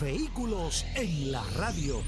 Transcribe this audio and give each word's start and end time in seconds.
Vehículos 0.00 0.86
en 0.94 1.30
la 1.30 1.42
radio. 1.58 2.00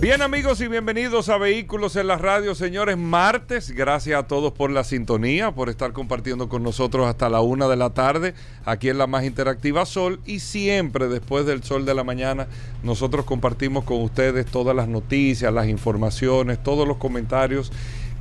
Bien 0.00 0.22
amigos 0.22 0.62
y 0.62 0.66
bienvenidos 0.66 1.28
a 1.28 1.36
Vehículos 1.36 1.94
en 1.96 2.06
la 2.06 2.16
Radio, 2.16 2.54
señores, 2.54 2.96
martes. 2.96 3.70
Gracias 3.70 4.18
a 4.18 4.26
todos 4.26 4.52
por 4.52 4.70
la 4.70 4.82
sintonía, 4.82 5.52
por 5.52 5.68
estar 5.68 5.92
compartiendo 5.92 6.48
con 6.48 6.62
nosotros 6.62 7.06
hasta 7.06 7.28
la 7.28 7.40
una 7.42 7.68
de 7.68 7.76
la 7.76 7.90
tarde, 7.90 8.34
aquí 8.64 8.88
en 8.88 8.96
la 8.96 9.06
más 9.06 9.24
interactiva 9.24 9.84
Sol. 9.84 10.20
Y 10.24 10.40
siempre 10.40 11.06
después 11.08 11.44
del 11.44 11.62
Sol 11.62 11.84
de 11.84 11.94
la 11.94 12.02
mañana, 12.02 12.48
nosotros 12.82 13.26
compartimos 13.26 13.84
con 13.84 14.00
ustedes 14.00 14.46
todas 14.46 14.74
las 14.74 14.88
noticias, 14.88 15.52
las 15.52 15.68
informaciones, 15.68 16.62
todos 16.62 16.88
los 16.88 16.96
comentarios 16.96 17.70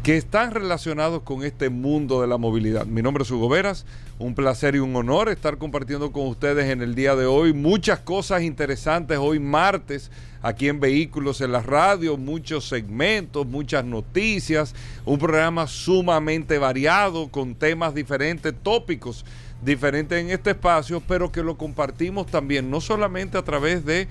que 0.03 0.17
están 0.17 0.49
relacionados 0.49 1.21
con 1.21 1.43
este 1.43 1.69
mundo 1.69 2.21
de 2.21 2.27
la 2.27 2.37
movilidad. 2.37 2.87
Mi 2.87 3.03
nombre 3.03 3.23
es 3.23 3.29
Hugo 3.29 3.49
Veras, 3.49 3.85
un 4.17 4.33
placer 4.33 4.73
y 4.73 4.79
un 4.79 4.95
honor 4.95 5.29
estar 5.29 5.59
compartiendo 5.59 6.11
con 6.11 6.25
ustedes 6.25 6.71
en 6.71 6.81
el 6.81 6.95
día 6.95 7.15
de 7.15 7.27
hoy 7.27 7.53
muchas 7.53 7.99
cosas 7.99 8.41
interesantes 8.41 9.19
hoy 9.19 9.39
martes 9.39 10.09
aquí 10.41 10.69
en 10.69 10.79
Vehículos 10.79 11.39
en 11.41 11.51
la 11.51 11.61
Radio, 11.61 12.17
muchos 12.17 12.67
segmentos, 12.67 13.45
muchas 13.45 13.85
noticias, 13.85 14.73
un 15.05 15.19
programa 15.19 15.67
sumamente 15.67 16.57
variado 16.57 17.29
con 17.29 17.53
temas 17.53 17.93
diferentes, 17.93 18.55
tópicos 18.63 19.23
diferentes 19.63 20.19
en 20.19 20.31
este 20.31 20.51
espacio, 20.51 21.03
pero 21.07 21.31
que 21.31 21.43
lo 21.43 21.59
compartimos 21.59 22.25
también 22.25 22.71
no 22.71 22.81
solamente 22.81 23.37
a 23.37 23.43
través 23.43 23.85
de 23.85 24.07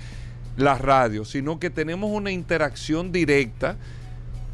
la 0.56 0.78
radio, 0.78 1.24
sino 1.24 1.58
que 1.58 1.68
tenemos 1.68 2.12
una 2.12 2.30
interacción 2.30 3.10
directa 3.10 3.76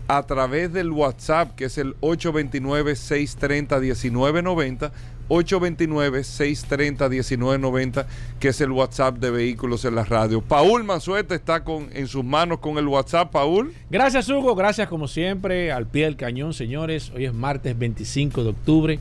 a 0.08 0.22
través 0.22 0.72
del 0.72 0.90
WhatsApp, 0.90 1.54
que 1.54 1.66
es 1.66 1.76
el 1.78 1.94
829-630-1990, 2.00 4.90
829-630-1990, 5.28 8.06
que 8.38 8.48
es 8.48 8.60
el 8.60 8.70
WhatsApp 8.70 9.16
de 9.18 9.30
Vehículos 9.30 9.84
en 9.84 9.96
la 9.96 10.04
Radio. 10.04 10.40
Paul 10.40 10.84
Manzueta 10.84 11.34
está 11.34 11.64
con, 11.64 11.88
en 11.92 12.06
sus 12.06 12.24
manos 12.24 12.60
con 12.60 12.78
el 12.78 12.86
WhatsApp, 12.86 13.32
Paul. 13.32 13.74
Gracias, 13.90 14.28
Hugo. 14.28 14.54
Gracias, 14.54 14.86
como 14.88 15.08
siempre, 15.08 15.72
al 15.72 15.86
pie 15.86 16.04
del 16.04 16.14
cañón, 16.16 16.54
señores. 16.54 17.10
Hoy 17.14 17.24
es 17.24 17.34
martes 17.34 17.76
25 17.76 18.44
de 18.44 18.50
octubre. 18.50 19.00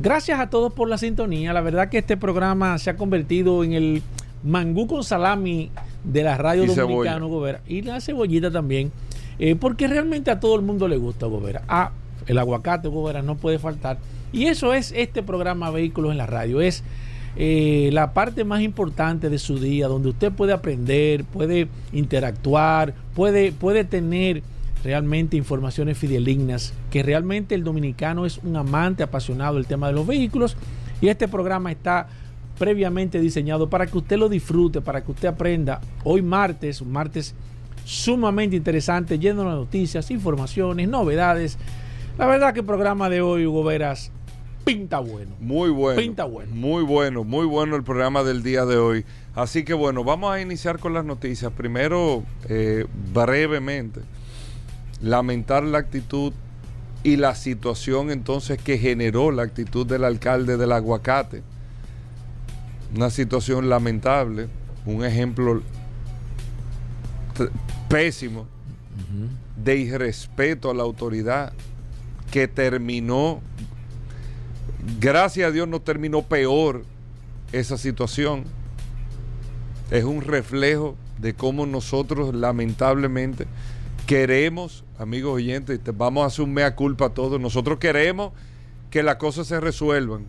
Gracias 0.00 0.40
a 0.40 0.50
todos 0.50 0.72
por 0.72 0.88
la 0.88 0.98
sintonía. 0.98 1.52
La 1.52 1.60
verdad 1.60 1.88
que 1.88 1.98
este 1.98 2.16
programa 2.16 2.76
se 2.78 2.90
ha 2.90 2.96
convertido 2.96 3.62
en 3.62 3.74
el 3.74 4.02
mangú 4.42 4.86
con 4.86 5.04
salami 5.04 5.70
de 6.02 6.22
la 6.22 6.38
radio 6.38 6.66
dominicana, 6.66 7.26
Y 7.68 7.82
la 7.82 8.00
cebollita 8.00 8.50
también. 8.50 8.90
Eh, 9.42 9.56
porque 9.56 9.88
realmente 9.88 10.30
a 10.30 10.38
todo 10.38 10.54
el 10.54 10.62
mundo 10.62 10.86
le 10.86 10.98
gusta, 10.98 11.24
Gobera. 11.24 11.62
Ah, 11.66 11.92
el 12.26 12.36
aguacate, 12.36 12.88
Gobera, 12.88 13.22
no 13.22 13.36
puede 13.36 13.58
faltar. 13.58 13.96
Y 14.32 14.44
eso 14.46 14.74
es 14.74 14.92
este 14.94 15.22
programa 15.22 15.70
Vehículos 15.70 16.12
en 16.12 16.18
la 16.18 16.26
Radio. 16.26 16.60
Es 16.60 16.84
eh, 17.36 17.88
la 17.94 18.12
parte 18.12 18.44
más 18.44 18.60
importante 18.60 19.30
de 19.30 19.38
su 19.38 19.58
día, 19.58 19.88
donde 19.88 20.10
usted 20.10 20.30
puede 20.30 20.52
aprender, 20.52 21.24
puede 21.24 21.68
interactuar, 21.90 22.92
puede, 23.14 23.52
puede 23.52 23.84
tener 23.84 24.42
realmente 24.84 25.38
informaciones 25.38 25.96
fidelignas, 25.96 26.74
que 26.90 27.02
realmente 27.02 27.54
el 27.54 27.64
dominicano 27.64 28.26
es 28.26 28.38
un 28.44 28.56
amante 28.56 29.02
apasionado 29.02 29.54
del 29.54 29.66
tema 29.66 29.86
de 29.86 29.94
los 29.94 30.06
vehículos 30.06 30.56
y 31.00 31.08
este 31.08 31.28
programa 31.28 31.72
está 31.72 32.08
previamente 32.58 33.20
diseñado 33.20 33.70
para 33.70 33.86
que 33.86 33.96
usted 33.96 34.18
lo 34.18 34.28
disfrute, 34.28 34.82
para 34.82 35.02
que 35.02 35.12
usted 35.12 35.28
aprenda. 35.28 35.80
Hoy 36.04 36.20
martes, 36.20 36.82
martes 36.82 37.34
sumamente 37.90 38.54
interesante, 38.54 39.18
lleno 39.18 39.42
de 39.42 39.50
noticias, 39.50 40.12
informaciones, 40.12 40.88
novedades. 40.88 41.58
La 42.18 42.26
verdad 42.26 42.54
que 42.54 42.60
el 42.60 42.66
programa 42.66 43.10
de 43.10 43.20
hoy, 43.20 43.46
Hugo 43.46 43.64
Veras, 43.64 44.12
pinta 44.64 45.00
bueno. 45.00 45.34
Muy 45.40 45.70
bueno. 45.70 46.00
Pinta 46.00 46.24
bueno. 46.24 46.54
Muy 46.54 46.84
bueno, 46.84 47.24
muy 47.24 47.46
bueno 47.46 47.74
el 47.74 47.82
programa 47.82 48.22
del 48.22 48.44
día 48.44 48.64
de 48.64 48.76
hoy. 48.76 49.04
Así 49.34 49.64
que 49.64 49.74
bueno, 49.74 50.04
vamos 50.04 50.32
a 50.32 50.40
iniciar 50.40 50.78
con 50.78 50.94
las 50.94 51.04
noticias. 51.04 51.52
Primero, 51.52 52.22
eh, 52.48 52.86
brevemente, 53.12 54.02
lamentar 55.02 55.64
la 55.64 55.78
actitud 55.78 56.32
y 57.02 57.16
la 57.16 57.34
situación 57.34 58.12
entonces 58.12 58.62
que 58.62 58.78
generó 58.78 59.32
la 59.32 59.42
actitud 59.42 59.84
del 59.84 60.04
alcalde 60.04 60.56
del 60.56 60.70
aguacate. 60.70 61.42
Una 62.94 63.10
situación 63.10 63.68
lamentable, 63.68 64.48
un 64.86 65.04
ejemplo 65.04 65.60
pésimo. 67.90 68.46
De 69.56 69.76
irrespeto 69.76 70.70
a 70.70 70.74
la 70.74 70.84
autoridad 70.84 71.52
que 72.30 72.48
terminó, 72.48 73.40
gracias 75.00 75.48
a 75.48 75.50
Dios 75.50 75.68
no 75.68 75.80
terminó 75.80 76.22
peor 76.22 76.84
esa 77.52 77.76
situación. 77.76 78.44
Es 79.90 80.04
un 80.04 80.22
reflejo 80.22 80.96
de 81.18 81.34
cómo 81.34 81.66
nosotros 81.66 82.34
lamentablemente 82.34 83.46
queremos, 84.06 84.84
amigos 84.98 85.34
oyentes, 85.34 85.80
vamos 85.96 86.22
a 86.22 86.26
hacer 86.26 86.44
un 86.44 86.54
mea 86.54 86.74
culpa 86.74 87.06
a 87.06 87.10
todos, 87.10 87.40
nosotros 87.40 87.78
queremos 87.78 88.32
que 88.90 89.02
las 89.02 89.16
cosas 89.16 89.46
se 89.46 89.60
resuelvan, 89.60 90.24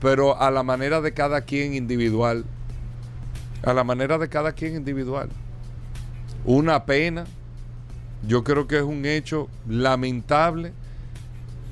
pero 0.00 0.40
a 0.40 0.50
la 0.50 0.62
manera 0.62 1.00
de 1.00 1.12
cada 1.12 1.42
quien 1.42 1.74
individual, 1.74 2.44
a 3.62 3.74
la 3.74 3.84
manera 3.84 4.18
de 4.18 4.28
cada 4.28 4.52
quien 4.52 4.76
individual 4.76 5.28
una 6.46 6.86
pena. 6.86 7.26
Yo 8.26 8.42
creo 8.44 8.66
que 8.66 8.76
es 8.76 8.82
un 8.82 9.04
hecho 9.04 9.48
lamentable, 9.68 10.72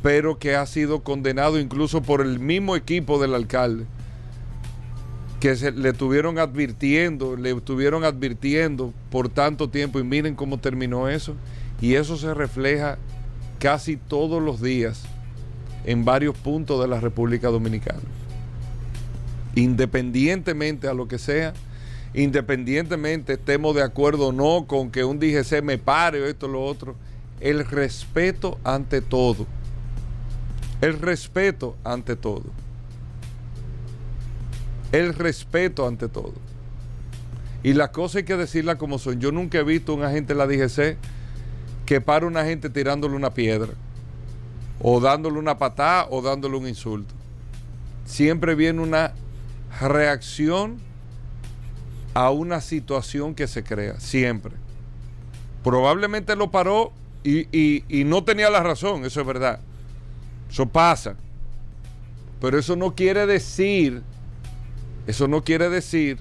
pero 0.03 0.39
que 0.39 0.55
ha 0.55 0.67
sido 0.67 1.03
condenado 1.03 1.59
incluso 1.59 2.03
por 2.03 2.21
el 2.21 2.39
mismo 2.39 2.77
equipo 2.77 3.19
del 3.19 3.35
alcalde, 3.35 3.87
que 5.41 5.57
se, 5.57 5.73
le 5.73 5.91
estuvieron 5.91 6.39
advirtiendo, 6.39 7.37
le 7.37 7.53
estuvieron 7.53 8.05
advirtiendo 8.05 8.93
por 9.11 9.29
tanto 9.29 9.71
tiempo 9.71 9.99
y 9.99 10.05
miren 10.05 10.35
cómo 10.35 10.59
terminó 10.59 11.09
eso. 11.09 11.35
Y 11.81 11.95
eso 11.95 12.17
se 12.17 12.35
refleja 12.35 12.99
casi 13.59 13.97
todos 13.97 14.43
los 14.43 14.61
días 14.61 15.05
en 15.87 16.05
varios 16.05 16.37
puntos 16.37 16.81
de 16.81 16.89
la 16.89 17.01
República 17.01 17.49
Dominicana. 17.49 18.01
Independientemente 19.55 20.89
a 20.89 20.95
lo 20.95 21.09
que 21.09 21.19
sea, 21.19 21.55
independientemente 22.15 23.35
estemos 23.35 23.75
de 23.75 23.83
acuerdo 23.83 24.29
o 24.29 24.33
no 24.33 24.67
con 24.67 24.91
que 24.91 25.05
un 25.05 25.19
DGC 25.19 25.63
me 25.63 25.79
pare 25.79 26.23
o 26.23 26.27
esto 26.27 26.47
o 26.47 26.49
lo 26.49 26.65
otro, 26.65 26.95
el 27.41 27.65
respeto 27.65 28.59
ante 28.65 29.01
todo. 29.01 29.47
El 30.81 31.01
respeto 31.01 31.77
ante 31.83 32.17
todo. 32.17 32.45
El 34.93 35.15
respeto 35.15 35.87
ante 35.87 36.09
todo. 36.09 36.35
Y 37.65 37.73
las 37.73 37.89
cosas 37.91 38.17
hay 38.17 38.25
que 38.25 38.37
decirlas 38.37 38.77
como 38.77 38.99
son. 38.99 39.19
Yo 39.21 39.33
nunca 39.33 39.59
he 39.59 39.65
visto 39.65 39.95
un 39.95 40.05
agente 40.05 40.35
de 40.35 40.39
la 40.39 40.47
DGC 40.47 40.97
que 41.87 42.01
para 42.01 42.27
una 42.27 42.45
gente 42.45 42.71
tirándole 42.71 43.17
una 43.17 43.35
piedra, 43.35 43.73
o 44.81 45.01
dándole 45.01 45.39
una 45.39 45.59
patada, 45.59 46.07
o 46.11 46.23
dándole 46.23 46.57
un 46.57 46.69
insulto. 46.69 47.15
Siempre 48.05 48.55
viene 48.55 48.81
una 48.81 49.15
reacción 49.81 50.79
a 52.15 52.31
una 52.31 52.61
situación 52.61 53.35
que 53.35 53.49
se 53.49 53.65
crea, 53.65 53.99
siempre. 53.99 54.53
Probablemente 55.65 56.37
lo 56.37 56.51
paró 56.51 56.93
y, 57.25 58.05
no 58.07 58.23
tenía 58.23 58.51
la 58.51 58.63
razón, 58.63 59.05
eso 59.05 59.21
es 59.21 59.27
verdad. 59.27 59.61
Eso 60.49 60.67
pasa. 60.67 61.17
Pero 62.41 62.59
eso 62.59 62.77
no 62.77 62.95
quiere 62.95 63.27
decir, 63.27 64.03
eso 65.07 65.27
no 65.27 65.43
quiere 65.43 65.69
decir 65.69 66.19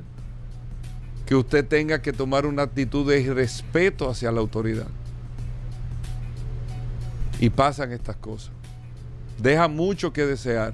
que 1.25 1.35
usted 1.35 1.65
tenga 1.67 2.01
que 2.01 2.13
tomar 2.13 2.45
una 2.45 2.63
actitud 2.63 3.07
de 3.07 3.33
respeto 3.33 4.09
hacia 4.09 4.31
la 4.31 4.39
autoridad. 4.39 4.87
Y 7.39 7.49
pasan 7.49 7.91
estas 7.91 8.15
cosas. 8.15 8.51
Deja 9.37 9.67
mucho 9.67 10.13
que 10.13 10.25
desear 10.25 10.73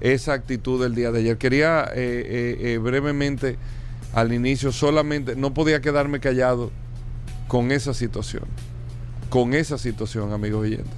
esa 0.00 0.34
actitud 0.34 0.82
del 0.82 0.94
día 0.94 1.10
de 1.10 1.20
ayer. 1.20 1.38
Quería 1.38 1.84
eh, 1.84 1.90
eh, 1.96 2.56
eh, 2.60 2.78
brevemente 2.78 3.56
al 4.16 4.32
inicio 4.32 4.72
solamente, 4.72 5.36
no 5.36 5.52
podía 5.52 5.82
quedarme 5.82 6.20
callado 6.20 6.70
con 7.48 7.70
esa 7.70 7.92
situación, 7.92 8.44
con 9.28 9.52
esa 9.52 9.76
situación, 9.76 10.32
amigos 10.32 10.62
oyentes. 10.62 10.94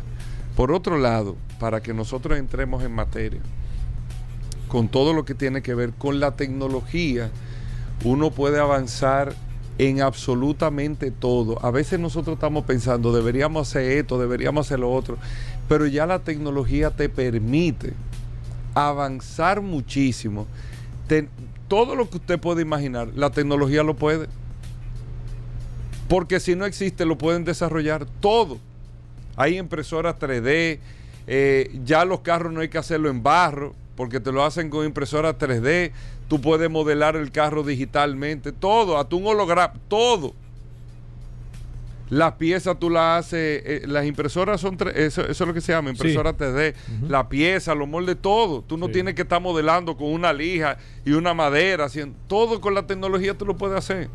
Por 0.54 0.70
otro 0.70 0.98
lado, 0.98 1.36
para 1.58 1.82
que 1.82 1.92
nosotros 1.92 2.38
entremos 2.38 2.84
en 2.84 2.92
materia, 2.92 3.40
con 4.68 4.86
todo 4.86 5.14
lo 5.14 5.24
que 5.24 5.34
tiene 5.34 5.62
que 5.62 5.74
ver 5.74 5.94
con 5.94 6.20
la 6.20 6.36
tecnología, 6.36 7.32
uno 8.04 8.30
puede 8.30 8.60
avanzar 8.60 9.34
en 9.78 10.00
absolutamente 10.00 11.10
todo. 11.10 11.58
A 11.66 11.72
veces 11.72 11.98
nosotros 11.98 12.34
estamos 12.34 12.66
pensando, 12.66 13.12
deberíamos 13.12 13.68
hacer 13.68 13.98
esto, 13.98 14.20
deberíamos 14.20 14.68
hacer 14.68 14.78
lo 14.78 14.92
otro, 14.92 15.18
pero 15.68 15.88
ya 15.88 16.06
la 16.06 16.20
tecnología 16.20 16.90
te 16.90 17.08
permite 17.08 17.94
avanzar 18.74 19.60
muchísimo. 19.60 20.46
Todo 21.68 21.94
lo 21.94 22.08
que 22.08 22.16
usted 22.16 22.40
puede 22.40 22.62
imaginar, 22.62 23.08
la 23.14 23.30
tecnología 23.30 23.82
lo 23.82 23.94
puede. 23.94 24.26
Porque 26.08 26.40
si 26.40 26.56
no 26.56 26.64
existe, 26.64 27.04
lo 27.04 27.18
pueden 27.18 27.44
desarrollar 27.44 28.06
todo. 28.20 28.58
Hay 29.36 29.58
impresoras 29.58 30.18
3D, 30.18 30.80
eh, 31.26 31.80
ya 31.84 32.04
los 32.04 32.20
carros 32.20 32.52
no 32.52 32.60
hay 32.60 32.68
que 32.68 32.78
hacerlo 32.78 33.10
en 33.10 33.22
barro, 33.22 33.74
porque 33.94 34.18
te 34.18 34.32
lo 34.32 34.44
hacen 34.44 34.70
con 34.70 34.86
impresora 34.86 35.38
3D. 35.38 35.92
Tú 36.28 36.40
puedes 36.40 36.70
modelar 36.70 37.16
el 37.16 37.30
carro 37.30 37.62
digitalmente, 37.62 38.52
todo, 38.52 38.98
hasta 38.98 39.14
un 39.14 39.26
holograma, 39.26 39.74
todo. 39.88 40.34
Las 42.10 42.32
piezas 42.34 42.78
tú 42.78 42.88
las 42.88 43.26
haces, 43.26 43.62
eh, 43.64 43.82
las 43.86 44.06
impresoras 44.06 44.60
son, 44.60 44.78
eso, 44.94 45.22
eso, 45.22 45.22
es 45.30 45.40
lo 45.40 45.52
que 45.52 45.60
se 45.60 45.72
llama, 45.72 45.90
impresora 45.90 46.36
3D. 46.36 46.74
La 47.06 47.28
pieza, 47.28 47.74
los 47.74 47.86
moldes, 47.86 48.16
todo. 48.20 48.62
Tú 48.62 48.78
no 48.78 48.88
tienes 48.88 49.14
que 49.14 49.22
estar 49.22 49.42
modelando 49.42 49.96
con 49.96 50.08
una 50.12 50.32
lija 50.32 50.78
y 51.04 51.12
una 51.12 51.34
madera, 51.34 51.84
haciendo, 51.84 52.16
todo 52.26 52.60
con 52.60 52.74
la 52.74 52.86
tecnología 52.86 53.36
tú 53.36 53.44
lo 53.44 53.56
puedes 53.56 53.76
hacer. 53.76 54.08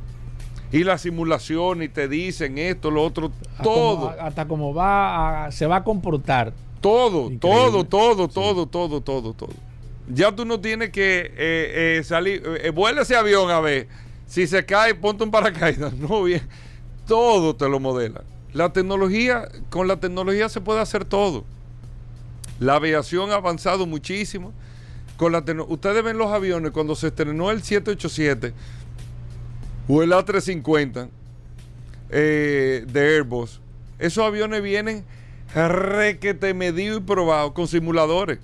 Y 0.71 0.83
la 0.83 0.97
simulación 0.97 1.83
y 1.83 1.87
te 1.87 2.07
dicen 2.07 2.57
esto, 2.57 2.89
lo 2.89 3.03
otro, 3.03 3.31
todo. 3.61 4.09
hasta 4.19 4.47
como 4.47 4.73
va 4.73 5.49
se 5.51 5.67
va 5.67 5.77
a 5.77 5.83
comportar. 5.83 6.51
Todo, 6.81 7.29
todo, 7.39 7.85
todo, 7.85 8.27
todo, 8.27 8.65
todo, 8.65 9.01
todo, 9.01 9.33
todo. 9.33 9.53
Ya 10.09 10.31
tú 10.31 10.45
no 10.45 10.59
tienes 10.59 10.89
que 10.89 11.31
eh, 11.37 11.97
eh, 11.99 12.03
salir, 12.03 12.43
eh, 12.61 12.71
vuela 12.71 13.03
ese 13.03 13.15
avión 13.15 13.51
a 13.51 13.59
ver. 13.59 13.87
Si 14.25 14.47
se 14.47 14.65
cae, 14.65 14.95
ponte 14.95 15.23
un 15.23 15.29
paracaídas. 15.29 15.93
No, 15.97 16.23
bien 16.23 16.41
todo 17.07 17.55
te 17.55 17.67
lo 17.69 17.79
modela. 17.79 18.23
La 18.53 18.71
tecnología, 18.71 19.49
con 19.69 19.87
la 19.87 19.97
tecnología 19.97 20.47
se 20.49 20.61
puede 20.61 20.79
hacer 20.79 21.05
todo. 21.05 21.43
La 22.59 22.75
aviación 22.75 23.31
ha 23.31 23.35
avanzado 23.35 23.85
muchísimo. 23.85 24.53
Con 25.17 25.31
la 25.31 25.43
Ustedes 25.67 26.03
ven 26.03 26.17
los 26.17 26.31
aviones 26.31 26.71
cuando 26.71 26.95
se 26.95 27.07
estrenó 27.07 27.51
el 27.51 27.61
787 27.61 28.53
o 29.87 30.01
el 30.01 30.11
A350 30.11 31.09
eh, 32.09 32.85
de 32.87 33.15
Airbus. 33.15 33.59
Esos 33.99 34.23
aviones 34.23 34.61
vienen 34.61 35.05
requete 35.53 36.53
medido 36.53 36.97
y 36.97 37.01
probado 37.01 37.53
con 37.53 37.67
simuladores. 37.67 38.39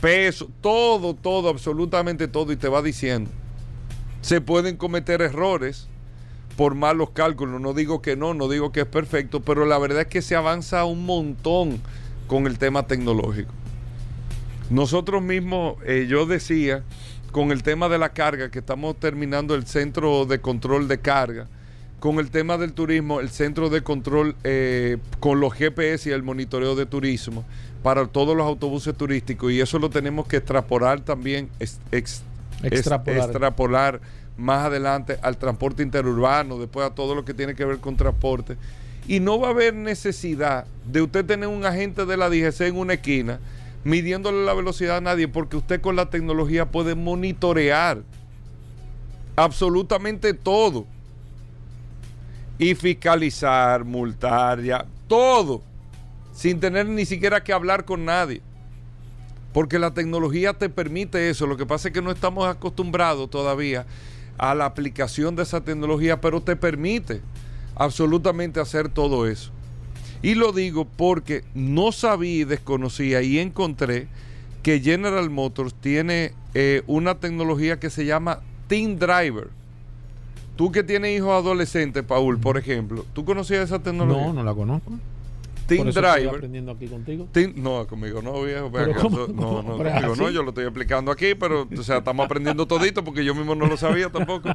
Peso, 0.00 0.48
todo, 0.60 1.14
todo, 1.14 1.48
absolutamente 1.48 2.28
todo. 2.28 2.52
Y 2.52 2.56
te 2.56 2.68
va 2.68 2.82
diciendo. 2.82 3.30
Se 4.20 4.40
pueden 4.40 4.76
cometer 4.76 5.22
errores 5.22 5.88
por 6.56 6.74
malos 6.74 7.10
cálculos. 7.10 7.60
No 7.60 7.74
digo 7.74 8.02
que 8.02 8.16
no, 8.16 8.34
no 8.34 8.48
digo 8.48 8.72
que 8.72 8.80
es 8.80 8.86
perfecto, 8.86 9.40
pero 9.40 9.66
la 9.66 9.78
verdad 9.78 10.02
es 10.02 10.08
que 10.08 10.22
se 10.22 10.36
avanza 10.36 10.84
un 10.84 11.04
montón 11.06 11.80
con 12.26 12.46
el 12.46 12.58
tema 12.58 12.86
tecnológico. 12.86 13.52
Nosotros 14.70 15.22
mismos, 15.22 15.76
eh, 15.84 16.06
yo 16.08 16.26
decía, 16.26 16.82
con 17.32 17.52
el 17.52 17.62
tema 17.62 17.88
de 17.88 17.98
la 17.98 18.10
carga, 18.10 18.50
que 18.50 18.60
estamos 18.60 18.98
terminando 18.98 19.54
el 19.54 19.66
centro 19.66 20.24
de 20.24 20.40
control 20.40 20.88
de 20.88 20.98
carga, 20.98 21.48
con 22.00 22.18
el 22.18 22.30
tema 22.30 22.58
del 22.58 22.72
turismo, 22.74 23.20
el 23.20 23.30
centro 23.30 23.70
de 23.70 23.82
control 23.82 24.36
eh, 24.44 24.98
con 25.20 25.40
los 25.40 25.54
GPS 25.54 26.08
y 26.08 26.12
el 26.12 26.22
monitoreo 26.22 26.74
de 26.76 26.86
turismo 26.86 27.44
para 27.82 28.06
todos 28.06 28.36
los 28.36 28.46
autobuses 28.46 28.94
turísticos, 28.96 29.52
y 29.52 29.60
eso 29.60 29.78
lo 29.78 29.90
tenemos 29.90 30.26
que 30.26 30.36
extrapolar 30.36 31.00
también, 31.00 31.50
extrapolar 32.62 34.00
más 34.36 34.66
adelante 34.66 35.18
al 35.22 35.36
transporte 35.36 35.82
interurbano, 35.82 36.58
después 36.58 36.86
a 36.86 36.94
todo 36.94 37.14
lo 37.14 37.24
que 37.24 37.34
tiene 37.34 37.54
que 37.54 37.64
ver 37.64 37.78
con 37.78 37.96
transporte. 37.96 38.56
Y 39.06 39.20
no 39.20 39.38
va 39.38 39.48
a 39.48 39.50
haber 39.50 39.74
necesidad 39.74 40.66
de 40.86 41.02
usted 41.02 41.24
tener 41.24 41.48
un 41.48 41.64
agente 41.64 42.06
de 42.06 42.16
la 42.16 42.28
DGC 42.28 42.62
en 42.62 42.76
una 42.76 42.94
esquina 42.94 43.38
midiéndole 43.84 44.44
la 44.44 44.54
velocidad 44.54 44.96
a 44.96 45.00
nadie, 45.00 45.28
porque 45.28 45.58
usted 45.58 45.80
con 45.80 45.94
la 45.94 46.08
tecnología 46.08 46.70
puede 46.70 46.94
monitorear 46.94 48.02
absolutamente 49.36 50.32
todo. 50.32 50.86
Y 52.58 52.74
fiscalizar, 52.74 53.84
multar, 53.84 54.62
ya, 54.62 54.86
todo, 55.08 55.62
sin 56.32 56.60
tener 56.60 56.86
ni 56.86 57.04
siquiera 57.04 57.42
que 57.42 57.52
hablar 57.52 57.84
con 57.84 58.04
nadie. 58.04 58.40
Porque 59.52 59.78
la 59.78 59.92
tecnología 59.92 60.54
te 60.54 60.68
permite 60.68 61.30
eso. 61.30 61.46
Lo 61.46 61.56
que 61.56 61.66
pasa 61.66 61.88
es 61.88 61.94
que 61.94 62.02
no 62.02 62.10
estamos 62.10 62.46
acostumbrados 62.48 63.28
todavía 63.28 63.86
a 64.38 64.54
la 64.54 64.66
aplicación 64.66 65.36
de 65.36 65.42
esa 65.42 65.62
tecnología, 65.62 66.20
pero 66.20 66.40
te 66.40 66.56
permite 66.56 67.20
absolutamente 67.76 68.60
hacer 68.60 68.88
todo 68.88 69.26
eso. 69.26 69.50
Y 70.22 70.34
lo 70.34 70.52
digo 70.52 70.86
porque 70.86 71.44
no 71.54 71.92
sabía, 71.92 72.46
desconocía 72.46 73.20
y 73.22 73.38
encontré 73.38 74.08
que 74.62 74.80
General 74.80 75.28
Motors 75.28 75.74
tiene 75.74 76.32
eh, 76.54 76.82
una 76.86 77.16
tecnología 77.16 77.78
que 77.78 77.90
se 77.90 78.06
llama 78.06 78.40
Team 78.66 78.98
Driver. 78.98 79.48
Tú 80.56 80.72
que 80.72 80.82
tienes 80.82 81.16
hijos 81.16 81.30
adolescentes, 81.30 82.04
Paul, 82.04 82.38
por 82.38 82.56
ejemplo, 82.56 83.04
¿tú 83.12 83.24
conocías 83.24 83.64
esa 83.64 83.80
tecnología? 83.80 84.28
No, 84.28 84.32
no 84.32 84.42
la 84.42 84.54
conozco. 84.54 84.92
Team 85.66 85.90
Driver. 85.90 86.28
Aprendiendo 86.28 86.72
aquí 86.72 86.86
contigo. 86.86 87.28
no, 87.56 87.86
conmigo 87.86 88.22
no, 88.22 88.42
viejo. 88.42 88.70
no, 88.72 89.62
no, 89.62 89.76
conmigo 89.76 90.16
no, 90.16 90.30
yo 90.30 90.42
lo 90.42 90.50
estoy 90.50 90.64
explicando 90.64 91.10
aquí, 91.10 91.34
pero 91.34 91.68
o 91.76 91.82
sea, 91.82 91.98
estamos 91.98 92.24
aprendiendo 92.24 92.66
todito 92.66 93.04
porque 93.04 93.24
yo 93.24 93.34
mismo 93.34 93.54
no 93.54 93.66
lo 93.66 93.76
sabía 93.76 94.10
tampoco. 94.10 94.50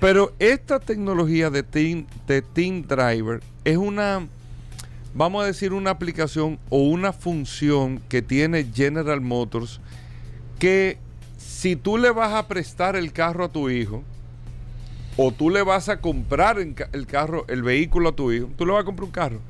Pero 0.00 0.32
esta 0.38 0.78
tecnología 0.78 1.50
de 1.50 1.62
Team, 1.62 2.06
de 2.26 2.42
Team 2.42 2.86
Driver 2.86 3.40
es 3.64 3.76
una, 3.76 4.26
vamos 5.14 5.42
a 5.42 5.46
decir, 5.46 5.72
una 5.72 5.90
aplicación 5.90 6.58
o 6.70 6.82
una 6.82 7.12
función 7.12 8.00
que 8.08 8.22
tiene 8.22 8.64
General 8.64 9.20
Motors 9.20 9.80
que 10.58 10.98
si 11.36 11.76
tú 11.76 11.98
le 11.98 12.10
vas 12.10 12.34
a 12.34 12.48
prestar 12.48 12.96
el 12.96 13.12
carro 13.12 13.44
a 13.44 13.48
tu 13.48 13.70
hijo, 13.70 14.02
o 15.16 15.32
tú 15.32 15.50
le 15.50 15.62
vas 15.62 15.88
a 15.88 16.00
comprar 16.00 16.58
el 16.60 17.06
carro, 17.06 17.44
el 17.48 17.62
vehículo 17.62 18.10
a 18.10 18.12
tu 18.12 18.30
hijo, 18.30 18.48
tú 18.56 18.64
le 18.64 18.72
vas 18.72 18.82
a 18.82 18.84
comprar 18.84 19.04
un 19.04 19.10
carro 19.10 19.40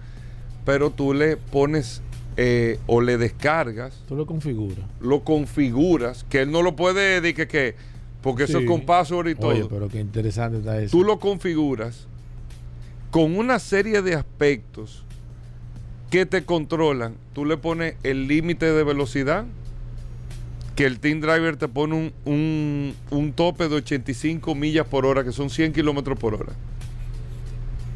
pero 0.69 0.91
tú 0.91 1.15
le 1.15 1.39
pones 1.39 2.03
eh, 2.37 2.79
o 2.87 3.01
le 3.01 3.17
descargas. 3.17 4.05
Tú 4.07 4.17
lo 4.17 4.27
configuras. 4.27 4.85
Lo 5.01 5.25
configuras, 5.25 6.27
que 6.29 6.43
él 6.43 6.51
no 6.51 6.61
lo 6.61 6.77
puede 6.77 7.23
decir 7.23 7.49
que, 7.49 7.75
porque 8.21 8.43
eso 8.43 8.59
es 8.59 8.67
con 8.67 8.83
password 8.83 9.29
y 9.29 9.35
todo. 9.35 9.49
Oye, 9.49 9.67
pero 9.67 9.89
qué 9.89 9.99
interesante 9.99 10.59
está 10.59 10.79
eso. 10.79 10.95
Tú 10.95 11.05
lo 11.05 11.19
configuras 11.21 12.07
con 13.11 13.39
una 13.39 13.59
serie 13.59 14.03
de 14.03 14.15
aspectos 14.15 15.05
que 16.11 16.27
te 16.27 16.45
controlan. 16.45 17.15
Tú 17.33 17.47
le 17.47 17.57
pones 17.57 17.95
el 18.03 18.29
límite 18.29 18.71
de 18.71 18.85
velocidad, 18.85 19.47
que 20.77 20.85
el 20.85 21.01
Team 21.01 21.23
Driver 21.23 21.57
te 21.57 21.69
pone 21.69 21.95
un, 21.95 22.13
un, 22.27 22.95
un 23.11 23.33
tope 23.33 23.71
de 23.71 23.77
85 23.77 24.55
millas 24.55 24.87
por 24.87 25.07
hora, 25.07 25.25
que 25.25 25.33
son 25.33 25.49
100 25.49 25.73
kilómetros 25.73 26.19
por 26.19 26.35
hora. 26.35 26.53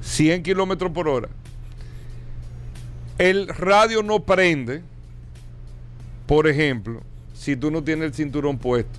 100 0.00 0.42
kilómetros 0.42 0.90
por 0.92 1.06
hora 1.06 1.28
el 3.18 3.48
radio 3.48 4.02
no 4.02 4.20
prende, 4.20 4.82
por 6.26 6.48
ejemplo, 6.48 7.02
si 7.34 7.56
tú 7.56 7.70
no 7.70 7.82
tienes 7.82 8.06
el 8.06 8.14
cinturón 8.14 8.58
puesto. 8.58 8.98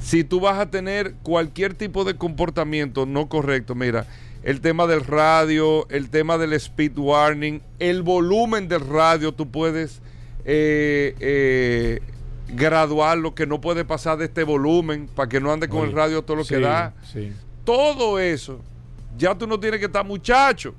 Si 0.00 0.24
tú 0.24 0.40
vas 0.40 0.58
a 0.58 0.70
tener 0.70 1.14
cualquier 1.22 1.74
tipo 1.74 2.04
de 2.04 2.16
comportamiento 2.16 3.04
no 3.04 3.28
correcto, 3.28 3.74
mira, 3.74 4.06
el 4.42 4.60
tema 4.60 4.86
del 4.86 5.04
radio, 5.04 5.88
el 5.90 6.10
tema 6.10 6.38
del 6.38 6.52
speed 6.54 6.96
warning, 6.96 7.60
el 7.78 8.02
volumen 8.02 8.68
del 8.68 8.88
radio, 8.88 9.32
tú 9.32 9.50
puedes 9.50 10.00
eh, 10.44 11.14
eh, 11.20 12.00
graduar 12.54 13.18
lo 13.18 13.34
que 13.34 13.46
no 13.46 13.60
puede 13.60 13.84
pasar 13.84 14.18
de 14.18 14.26
este 14.26 14.44
volumen 14.44 15.08
para 15.14 15.28
que 15.28 15.40
no 15.40 15.52
ande 15.52 15.68
con 15.68 15.86
el 15.86 15.92
radio 15.92 16.22
todo 16.22 16.38
lo 16.38 16.44
que 16.44 16.60
da. 16.60 16.94
Todo 17.64 18.18
eso, 18.18 18.60
ya 19.16 19.34
tú 19.34 19.46
no 19.46 19.60
tienes 19.60 19.80
que 19.80 19.86
estar 19.86 20.06
muchacho. 20.06 20.74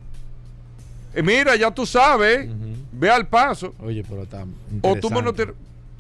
Eh, 1.14 1.24
mira, 1.24 1.56
ya 1.56 1.72
tú 1.72 1.86
sabes, 1.86 2.50
ve 2.92 3.10
al 3.10 3.28
paso. 3.28 3.74
Oye, 3.80 4.04
pero 4.08 4.24
está 4.24 4.46
O 4.82 4.96
tú 4.96 5.10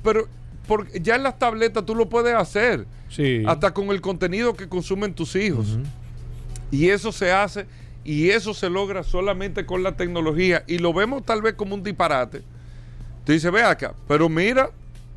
Pero 0.03 0.27
porque 0.67 0.99
ya 0.99 1.15
en 1.15 1.23
las 1.23 1.39
tabletas 1.39 1.85
tú 1.85 1.95
lo 1.95 2.09
puedes 2.09 2.35
hacer. 2.35 2.85
Sí. 3.09 3.43
Hasta 3.47 3.73
con 3.73 3.89
el 3.89 4.01
contenido 4.01 4.53
que 4.53 4.69
consumen 4.69 5.13
tus 5.13 5.35
hijos. 5.35 5.79
Y 6.71 6.89
eso 6.89 7.11
se 7.11 7.31
hace 7.31 7.65
y 8.03 8.29
eso 8.29 8.53
se 8.53 8.69
logra 8.69 9.03
solamente 9.03 9.65
con 9.65 9.83
la 9.83 9.97
tecnología. 9.97 10.63
Y 10.67 10.77
lo 10.77 10.93
vemos 10.93 11.25
tal 11.25 11.41
vez 11.41 11.55
como 11.55 11.75
un 11.75 11.83
disparate. 11.83 12.43
Te 13.25 13.33
dice, 13.33 13.49
ve 13.49 13.63
acá, 13.63 13.93
pero 14.07 14.29
mira, 14.29 14.69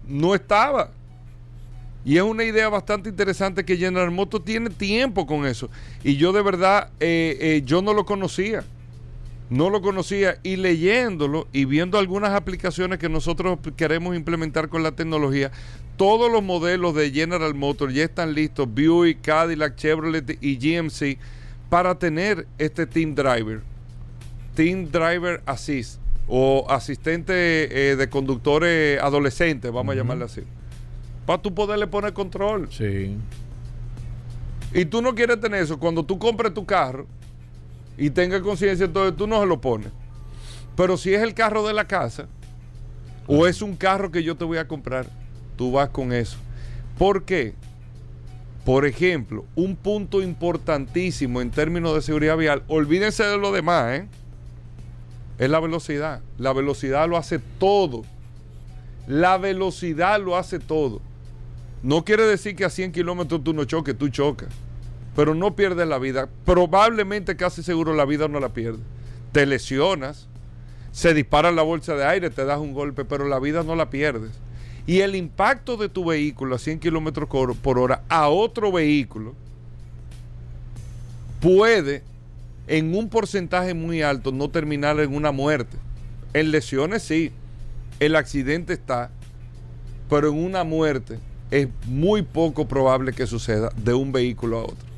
no 0.07 0.35
estaba. 0.35 0.91
Y 2.05 2.17
es 2.17 2.23
una 2.23 2.45
idea 2.45 2.69
bastante 2.69 3.09
interesante 3.09 3.65
que 3.65 3.77
General 3.77 4.11
Motors 4.11 4.45
tiene 4.45 4.71
tiempo 4.71 5.27
con 5.27 5.47
eso. 5.47 5.71
Y 6.03 6.17
yo 6.17 6.33
de 6.33 6.43
verdad, 6.43 6.89
eh, 6.99 7.37
eh, 7.41 7.63
yo 7.65 7.81
no 7.81 7.95
lo 7.95 8.05
conocía 8.05 8.65
no 9.53 9.69
lo 9.69 9.83
conocía 9.83 10.39
y 10.43 10.57
leyéndolo 10.57 11.47
y 11.53 11.67
viendo 11.67 11.99
algunas 11.99 12.31
aplicaciones 12.31 12.99
que 12.99 13.11
nosotros 13.11 13.59
queremos 13.77 14.17
implementar 14.17 14.71
con 14.71 14.83
la 14.83 14.93
tecnología, 14.93 15.53
todos 15.99 16.33
los 16.33 16.43
modelos 16.43 16.95
de 16.95 17.11
General 17.11 17.55
Motors 17.55 17.93
ya 17.93 18.05
están 18.05 18.33
listos, 18.33 18.67
Buick, 18.67 19.21
Cadillac, 19.21 19.77
Chevrolet 19.77 20.39
y 20.41 20.57
GMC, 20.57 21.19
para 21.69 21.99
tener 21.99 22.47
este 22.57 22.87
Team 22.87 23.15
Driver, 23.15 23.61
Team 24.55 24.91
Driver 24.91 25.43
Assist 25.45 26.01
o 26.29 26.65
asistente 26.71 27.91
eh, 27.91 27.97
de 27.97 28.09
conductores 28.09 29.03
adolescentes, 29.03 29.71
vamos 29.71 29.93
a 29.93 29.97
llamarle 29.99 30.25
así, 30.25 30.41
para 31.27 31.43
tú 31.43 31.55
poderle 31.55 31.87
poner 31.87 32.15
control. 32.15 32.69
Sí. 32.71 33.19
Y 34.73 34.87
tú 34.87 35.03
no 35.03 35.15
quieres 35.15 35.39
tener 35.41 35.63
eso. 35.63 35.79
Cuando 35.79 36.03
tú 36.03 36.19
compres 36.19 36.55
tu 36.55 36.65
carro 36.65 37.07
y 37.97 38.11
tengas 38.11 38.41
conciencia, 38.43 38.87
entonces 38.87 39.17
tú 39.17 39.27
no 39.27 39.41
se 39.41 39.47
lo 39.47 39.61
pones. 39.61 39.93
Pero 40.77 40.97
si 40.97 41.15
es 41.15 41.23
el 41.23 41.35
carro 41.35 41.67
de 41.67 41.75
la 41.75 41.87
casa 41.87 42.27
o 43.27 43.47
es 43.47 43.63
un 43.63 43.77
carro 43.77 44.11
que 44.11 44.23
yo 44.23 44.37
te 44.37 44.45
voy 44.45 44.59
a 44.59 44.67
comprar, 44.67 45.07
tú 45.57 45.73
vas 45.73 45.91
con 45.91 46.13
eso. 46.13 46.39
¿Por 46.99 47.25
qué? 47.25 47.55
Por 48.65 48.87
ejemplo, 48.87 49.45
un 49.55 49.77
punto 49.77 50.23
importantísimo 50.23 51.41
en 51.41 51.51
términos 51.51 51.95
de 51.95 52.03
seguridad 52.03 52.37
vial, 52.37 52.63
olvídense 52.69 53.25
de 53.25 53.37
lo 53.37 53.53
demás, 53.53 53.99
¿eh? 53.99 54.09
es 55.39 55.51
la 55.51 55.59
velocidad. 55.59 56.21
La 56.39 56.53
velocidad 56.53 57.09
lo 57.09 57.17
hace 57.17 57.41
todo. 57.59 58.05
La 59.09 59.39
velocidad 59.39 60.21
lo 60.21 60.37
hace 60.37 60.61
todo. 60.61 61.01
No 61.83 62.05
quiere 62.05 62.25
decir 62.25 62.55
que 62.55 62.65
a 62.65 62.71
100 62.71 62.93
kilómetros 62.93 63.43
tú 63.43 63.53
no 63.53 63.65
choques, 63.65 63.99
tú 63.99 64.09
chocas. 64.09 64.49
Pero 65.15 65.35
no 65.35 65.55
pierdes 65.55 65.87
la 65.87 65.99
vida. 65.99 66.29
Probablemente 66.45 67.37
casi 67.37 67.63
seguro 67.63 67.95
la 67.95 68.05
vida 68.05 68.29
no 68.29 68.41
la 68.41 68.51
pierdes. 68.51 68.81
Te 69.33 69.47
lesionas, 69.47 70.29
se 70.93 71.15
dispara 71.15 71.51
la 71.51 71.63
bolsa 71.63 71.95
de 71.95 72.05
aire, 72.05 72.31
te 72.31 72.45
das 72.45 72.59
un 72.59 72.73
golpe, 72.73 73.05
pero 73.05 73.27
la 73.27 73.39
vida 73.39 73.63
no 73.63 73.75
la 73.75 73.91
pierdes. 73.91 74.31
Y 74.87 75.01
el 75.01 75.15
impacto 75.15 75.77
de 75.77 75.89
tu 75.89 76.05
vehículo 76.05 76.57
a 76.57 76.59
100 76.59 76.81
kilómetros 76.81 77.29
por 77.29 77.79
hora 77.79 78.03
a 78.09 78.29
otro 78.29 78.73
vehículo 78.73 79.35
puede, 81.41 82.03
en 82.67 82.95
un 82.95 83.09
porcentaje 83.09 83.75
muy 83.75 84.03
alto, 84.03 84.33
no 84.33 84.49
terminar 84.49 85.01
en 85.01 85.15
una 85.15 85.33
muerte. 85.33 85.77
En 86.35 86.51
lesiones 86.51 87.03
sí, 87.03 87.33
el 88.01 88.17
accidente 88.17 88.73
está, 88.73 89.11
pero 90.09 90.29
en 90.29 90.45
una 90.45 90.65
muerte 90.65 91.19
es 91.51 91.69
muy 91.87 92.23
poco 92.23 92.67
probable 92.67 93.13
que 93.13 93.27
suceda 93.27 93.71
de 93.77 93.95
un 93.95 94.13
vehículo 94.13 94.59
a 94.59 94.63
otro. 94.65 94.92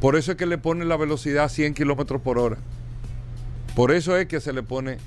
Por 0.00 0.16
eso 0.16 0.32
es 0.32 0.38
que 0.38 0.46
le 0.46 0.58
ponen 0.58 0.88
la 0.88 0.96
velocidad 0.96 1.44
a 1.44 1.48
100 1.48 1.74
kilómetros 1.74 2.20
por 2.22 2.38
hora. 2.38 2.58
Por 3.74 3.92
eso 3.92 4.16
es 4.16 4.26
que 4.26 4.40
se 4.40 4.52
le 4.52 4.62
pone 4.62 4.98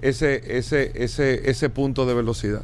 ese, 0.00 0.58
ese, 0.58 0.92
ese, 0.94 1.50
ese 1.50 1.70
punto 1.70 2.06
de 2.06 2.14
velocidad. 2.14 2.62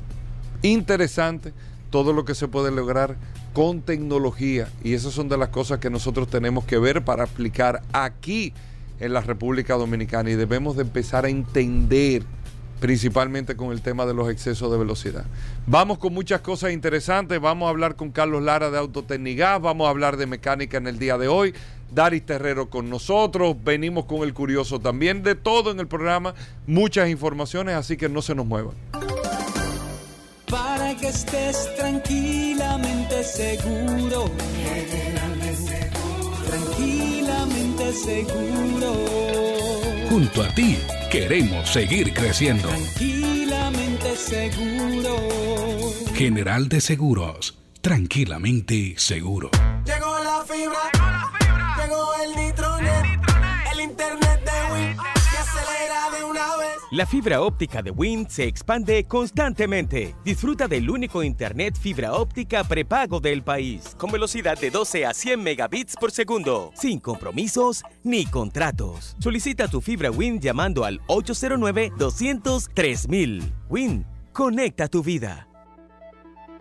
Interesante 0.63 1.53
todo 1.91 2.13
lo 2.13 2.25
que 2.25 2.35
se 2.35 2.49
puede 2.49 2.71
lograr 2.71 3.17
con 3.53 3.83
tecnología. 3.83 4.69
Y 4.83 4.95
esas 4.95 5.13
son 5.13 5.29
de 5.29 5.37
las 5.37 5.51
cosas 5.51 5.79
que 5.79 5.91
nosotros 5.91 6.29
tenemos 6.29 6.65
que 6.65 6.79
ver 6.79 7.05
para 7.05 7.25
aplicar 7.25 7.83
aquí 7.93 8.53
en 8.99 9.13
la 9.13 9.21
República 9.21 9.75
Dominicana. 9.75 10.31
Y 10.31 10.35
debemos 10.35 10.77
de 10.77 10.83
empezar 10.83 11.25
a 11.25 11.29
entender 11.29 12.23
principalmente 12.81 13.57
con 13.57 13.73
el 13.73 13.81
tema 13.81 14.05
de 14.05 14.13
los 14.13 14.29
excesos 14.29 14.71
de 14.71 14.77
velocidad. 14.77 15.25
Vamos 15.67 15.99
con 15.99 16.13
muchas 16.13 16.43
cosas 16.43 16.73
interesantes, 16.73 17.41
vamos 17.41 17.67
a 17.67 17.71
hablar 17.71 17.97
con 17.97 18.11
Carlos 18.11 18.43
Lara 18.43 18.71
de 18.71 18.77
Autotecnigas, 18.77 19.59
vamos 19.63 19.87
a 19.87 19.91
hablar 19.91 20.19
de 20.19 20.27
mecánica 20.27 20.77
en 20.77 20.87
el 20.87 20.99
día 20.99 21.17
de 21.17 21.29
hoy, 21.29 21.55
Daris 21.95 22.27
Terrero 22.27 22.69
con 22.69 22.91
nosotros, 22.91 23.57
venimos 23.63 24.07
con 24.07 24.23
el 24.23 24.35
curioso 24.35 24.81
también, 24.81 25.23
de 25.23 25.35
todo 25.35 25.71
en 25.71 25.81
el 25.81 25.87
programa, 25.87 26.35
muchas 26.67 27.09
informaciones, 27.09 27.75
así 27.77 27.97
que 27.97 28.09
no 28.09 28.23
se 28.23 28.35
nos 28.35 28.47
muevan. 28.47 28.75
Para 30.51 30.95
que 30.97 31.09
estés 31.09 31.75
tranquilamente 31.77 33.23
seguro, 33.25 34.31
tranquilamente 36.47 37.93
seguro. 37.93 38.95
Junto 40.11 40.43
a 40.43 40.49
ti 40.55 40.79
Queremos 41.15 41.71
seguir 41.71 42.13
creciendo. 42.13 42.69
Tranquilamente 42.71 44.17
seguro. 44.17 45.17
General 46.13 46.69
de 46.69 46.81
Seguros. 46.81 47.57
Tranquilamente 47.81 48.95
seguro. 48.97 49.49
Llegó 49.87 50.19
la 50.19 50.43
fibra. 50.45 50.65
Llegó, 50.65 50.75
la 50.75 50.93
fibra. 50.93 51.14
La 56.95 57.05
fibra 57.07 57.43
óptica 57.43 57.83
de 57.83 57.91
Win 57.91 58.31
se 58.31 58.45
expande 58.45 59.05
constantemente. 59.09 60.15
Disfruta 60.25 60.69
del 60.69 60.89
único 60.89 61.25
internet 61.25 61.77
fibra 61.77 62.13
óptica 62.13 62.63
prepago 62.63 63.19
del 63.19 63.43
país. 63.43 63.97
Con 63.99 64.13
velocidad 64.13 64.57
de 64.61 64.71
12 64.71 65.05
a 65.05 65.13
100 65.13 65.43
megabits 65.43 65.97
por 65.97 66.13
segundo. 66.13 66.71
Sin 66.77 67.01
compromisos 67.01 67.83
ni 68.05 68.27
contratos. 68.27 69.17
Solicita 69.19 69.67
tu 69.67 69.81
fibra 69.81 70.13
Win 70.13 70.39
llamando 70.39 70.85
al 70.85 71.01
809-203 71.09 73.43
Win, 73.69 74.07
conecta 74.33 74.87
tu 74.87 75.03
vida. 75.03 75.49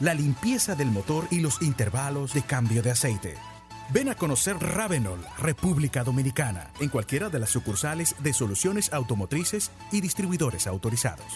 la 0.00 0.14
limpieza 0.14 0.74
del 0.74 0.90
motor 0.90 1.26
y 1.30 1.40
los 1.40 1.62
intervalos 1.62 2.32
de 2.34 2.42
cambio 2.42 2.82
de 2.82 2.90
aceite. 2.90 3.34
Ven 3.90 4.08
a 4.08 4.16
conocer 4.16 4.58
Ravenol, 4.58 5.24
República 5.38 6.02
Dominicana, 6.02 6.70
en 6.80 6.88
cualquiera 6.88 7.28
de 7.28 7.38
las 7.38 7.50
sucursales 7.50 8.16
de 8.18 8.32
soluciones 8.32 8.92
automotrices 8.92 9.70
y 9.92 10.00
distribuidores 10.00 10.66
autorizados. 10.66 11.26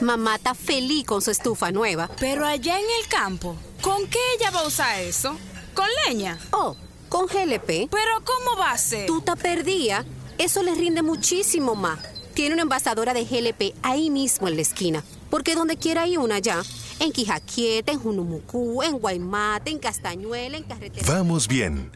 Mamá 0.00 0.34
está 0.36 0.54
feliz 0.54 1.06
con 1.06 1.22
su 1.22 1.30
estufa 1.30 1.70
nueva. 1.70 2.10
Pero 2.20 2.46
allá 2.46 2.78
en 2.78 2.84
el 3.00 3.08
campo, 3.08 3.56
¿con 3.80 4.06
qué 4.08 4.18
ella 4.38 4.50
va 4.50 4.60
a 4.60 4.66
usar 4.66 5.00
eso? 5.00 5.36
¿Con 5.72 5.86
leña? 6.06 6.38
Oh, 6.50 6.76
con 7.08 7.26
GLP. 7.26 7.88
¿Pero 7.90 8.24
cómo 8.24 8.56
va 8.58 8.72
a 8.72 8.78
ser? 8.78 9.06
Tú 9.06 9.20
te 9.20 9.34
perdía. 9.36 10.04
Eso 10.38 10.62
le 10.62 10.74
rinde 10.74 11.02
muchísimo 11.02 11.74
más. 11.74 11.98
Tiene 12.34 12.54
una 12.54 12.62
envasadora 12.62 13.14
de 13.14 13.24
GLP 13.24 13.74
ahí 13.82 14.10
mismo 14.10 14.48
en 14.48 14.56
la 14.56 14.62
esquina. 14.62 15.04
Porque 15.30 15.54
donde 15.54 15.76
quiera 15.76 16.02
hay 16.02 16.16
una 16.16 16.38
ya. 16.38 16.62
En 17.00 17.12
Quijaquieta, 17.12 17.92
en 17.92 18.00
Junumucú, 18.00 18.82
en 18.82 18.98
Guaymate, 18.98 19.70
en 19.70 19.78
Castañuela, 19.78 20.56
en 20.56 20.64
Carretera. 20.64 21.06
Vamos 21.06 21.48
bien. 21.48 21.90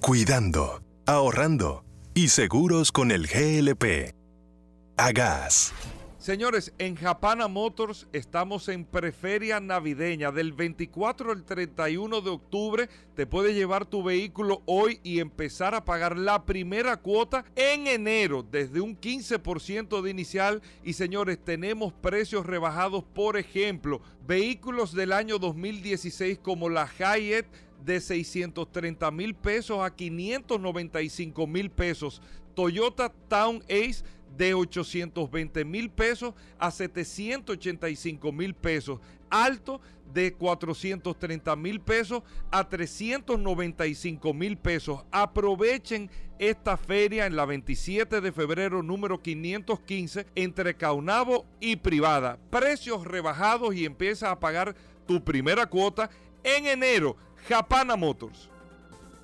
Cuidando, 0.00 0.82
ahorrando 1.06 1.84
y 2.14 2.28
seguros 2.28 2.92
con 2.92 3.10
el 3.10 3.26
GLP. 3.26 4.14
A 4.96 5.12
gas. 5.12 5.72
Señores, 6.24 6.72
en 6.78 6.96
Japana 6.96 7.48
Motors 7.48 8.06
estamos 8.14 8.70
en 8.70 8.86
preferia 8.86 9.60
navideña. 9.60 10.32
Del 10.32 10.54
24 10.54 11.32
al 11.32 11.44
31 11.44 12.22
de 12.22 12.30
octubre 12.30 12.88
te 13.14 13.26
puedes 13.26 13.54
llevar 13.54 13.84
tu 13.84 14.02
vehículo 14.02 14.62
hoy 14.64 15.00
y 15.02 15.20
empezar 15.20 15.74
a 15.74 15.84
pagar 15.84 16.16
la 16.16 16.46
primera 16.46 16.96
cuota 16.96 17.44
en 17.56 17.86
enero 17.86 18.42
desde 18.42 18.80
un 18.80 18.98
15% 18.98 20.00
de 20.00 20.10
inicial. 20.10 20.62
Y 20.82 20.94
señores, 20.94 21.38
tenemos 21.44 21.92
precios 21.92 22.46
rebajados, 22.46 23.04
por 23.04 23.36
ejemplo, 23.36 24.00
vehículos 24.26 24.94
del 24.94 25.12
año 25.12 25.38
2016 25.38 26.38
como 26.38 26.70
la 26.70 26.90
Hayet 26.98 27.44
de 27.84 28.00
630 28.00 29.10
mil 29.10 29.34
pesos 29.34 29.80
a 29.82 29.94
595 29.94 31.46
mil 31.46 31.70
pesos. 31.70 32.22
Toyota 32.54 33.12
Town 33.28 33.62
Ace 33.64 34.04
de 34.36 34.54
820 34.54 35.64
mil 35.64 35.90
pesos 35.90 36.34
a 36.58 36.70
785 36.70 38.32
mil 38.32 38.54
pesos. 38.54 39.00
Alto 39.30 39.80
de 40.12 40.32
430 40.32 41.56
mil 41.56 41.80
pesos 41.80 42.22
a 42.50 42.68
395 42.68 44.34
mil 44.34 44.56
pesos. 44.56 45.04
Aprovechen 45.10 46.10
esta 46.38 46.76
feria 46.76 47.26
en 47.26 47.36
la 47.36 47.44
27 47.44 48.20
de 48.20 48.32
febrero 48.32 48.82
número 48.82 49.22
515 49.22 50.26
entre 50.34 50.76
Caunabo 50.76 51.46
y 51.60 51.76
Privada. 51.76 52.38
Precios 52.50 53.04
rebajados 53.04 53.74
y 53.74 53.84
empieza 53.84 54.30
a 54.30 54.40
pagar 54.40 54.74
tu 55.06 55.22
primera 55.24 55.66
cuota 55.66 56.10
en 56.42 56.66
enero. 56.66 57.16
Japana 57.48 57.96
Motors. 57.96 58.50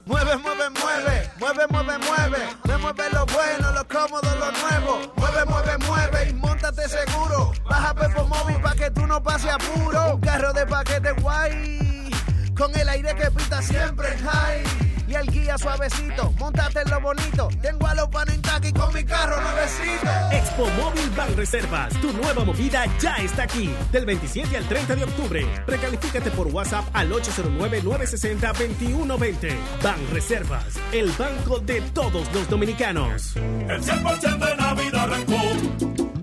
Mueve, 0.06 0.36
mueve, 0.38 0.70
mueve, 0.70 1.30
mueve, 1.38 1.66
mueve, 1.70 1.98
mueve. 1.98 2.38
Me 2.64 2.76
mueve 2.78 3.10
lo 3.12 3.26
bueno, 3.26 3.72
lo 3.72 3.86
cómodo, 3.86 4.28
lo 4.36 4.50
nuevo. 4.52 5.12
Mueve, 5.16 5.44
mueve, 5.44 5.78
mueve 5.86 6.30
y 6.30 6.32
montate 6.34 6.88
seguro. 6.88 7.52
Baja 7.68 7.94
Pepo 7.94 8.24
Móvil 8.26 8.60
pa' 8.60 8.74
que 8.74 8.90
tú 8.90 9.06
no 9.06 9.22
pases 9.22 9.50
apuro. 9.52 10.14
Un 10.14 10.20
carro 10.20 10.52
de 10.52 10.66
paquete 10.66 11.12
guay. 11.20 12.10
Con 12.56 12.74
el 12.76 12.88
aire 12.88 13.14
que 13.14 13.30
pita 13.30 13.62
siempre 13.62 14.12
en 14.12 14.18
high. 14.26 14.89
Y 15.10 15.14
el 15.14 15.26
guía 15.26 15.58
suavecito, 15.58 16.32
montate 16.38 16.82
en 16.82 16.90
lo 16.90 17.00
bonito. 17.00 17.48
Tengo 17.60 17.84
a 17.84 17.96
los 17.96 18.08
panes 18.10 18.36
en 18.36 18.42
taqui 18.42 18.72
con 18.72 18.94
mi 18.94 19.02
carro 19.02 19.42
nuevecito. 19.42 20.08
Expo 20.30 20.68
Móvil 20.80 21.10
Ban 21.16 21.36
Reservas, 21.36 21.92
tu 22.00 22.12
nueva 22.12 22.44
movida 22.44 22.84
ya 23.00 23.16
está 23.16 23.42
aquí. 23.42 23.74
Del 23.90 24.06
27 24.06 24.56
al 24.56 24.68
30 24.68 24.94
de 24.94 25.02
octubre. 25.02 25.44
Precalifícate 25.66 26.30
por 26.30 26.46
WhatsApp 26.46 26.84
al 26.92 27.10
809-960-2120. 27.10 29.52
Ban 29.82 29.98
Reservas, 30.12 30.78
el 30.92 31.10
banco 31.18 31.58
de 31.58 31.80
todos 31.80 32.32
los 32.32 32.48
dominicanos. 32.48 33.34
El 33.34 33.82
100% 33.82 34.38
de 34.38 34.56
Navidad 34.56 35.12
arrancó. 35.12 35.42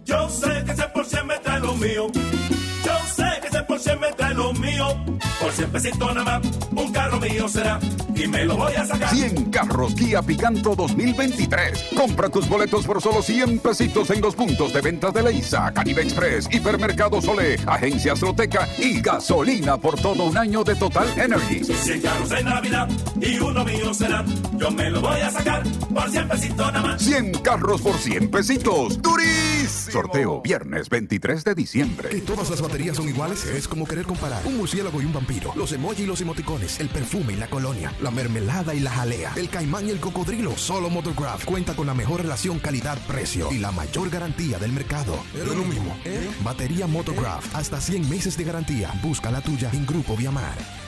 Yo 0.06 0.30
sé 0.30 0.64
que 0.66 0.74
100% 0.74 1.26
me 1.26 1.38
trae 1.40 1.60
lo 1.60 1.76
mío. 1.76 2.08
Yo 3.78 3.84
sé 3.84 3.92
que 3.92 3.98
100% 3.98 4.00
me 4.00 4.12
trae 4.14 4.34
lo 4.34 4.54
mío. 4.54 4.88
Por 5.40 5.52
100 5.52 5.70
pesitos 5.70 6.16
nada 6.16 6.40
más, 6.40 6.52
un 6.72 6.92
carro 6.92 7.20
mío 7.20 7.48
será. 7.48 7.80
Y 8.16 8.28
me 8.28 8.46
lo 8.46 8.58
voy 8.58 8.74
a 8.74 8.86
sacar. 8.86 9.14
100 9.14 9.52
carros 9.52 9.94
Kia 9.94 10.24
Picanto 10.24 10.76
2023. 10.76 11.90
Compra 11.96 12.30
tus 12.30 12.50
boletos 12.50 12.88
por 12.88 13.02
solo 13.02 13.22
100 13.22 13.60
pesitos 13.60 14.10
en 14.10 14.22
los 14.22 14.34
puntos 14.34 14.74
de 14.74 14.82
ventas 14.82 15.14
de 15.14 15.22
Leisa, 15.22 15.72
Caribe 15.72 16.02
Express, 16.02 16.50
Hipermercado 16.52 17.22
Sole, 17.22 17.58
Agencia 17.68 18.14
Azteca 18.14 18.68
y 18.80 19.00
gasolina 19.00 19.78
por 19.78 20.00
todo 20.00 20.24
un 20.24 20.38
año 20.38 20.64
de 20.64 20.74
Total 20.76 21.08
Energy. 21.16 21.64
100 21.64 22.02
carros 22.02 22.30
de 22.30 22.44
Navidad 22.44 22.90
y 23.22 23.38
uno 23.40 23.64
mío 23.64 23.94
será. 23.94 24.26
Yo 24.58 24.72
me 24.72 24.90
lo 24.90 25.02
voy 25.02 25.20
a 25.20 25.30
sacar 25.30 25.64
por 25.94 26.10
100 26.10 26.28
pesitos 26.28 26.58
nada 26.74 26.82
más. 26.82 27.02
100 27.02 27.32
carros 27.44 27.82
por 27.82 27.96
100 27.96 28.30
pesitos. 28.30 29.02
¡Durísimo! 29.02 29.92
Sorteo 29.92 30.42
viernes 30.42 30.90
23 30.90 31.44
de 31.44 31.56
diciembre. 31.56 32.10
¿Que 32.10 32.22
todas 32.22 32.50
las 32.50 32.62
baterías 32.62 32.98
son 32.98 33.08
iguales? 33.08 33.46
Es 33.46 33.68
como 33.68 33.86
querer 33.86 34.06
comparar 34.06 34.46
un 34.46 34.58
murciélago 34.58 35.02
y 35.02 35.06
un 35.06 35.14
vampiro. 35.14 35.54
Los 35.56 35.72
emojis 35.74 36.02
y 36.02 36.06
los 36.06 36.22
emoticones, 36.22 36.80
el 36.80 36.90
perfume 36.90 37.34
y 37.34 37.36
la 37.36 37.48
colonia, 37.48 37.94
la 38.02 38.12
mermelada 38.12 38.74
y 38.74 38.80
la 38.80 38.92
jalea, 38.92 39.34
el 39.36 39.50
caimán 39.50 39.88
y 39.88 39.92
el 39.92 40.00
cocodrilo. 40.00 40.58
Solo 40.58 40.90
Motocraft 40.90 41.46
cuenta 41.46 41.76
con 41.76 41.88
la 41.88 41.94
mejor 41.94 42.22
relación 42.22 42.60
calidad-precio 42.60 43.52
y 43.52 43.60
la 43.60 43.72
mayor 43.72 44.10
garantía 44.10 44.58
del 44.58 44.72
mercado. 44.72 45.20
Es 45.36 45.46
lo 45.46 45.64
mismo. 45.64 45.96
Batería 46.44 46.88
Motocraft, 46.88 47.56
hasta 47.56 47.80
100 47.80 48.10
meses 48.10 48.38
de 48.38 48.44
garantía. 48.44 48.92
Busca 49.04 49.30
la 49.30 49.42
tuya 49.42 49.70
en 49.74 49.86
Grupo 49.86 50.16
Viamar. 50.16 50.87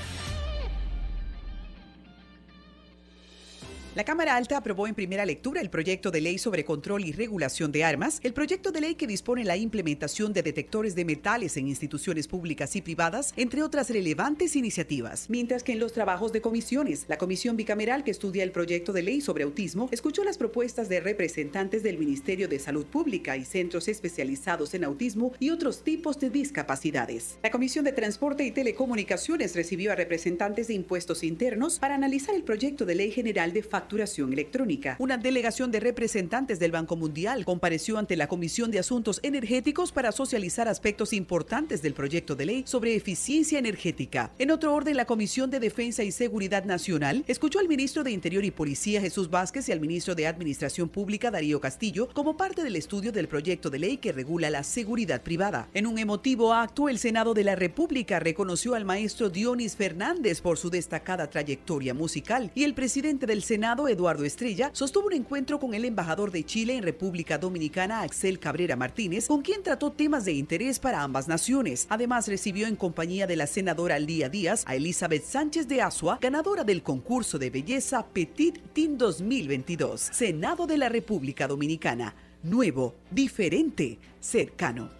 La 4.00 4.06
Cámara 4.06 4.38
Alta 4.38 4.56
aprobó 4.56 4.88
en 4.88 4.96
primera 4.96 5.25
lectura 5.25 5.60
el 5.60 5.70
proyecto 5.70 6.10
de 6.10 6.22
ley 6.22 6.38
sobre 6.38 6.63
control 6.63 7.03
y 7.03 7.12
regulación 7.12 7.74
de 7.74 7.84
armas, 7.84 8.22
el 8.24 8.32
proyecto 8.32 8.72
de 8.72 8.79
ley 8.79 8.96
que 8.96 9.08
dispone 9.08 9.44
la 9.44 9.58
implementación 9.58 10.32
de 10.32 10.41
detectores 10.41 10.96
de 10.96 11.03
metales 11.03 11.58
en 11.58 11.68
instituciones 11.68 12.25
públicas 12.25 12.77
y 12.77 12.82
privadas, 12.82 13.34
entre 13.36 13.62
otras 13.62 13.89
relevantes 13.89 14.56
iniciativas. 14.56 15.29
Mientras 15.29 15.63
que 15.63 15.74
en 15.74 15.79
los 15.79 15.91
trabajos 15.91 16.32
de 16.32 16.39
comisiones, 16.39 17.08
la 17.10 17.18
comisión 17.18 17.58
bicameral 17.58 18.06
que 18.06 18.12
estudia 18.12 18.46
el 18.46 18.53
proyecto 18.53 18.94
de 18.94 19.03
ley 19.03 19.20
sobre 19.20 19.44
autismo 19.44 19.89
escuchó 19.91 20.24
las 20.24 20.38
propuestas 20.38 20.88
de 20.88 21.01
representantes 21.01 21.84
del 21.84 21.98
Ministerio 21.98 22.48
de 22.48 22.60
Salud 22.60 22.86
Pública 22.86 23.36
y 23.36 23.44
centros 23.44 23.89
especializados 23.89 24.74
en 24.75 24.86
autismo 24.86 25.34
y 25.39 25.50
otros 25.50 25.84
tipos 25.84 26.18
de 26.22 26.29
discapacidades. 26.29 27.38
La 27.44 27.51
Comisión 27.51 27.84
de 27.84 27.91
Transporte 27.91 28.46
y 28.46 28.51
Telecomunicaciones 28.51 29.58
recibió 29.58 29.91
a 29.91 29.96
representantes 29.96 30.70
de 30.70 30.75
impuestos 30.75 31.22
internos 31.22 31.79
para 31.79 31.96
analizar 31.96 32.34
el 32.34 32.44
proyecto 32.44 32.86
de 32.86 32.96
ley 32.96 33.12
general 33.12 33.51
de 33.51 33.62
facturación 33.62 33.88
electrónica. 33.98 34.96
Una 35.00 35.17
delegación 35.17 35.72
de 35.72 35.79
representantes 35.79 36.60
del 36.60 36.72
Banco 36.72 36.96
Mundial 36.96 37.43
compareció 37.43 37.98
ante 37.98 38.15
la 38.15 38.27
Comisión 38.27 38.69
de 38.69 38.79
Asuntos 38.79 39.19
Energéticos 39.24 39.91
para 39.91 40.12
socializar 40.12 40.67
aspectos 40.67 41.12
importantes 41.12 41.81
del 41.81 41.93
proyecto 41.93 42.36
de 42.36 42.46
ley 42.46 42.63
sobre 42.67 42.96
eficiencia 42.96 43.58
energética. 43.58 44.32
En 44.38 44.52
otro 44.52 44.73
orden, 44.73 44.95
la 44.95 45.06
Comisión 45.06 45.49
de 45.49 45.60
Defensa 45.60 46.04
y 46.04 46.12
Seguridad 46.12 46.65
Nacional 46.65 47.23
escuchó 47.28 47.60
al 47.60 47.67
ministro 47.67 48.04
de 48.04 48.12
Interior 48.12 48.45
y 48.45 48.52
Policía 48.52 49.02
Jesús 49.02 49.30
Vázquez 49.30 49.67
y 49.69 49.71
al 49.71 49.80
ministro 49.80 50.13
de 50.13 50.28
Administración 50.28 50.88
Pública 50.89 51.32
Darío 51.32 51.60
Castillo 51.60 52.10
como 52.13 52.38
parte 52.38 52.63
del 52.63 52.75
estudio 52.75 53.12
del 53.12 53.28
proyecto 53.28 53.69
de 53.69 53.80
ley 53.80 53.97
que 53.97 54.12
regula 54.12 54.49
la 54.49 54.63
seguridad 54.63 55.21
privada. 55.23 55.67
En 55.73 55.88
un 55.88 55.97
emotivo 55.97 56.54
acto, 56.54 56.89
el 56.89 56.99
Senado 56.99 57.34
de 57.34 57.43
la 57.43 57.56
República 57.56 58.19
reconoció 58.19 58.75
al 58.75 58.86
maestro 58.86 59.30
Dionis 59.30 59.75
Fernández 59.75 60.41
por 60.41 60.58
su 60.58 60.69
destacada 60.69 61.30
trayectoria 61.30 61.93
musical 61.93 62.52
y 62.54 62.63
el 62.63 62.73
presidente 62.73 63.25
del 63.25 63.41
Senado 63.41 63.68
Eduardo 63.69 64.23
Estrella, 64.25 64.71
sostuvo 64.73 65.08
un 65.08 65.13
encuentro 65.13 65.60
con 65.60 65.75
el 65.75 65.86
embajador 65.86 66.32
de 66.32 66.43
Chile 66.43 66.75
en 66.75 66.82
República 66.84 67.38
Dominicana, 67.38 68.01
Axel 68.01 68.39
Cabrera 68.39 68.75
Martínez, 68.75 69.27
con 69.27 69.43
quien 69.43 69.62
trató 69.62 69.91
temas 69.91 70.25
de 70.25 70.34
interés 70.34 70.79
para 70.79 71.03
ambas 71.03 71.27
naciones. 71.27 71.86
Además, 71.89 72.27
recibió 72.27 72.65
en 72.65 72.75
compañía 72.75 73.27
de 73.27 73.36
la 73.36 73.45
senadora 73.45 73.99
Lía 73.99 74.27
Díaz 74.27 74.63
a 74.65 74.75
Elizabeth 74.75 75.23
Sánchez 75.23 75.67
de 75.67 75.84
Asua, 75.84 76.17
ganadora 76.19 76.63
del 76.63 76.82
concurso 76.82 77.38
de 77.38 77.51
belleza 77.51 78.08
Petit 78.08 78.60
Team 78.73 78.97
2022. 78.97 80.01
Senado 80.01 80.65
de 80.65 80.77
la 80.79 80.89
República 80.89 81.47
Dominicana. 81.47 82.15
Nuevo, 82.41 82.95
diferente, 83.12 83.99
cercano. 84.19 84.99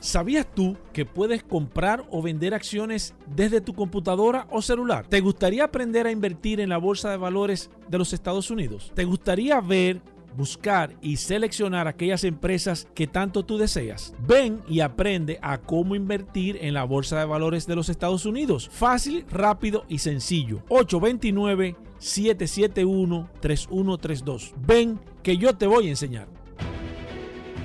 ¿Sabías 0.00 0.46
tú 0.54 0.78
que 0.94 1.04
puedes 1.04 1.42
comprar 1.42 2.06
o 2.10 2.22
vender 2.22 2.54
acciones 2.54 3.14
desde 3.26 3.60
tu 3.60 3.74
computadora 3.74 4.46
o 4.50 4.62
celular? 4.62 5.06
¿Te 5.06 5.20
gustaría 5.20 5.64
aprender 5.64 6.06
a 6.06 6.10
invertir 6.10 6.58
en 6.60 6.70
la 6.70 6.78
bolsa 6.78 7.10
de 7.10 7.18
valores 7.18 7.70
de 7.88 7.98
los 7.98 8.14
Estados 8.14 8.50
Unidos? 8.50 8.92
¿Te 8.94 9.04
gustaría 9.04 9.60
ver, 9.60 10.00
buscar 10.38 10.96
y 11.02 11.18
seleccionar 11.18 11.86
aquellas 11.86 12.24
empresas 12.24 12.88
que 12.94 13.06
tanto 13.06 13.44
tú 13.44 13.58
deseas? 13.58 14.14
Ven 14.26 14.62
y 14.66 14.80
aprende 14.80 15.38
a 15.42 15.58
cómo 15.58 15.94
invertir 15.94 16.56
en 16.62 16.72
la 16.72 16.84
bolsa 16.84 17.18
de 17.18 17.26
valores 17.26 17.66
de 17.66 17.76
los 17.76 17.90
Estados 17.90 18.24
Unidos. 18.24 18.70
Fácil, 18.72 19.26
rápido 19.30 19.84
y 19.86 19.98
sencillo. 19.98 20.62
829 20.70 21.76
771 21.98 23.28
3132. 23.40 24.54
Ven 24.66 24.98
que 25.22 25.36
yo 25.36 25.54
te 25.54 25.66
voy 25.66 25.88
a 25.88 25.90
enseñar. 25.90 26.39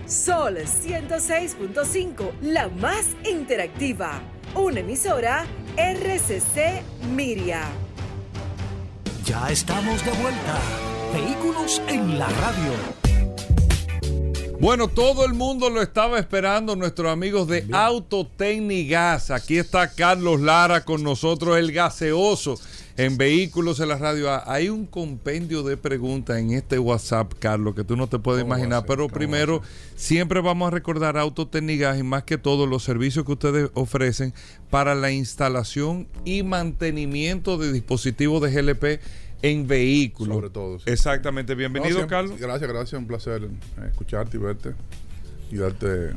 Sol 0.07 0.57
106.5, 0.57 2.31
la 2.41 2.69
más 2.69 3.07
interactiva. 3.27 4.21
Una 4.53 4.81
emisora 4.81 5.47
RCC 5.77 6.83
Miria. 7.15 7.63
Ya 9.25 9.49
estamos 9.49 10.05
de 10.05 10.11
vuelta. 10.11 10.59
Vehículos 11.11 11.81
en 11.87 12.19
la 12.19 12.27
radio. 12.29 12.71
Bueno, 14.59 14.89
todo 14.89 15.25
el 15.25 15.33
mundo 15.33 15.71
lo 15.71 15.81
estaba 15.81 16.19
esperando, 16.19 16.75
nuestros 16.75 17.11
amigos 17.11 17.47
de 17.47 17.65
Autotecnigas. 17.71 19.31
Aquí 19.31 19.57
está 19.57 19.91
Carlos 19.91 20.39
Lara 20.39 20.85
con 20.85 21.01
nosotros, 21.03 21.57
el 21.57 21.71
gaseoso 21.71 22.59
en 22.97 23.17
Vehículos 23.17 23.79
en 23.79 23.89
la 23.89 23.97
Radio. 23.97 24.29
Hay 24.49 24.69
un 24.69 24.85
compendio 24.85 25.63
de 25.63 25.75
preguntas 25.77 26.37
en 26.37 26.51
este 26.51 26.79
WhatsApp, 26.79 27.33
Carlos, 27.39 27.75
que 27.75 27.83
tú 27.83 27.95
no 27.97 28.07
te 28.07 28.19
puedes 28.19 28.43
imaginar. 28.45 28.85
Pero 28.87 29.07
primero, 29.09 29.61
siempre 29.95 30.41
vamos 30.41 30.67
a 30.67 30.71
recordar 30.71 31.17
Autotecnigas 31.17 31.97
y 31.99 32.03
más 32.03 32.23
que 32.23 32.37
todo 32.37 32.65
los 32.67 32.83
servicios 32.83 33.25
que 33.25 33.33
ustedes 33.33 33.69
ofrecen 33.73 34.33
para 34.69 34.95
la 34.95 35.11
instalación 35.11 36.07
y 36.23 36.43
mantenimiento 36.43 37.57
de 37.57 37.73
dispositivos 37.73 38.41
de 38.41 38.51
GLP 38.61 39.01
en 39.41 39.67
vehículos. 39.67 40.35
Sobre 40.35 40.49
todo. 40.49 40.79
sí. 40.79 40.85
Exactamente. 40.87 41.53
Bienvenido, 41.55 41.89
No, 41.91 41.95
siempre- 41.97 42.15
Carlos. 42.15 42.39
Gracias, 42.39 42.69
gracias. 42.69 42.99
Un 42.99 43.07
placer 43.07 43.47
escucharte 43.89 44.37
y 44.37 44.39
verte. 44.39 44.73
Y 45.51 45.57
darte, 45.57 46.13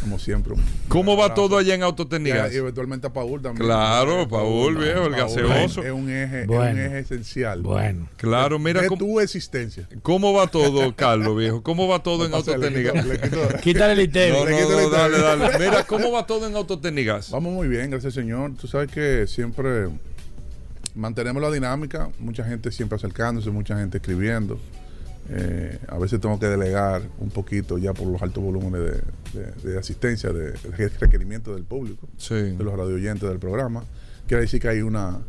como 0.00 0.18
siempre. 0.18 0.54
¿Cómo 0.88 1.16
va 1.16 1.34
todo 1.34 1.58
allá 1.58 1.74
en 1.74 1.82
Autotecnigas? 1.82 2.52
Y, 2.52 2.56
eventualmente 2.56 3.06
a 3.06 3.12
Paul 3.12 3.42
también. 3.42 3.66
Claro, 3.66 4.28
Paul, 4.28 4.76
viejo, 4.78 5.04
el 5.06 5.12
gaseoso. 5.14 5.82
Es 5.82 5.92
un 5.92 6.10
eje, 6.10 6.42
es 6.42 6.48
un 6.48 6.78
eje 6.78 6.98
esencial. 7.00 7.62
Bueno. 7.62 8.08
Claro, 8.16 8.58
mira 8.58 8.82
de 8.82 8.88
cómo- 8.88 8.98
tu 8.98 9.20
existencia. 9.20 9.88
¿Cómo 10.02 10.32
va 10.32 10.46
todo, 10.46 10.94
Carlos, 10.96 11.36
viejo? 11.36 11.62
¿Cómo 11.62 11.88
va 11.88 12.02
todo 12.02 12.26
en 12.26 12.34
Autotecnigas? 12.34 13.04
Quítale 13.62 13.92
el 13.92 14.00
itero. 14.00 14.38
No, 14.40 14.44
Le 14.46 14.60
no, 14.62 14.70
no, 14.70 14.90
dale, 14.90 15.18
dale. 15.18 15.58
Mira, 15.58 15.84
¿cómo 15.86 16.12
va 16.12 16.26
todo 16.26 16.46
en 16.46 16.56
Autotecnigas? 16.56 17.30
Vamos 17.30 17.52
muy 17.52 17.68
bien, 17.68 17.90
gracias 17.90 18.14
Señor. 18.14 18.52
Tú 18.60 18.66
sabes 18.66 18.90
que 18.90 19.26
siempre 19.26 19.88
mantenemos 20.94 21.42
la 21.42 21.50
dinámica, 21.50 22.08
mucha 22.18 22.44
gente 22.44 22.72
siempre 22.72 22.96
acercándose, 22.96 23.50
mucha 23.50 23.76
gente 23.76 23.98
escribiendo. 23.98 24.58
Eh, 25.32 25.78
a 25.88 25.96
veces 25.98 26.20
tengo 26.20 26.38
que 26.40 26.46
delegar 26.46 27.02
un 27.18 27.30
poquito 27.30 27.78
ya 27.78 27.94
por 27.94 28.06
los 28.08 28.20
altos 28.20 28.42
volúmenes 28.42 28.80
de, 29.32 29.40
de- 29.40 29.70
de 29.72 29.78
asistencia, 29.78 30.30
de, 30.32 30.52
de 30.52 30.88
requerimiento 31.00 31.54
del 31.54 31.62
público, 31.64 32.08
Sí. 32.16 32.34
de 32.34 32.64
los 32.64 32.76
radioyentes 32.76 33.28
del 33.28 33.38
programa. 33.38 33.84
Quiere 34.26 34.42
decir 34.42 34.60
que 34.60 34.68
hay 34.68 34.80
una, 34.82 35.20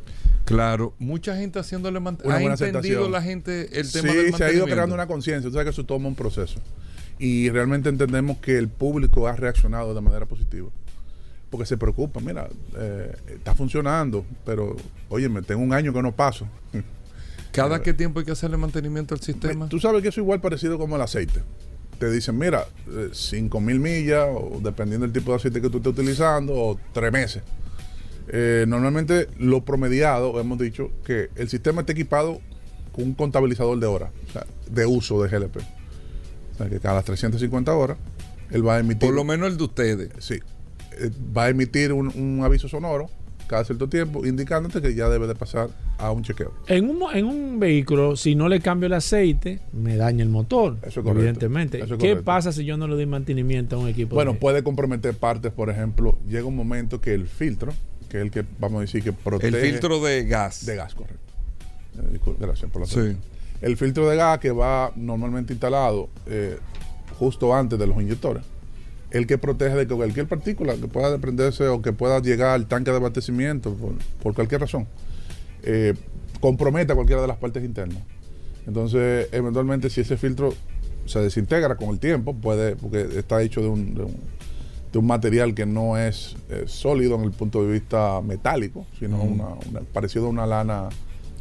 Claro, 0.45 0.95
mucha 0.97 1.35
gente 1.35 1.59
haciéndole 1.59 1.99
mant- 1.99 2.23
una 2.25 2.35
ha 2.35 2.41
entendido 2.41 3.07
la 3.09 3.21
gente 3.21 3.79
el 3.79 3.91
tema 3.91 4.11
sí, 4.11 4.17
del 4.17 4.33
se 4.33 4.43
ha 4.43 4.51
ido 4.51 4.65
creando 4.65 4.65
mantenimiento. 4.65 4.93
una 4.95 5.07
conciencia. 5.07 5.49
Tú 5.49 5.53
sabes 5.53 5.65
que 5.65 5.69
eso 5.71 5.85
toma 5.85 6.07
un 6.07 6.15
proceso. 6.15 6.59
Y 7.19 7.49
realmente 7.51 7.89
entendemos 7.89 8.37
que 8.39 8.57
el 8.57 8.67
público 8.67 9.27
ha 9.27 9.35
reaccionado 9.35 9.93
de 9.93 10.01
manera 10.01 10.25
positiva. 10.25 10.69
porque 11.51 11.65
se 11.65 11.75
preocupan. 11.77 12.23
Mira, 12.25 12.47
eh, 12.77 13.13
está 13.35 13.53
funcionando, 13.53 14.25
pero 14.45 14.75
oye, 15.09 15.29
tengo 15.45 15.61
un 15.61 15.73
año 15.73 15.91
que 15.93 16.01
no 16.01 16.15
paso. 16.15 16.47
¿Cada 17.51 17.81
qué 17.81 17.93
tiempo 17.93 18.19
hay 18.19 18.25
que 18.25 18.31
hacerle 18.31 18.57
mantenimiento 18.57 19.13
al 19.13 19.21
sistema? 19.21 19.67
Tú 19.67 19.79
sabes 19.79 20.01
que 20.01 20.09
eso 20.09 20.21
es 20.21 20.23
igual 20.23 20.41
parecido 20.41 20.77
como 20.77 20.95
el 20.95 21.01
aceite. 21.01 21.41
Te 21.99 22.09
dicen, 22.09 22.37
mira, 22.37 22.65
5 23.11 23.59
mil 23.59 23.79
millas, 23.79 24.27
o 24.31 24.59
dependiendo 24.61 25.05
del 25.05 25.13
tipo 25.13 25.31
de 25.31 25.37
aceite 25.37 25.61
que 25.61 25.69
tú 25.69 25.77
estés 25.77 25.93
utilizando, 25.93 26.53
o 26.53 26.79
tres 26.93 27.11
meses. 27.11 27.43
Eh, 28.29 28.65
normalmente 28.67 29.27
lo 29.37 29.63
promediado, 29.65 30.39
hemos 30.39 30.57
dicho 30.57 30.91
que 31.05 31.29
el 31.35 31.49
sistema 31.49 31.81
está 31.81 31.93
equipado 31.93 32.39
con 32.91 33.05
un 33.05 33.13
contabilizador 33.13 33.79
de 33.79 33.85
horas, 33.85 34.11
o 34.29 34.31
sea, 34.31 34.45
de 34.69 34.85
uso 34.85 35.21
de 35.21 35.29
GLP. 35.29 35.57
O 35.57 36.57
sea, 36.57 36.69
que 36.69 36.79
cada 36.79 37.01
350 37.03 37.73
horas 37.73 37.97
él 38.49 38.65
va 38.65 38.77
a 38.77 38.79
emitir. 38.79 39.07
Por 39.09 39.15
lo 39.15 39.23
menos 39.23 39.49
el 39.49 39.57
de 39.57 39.63
ustedes. 39.63 40.09
Sí. 40.19 40.39
Eh, 40.97 41.09
va 41.35 41.45
a 41.45 41.49
emitir 41.49 41.93
un, 41.93 42.07
un 42.07 42.43
aviso 42.43 42.67
sonoro 42.67 43.09
cada 43.51 43.63
cierto 43.65 43.87
tiempo 43.89 44.25
indicándote 44.25 44.81
que 44.81 44.95
ya 44.95 45.09
debe 45.09 45.27
de 45.27 45.35
pasar 45.35 45.69
a 45.99 46.09
un 46.11 46.23
chequeo. 46.23 46.53
En 46.67 46.89
un, 46.89 46.97
mo- 46.97 47.11
en 47.11 47.25
un 47.25 47.59
vehículo, 47.59 48.15
si 48.15 48.33
no 48.33 48.47
le 48.49 48.59
cambio 48.61 48.87
el 48.87 48.93
aceite, 48.93 49.59
me 49.73 49.97
daña 49.97 50.23
el 50.23 50.29
motor. 50.29 50.77
Eso 50.81 50.87
es 50.87 50.95
correcto. 50.95 51.19
evidentemente. 51.19 51.77
Eso 51.77 51.93
es 51.95 51.99
¿Qué 51.99 52.07
correcto. 52.09 52.23
pasa 52.23 52.51
si 52.51 52.65
yo 52.65 52.77
no 52.77 52.87
le 52.87 52.95
doy 52.95 53.05
mantenimiento 53.05 53.75
a 53.75 53.79
un 53.79 53.89
equipo? 53.89 54.15
Bueno, 54.15 54.33
de- 54.33 54.39
puede 54.39 54.63
comprometer 54.63 55.13
partes, 55.15 55.51
por 55.51 55.69
ejemplo, 55.69 56.17
llega 56.27 56.45
un 56.45 56.55
momento 56.55 56.99
que 57.01 57.13
el 57.13 57.27
filtro, 57.27 57.73
que 58.09 58.17
es 58.17 58.23
el 58.23 58.31
que 58.31 58.43
vamos 58.59 58.79
a 58.79 58.81
decir 58.81 59.03
que 59.03 59.13
protege. 59.13 59.55
El 59.55 59.71
filtro 59.71 59.99
de 60.01 60.23
gas. 60.25 60.65
De 60.65 60.75
gas, 60.75 60.95
correcto. 60.95 61.21
Eh, 61.97 62.19
Gracias 62.39 62.71
por 62.71 62.81
la 62.81 62.87
Sí. 62.87 63.15
El 63.61 63.77
filtro 63.77 64.09
de 64.09 64.15
gas 64.15 64.39
que 64.39 64.51
va 64.51 64.91
normalmente 64.95 65.53
instalado 65.53 66.09
eh, 66.25 66.57
justo 67.19 67.53
antes 67.53 67.77
de 67.77 67.85
los 67.85 68.01
inyectores. 68.01 68.43
El 69.12 69.28
que 69.28 69.38
protege 69.38 69.76
de 69.76 69.88
que 69.88 69.93
cualquier 69.95 70.28
partícula 70.28 70.76
que 70.76 70.88
pueda 70.88 71.12
desprenderse 71.12 71.67
o 71.67 71.82
que 71.82 71.91
pueda 71.93 72.19
llegar 72.21 72.50
al 72.52 72.67
tanque 72.67 72.91
de 72.91 72.97
abastecimiento 72.97 73.74
por, 73.74 73.93
por 74.24 74.34
cualquier 74.34 74.62
razón, 74.62 74.88
eh, 75.63 75.93
comprometa 76.39 76.95
cualquiera 76.95 77.21
de 77.21 77.28
las 77.28 77.38
partes 77.38 77.63
internas. 77.63 78.02
Entonces, 78.65 79.28
eventualmente, 79.32 79.89
si 79.89 80.02
ese 80.02 80.17
filtro 80.17 80.54
se 81.06 81.19
desintegra 81.19 81.76
con 81.76 81.89
el 81.89 82.00
tiempo, 82.00 82.34
puede, 82.34 82.76
porque 82.76 83.02
está 83.17 83.41
hecho 83.41 83.62
de 83.62 83.67
un, 83.67 83.93
de 83.95 84.04
un, 84.04 84.15
de 84.93 85.00
un 85.00 85.06
material 85.08 85.54
que 85.54 85.65
no 85.65 85.97
es 85.97 86.36
eh, 86.50 86.63
sólido 86.67 87.15
en 87.15 87.24
el 87.24 87.32
punto 87.32 87.63
de 87.65 87.71
vista 87.74 88.21
metálico, 88.21 88.86
sino 89.00 89.17
Mm. 89.17 89.32
una, 89.34 89.45
una- 89.69 89.80
parecido 89.91 90.28
a 90.28 90.30
una 90.30 90.45
lana. 90.45 90.89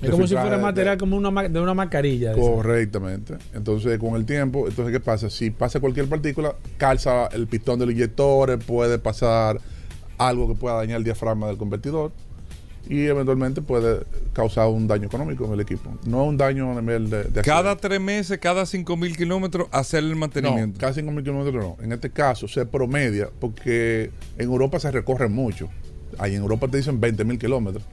Es 0.02 0.10
como 0.10 0.26
si 0.26 0.34
fuera 0.34 0.56
de- 0.56 0.62
material 0.62 0.98
como 0.98 1.16
una, 1.16 1.30
ma- 1.30 1.48
de 1.48 1.60
una 1.60 1.74
mascarilla. 1.74 2.32
de 2.34 2.40
esa. 2.40 2.50
Correctamente. 2.50 3.34
Entonces, 3.54 3.98
con 3.98 4.14
el 4.16 4.24
tiempo, 4.24 4.66
entonces, 4.68 4.92
¿qué 4.92 5.00
pasa? 5.00 5.28
Si 5.30 5.50
pasa 5.50 5.80
cualquier 5.80 6.08
partícula, 6.08 6.54
calza 6.78 7.26
el 7.28 7.46
pistón 7.46 7.78
del 7.78 7.90
inyector, 7.90 8.58
puede 8.60 8.98
pasar 8.98 9.60
algo 10.18 10.48
que 10.48 10.54
pueda 10.54 10.76
dañar 10.76 10.98
el 10.98 11.04
diafragma 11.04 11.46
del 11.48 11.56
convertidor 11.56 12.12
y 12.88 13.06
eventualmente 13.06 13.62
puede 13.62 14.00
causar 14.32 14.66
un 14.68 14.88
daño 14.88 15.06
económico 15.06 15.44
en 15.44 15.52
el 15.52 15.60
equipo. 15.60 15.96
No 16.06 16.24
un 16.24 16.36
daño 16.36 16.76
a 16.76 16.80
nivel 16.80 17.08
de... 17.08 17.24
de 17.24 17.42
Cada 17.42 17.76
tres 17.76 18.00
meses, 18.00 18.38
cada 18.38 18.66
cinco 18.66 18.96
mil 18.96 19.16
kilómetros, 19.16 19.68
hacer 19.70 20.02
el 20.02 20.16
mantenimiento. 20.16 20.78
no, 20.80 20.88
casi 20.88 21.00
5.000 21.02 21.22
kilómetros 21.22 21.54
no. 21.62 21.76
En 21.84 21.92
este 21.92 22.10
caso 22.10 22.48
se 22.48 22.66
promedia 22.66 23.28
porque 23.38 24.10
en 24.38 24.48
Europa 24.50 24.80
se 24.80 24.90
recorre 24.90 25.28
mucho. 25.28 25.68
Ahí 26.18 26.34
en 26.34 26.42
Europa 26.42 26.66
te 26.68 26.78
dicen 26.78 27.00
20.000 27.00 27.38
kilómetros. 27.38 27.84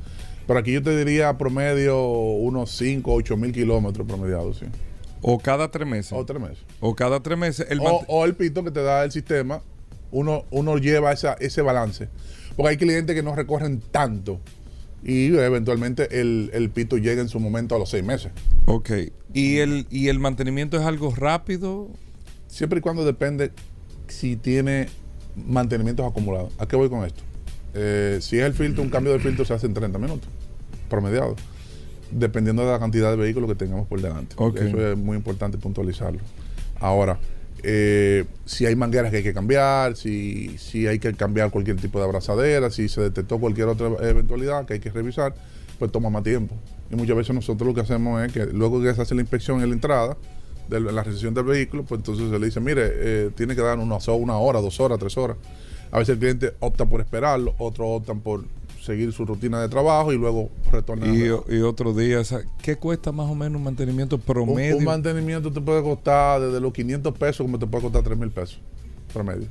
Pero 0.47 0.59
aquí 0.59 0.71
yo 0.71 0.81
te 0.81 0.97
diría 0.97 1.37
promedio 1.37 2.01
unos 2.01 2.71
5 2.71 3.13
o 3.13 3.19
8.000 3.19 3.53
kilómetros 3.53 4.07
promediados, 4.07 4.57
sí. 4.57 4.65
O 5.21 5.39
cada 5.39 5.69
tres 5.69 5.87
meses. 5.87 6.13
O 6.13 6.25
tres 6.25 6.41
meses. 6.41 6.59
O 6.79 6.95
cada 6.95 7.21
tres 7.21 7.37
meses. 7.37 7.67
El 7.69 7.81
o 7.81 8.25
el 8.25 8.35
pito 8.35 8.63
que 8.63 8.71
te 8.71 8.81
da 8.81 9.03
el 9.03 9.11
sistema, 9.11 9.61
uno, 10.11 10.45
uno 10.51 10.77
lleva 10.77 11.11
esa, 11.11 11.33
ese 11.33 11.61
balance. 11.61 12.07
Porque 12.55 12.69
hay 12.69 12.77
clientes 12.77 13.15
que 13.15 13.23
no 13.23 13.35
recorren 13.35 13.81
tanto 13.91 14.39
y 15.03 15.27
eventualmente 15.37 16.19
el, 16.19 16.49
el 16.53 16.69
pito 16.69 16.97
llega 16.97 17.21
en 17.21 17.29
su 17.29 17.39
momento 17.39 17.75
a 17.75 17.79
los 17.79 17.89
seis 17.89 18.03
meses. 18.03 18.31
Ok. 18.65 18.91
¿Y 19.33 19.57
el, 19.57 19.85
¿Y 19.89 20.09
el 20.09 20.19
mantenimiento 20.19 20.77
es 20.77 20.83
algo 20.83 21.13
rápido? 21.15 21.89
Siempre 22.47 22.79
y 22.79 22.81
cuando 22.81 23.05
depende 23.05 23.51
si 24.07 24.35
tiene 24.35 24.87
mantenimientos 25.35 26.05
acumulados. 26.05 26.51
¿A 26.57 26.67
qué 26.67 26.75
voy 26.75 26.89
con 26.89 27.05
esto? 27.05 27.23
Eh, 27.73 28.19
si 28.21 28.39
es 28.39 28.45
el 28.45 28.53
filtro, 28.53 28.83
un 28.83 28.89
cambio 28.89 29.13
de 29.13 29.19
filtro 29.19 29.45
se 29.45 29.53
hace 29.53 29.67
en 29.67 29.73
30 29.73 29.99
minutos, 29.99 30.29
promediado, 30.89 31.35
dependiendo 32.11 32.65
de 32.65 32.71
la 32.71 32.79
cantidad 32.79 33.09
de 33.11 33.17
vehículos 33.17 33.49
que 33.49 33.55
tengamos 33.55 33.87
por 33.87 34.01
delante. 34.01 34.35
Eso 34.35 34.91
es 34.91 34.97
muy 34.97 35.17
importante 35.17 35.57
puntualizarlo. 35.57 36.19
Ahora, 36.79 37.19
eh, 37.63 38.25
si 38.45 38.65
hay 38.65 38.75
mangueras 38.75 39.11
que 39.11 39.17
hay 39.17 39.23
que 39.23 39.33
cambiar, 39.33 39.95
si, 39.95 40.57
si 40.57 40.87
hay 40.87 40.99
que 40.99 41.13
cambiar 41.13 41.51
cualquier 41.51 41.77
tipo 41.77 41.99
de 41.99 42.05
abrazadera, 42.05 42.69
si 42.69 42.87
se 42.87 43.01
detectó 43.01 43.39
cualquier 43.39 43.67
otra 43.67 43.87
eventualidad 44.07 44.65
que 44.65 44.73
hay 44.73 44.79
que 44.79 44.91
revisar, 44.91 45.33
pues 45.79 45.91
toma 45.91 46.09
más 46.09 46.23
tiempo. 46.23 46.55
Y 46.91 46.95
muchas 46.95 47.17
veces 47.17 47.35
nosotros 47.35 47.67
lo 47.67 47.73
que 47.73 47.81
hacemos 47.81 48.23
es 48.23 48.31
que 48.31 48.45
luego 48.45 48.81
que 48.81 48.93
se 48.93 49.01
hace 49.01 49.15
la 49.15 49.21
inspección 49.21 49.61
en 49.61 49.69
la 49.69 49.75
entrada, 49.75 50.17
de 50.69 50.79
la 50.79 51.03
recepción 51.03 51.33
del 51.33 51.45
vehículo, 51.45 51.83
pues 51.83 51.99
entonces 51.99 52.29
se 52.29 52.39
le 52.39 52.45
dice, 52.45 52.59
mire, 52.59 52.83
eh, 52.85 53.29
tiene 53.35 53.55
que 53.55 53.61
dar 53.61 53.79
una, 53.79 53.97
una 53.97 54.37
hora, 54.37 54.59
dos 54.61 54.79
horas, 54.79 54.99
tres 54.99 55.17
horas. 55.17 55.37
A 55.91 55.99
veces 55.99 56.13
el 56.13 56.19
cliente 56.19 56.53
opta 56.59 56.85
por 56.85 57.01
esperarlo, 57.01 57.53
otros 57.57 57.87
optan 57.89 58.19
por 58.19 58.43
seguir 58.81 59.11
su 59.11 59.25
rutina 59.25 59.61
de 59.61 59.69
trabajo 59.69 60.13
y 60.13 60.17
luego 60.17 60.49
retornar. 60.71 61.09
Y, 61.09 61.25
y 61.25 61.61
otro 61.61 61.93
día, 61.93 62.19
o 62.19 62.23
sea, 62.23 62.41
¿qué 62.61 62.77
cuesta 62.77 63.11
más 63.11 63.29
o 63.29 63.35
menos 63.35 63.57
un 63.57 63.63
mantenimiento 63.63 64.15
un, 64.15 64.21
promedio? 64.21 64.77
un 64.77 64.85
mantenimiento 64.85 65.51
te 65.51 65.61
puede 65.61 65.83
costar 65.83 66.41
desde 66.41 66.59
los 66.59 66.71
500 66.73 67.17
pesos 67.17 67.45
como 67.45 67.59
te 67.59 67.67
puede 67.67 67.83
costar 67.83 68.03
3 68.03 68.17
mil 68.17 68.31
pesos 68.31 68.59
promedio. 69.13 69.47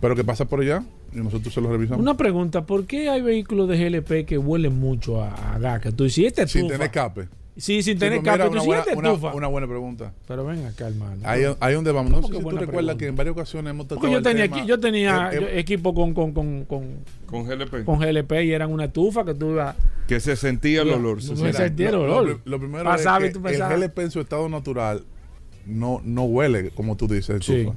Pero 0.00 0.16
que 0.16 0.24
pasa 0.24 0.44
por 0.46 0.60
allá 0.60 0.82
y 1.12 1.18
nosotros 1.18 1.52
se 1.52 1.60
lo 1.60 1.70
revisamos. 1.70 2.00
Una 2.00 2.16
pregunta, 2.16 2.64
¿por 2.64 2.86
qué 2.86 3.08
hay 3.10 3.20
vehículos 3.20 3.68
de 3.68 3.76
GLP 3.76 4.24
que 4.26 4.38
huelen 4.38 4.78
mucho 4.78 5.22
a, 5.22 5.54
a 5.54 5.58
gas? 5.58 5.80
Que 5.80 5.92
tú 5.92 6.04
dices, 6.04 6.18
"¿Y 6.18 6.26
este 6.26 6.46
Sin 6.48 6.62
estufa?" 6.62 6.72
tener 6.74 6.86
escape. 6.86 7.28
Sí, 7.56 7.82
sin 7.82 7.94
Sí, 7.94 7.98
tener 7.98 8.20
pues 8.22 8.32
mira, 8.32 8.44
escape. 8.46 8.48
Tú 8.48 8.52
una, 8.54 8.62
"¿Y 8.62 8.66
buena, 8.66 8.82
este 8.82 8.96
una- 8.96 9.08
estufa?" 9.10 9.34
una 9.34 9.46
buena 9.48 9.66
pregunta. 9.66 10.12
Pero 10.26 10.46
ven 10.46 10.64
acá, 10.64 10.88
hermano. 10.88 11.16
Ahí, 11.24 11.42
ahí 11.60 11.74
donde 11.74 11.92
vamos. 11.92 12.10
No 12.12 12.16
¿Cómo 12.22 12.28
sé 12.28 12.32
que 12.32 12.38
si 12.38 12.42
tú 12.44 12.50
recuerdas 12.50 12.68
pregunta? 12.72 12.96
que 12.98 13.06
en 13.08 13.16
varias 13.16 13.32
ocasiones 13.34 13.70
hemos 13.72 13.86
tocado 13.88 14.00
Porque 14.00 14.12
yo 14.12 14.18
el 14.18 14.24
tenía, 14.24 14.44
tema. 14.44 14.56
aquí- 14.56 14.66
yo 14.68 14.80
tenía 14.80 15.30
Eh, 15.32 15.38
eh, 15.42 15.58
equipo 15.58 15.92
con, 15.92 16.14
con, 16.14 16.32
con, 16.32 16.64
con, 16.64 16.86
Con 17.26 17.44
GLP. 17.44 17.84
con 17.84 17.98
GLP 17.98 18.44
y 18.44 18.52
eran 18.52 18.72
una 18.72 18.84
estufa 18.86 19.24
que 19.26 19.34
tú 19.34 19.50
ibas... 19.50 19.76
Que 20.08 20.18
se 20.20 20.36
sentía 20.36 20.80
el 20.82 20.90
olor. 20.90 21.16
no 21.16 21.20
se 21.20 21.36
sentía. 21.36 21.52
sentía 21.52 21.88
el 21.90 21.96
lo, 21.96 22.02
olor. 22.04 22.26
lo 22.28 22.34
pri- 22.38 22.50
lo 22.50 22.58
primero 22.58 22.84
Pasaba 22.84 23.24
y 23.24 23.28
es 23.28 23.32
tú 23.34 23.42
que 23.42 23.50
el 23.54 23.58
GLP 23.62 23.98
en 24.04 24.10
su 24.10 24.20
estado 24.20 24.48
natural 24.48 25.02
no, 25.66 26.00
no 26.04 26.24
huele, 26.24 26.70
como 26.70 26.96
tú 26.96 27.06
dices, 27.06 27.44
Sí. 27.44 27.56
estufa. 27.56 27.76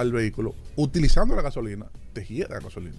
al 0.00 0.12
vehículo, 0.12 0.54
utilizando 0.76 1.34
la 1.34 1.42
gasolina, 1.42 1.86
te 2.12 2.24
gira 2.24 2.48
la 2.48 2.60
gasolina. 2.60 2.96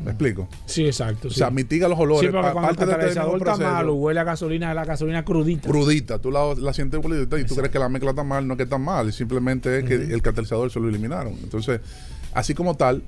¿Me 0.00 0.12
explico? 0.12 0.48
Sí, 0.66 0.86
exacto. 0.86 1.26
O 1.26 1.30
sí. 1.30 1.38
sea, 1.38 1.50
mitiga 1.50 1.88
los 1.88 1.98
olores. 1.98 2.30
Sí, 2.30 2.32
porque 2.32 2.48
el 2.48 2.76
catalizador 2.76 3.38
está 3.38 3.44
proceso. 3.54 3.70
malo, 3.70 3.94
huele 3.94 4.20
a 4.20 4.24
gasolina, 4.24 4.72
la 4.72 4.84
gasolina 4.84 5.24
crudita. 5.24 5.68
crudita, 5.68 6.20
tú 6.20 6.30
la, 6.30 6.54
la 6.54 6.72
sientes 6.72 7.00
crudita 7.00 7.38
y 7.38 7.44
tú 7.44 7.56
crees 7.56 7.72
que 7.72 7.80
la 7.80 7.88
mezcla 7.88 8.10
está 8.10 8.22
mal, 8.22 8.46
no 8.46 8.54
es 8.54 8.58
que 8.58 8.62
está 8.62 8.78
mal, 8.78 9.12
simplemente 9.12 9.80
es 9.80 9.84
que 9.84 9.94
el 9.94 10.22
catalizador 10.22 10.70
se 10.70 10.78
lo 10.78 10.88
eliminaron. 10.88 11.32
Entonces, 11.42 11.80
así 12.32 12.54
como 12.54 12.76
tal, 12.76 13.02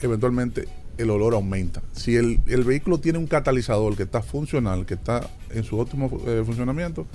eventualmente 0.00 0.68
el 0.98 1.10
olor 1.10 1.34
aumenta. 1.34 1.82
Si 1.92 2.14
el, 2.14 2.40
el 2.46 2.62
vehículo 2.62 2.98
tiene 2.98 3.18
un 3.18 3.26
catalizador 3.26 3.96
que 3.96 4.04
está 4.04 4.22
funcional, 4.22 4.86
que 4.86 4.94
está 4.94 5.28
en 5.50 5.64
su 5.64 5.78
óptimo 5.80 6.10
eh, 6.26 6.42
funcionamiento, 6.46 7.06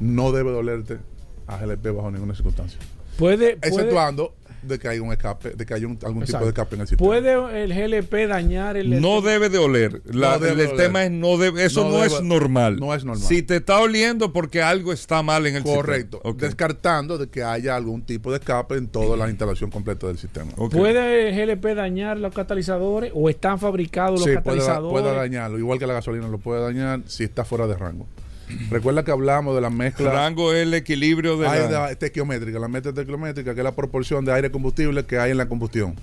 no 0.00 0.32
debe 0.32 0.50
dolerte 0.50 0.96
a 1.46 1.58
GLP 1.58 1.94
bajo 1.94 2.10
ninguna 2.10 2.34
circunstancia. 2.34 2.78
Puede, 3.18 3.56
puede, 3.56 3.68
Exceptuando 3.68 4.34
de 4.60 4.76
que 4.78 4.88
haya 4.88 5.00
un 5.00 5.12
escape, 5.12 5.50
de 5.50 5.64
que 5.64 5.72
haya 5.72 5.86
un- 5.86 5.98
algún 6.04 6.24
tipo 6.24 6.40
de 6.40 6.48
escape 6.48 6.74
en 6.74 6.80
el 6.82 6.88
sistema. 6.88 7.06
¿Puede 7.08 7.62
el 7.64 7.72
GLP 7.72 8.26
dañar 8.26 8.76
el 8.76 9.00
No 9.00 9.20
debe 9.22 9.48
de 9.50 9.58
oler. 9.58 10.02
La- 10.06 10.32
No 10.32 10.38
debe 10.40 10.64
el 10.64 10.70
de 10.70 10.76
tema 10.76 11.04
es 11.04 11.12
no 11.12 11.36
debe, 11.38 11.64
eso 11.64 11.84
No 11.84 11.90
no, 11.90 11.94
debe- 12.02 12.06
es 12.16 12.22
normal. 12.22 12.76
no 12.80 12.92
es 12.92 13.04
normal. 13.04 13.24
Si 13.24 13.42
te 13.42 13.56
está 13.56 13.78
oliendo 13.80 14.32
porque 14.32 14.60
algo 14.60 14.92
está 14.92 15.22
mal 15.22 15.46
en 15.46 15.54
el 15.56 15.62
Correcto. 15.62 16.16
sistema. 16.18 16.34
Ok. 16.34 16.40
Descartando 16.40 17.18
de 17.18 17.28
que 17.28 17.44
haya 17.44 17.76
algún 17.76 18.02
tipo 18.02 18.32
de 18.32 18.38
escape 18.38 18.74
en 18.74 18.88
toda 18.88 19.16
la 19.16 19.28
instalación 19.30 19.70
completa 19.70 20.08
del 20.08 20.18
sistema. 20.18 20.50
¿Puede 20.52 21.28
el 21.28 21.34
GLP 21.36 21.74
dañar 21.76 22.18
los 22.18 22.34
catalizadores 22.34 23.12
o 23.14 23.30
están 23.30 23.60
fabricados 23.60 24.14
los 24.18 24.24
Sí, 24.24 24.30
puede, 24.30 24.42
catalizadores? 24.58 25.02
puede 25.02 25.16
dañarlo. 25.16 25.58
Igual 25.58 25.78
que 25.78 25.86
la 25.86 25.94
gasolina 25.94 26.26
lo 26.26 26.38
puede 26.38 26.60
dañar 26.62 27.02
si 27.06 27.22
está 27.22 27.44
fuera 27.44 27.68
de 27.68 27.76
rango. 27.76 28.06
Recuerda 28.70 29.04
que 29.04 29.10
hablamos 29.10 29.54
de 29.54 29.60
la 29.60 29.70
mezcla. 29.70 30.10
Rango 30.12 30.52
es 30.52 30.62
el 30.62 30.74
equilibrio 30.74 31.36
de 31.38 31.48
Hay 31.48 31.70
la- 31.70 31.90
estequiométrica, 31.90 32.58
la 32.58 32.68
mezcla 32.68 32.90
estequiométrica, 32.90 33.54
que 33.54 33.60
es 33.60 33.64
la 33.64 33.74
proporción 33.76 34.24
de 34.24 34.32
aire 34.32 34.50
combustible 34.50 35.04
que 35.04 35.18
hay 35.18 35.30
en 35.32 35.36
la 35.38 35.48
combustión. 35.48 35.94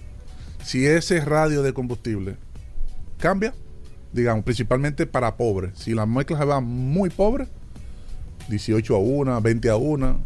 Si 0.63 0.86
ese 0.86 1.19
radio 1.23 1.62
de 1.63 1.73
combustible 1.73 2.36
cambia, 3.17 3.53
digamos, 4.13 4.43
principalmente 4.43 5.05
para 5.05 5.36
pobres, 5.38 5.71
si 5.77 5.93
la 5.93 6.05
mezcla 6.05 6.38
se 6.38 6.45
va 6.45 6.60
muy 6.60 7.10
pobre, 7.10 7.47
18 8.49 8.95
a 8.95 8.99
1, 8.99 9.41
20 9.41 9.69
a 9.69 9.75
1, 9.75 10.19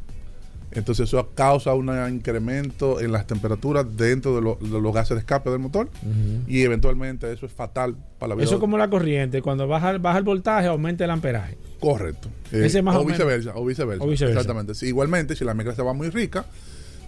entonces 0.71 1.08
eso 1.08 1.29
causa 1.36 1.73
un 1.73 1.89
incremento 2.13 2.99
en 2.99 3.12
las 3.12 3.25
temperaturas 3.27 3.86
dentro 3.97 4.36
de, 4.36 4.41
lo- 4.41 4.58
de 4.62 4.79
los 4.82 4.93
gases 4.93 5.15
de 5.15 5.19
escape 5.19 5.49
del 5.49 5.60
motor 5.60 5.89
y 6.47 6.62
eventualmente 6.62 7.32
eso 7.32 7.45
es 7.45 7.51
fatal 7.51 7.95
para 8.19 8.29
la 8.29 8.36
vida. 8.36 8.45
Eso 8.45 8.55
es 8.55 8.60
como 8.60 8.77
la 8.77 8.89
corriente. 8.89 9.41
Cuando 9.41 9.67
baja, 9.67 9.97
baja 9.97 10.17
el 10.17 10.23
voltaje, 10.23 10.67
aumenta 10.67 11.03
el 11.05 11.12
amperaje. 11.12 11.58
Correcto. 11.79 12.29
Ese 12.51 12.79
Eh, 12.79 12.82
más 12.82 12.95
o, 12.97 13.05
viceversa, 13.05 13.53
o 13.55 13.65
viceversa. 13.65 14.03
O 14.03 14.08
viceversa. 14.08 14.39
Exactamente. 14.39 14.75
Sí, 14.75 14.88
igualmente, 14.88 15.36
si 15.36 15.43
la 15.45 15.53
mezcla 15.53 15.73
se 15.75 15.82
va 15.82 15.93
muy 15.93 16.10
rica, 16.10 16.45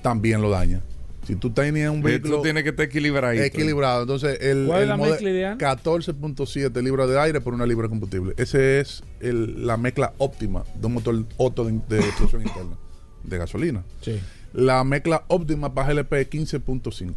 también 0.02 0.41
lo 0.41 0.50
daña. 0.50 0.82
Si 1.28 1.36
tú 1.36 1.52
tenías 1.52 1.91
un 1.91 2.02
vehículo 2.02 2.41
tiene 2.41 2.63
que 2.63 2.69
estar 2.69 2.86
equilibrado. 2.86 3.34
equilibrado, 3.36 4.02
entonces 4.02 4.39
el, 4.41 4.65
¿Cuál 4.65 4.78
es 4.80 4.84
el 4.84 4.89
la 4.89 4.97
mode- 4.97 5.10
mezcla 5.12 5.30
ideal? 5.30 5.58
14.7 5.60 6.82
libras 6.82 7.08
de 7.10 7.19
aire 7.19 7.41
por 7.41 7.54
una 7.54 7.65
libra 7.67 7.84
de 7.84 7.89
combustible. 7.89 8.34
Ese 8.38 8.80
es 8.80 9.04
el- 9.19 9.67
la 9.67 9.78
mezcla 9.78 10.13
óptima 10.17 10.63
de 10.74 10.88
un 10.88 10.93
motor 10.93 11.24
Otto 11.38 11.63
de, 11.65 11.80
de 11.89 12.00
explosión 12.00 12.41
interna 12.41 12.76
de 13.23 13.38
gasolina. 13.38 13.84
Sí. 14.01 14.19
La 14.53 14.84
mezcla 14.84 15.23
óptima 15.27 15.73
para 15.73 15.93
GLP 15.93 16.13
es 16.21 16.29
15.5 16.29 17.13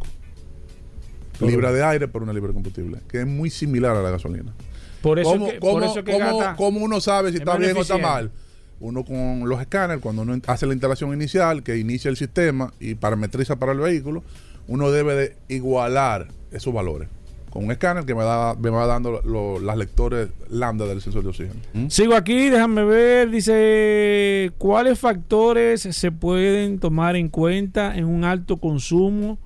libras 1.41 1.73
de 1.73 1.83
aire 1.83 2.07
por 2.07 2.23
una 2.23 2.31
libra 2.33 2.49
de 2.49 2.53
combustible, 2.53 2.99
que 3.09 3.19
es 3.21 3.27
muy 3.27 3.49
similar 3.49 3.95
a 3.95 4.01
la 4.01 4.09
gasolina. 4.09 4.53
Por 5.01 5.19
eso 5.19 5.31
¿Cómo, 5.31 5.47
que- 5.47 5.59
por 5.59 5.83
eso 5.83 6.03
que 6.03 6.17
cómo- 6.57 6.79
uno 6.79 7.01
sabe 7.01 7.29
si 7.29 7.35
es 7.35 7.41
está 7.41 7.57
bien 7.57 7.75
o 7.77 7.81
está 7.81 7.97
mal? 7.97 8.31
Uno 8.79 9.03
con 9.05 9.47
los 9.47 9.59
escáneres, 9.61 10.01
cuando 10.01 10.21
uno 10.23 10.37
hace 10.47 10.65
la 10.65 10.73
instalación 10.73 11.13
inicial, 11.13 11.63
que 11.63 11.77
inicia 11.77 12.09
el 12.09 12.17
sistema 12.17 12.73
y 12.79 12.95
parametriza 12.95 13.57
para 13.57 13.71
el 13.73 13.79
vehículo, 13.79 14.23
uno 14.67 14.91
debe 14.91 15.15
de 15.15 15.37
igualar 15.47 16.27
esos 16.51 16.73
valores. 16.73 17.07
Con 17.55 17.63
un 17.63 17.71
escáner 17.71 18.03
que 18.03 18.13
me, 18.13 18.21
da, 18.25 18.53
me 18.55 18.69
va 18.69 18.85
dando 18.85 19.21
lo- 19.23 19.59
las 19.61 19.77
lectores 19.77 20.27
lambda 20.49 20.85
del 20.87 20.99
sensor 21.01 21.23
de 21.23 21.29
oxígeno. 21.29 21.55
¿Mm? 21.73 21.87
Sigo 21.87 22.13
aquí, 22.13 22.49
déjame 22.49 22.83
ver. 22.83 23.29
Dice: 23.31 24.51
¿Cuáles 24.57 24.99
factores 24.99 25.79
se 25.83 26.11
pueden 26.11 26.79
tomar 26.79 27.15
en 27.15 27.29
cuenta 27.29 27.95
en 27.95 28.03
un 28.03 28.25
alto 28.25 28.57
consumo 28.57 29.37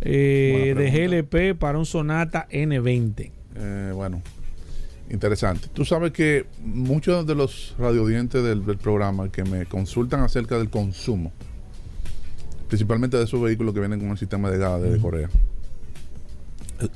eh, 0.00 0.74
de. 0.76 0.90
GLP 1.22 1.56
para 1.56 1.78
un 1.78 1.86
Sonata 1.86 2.48
N20? 2.50 3.30
Eh, 3.54 3.92
bueno, 3.94 4.20
interesante. 5.08 5.68
Tú 5.72 5.84
sabes 5.84 6.10
que 6.10 6.44
muchos 6.60 7.24
de 7.24 7.36
los 7.36 7.76
radiodientes 7.78 8.42
del, 8.42 8.66
del 8.66 8.78
programa 8.78 9.30
que 9.30 9.44
me 9.44 9.64
consultan 9.66 10.22
acerca 10.22 10.58
del 10.58 10.70
consumo, 10.70 11.30
principalmente 12.66 13.16
de 13.16 13.22
esos 13.22 13.40
vehículos 13.40 13.74
que 13.74 13.78
vienen 13.80 14.00
con 14.00 14.08
el 14.10 14.18
sistema 14.18 14.50
de 14.50 14.58
gas 14.58 14.82
de 14.82 14.98
Corea, 14.98 15.28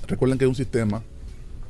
recuerden 0.07 0.39
que 0.39 0.45
es 0.45 0.49
un 0.49 0.55
sistema, 0.55 1.03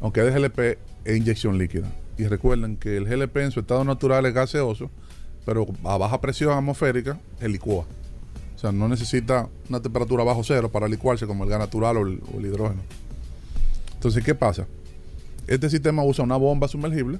aunque 0.00 0.20
es 0.20 0.34
de 0.34 0.40
GLP, 0.40 0.78
es 1.04 1.16
inyección 1.16 1.58
líquida. 1.58 1.90
Y 2.18 2.26
recuerden 2.26 2.76
que 2.76 2.96
el 2.96 3.06
GLP 3.06 3.38
en 3.38 3.50
su 3.50 3.60
estado 3.60 3.84
natural 3.84 4.26
es 4.26 4.34
gaseoso, 4.34 4.90
pero 5.44 5.66
a 5.84 5.96
baja 5.96 6.20
presión 6.20 6.56
atmosférica, 6.56 7.18
el 7.40 7.52
licúa. 7.52 7.84
O 8.54 8.58
sea, 8.58 8.70
no 8.70 8.88
necesita 8.88 9.48
una 9.68 9.80
temperatura 9.80 10.22
bajo 10.22 10.44
cero 10.44 10.70
para 10.70 10.86
licuarse 10.86 11.26
como 11.26 11.44
el 11.44 11.50
gas 11.50 11.58
natural 11.58 11.96
o 11.96 12.06
el, 12.06 12.20
o 12.32 12.38
el 12.38 12.46
hidrógeno. 12.46 12.82
Entonces, 13.94 14.22
¿qué 14.24 14.34
pasa? 14.34 14.66
Este 15.46 15.68
sistema 15.68 16.04
usa 16.04 16.24
una 16.24 16.36
bomba 16.36 16.68
sumergible 16.68 17.18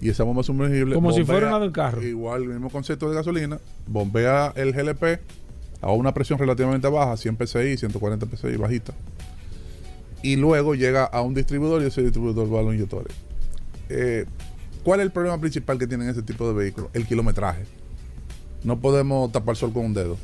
y 0.00 0.08
esa 0.08 0.24
bomba 0.24 0.42
sumergible. 0.42 0.94
Como 0.94 1.12
si 1.12 1.24
fuera 1.24 1.48
una 1.48 1.60
del 1.60 1.72
carro. 1.72 2.02
Igual, 2.02 2.42
el 2.42 2.48
mismo 2.48 2.70
concepto 2.70 3.08
de 3.08 3.16
gasolina, 3.16 3.58
bombea 3.86 4.52
el 4.56 4.72
GLP 4.72 5.20
a 5.80 5.92
una 5.92 6.12
presión 6.12 6.38
relativamente 6.38 6.88
baja, 6.88 7.16
100 7.16 7.36
psi, 7.46 7.76
140 7.76 8.26
psi, 8.36 8.56
bajita. 8.56 8.94
Y 10.22 10.36
luego 10.36 10.74
llega 10.74 11.04
a 11.04 11.22
un 11.22 11.34
distribuidor 11.34 11.82
y 11.82 11.86
ese 11.86 12.02
distribuidor 12.02 12.52
va 12.52 12.60
a 12.60 12.62
los 12.62 12.74
inyectores. 12.74 13.14
Eh, 13.88 14.26
¿Cuál 14.84 15.00
es 15.00 15.06
el 15.06 15.12
problema 15.12 15.38
principal 15.38 15.78
que 15.78 15.86
tienen 15.86 16.08
ese 16.08 16.22
tipo 16.22 16.46
de 16.46 16.54
vehículos? 16.54 16.90
El 16.94 17.06
kilometraje. 17.06 17.64
No 18.64 18.80
podemos 18.80 19.30
tapar 19.32 19.56
sol 19.56 19.72
con 19.72 19.86
un 19.86 19.94
dedo. 19.94 20.16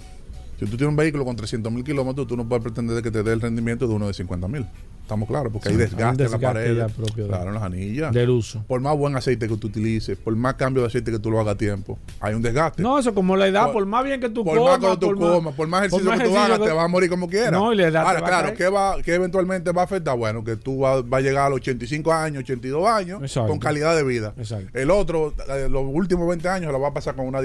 Si 0.59 0.64
tú 0.64 0.76
tienes 0.76 0.88
un 0.88 0.96
vehículo 0.96 1.24
con 1.24 1.37
300 1.37 1.70
mil 1.72 1.85
kilómetros, 1.85 2.26
tú 2.26 2.37
no 2.37 2.48
puedes 2.48 2.62
pretender 2.62 3.02
que 3.02 3.11
te 3.11 3.22
dé 3.22 3.32
el 3.32 3.40
rendimiento 3.40 3.87
de 3.87 3.94
uno 3.94 4.06
de 4.06 4.14
50 4.14 4.48
mil. 4.48 4.66
Estamos 5.07 5.29
claros, 5.29 5.53
porque 5.53 5.69
hay 5.69 5.77
desgaste, 5.77 6.25
hay 6.25 6.27
en 6.27 6.33
la 6.33 6.38
pared. 6.40 6.77
de- 6.77 7.27
claro, 7.29 7.47
en 7.51 7.55
las 7.55 7.62
anillas. 7.62 8.12
del 8.12 8.29
uso. 8.31 8.64
Por 8.66 8.81
más 8.81 8.97
buen 8.97 9.14
aceite 9.14 9.47
que 9.47 9.57
tú 9.57 9.69
utilices, 9.69 10.19
por 10.19 10.35
más 10.35 10.55
cambio 10.55 10.83
de 10.83 10.88
aceite 10.88 11.12
que 11.12 11.21
tú 11.21 11.31
lo 11.31 11.38
hagas 11.38 11.55
a 11.55 11.57
tiempo, 11.57 11.97
hay 12.19 12.35
un 12.35 12.42
desgaste. 12.42 12.83
No, 12.83 12.99
eso 12.99 13.14
como 13.14 13.37
la 13.37 13.47
edad, 13.47 13.66
Por- 13.66 13.75
por, 13.75 13.87
más 13.87 14.03
bien 14.05 14.21
que 14.21 14.29
tú 14.31 14.45
por 14.45 14.59
comas, 14.59 14.81
más 14.81 14.90
que 14.90 15.07
tú 15.07 15.14
comas, 15.14 15.55
por 15.55 15.69
más 15.69 15.85
ejercicio 15.87 16.11
que 16.11 16.25
tú 16.25 16.37
hagas, 16.37 16.59
que- 16.59 16.64
te 16.64 16.73
vas 16.73 16.85
a 16.85 16.88
morir 16.88 17.09
como 17.09 17.29
quieras. 17.29 17.53
No, 17.53 17.73
y 17.73 17.77
la 17.77 17.85
edad 17.87 18.03
te 18.03 18.09
Ahora, 18.09 18.21
va 18.21 18.27
claro. 18.27 18.55
¿qué, 18.57 18.69
va, 18.69 19.01
qué 19.05 19.14
eventualmente 19.14 19.71
va 19.71 19.83
a 19.83 19.85
afectar? 19.85 20.16
Bueno, 20.19 20.42
que 20.42 20.57
tú 20.57 20.81
vas 20.81 21.05
va 21.05 21.19
a 21.19 21.21
llegar 21.21 21.47
a 21.47 21.51
los 21.51 21.59
85 21.59 22.12
años, 22.12 22.42
82 22.42 22.88
años, 22.88 23.23
Exacto. 23.23 23.49
con 23.49 23.61
calidad 23.61 23.95
de 23.95 24.03
vida. 24.03 24.35
Exacto. 24.37 24.77
El 24.77 24.90
otro, 24.90 25.33
eh, 25.55 25.69
los 25.71 25.85
últimos 25.87 26.27
20 26.29 26.49
años, 26.49 26.73
lo 26.73 26.81
va 26.81 26.88
a 26.88 26.92
pasar 26.95 27.14
con 27.14 27.29
una 27.29 27.40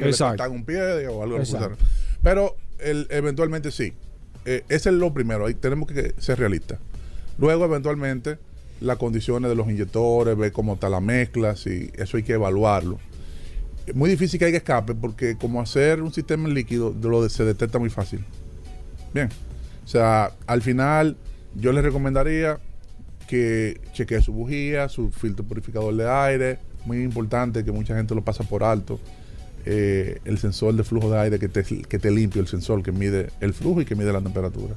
le 0.00 0.10
Exacto. 0.10 0.36
cortan 0.42 0.52
un 0.52 0.64
pie 0.66 1.08
o 1.08 1.22
algo. 1.22 1.38
Pero 2.22 2.56
el- 2.78 3.06
eventualmente 3.08 3.70
sí. 3.70 3.94
Eh, 4.48 4.62
ese 4.68 4.90
es 4.90 4.94
lo 4.94 5.12
primero, 5.12 5.46
ahí 5.46 5.54
tenemos 5.54 5.88
que 5.88 6.14
ser 6.18 6.38
realistas. 6.38 6.78
Luego, 7.38 7.64
eventualmente, 7.64 8.38
las 8.80 8.96
condiciones 8.98 9.50
de 9.50 9.54
los 9.54 9.68
inyectores, 9.68 10.36
ver 10.36 10.52
cómo 10.52 10.74
está 10.74 10.88
la 10.88 11.00
mezcla, 11.00 11.56
si 11.56 11.90
eso 11.94 12.16
hay 12.16 12.22
que 12.22 12.34
evaluarlo. 12.34 12.98
Es 13.86 13.94
muy 13.94 14.10
difícil 14.10 14.38
que 14.38 14.46
haya 14.46 14.58
escape 14.58 14.94
porque 14.94 15.36
como 15.36 15.60
hacer 15.60 16.02
un 16.02 16.12
sistema 16.12 16.48
en 16.48 16.54
líquido 16.54 16.94
lo 17.00 17.28
se 17.28 17.44
detecta 17.44 17.78
muy 17.78 17.90
fácil. 17.90 18.24
Bien. 19.14 19.28
O 19.84 19.88
sea, 19.88 20.32
al 20.46 20.62
final 20.62 21.16
yo 21.54 21.72
les 21.72 21.84
recomendaría 21.84 22.58
que 23.28 23.80
chequee 23.92 24.20
su 24.20 24.32
bujía, 24.32 24.88
su 24.88 25.10
filtro 25.10 25.44
purificador 25.44 25.94
de 25.94 26.10
aire. 26.10 26.58
Muy 26.84 27.02
importante 27.02 27.64
que 27.64 27.72
mucha 27.72 27.96
gente 27.96 28.14
lo 28.14 28.24
pasa 28.24 28.44
por 28.44 28.64
alto. 28.64 29.00
Eh, 29.64 30.20
el 30.24 30.38
sensor 30.38 30.74
de 30.74 30.84
flujo 30.84 31.10
de 31.10 31.18
aire 31.18 31.38
que 31.38 31.48
te, 31.48 31.64
que 31.64 31.98
te 31.98 32.10
limpia, 32.10 32.40
el 32.40 32.48
sensor 32.48 32.82
que 32.82 32.92
mide 32.92 33.30
el 33.40 33.52
flujo 33.54 33.80
y 33.80 33.84
que 33.84 33.94
mide 33.94 34.12
la 34.12 34.20
temperatura. 34.20 34.74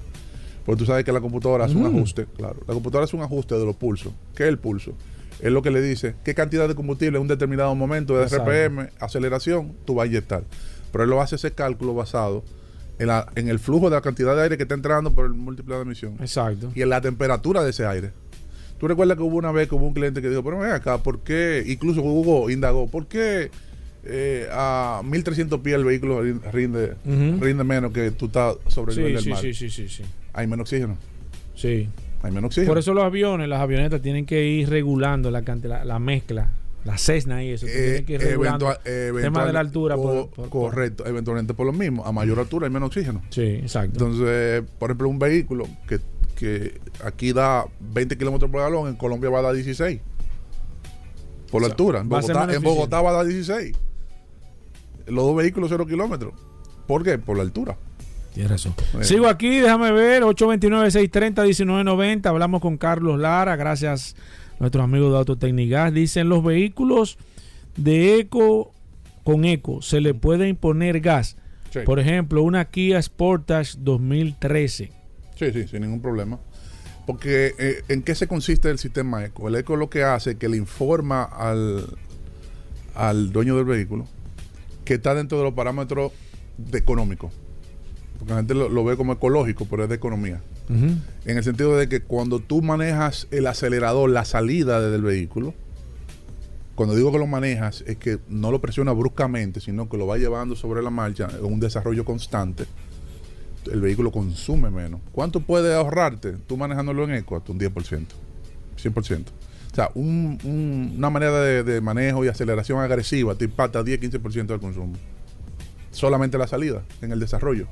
Porque 0.69 0.81
tú 0.81 0.85
sabes 0.85 1.03
que 1.03 1.11
la 1.11 1.19
computadora 1.19 1.65
hace 1.65 1.75
un 1.75 1.87
ajuste, 1.87 2.27
claro. 2.37 2.57
La 2.67 2.75
computadora 2.75 3.05
hace 3.05 3.15
un 3.15 3.23
ajuste 3.23 3.55
de 3.55 3.65
los 3.65 3.75
pulsos. 3.75 4.13
¿Qué 4.35 4.43
es 4.43 4.49
el 4.49 4.59
pulso? 4.59 4.93
Es 5.39 5.51
lo 5.51 5.63
que 5.63 5.71
le 5.71 5.81
dice 5.81 6.13
qué 6.23 6.35
cantidad 6.35 6.67
de 6.67 6.75
combustible 6.75 7.17
en 7.17 7.23
un 7.23 7.27
determinado 7.27 7.73
momento 7.73 8.15
de 8.15 8.25
Exacto. 8.25 8.51
RPM, 8.51 8.89
aceleración, 8.99 9.73
tú 9.85 9.95
vas 9.95 10.03
a 10.03 10.07
inyectar. 10.09 10.43
Pero 10.91 11.05
él 11.05 11.09
lo 11.09 11.21
hace 11.21 11.37
ese 11.37 11.53
cálculo 11.53 11.95
basado 11.95 12.43
en, 12.99 13.07
la- 13.07 13.25
en 13.35 13.47
el 13.47 13.57
flujo 13.57 13.89
de 13.89 13.95
la 13.95 14.01
cantidad 14.03 14.35
de 14.35 14.43
aire 14.43 14.57
que 14.57 14.63
está 14.63 14.75
entrando 14.75 15.11
por 15.11 15.25
el 15.25 15.33
múltiplo 15.33 15.73
de 15.75 15.81
emisión. 15.81 16.17
Exacto. 16.19 16.71
Y 16.75 16.83
en 16.83 16.89
la 16.89 17.01
temperatura 17.01 17.63
de 17.63 17.71
ese 17.71 17.87
aire. 17.87 18.11
Tú 18.77 18.87
recuerdas 18.87 19.17
que 19.17 19.23
hubo 19.23 19.37
una 19.37 19.51
vez 19.51 19.67
que 19.69 19.73
hubo 19.73 19.87
un 19.87 19.93
cliente 19.95 20.21
que 20.21 20.29
dijo, 20.29 20.43
pero 20.43 20.59
ven 20.59 20.71
acá, 20.71 20.99
¿por 20.99 21.21
qué? 21.21 21.63
Incluso 21.65 22.03
Hugo 22.03 22.51
indagó, 22.51 22.85
¿por 22.87 23.07
qué 23.07 23.49
eh, 24.03 24.47
a 24.51 25.01
1300 25.03 25.61
pies 25.61 25.77
el 25.77 25.83
vehículo 25.83 26.21
rin- 26.21 26.41
rinde, 26.53 26.93
rinde 27.05 27.63
menos 27.63 27.91
que 27.91 28.11
tú 28.11 28.27
estás 28.27 28.55
sobre 28.67 28.91
el 28.91 28.95
Sí, 28.95 28.99
nivel 29.01 29.13
del 29.15 29.23
sí, 29.23 29.29
mar? 29.31 29.41
sí, 29.41 29.53
sí, 29.55 29.69
sí, 29.71 29.89
sí. 29.89 30.03
Hay 30.39 30.47
menos 30.47 30.63
oxígeno. 30.63 30.97
Sí. 31.55 31.89
Hay 32.21 32.31
menos 32.31 32.47
oxígeno. 32.49 32.69
Por 32.71 32.77
eso 32.77 32.93
los 32.93 33.03
aviones, 33.03 33.47
las 33.47 33.61
avionetas 33.61 34.01
tienen 34.01 34.25
que 34.25 34.43
ir 34.45 34.69
regulando 34.69 35.31
la, 35.31 35.41
la, 35.41 35.85
la 35.85 35.99
mezcla, 35.99 36.49
la 36.85 36.97
Cessna 36.97 37.43
y 37.43 37.51
eso. 37.51 37.65
tienen 37.65 38.05
que 38.05 38.13
ir 38.13 38.21
regulando 38.21 38.65
Eventual- 38.85 39.21
tema 39.21 39.45
de 39.45 39.53
la 39.53 39.59
altura. 39.59 39.95
co- 39.95 40.29
por- 40.29 40.29
por- 40.29 40.49
correcto, 40.49 41.05
eventualmente 41.05 41.53
por 41.53 41.65
lo 41.65 41.73
mismo. 41.73 42.05
A 42.05 42.11
mayor 42.11 42.39
altura 42.39 42.67
hay 42.67 42.73
menos 42.73 42.87
oxígeno. 42.87 43.21
Sí, 43.29 43.41
exacto. 43.41 43.91
Entonces, 44.05 44.63
por 44.79 44.89
ejemplo, 44.89 45.07
un 45.09 45.19
vehículo 45.19 45.65
que, 45.87 45.99
que 46.35 46.79
aquí 47.03 47.31
da 47.33 47.65
20 47.79 48.17
kilómetros 48.17 48.49
por 48.51 48.61
galón, 48.61 48.87
en 48.89 48.95
Colombia 48.95 49.29
va 49.29 49.39
a 49.39 49.43
dar 49.43 49.53
16. 49.55 49.99
Por 51.51 51.61
la 51.61 51.67
O 51.67 51.69
sea, 51.69 51.73
altura. 51.73 51.99
En 52.01 52.09
Bogotá, 52.09 52.53
en 52.53 52.61
Bogotá 52.63 53.01
va 53.01 53.09
a 53.11 53.13
dar 53.13 53.25
16. 53.25 53.75
Los 55.07 55.25
dos 55.25 55.35
vehículos 55.35 55.69
0 55.71 55.85
kilómetros. 55.87 56.33
¿Por 56.85 57.03
qué? 57.03 57.17
Por 57.17 57.37
la 57.37 57.43
altura. 57.43 57.77
Tienes 58.39 58.51
razón. 58.53 58.73
Sigo 59.01 59.27
aquí, 59.27 59.59
déjame 59.59 59.91
ver, 59.91 60.23
829-630-1990. 60.23 62.27
Hablamos 62.27 62.61
con 62.61 62.77
Carlos 62.77 63.19
Lara, 63.19 63.57
gracias 63.57 64.15
a 64.55 64.59
nuestros 64.61 64.81
amigos 64.81 65.11
de 65.11 65.17
Autotecnigas. 65.17 65.93
Dicen 65.93 66.29
los 66.29 66.41
vehículos 66.41 67.17
de 67.75 68.17
eco 68.17 68.71
con 69.25 69.43
eco, 69.43 69.81
¿se 69.81 69.99
le 69.99 70.13
puede 70.13 70.47
imponer 70.47 71.01
gas? 71.01 71.35
Sí. 71.69 71.79
Por 71.85 71.99
ejemplo, 71.99 72.41
una 72.41 72.63
Kia 72.63 73.01
Sportage 73.01 73.73
2013. 73.77 74.89
Sí, 75.35 75.51
sí, 75.51 75.67
sin 75.67 75.81
ningún 75.81 76.01
problema. 76.01 76.39
Porque 77.05 77.55
eh, 77.59 77.83
¿en 77.89 78.03
qué 78.03 78.15
se 78.15 78.27
consiste 78.27 78.69
el 78.69 78.79
sistema 78.79 79.25
ECO? 79.25 79.49
El 79.49 79.55
ECO 79.55 79.75
lo 79.75 79.89
que 79.89 80.03
hace 80.03 80.31
es 80.31 80.37
que 80.37 80.47
le 80.47 80.55
informa 80.55 81.23
al, 81.23 81.87
al 82.95 83.33
dueño 83.33 83.57
del 83.57 83.65
vehículo 83.65 84.07
que 84.85 84.93
está 84.93 85.13
dentro 85.13 85.39
de 85.39 85.43
los 85.43 85.53
parámetros 85.53 86.13
de 86.57 86.77
económicos. 86.77 87.33
Porque 88.19 88.33
la 88.33 88.39
gente 88.39 88.53
lo, 88.53 88.69
lo 88.69 88.83
ve 88.83 88.97
como 88.97 89.13
ecológico, 89.13 89.65
pero 89.69 89.83
es 89.83 89.89
de 89.89 89.95
economía. 89.95 90.41
En 91.25 91.37
el 91.37 91.43
sentido 91.43 91.75
de 91.77 91.89
que 91.89 92.01
cuando 92.01 92.39
tú 92.39 92.61
manejas 92.61 93.27
el 93.31 93.47
acelerador, 93.47 94.09
la 94.11 94.23
salida 94.25 94.81
del 94.81 95.01
vehículo, 95.01 95.53
cuando 96.75 96.95
digo 96.95 97.11
que 97.11 97.17
lo 97.17 97.27
manejas, 97.27 97.83
es 97.87 97.97
que 97.97 98.19
no 98.29 98.51
lo 98.51 98.61
presiona 98.61 98.91
bruscamente, 98.93 99.59
sino 99.59 99.89
que 99.89 99.97
lo 99.97 100.05
va 100.07 100.17
llevando 100.17 100.55
sobre 100.55 100.81
la 100.81 100.89
marcha 100.89 101.27
en 101.37 101.45
un 101.45 101.59
desarrollo 101.59 102.05
constante. 102.05 102.65
El 103.71 103.81
vehículo 103.81 104.11
consume 104.11 104.69
menos. 104.69 105.01
¿Cuánto 105.11 105.41
puede 105.41 105.73
ahorrarte 105.73 106.33
tú 106.47 106.55
manejándolo 106.55 107.03
en 107.03 107.11
eco? 107.15 107.35
Hasta 107.35 107.51
un 107.51 107.59
10%, 107.59 108.05
100%. 108.77 109.23
O 109.71 109.75
sea, 109.75 109.91
un- 109.95 110.37
un- 110.43 110.93
una 110.97 111.09
manera 111.09 111.39
de, 111.41 111.63
de 111.63 111.81
manejo 111.81 112.23
y 112.23 112.27
aceleración 112.29 112.79
agresiva 112.79 113.35
te 113.35 113.45
impacta 113.45 113.83
10-15% 113.83 114.47
del 114.47 114.59
consumo. 114.59 114.93
Solamente 115.91 116.37
la 116.37 116.47
salida 116.47 116.83
en 117.01 117.11
el 117.11 117.19
desarrollo. 117.19 117.67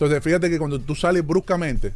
Entonces, 0.00 0.24
fíjate 0.24 0.48
que 0.48 0.56
cuando 0.58 0.80
tú 0.80 0.94
sales 0.94 1.26
bruscamente, 1.26 1.92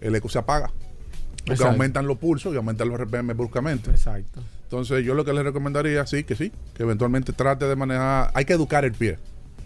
el 0.00 0.14
eco 0.14 0.28
se 0.28 0.38
apaga. 0.38 0.68
Porque 0.68 1.54
Exacto. 1.54 1.72
aumentan 1.72 2.06
los 2.06 2.16
pulsos 2.18 2.54
y 2.54 2.56
aumentan 2.56 2.88
los 2.88 3.00
RPM 3.00 3.34
bruscamente. 3.34 3.90
Exacto. 3.90 4.40
Entonces, 4.62 5.04
yo 5.04 5.14
lo 5.14 5.24
que 5.24 5.32
le 5.32 5.42
recomendaría, 5.42 6.06
sí, 6.06 6.22
que 6.22 6.36
sí, 6.36 6.52
que 6.72 6.84
eventualmente 6.84 7.32
trate 7.32 7.64
de 7.66 7.74
manejar. 7.74 8.30
Hay 8.34 8.44
que 8.44 8.52
educar 8.52 8.84
el 8.84 8.92
pie. 8.92 9.18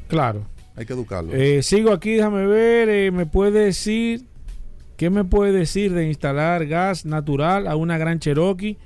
Claro. 0.09 0.41
Hay 0.75 0.87
que 0.87 0.95
educarlo. 0.95 1.35
Eh, 1.35 1.63
sigo 1.63 1.93
aquí, 1.93 2.15
déjame 2.15 2.47
ver. 2.47 2.89
eh, 2.89 3.11
¿Me 3.11 3.27
puede 3.27 3.67
decir 3.67 4.25
qué 4.97 5.11
me 5.11 5.25
puede 5.25 5.53
decir 5.53 5.93
de 5.93 6.09
instalar 6.09 6.65
gas 6.65 7.05
natural 7.05 7.67
a 7.67 7.77
una 7.77 7.99
gran 7.99 8.21
Cherokee? 8.21 8.79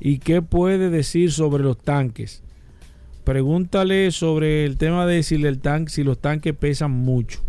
¿Y 0.00 0.20
qué 0.20 0.40
puede 0.40 0.88
decir 0.88 1.32
sobre 1.32 1.62
los 1.62 1.76
tanques? 1.76 2.42
Pregúntale 3.24 4.10
sobre 4.10 4.64
el 4.64 4.78
tema 4.78 5.04
de 5.04 5.22
si, 5.22 5.34
el 5.34 5.58
tanque, 5.58 5.92
si 5.92 6.02
los 6.02 6.18
tanques 6.18 6.54
pesan 6.56 6.92
mucho. 6.92 7.40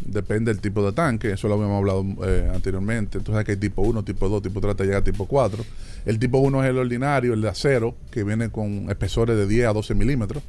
Depende 0.00 0.52
del 0.52 0.60
tipo 0.60 0.84
de 0.84 0.92
tanque, 0.92 1.32
eso 1.32 1.48
lo 1.48 1.54
habíamos 1.54 1.78
hablado 1.78 2.04
eh, 2.26 2.50
anteriormente. 2.54 3.18
Entonces, 3.18 3.44
que 3.44 3.52
hay 3.52 3.56
tipo 3.56 3.82
1, 3.82 4.04
tipo 4.04 4.28
2, 4.28 4.42
tipo 4.42 4.60
3, 4.60 4.72
hasta 4.72 4.84
llegar 4.84 5.00
a 5.00 5.04
tipo 5.04 5.26
4. 5.26 5.64
El 6.06 6.18
tipo 6.18 6.38
1 6.38 6.64
es 6.64 6.70
el 6.70 6.78
ordinario, 6.78 7.32
el 7.32 7.40
de 7.40 7.48
acero, 7.48 7.94
que 8.10 8.24
viene 8.24 8.50
con 8.50 8.90
espesores 8.90 9.36
de 9.36 9.46
10 9.46 9.68
a 9.68 9.72
12 9.72 9.94
milímetros. 9.94 10.42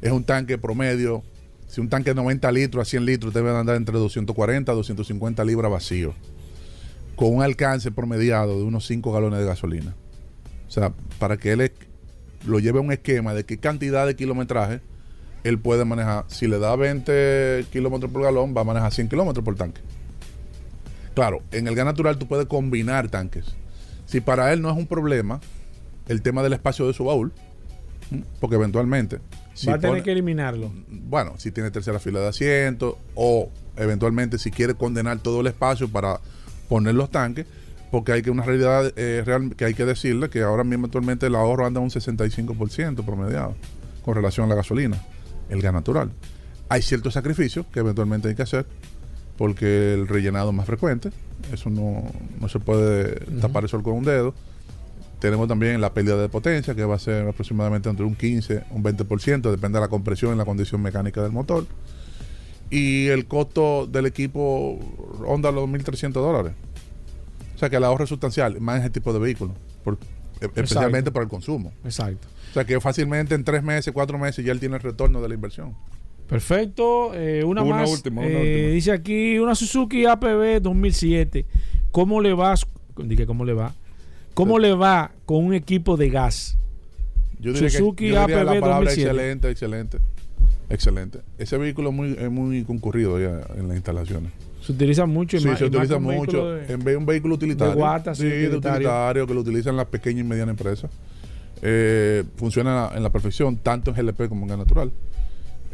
Es 0.00 0.12
un 0.12 0.24
tanque 0.24 0.58
promedio. 0.58 1.22
Si 1.66 1.80
un 1.80 1.88
tanque 1.88 2.10
de 2.10 2.14
90 2.14 2.50
litros 2.52 2.86
a 2.86 2.90
100 2.90 3.04
litros, 3.04 3.34
debe 3.34 3.50
andar 3.50 3.76
entre 3.76 3.96
240 3.96 4.72
a 4.72 4.74
250 4.74 5.44
libras 5.44 5.70
vacío. 5.70 6.14
Con 7.16 7.34
un 7.34 7.42
alcance 7.42 7.90
promediado 7.90 8.56
de 8.58 8.64
unos 8.64 8.86
5 8.86 9.12
galones 9.12 9.40
de 9.40 9.46
gasolina. 9.46 9.94
O 10.66 10.70
sea, 10.70 10.92
para 11.18 11.36
que 11.36 11.52
él 11.52 11.72
lo 12.46 12.58
lleve 12.58 12.78
a 12.78 12.82
un 12.82 12.92
esquema 12.92 13.34
de 13.34 13.44
qué 13.44 13.58
cantidad 13.58 14.06
de 14.06 14.16
kilometraje 14.16 14.80
él 15.44 15.58
puede 15.58 15.84
manejar. 15.84 16.24
Si 16.28 16.46
le 16.46 16.58
da 16.58 16.74
20 16.76 17.66
kilómetros 17.72 18.10
por 18.12 18.22
galón, 18.22 18.54
va 18.56 18.60
a 18.62 18.64
manejar 18.64 18.92
100 18.92 19.08
kilómetros 19.08 19.44
por 19.44 19.54
tanque. 19.56 19.80
Claro, 21.14 21.42
en 21.50 21.66
el 21.66 21.74
gas 21.74 21.84
natural 21.86 22.18
tú 22.18 22.26
puedes 22.26 22.46
combinar 22.46 23.08
tanques. 23.08 23.46
Si 24.06 24.20
para 24.20 24.52
él 24.52 24.62
no 24.62 24.70
es 24.70 24.76
un 24.76 24.86
problema 24.86 25.40
el 26.08 26.22
tema 26.22 26.42
del 26.42 26.52
espacio 26.52 26.86
de 26.86 26.92
su 26.92 27.04
baúl, 27.04 27.32
porque 28.40 28.56
eventualmente. 28.56 29.18
si 29.54 29.66
Va 29.68 29.74
a 29.74 29.78
tener 29.78 29.92
pone- 29.92 30.02
que 30.02 30.12
eliminarlo. 30.12 30.72
bueno, 30.88 31.34
si 31.38 31.50
tiene 31.52 31.70
tercera 31.70 31.98
fila 31.98 32.20
de 32.20 32.28
asientos 32.28 32.94
o 33.14 33.50
eventualmente 33.76 34.38
si 34.38 34.50
quiere 34.50 34.74
condenar 34.74 35.18
todo 35.20 35.40
el 35.40 35.46
espacio 35.46 35.88
para 35.88 36.20
poner 36.68 36.94
los 36.94 37.10
tanques, 37.10 37.46
porque 37.90 38.12
hay 38.12 38.22
que 38.22 38.30
una 38.30 38.44
realidad 38.44 38.92
eh, 38.96 39.22
real 39.24 39.54
que 39.56 39.64
hay 39.64 39.74
que 39.74 39.84
decirle 39.84 40.30
que 40.30 40.42
ahora 40.42 40.64
mismo 40.64 40.86
actualmente 40.86 41.26
el 41.26 41.34
ahorro 41.34 41.66
anda 41.66 41.80
un 41.80 41.90
65% 41.90 43.04
promediado 43.04 43.54
con 44.04 44.14
relación 44.14 44.46
a 44.46 44.48
la 44.48 44.54
gasolina, 44.56 44.96
el 45.50 45.60
gas 45.62 45.72
natural. 45.72 46.10
Hay 46.68 46.82
ciertos 46.82 47.14
sacrificios 47.14 47.66
que 47.72 47.80
eventualmente 47.80 48.28
hay 48.28 48.34
que 48.34 48.42
hacer 48.42 48.66
porque 49.36 49.94
el 49.94 50.06
rellenado 50.08 50.50
es 50.50 50.56
más 50.56 50.66
frecuente, 50.66 51.10
eso 51.52 51.70
no, 51.70 52.04
no 52.40 52.48
se 52.48 52.58
puede 52.60 53.14
tapar 53.40 53.62
el 53.64 53.68
sol 53.70 53.82
con 53.82 53.94
un 53.94 54.04
dedo. 54.04 54.34
Tenemos 55.18 55.48
también 55.48 55.80
la 55.80 55.92
pérdida 55.92 56.16
de 56.16 56.28
potencia, 56.28 56.74
que 56.74 56.84
va 56.84 56.94
a 56.94 56.98
ser 56.98 57.28
aproximadamente 57.28 57.88
entre 57.90 58.04
un 58.06 58.14
15 58.14 58.64
un 58.70 58.82
20%, 58.82 59.50
depende 59.50 59.78
de 59.78 59.80
la 59.80 59.88
compresión 59.88 60.34
y 60.34 60.38
la 60.38 60.44
condición 60.44 60.80
mecánica 60.82 61.22
del 61.22 61.32
motor. 61.32 61.66
Y 62.70 63.08
el 63.08 63.26
costo 63.26 63.86
del 63.86 64.06
equipo 64.06 64.78
ronda 65.18 65.50
los 65.50 65.68
1.300 65.68 66.12
dólares. 66.12 66.52
O 67.56 67.58
sea 67.58 67.68
que 67.68 67.76
el 67.76 67.84
ahorro 67.84 68.04
es 68.04 68.08
sustancial, 68.10 68.60
más 68.60 68.76
en 68.76 68.82
ese 68.82 68.90
tipo 68.90 69.12
de 69.12 69.18
vehículos, 69.18 69.54
por- 69.84 69.98
e- 70.40 70.46
especialmente 70.46 71.10
para 71.10 71.24
el 71.24 71.28
consumo. 71.30 71.72
Exacto. 71.84 72.28
O 72.50 72.52
sea 72.52 72.64
que 72.64 72.80
fácilmente 72.80 73.34
en 73.34 73.44
tres 73.44 73.62
meses, 73.62 73.92
cuatro 73.92 74.18
meses 74.18 74.44
ya 74.44 74.52
él 74.52 74.60
tiene 74.60 74.76
el 74.76 74.82
retorno 74.82 75.22
de 75.22 75.28
la 75.28 75.34
inversión. 75.34 75.74
Perfecto. 76.28 77.12
eh, 77.14 77.42
una, 77.44 77.62
Una 77.62 77.76
más. 77.76 77.90
última, 77.90 78.20
una 78.22 78.30
eh, 78.30 78.36
última. 78.36 78.74
Dice 78.74 78.92
aquí 78.92 79.38
una 79.38 79.54
Suzuki 79.54 80.04
APB 80.06 80.60
2007. 80.62 81.46
¿Cómo 81.90 82.20
le 82.20 82.32
va? 82.34 82.54
Dije, 82.96 83.26
¿cómo 83.26 83.44
le 83.44 83.52
va? 83.52 83.74
¿Cómo 84.34 84.58
le 84.58 84.72
va 84.74 85.10
con 85.26 85.44
un 85.44 85.54
equipo 85.54 85.96
de 85.96 86.08
gas? 86.10 86.56
Yo 87.40 87.52
diría, 87.52 87.70
Suzuki 87.70 88.04
que, 88.06 88.10
yo 88.12 88.20
diría 88.20 88.44
la 88.44 88.52
APB 88.52 88.60
palabra 88.60 88.90
2007. 88.90 89.10
excelente, 89.10 89.50
excelente. 89.50 89.98
Excelente. 90.68 91.18
Ese 91.38 91.56
vehículo 91.58 91.88
es 91.90 91.94
muy, 91.96 92.16
es 92.18 92.30
muy 92.30 92.62
concurrido 92.64 93.18
ya 93.18 93.40
en 93.56 93.66
las 93.66 93.76
instalaciones. 93.76 94.30
Se 94.62 94.72
utiliza 94.72 95.06
mucho. 95.06 95.36
y 95.36 95.40
Sí, 95.40 95.48
más- 95.48 95.58
se 95.58 95.64
utiliza 95.64 95.98
mucho. 95.98 96.52
de- 96.52 96.72
en 96.72 96.78
vez 96.78 96.92
de 96.92 96.96
un 96.96 97.06
vehículo 97.06 97.34
utilitario. 97.34 97.74
de 97.74 97.80
guata, 97.80 98.14
sí, 98.14 98.22
sí, 98.22 98.28
de 98.28 98.56
utilitario, 98.56 99.26
que 99.26 99.34
lo 99.34 99.40
utilizan 99.40 99.76
las 99.76 99.86
pequeñas 99.86 100.20
y 100.24 100.28
medianas 100.28 100.52
empresas. 100.52 100.90
Eh, 101.62 102.24
funciona 102.36 102.88
en 102.88 102.94
la, 102.94 103.00
la 103.00 103.10
perfección, 103.10 103.56
tanto 103.56 103.90
en 103.90 103.96
GLP 103.96 104.28
como 104.28 104.42
en 104.42 104.48
gas 104.48 104.58
natural. 104.58 104.92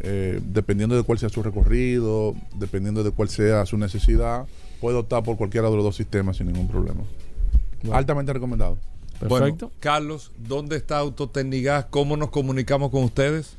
Eh, 0.03 0.41
dependiendo 0.45 0.95
de 0.95 1.03
cuál 1.03 1.19
sea 1.19 1.29
su 1.29 1.43
recorrido, 1.43 2.35
dependiendo 2.55 3.03
de 3.03 3.11
cuál 3.13 3.29
sea 3.29 3.65
su 3.67 3.79
necesidad, 3.79 4.47
puede 4.81 4.99
optar 4.99 5.23
por 5.23 5.37
cualquiera 5.37 5.71
de 5.71 5.77
los 5.77 5.85
dos 5.85 5.97
sistemas 5.97 6.37
sin 6.37 6.49
ningún 6.49 6.69
problema. 6.69 7.03
Altamente 7.93 8.33
recomendado. 8.33 8.79
Perfecto. 9.19 9.73
Carlos, 9.81 10.33
¿dónde 10.37 10.77
está 10.77 10.99
Autotecnigas? 10.99 11.87
¿Cómo 11.87 12.17
nos 12.17 12.31
comunicamos 12.31 12.91
con 12.91 13.05
ustedes? 13.05 13.57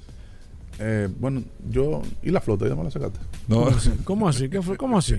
Eh, 0.79 1.09
bueno, 1.19 1.43
yo. 1.69 2.03
¿Y 2.21 2.29
la 2.29 2.41
flota? 2.41 2.67
¿Ya 2.67 2.75
me 2.75 2.83
la 2.83 2.91
sacaste? 2.91 3.19
No. 3.47 3.63
¿Cómo 3.63 3.69
así? 3.77 3.91
¿Cómo 4.03 4.29
así? 4.29 4.49
¿Qué 4.49 4.61
fue? 4.61 4.77
¿Cómo 4.77 4.97
así? 4.99 5.15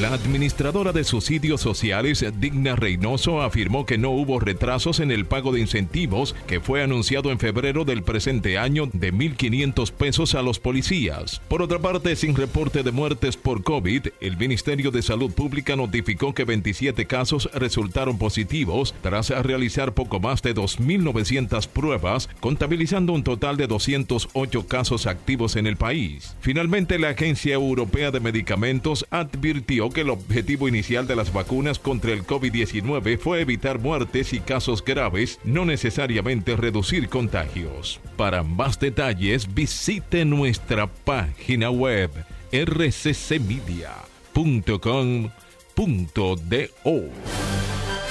La 0.00 0.12
administradora 0.12 0.92
de 0.92 1.04
subsidios 1.04 1.62
sociales, 1.62 2.22
Digna 2.38 2.76
Reynoso, 2.76 3.40
afirmó 3.40 3.86
que 3.86 3.96
no 3.96 4.10
hubo 4.10 4.38
retrasos 4.38 5.00
en 5.00 5.10
el 5.10 5.24
pago 5.24 5.52
de 5.52 5.60
incentivos 5.60 6.36
que 6.46 6.60
fue 6.60 6.82
anunciado 6.82 7.30
en 7.30 7.38
febrero 7.38 7.86
del 7.86 8.02
presente 8.02 8.58
año 8.58 8.90
de 8.92 9.10
1.500 9.10 9.90
pesos 9.92 10.34
a 10.34 10.42
los 10.42 10.58
policías. 10.58 11.40
Por 11.48 11.62
otra 11.62 11.78
parte, 11.78 12.14
sin 12.14 12.36
reporte 12.36 12.82
de 12.82 12.92
muertes 12.92 13.38
por 13.38 13.62
COVID, 13.62 14.08
el 14.20 14.36
Ministerio 14.36 14.90
de 14.90 15.00
Salud 15.00 15.32
Pública 15.32 15.76
notificó 15.76 16.34
que 16.34 16.44
27 16.44 17.06
casos 17.06 17.48
resultaron 17.54 18.18
positivos 18.18 18.94
tras 19.00 19.30
realizar 19.30 19.94
poco 19.94 20.20
más 20.20 20.42
de 20.42 20.54
2.900 20.54 21.68
pruebas, 21.68 22.28
contabilizando 22.40 23.14
un 23.14 23.24
total 23.24 23.56
de 23.56 23.66
208 23.66 24.66
casos 24.66 25.06
activos 25.06 25.56
en 25.56 25.66
el 25.66 25.78
país. 25.78 26.36
Finalmente, 26.40 26.98
la 26.98 27.08
Agencia 27.08 27.54
Europea 27.54 28.10
de 28.10 28.20
Medicamentos 28.20 29.06
advirtió 29.08 29.85
que 29.90 30.02
el 30.02 30.10
objetivo 30.10 30.68
inicial 30.68 31.06
de 31.06 31.16
las 31.16 31.32
vacunas 31.32 31.78
contra 31.78 32.12
el 32.12 32.24
COVID-19 32.24 33.18
fue 33.18 33.40
evitar 33.40 33.78
muertes 33.78 34.32
y 34.32 34.40
casos 34.40 34.84
graves, 34.84 35.38
no 35.44 35.64
necesariamente 35.64 36.56
reducir 36.56 37.08
contagios. 37.08 38.00
Para 38.16 38.42
más 38.42 38.78
detalles, 38.78 39.54
visite 39.54 40.24
nuestra 40.24 40.86
página 40.86 41.70
web 41.70 42.10
rccmedia.com.do. 42.52 44.06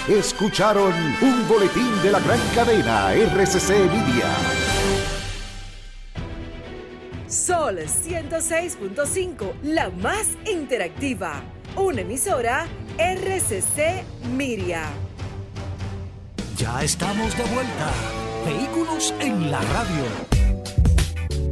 Escucharon 0.08 0.94
un 1.22 1.48
boletín 1.48 1.92
de 2.04 2.12
la 2.12 2.20
gran 2.20 2.40
cadena 2.54 3.14
RCC 3.14 3.70
Media. 3.92 4.30
Sol 7.28 7.80
106.5, 7.80 9.62
la 9.64 9.90
más 9.90 10.38
interactiva. 10.46 11.42
Una 11.76 12.02
emisora 12.02 12.66
RCC 12.98 14.04
Miria. 14.36 14.84
Ya 16.58 16.84
estamos 16.84 17.36
de 17.38 17.44
vuelta. 17.44 17.92
Vehículos 18.46 19.14
en 19.20 19.52
la 19.52 19.60
radio. 19.62 20.04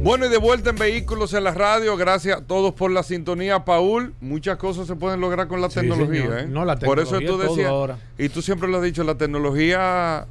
Bueno, 0.02 0.26
y 0.26 0.28
de 0.28 0.38
vuelta 0.38 0.70
en 0.70 0.76
Vehículos 0.76 1.32
en 1.34 1.44
la 1.44 1.52
Radio. 1.52 1.96
Gracias 1.96 2.38
a 2.38 2.44
todos 2.44 2.72
por 2.74 2.90
la 2.90 3.02
sintonía, 3.02 3.64
Paul. 3.64 4.14
Muchas 4.20 4.56
cosas 4.58 4.86
se 4.86 4.96
pueden 4.96 5.20
lograr 5.20 5.48
con 5.48 5.60
la 5.60 5.68
Sí, 5.70 5.80
tecnología. 5.80 6.22
señor. 6.22 6.38
¿eh? 6.38 6.46
No, 6.46 6.64
la 6.64 6.76
Por 6.78 7.00
eso 7.00 7.18
tecnología 7.18 7.46
tú 7.46 7.52
decías, 7.54 7.70
ahora. 7.70 7.98
y 8.18 8.28
tú 8.28 8.42
siempre 8.42 8.68
lo 8.68 8.78
has 8.78 8.82
dicho, 8.82 9.02
la 9.04 9.16
tecnología 9.16 10.26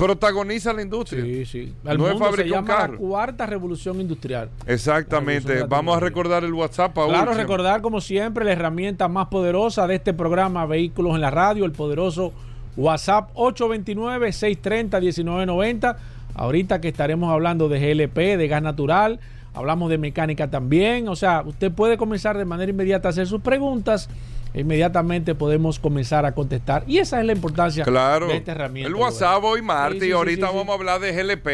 protagoniza 0.00 0.72
la 0.72 0.82
industria. 0.82 1.22
Sí, 1.22 1.44
sí. 1.44 1.74
El 1.84 1.98
no 1.98 2.06
es 2.06 2.14
mundo 2.14 2.26
se 2.26 2.30
fabricar 2.30 2.62
un 2.62 2.66
llama 2.66 2.88
la 2.88 2.96
cuarta 2.96 3.46
revolución 3.46 4.00
industrial. 4.00 4.48
Exactamente. 4.66 5.48
Revolución 5.48 5.68
Vamos 5.68 5.96
a 5.96 6.00
recordar 6.00 6.42
el 6.44 6.54
WhatsApp, 6.54 6.94
Paul. 6.94 7.10
Claro, 7.10 7.34
recordar 7.34 7.82
como 7.82 8.00
siempre 8.00 8.44
la 8.44 8.52
herramienta 8.52 9.08
más 9.08 9.26
poderosa 9.28 9.86
de 9.86 9.94
este 9.96 10.14
programa 10.14 10.64
Vehículos 10.66 11.14
en 11.14 11.20
la 11.20 11.30
Radio, 11.30 11.64
el 11.64 11.72
poderoso 11.72 12.32
WhatsApp 12.76 13.30
829-630-1990. 13.34 15.96
Ahorita 16.34 16.80
que 16.80 16.88
estaremos 16.88 17.32
hablando 17.32 17.68
de 17.68 17.80
GLP, 17.80 18.38
de 18.38 18.48
gas 18.48 18.62
natural, 18.62 19.20
hablamos 19.52 19.90
de 19.90 19.98
mecánica 19.98 20.48
también. 20.50 21.08
O 21.08 21.16
sea, 21.16 21.42
usted 21.44 21.72
puede 21.72 21.98
comenzar 21.98 22.38
de 22.38 22.44
manera 22.44 22.70
inmediata 22.70 23.08
a 23.08 23.10
hacer 23.10 23.26
sus 23.26 23.42
preguntas. 23.42 24.08
Inmediatamente 24.54 25.34
podemos 25.34 25.78
comenzar 25.78 26.26
a 26.26 26.32
contestar. 26.32 26.84
Y 26.86 26.98
esa 26.98 27.20
es 27.20 27.26
la 27.26 27.32
importancia 27.32 27.84
Claro. 27.84 28.28
de 28.28 28.36
esta 28.36 28.52
herramienta. 28.52 28.88
El 28.88 28.94
WhatsApp 28.94 29.42
hoy 29.44 29.62
martes 29.62 30.00
Sí, 30.00 30.06
sí, 30.06 30.10
y 30.10 30.12
ahorita 30.12 30.48
sí, 30.48 30.52
vamos 30.56 30.70
a 30.70 30.78
hablar 30.78 31.00
de 31.00 31.12
GLP, 31.12 31.46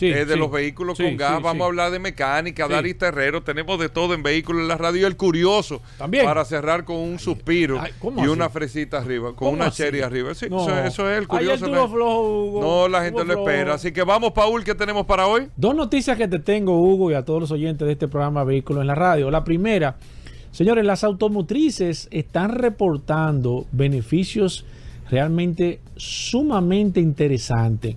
eh, 0.00 0.24
de 0.24 0.36
los 0.36 0.50
vehículos 0.50 0.98
con 0.98 1.16
gas, 1.16 1.42
vamos 1.42 1.62
a 1.62 1.66
hablar 1.66 1.90
de 1.90 1.98
mecánica. 1.98 2.66
Daris 2.68 2.96
Terrero, 2.98 3.42
tenemos 3.42 3.78
de 3.78 3.88
todo 3.88 4.14
en 4.14 4.22
vehículos 4.22 4.62
en 4.62 4.68
la 4.68 4.76
radio. 4.76 5.06
El 5.06 5.16
curioso, 5.16 5.80
También. 5.98 6.24
para 6.24 6.44
cerrar 6.44 6.84
con 6.84 6.96
un 6.96 7.18
suspiro 7.18 7.80
¿cómo 7.98 8.18
y 8.20 8.22
así? 8.22 8.30
una 8.30 8.48
fresita 8.48 8.98
arriba, 8.98 9.28
con 9.28 9.34
¿Cómo 9.36 9.50
una 9.52 9.66
así? 9.66 9.82
cherry 9.82 10.00
arriba. 10.02 10.34
Sí, 10.34 10.46
No. 10.48 10.62
eso, 10.62 10.78
eso 10.84 11.10
es 11.10 11.18
el 11.18 11.28
curioso. 11.28 11.66
flojo, 11.66 12.44
Hugo. 12.44 12.60
No, 12.60 12.88
la 12.88 13.02
gente 13.04 13.24
lo 13.24 13.34
espera. 13.40 13.74
Así 13.74 13.92
que 13.92 14.02
vamos, 14.02 14.32
Paul, 14.32 14.64
¿qué 14.64 14.74
tenemos 14.74 15.06
para 15.06 15.26
hoy? 15.26 15.48
Dos 15.56 15.74
noticias 15.74 16.16
que 16.16 16.28
te 16.28 16.38
tengo, 16.38 16.80
Hugo, 16.80 17.10
y 17.10 17.14
a 17.14 17.24
todos 17.24 17.40
los 17.40 17.50
oyentes 17.50 17.86
de 17.86 17.92
este 17.92 18.08
programa 18.08 18.44
Vehículos 18.44 18.80
en 18.82 18.86
la 18.88 18.94
Radio. 18.94 19.30
La 19.30 19.44
primera, 19.44 19.96
señores, 20.58 20.84
las 20.84 21.04
automotrices 21.04 22.08
están 22.10 22.50
reportando 22.50 23.66
beneficios 23.70 24.64
realmente 25.08 25.78
sumamente 25.94 26.98
interesantes. 26.98 27.94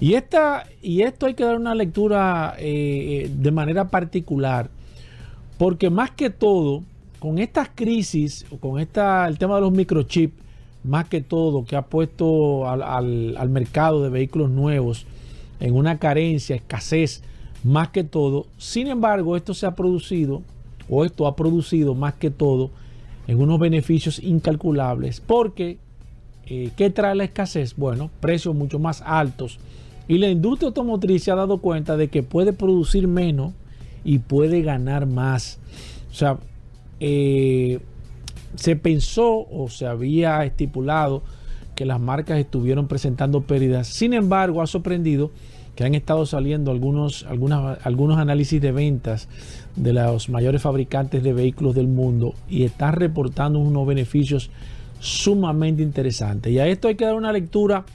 Y, 0.00 0.14
esta, 0.14 0.66
y 0.82 1.02
esto 1.02 1.26
hay 1.26 1.34
que 1.34 1.44
dar 1.44 1.56
una 1.56 1.72
lectura 1.72 2.56
eh, 2.58 3.26
eh, 3.26 3.30
de 3.32 3.50
manera 3.52 3.90
particular, 3.90 4.70
porque 5.56 5.88
más 5.88 6.10
que 6.10 6.30
todo, 6.30 6.82
con 7.20 7.38
estas 7.38 7.68
crisis, 7.72 8.44
con 8.58 8.80
esta, 8.80 9.28
el 9.28 9.38
tema 9.38 9.54
de 9.54 9.60
los 9.60 9.70
microchips, 9.70 10.34
más 10.82 11.04
que 11.04 11.20
todo, 11.20 11.64
que 11.64 11.76
ha 11.76 11.82
puesto 11.82 12.68
al 12.68 13.50
mercado 13.50 14.02
de 14.02 14.08
vehículos 14.08 14.50
nuevos 14.50 15.06
en 15.60 15.76
una 15.76 16.00
carencia, 16.00 16.56
escasez, 16.56 17.22
más 17.62 17.90
que 17.90 18.02
todo. 18.02 18.46
Sin 18.58 18.88
embargo, 18.88 19.36
esto 19.36 19.54
se 19.54 19.66
ha 19.66 19.76
producido, 19.76 20.42
o 20.90 21.04
esto 21.04 21.26
ha 21.26 21.36
producido 21.36 21.94
más 21.94 22.14
que 22.14 22.30
todo, 22.30 22.70
en 23.26 23.40
unos 23.40 23.60
beneficios 23.60 24.18
incalculables, 24.18 25.20
porque 25.20 25.78
eh, 26.46 26.70
¿qué 26.76 26.90
trae 26.90 27.14
la 27.14 27.24
escasez? 27.24 27.76
Bueno, 27.76 28.10
precios 28.20 28.54
mucho 28.56 28.80
más 28.80 29.02
altos. 29.06 29.60
Y 30.08 30.18
la 30.18 30.28
industria 30.28 30.66
automotriz 30.66 31.22
se 31.22 31.30
ha 31.30 31.36
dado 31.36 31.58
cuenta 31.58 31.96
de 31.96 32.08
que 32.08 32.24
puede 32.24 32.52
producir 32.52 33.06
menos 33.06 33.52
y 34.02 34.18
puede 34.18 34.62
ganar 34.62 35.06
más. 35.06 35.60
O 36.10 36.14
sea, 36.14 36.38
eh, 36.98 37.78
se 38.56 38.74
pensó 38.74 39.46
o 39.48 39.68
se 39.68 39.86
había 39.86 40.44
estipulado 40.44 41.22
que 41.76 41.84
las 41.84 42.00
marcas 42.00 42.40
estuvieron 42.40 42.88
presentando 42.88 43.42
pérdidas. 43.42 43.86
Sin 43.86 44.12
embargo, 44.12 44.60
ha 44.60 44.66
sorprendido 44.66 45.30
que 45.80 45.86
han 45.86 45.94
estado 45.94 46.26
saliendo 46.26 46.72
algunos, 46.72 47.24
algunos 47.26 48.18
análisis 48.18 48.60
de 48.60 48.70
ventas 48.70 49.28
de 49.76 49.94
los 49.94 50.28
mayores 50.28 50.60
fabricantes 50.60 51.22
de 51.22 51.32
vehículos 51.32 51.74
del 51.74 51.88
mundo 51.88 52.34
y 52.50 52.64
están 52.64 52.92
reportando 52.92 53.58
unos 53.58 53.86
beneficios 53.86 54.50
sumamente 54.98 55.82
interesantes. 55.82 56.52
Y 56.52 56.58
a 56.58 56.66
esto 56.66 56.88
hay 56.88 56.96
que 56.96 57.06
dar 57.06 57.14
una 57.14 57.32
lectura 57.32 57.86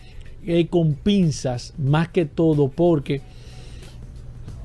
eh, 0.47 0.65
con 0.65 0.95
pinzas, 0.95 1.75
más 1.77 2.07
que 2.09 2.25
todo, 2.25 2.69
porque 2.69 3.21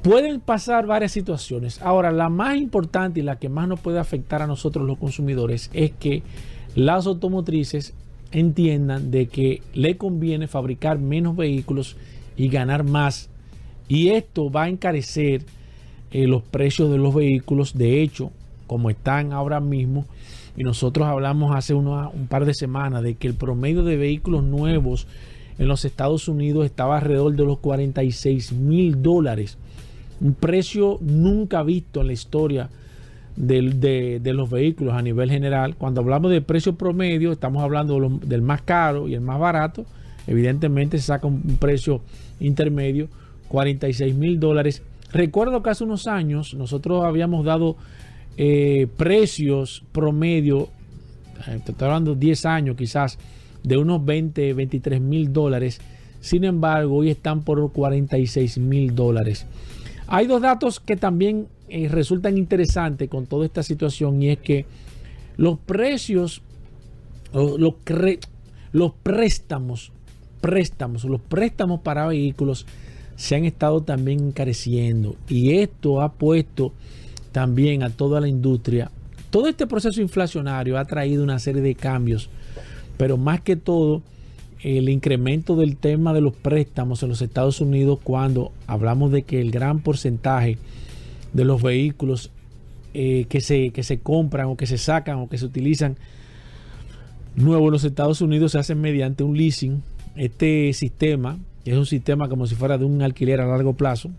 pueden 0.01 0.41
pasar 0.41 0.87
varias 0.87 1.13
situaciones. 1.13 1.83
Ahora, 1.83 2.13
la 2.13 2.31
más 2.31 2.57
importante 2.57 3.21
y 3.21 3.23
la 3.23 3.39
que 3.39 3.51
más 3.51 3.69
nos 3.69 3.81
puede 3.81 3.99
afectar 3.99 4.41
a 4.41 4.47
nosotros 4.47 4.87
los 4.87 4.97
consumidores 4.97 5.69
es 5.75 5.91
que 5.91 6.23
las 6.75 7.07
automotrices 7.07 7.93
entiendan 8.33 9.11
de 9.11 9.27
que 9.27 9.61
le 9.75 9.99
conviene 9.99 10.49
fabricar 10.49 10.99
menos 10.99 11.37
vehículos 11.37 11.99
y 12.41 12.49
ganar 12.49 12.85
más. 12.85 13.29
Y 13.87 14.09
esto 14.09 14.51
va 14.51 14.63
a 14.63 14.69
encarecer 14.71 15.45
eh, 16.11 16.27
los 16.27 16.43
precios 16.43 16.91
de 16.91 16.97
los 16.97 17.15
vehículos. 17.15 17.77
De 17.77 18.01
hecho, 18.01 18.31
como 18.67 18.89
están 18.89 19.35
ahora 19.35 19.61
mismo, 19.61 20.07
y 20.57 20.63
nosotros 20.63 21.07
hablamos 21.07 21.55
hace 21.55 21.75
un 21.75 22.27
par 22.31 22.47
de 22.47 22.55
semanas 22.55 23.03
de 23.03 23.15
que 23.15 23.29
el 23.29 23.35
promedio 23.35 23.83
de 23.83 23.97
vehículos 23.97 24.43
nuevos 24.43 25.07
en 25.59 25.69
los 25.69 25.85
Estados 25.85 26.29
Unidos 26.29 26.65
estaba 26.65 26.97
alrededor 26.97 27.37
de 27.37 27.45
los 27.45 27.59
46 27.59 28.53
mil 28.53 29.03
dólares. 29.03 29.59
Un 30.21 30.33
precio 30.33 30.97
nunca 31.03 31.63
visto 31.63 32.01
en 32.01 32.07
la 32.07 32.13
historia 32.15 32.71
de, 33.37 34.19
de 34.23 34.33
los 34.33 34.49
vehículos 34.49 34.95
a 34.95 35.03
nivel 35.03 35.31
general. 35.31 35.77
Cuando 35.77 36.01
hablamos 36.01 36.31
de 36.31 36.41
precio 36.41 36.75
promedio, 36.75 37.33
estamos 37.33 37.63
hablando 37.63 38.19
del 38.25 38.41
más 38.41 38.63
caro 38.63 39.09
y 39.09 39.15
el 39.15 39.21
más 39.21 39.39
barato. 39.39 39.85
Evidentemente 40.27 40.99
se 40.99 41.05
saca 41.05 41.27
un 41.27 41.43
precio 41.59 42.03
intermedio, 42.41 43.09
46 43.49 44.15
mil 44.15 44.41
dólares. 44.41 44.83
Recuerdo 45.13 45.63
que 45.63 45.71
hace 45.71 45.85
unos 45.85 46.07
años 46.07 46.55
nosotros 46.55 47.05
habíamos 47.05 47.45
dado 47.45 47.77
eh, 48.37 48.87
precios 48.97 49.85
promedio, 49.93 50.69
eh, 51.47 51.61
estoy 51.67 51.75
hablando 51.87 52.15
10 52.15 52.47
años 52.47 52.77
quizás, 52.77 53.19
de 53.63 53.77
unos 53.77 54.05
20, 54.05 54.55
23 54.55 55.01
mil 55.01 55.33
dólares. 55.33 55.81
Sin 56.21 56.45
embargo, 56.45 56.97
hoy 56.97 57.11
están 57.11 57.43
por 57.43 57.73
46 57.73 58.59
mil 58.59 58.95
dólares. 58.95 59.47
Hay 60.07 60.27
dos 60.27 60.43
datos 60.43 60.81
que 60.81 60.97
también 60.97 61.49
eh, 61.69 61.89
resultan 61.89 62.37
interesantes 62.37 63.09
con 63.09 63.27
toda 63.27 63.47
esta 63.47 63.63
situación 63.63 64.23
y 64.23 64.31
es 64.31 64.39
que 64.39 64.67
los 65.37 65.59
precios, 65.59 66.43
los, 67.33 67.75
los 68.73 68.93
préstamos, 69.03 69.93
préstamos, 70.41 71.05
los 71.05 71.21
préstamos 71.21 71.81
para 71.81 72.07
vehículos 72.07 72.67
se 73.17 73.37
han 73.37 73.45
estado 73.45 73.83
también 73.83 74.21
encareciendo 74.21 75.17
y 75.29 75.57
esto 75.57 76.01
ha 76.01 76.13
puesto 76.13 76.73
también 77.33 77.83
a 77.83 77.91
toda 77.91 78.21
la 78.21 78.29
industria. 78.29 78.91
Todo 79.31 79.47
este 79.49 79.67
proceso 79.67 80.01
inflacionario 80.01 80.79
ha 80.79 80.85
traído 80.87 81.23
una 81.23 81.39
serie 81.39 81.63
de 81.63 81.75
cambios, 81.75 82.31
pero 82.97 83.17
más 83.17 83.41
que 83.41 83.57
todo 83.57 84.03
el 84.63 84.89
incremento 84.89 85.57
del 85.57 85.77
tema 85.77 86.13
de 86.13 86.21
los 86.21 86.35
préstamos 86.35 87.03
en 87.03 87.11
los 87.11 87.23
Estados 87.23 87.61
Unidos 87.61 87.99
cuando 88.03 88.53
hablamos 88.67 89.13
de 89.13 89.23
que 89.23 89.41
el 89.41 89.51
gran 89.51 89.81
porcentaje 89.81 90.59
de 91.33 91.45
los 91.45 91.63
vehículos 91.63 92.31
eh, 92.93 93.27
que, 93.29 93.41
se, 93.41 93.71
que 93.71 93.83
se 93.83 94.01
compran 94.01 94.47
o 94.47 94.57
que 94.57 94.67
se 94.67 94.77
sacan 94.77 95.19
o 95.19 95.29
que 95.29 95.39
se 95.39 95.47
utilizan 95.47 95.97
nuevos 97.37 97.69
en 97.69 97.73
los 97.73 97.85
Estados 97.85 98.21
Unidos 98.21 98.53
se 98.53 98.59
hacen 98.59 98.81
mediante 98.81 99.23
un 99.23 99.37
leasing. 99.37 99.83
Este 100.17 100.73
sistema, 100.73 101.39
que 101.65 101.73
es 101.73 101.77
un 101.77 101.87
sistema 101.87 102.29
como 102.29 102.47
si 102.47 102.55
fuera 102.55 102.79
de 102.79 102.85
un 102.85 103.03
alquiler 103.03 103.41
a 103.41 103.47
largo 103.47 103.75
plazo, 103.75 104.11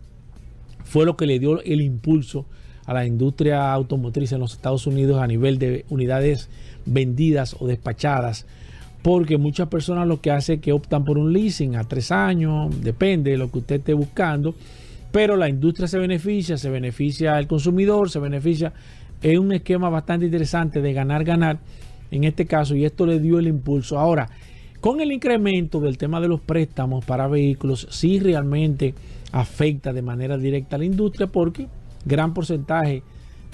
fue 0.84 1.06
lo 1.06 1.18
que 1.18 1.26
le 1.26 1.40
dio 1.40 1.62
el 1.62 1.82
impulso 1.82 2.46
a 2.86 2.94
la 2.94 3.06
industria 3.06 3.72
automotriz 3.72 4.32
en 4.32 4.40
los 4.40 4.54
Estados 4.54 4.88
Unidos 4.88 5.22
a 5.22 5.28
nivel 5.28 5.60
de 5.60 5.86
unidades 5.90 6.50
vendidas 6.86 7.56
o 7.60 7.68
despachadas 7.68 8.46
porque 9.02 9.38
muchas 9.38 9.68
personas 9.68 10.08
lo 10.08 10.22
que 10.22 10.32
hacen 10.32 10.56
es 10.56 10.62
que 10.62 10.72
optan 10.72 11.04
por 11.06 11.18
un 11.18 11.34
leasing 11.34 11.76
a 11.76 11.84
tres 11.84 12.12
años, 12.12 12.70
depende 12.84 13.32
de 13.32 13.38
lo 13.38 13.52
que 13.52 13.60
usted 13.60 13.76
esté 13.78 13.94
buscando, 13.94 14.54
pero 15.12 15.36
la 15.36 15.50
industria 15.50 15.88
se 15.88 15.98
beneficia, 15.98 16.58
se 16.58 16.70
beneficia 16.70 17.38
el 17.40 17.48
consumidor, 17.48 18.10
se 18.10 18.20
beneficia, 18.20 18.74
es 19.22 19.38
un 19.38 19.52
esquema 19.54 19.90
bastante 19.90 20.26
interesante 20.26 20.82
de 20.82 20.94
ganar, 20.94 21.24
ganar 21.24 21.60
en 22.12 22.26
este 22.26 22.46
caso, 22.46 22.76
y 22.76 22.86
esto 22.86 23.06
le 23.06 23.20
dio 23.20 23.40
el 23.40 23.48
impulso. 23.48 23.98
Ahora, 23.98 24.30
con 24.82 25.00
el 25.00 25.12
incremento 25.12 25.80
del 25.80 25.98
tema 25.98 26.20
de 26.20 26.28
los 26.28 26.42
préstamos 26.42 27.06
para 27.06 27.28
vehículos, 27.28 27.88
sí 27.92 28.20
realmente 28.20 28.96
afecta 29.32 29.94
de 29.94 30.02
manera 30.02 30.38
directa 30.38 30.76
a 30.76 30.80
la 30.80 30.86
industria 30.86 31.28
porque 31.28 31.68
gran 32.04 32.34
porcentaje 32.34 33.04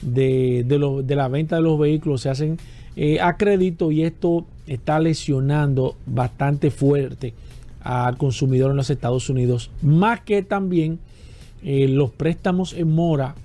de, 0.01 0.63
de, 0.65 1.15
la 1.15 1.28
venta 1.28 1.57
de 1.57 1.61
los 1.61 1.78
vehículos 1.78 2.21
se 2.21 2.30
hacen 2.30 2.57
eh, 2.95 3.19
a 3.19 3.36
crédito 3.36 3.91
y 3.91 4.03
esto 4.03 4.45
está 4.65 4.99
lesionando 4.99 5.95
bastante 6.05 6.71
fuerte 6.71 7.34
al 7.82 8.17
consumidor 8.17 8.71
en 8.71 8.78
los 8.78 8.89
Estados 8.89 9.30
Unidos. 9.30 9.69
Más 9.82 10.21
que 10.21 10.43
también 10.43 10.99
eh, 11.63 11.88
los 11.88 12.11
préstamos 12.11 12.73
en 12.73 12.91
mora 12.91 13.36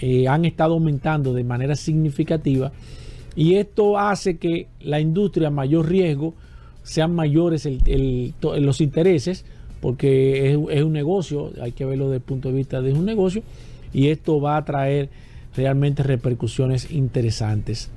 eh, 0.00 0.26
han 0.26 0.44
estado 0.44 0.74
aumentando 0.74 1.34
de 1.34 1.44
manera 1.44 1.76
significativa 1.76 2.72
y 3.36 3.56
esto 3.56 3.98
hace 3.98 4.38
que 4.38 4.68
la 4.80 5.00
industria 5.00 5.48
a 5.48 5.50
mayor 5.50 5.88
riesgo 5.88 6.34
sean 6.82 7.14
mayores 7.14 7.66
el- 7.66 7.80
el- 7.86 8.34
los 8.64 8.80
intereses 8.80 9.44
porque 9.80 10.52
es, 10.52 10.58
es 10.70 10.82
un 10.82 10.92
negocio, 10.92 11.52
hay 11.62 11.72
que 11.72 11.84
verlo 11.84 12.06
desde 12.06 12.16
el 12.16 12.22
punto 12.22 12.48
de 12.48 12.54
vista 12.54 12.80
de 12.82 12.92
un 12.92 13.04
negocio 13.04 13.42
y 13.92 14.08
esto 14.08 14.40
va 14.40 14.56
a 14.56 14.64
traer 14.64 15.08
realmente 15.56 16.02
repercusiones 16.02 16.90
interesantes. 16.90 17.90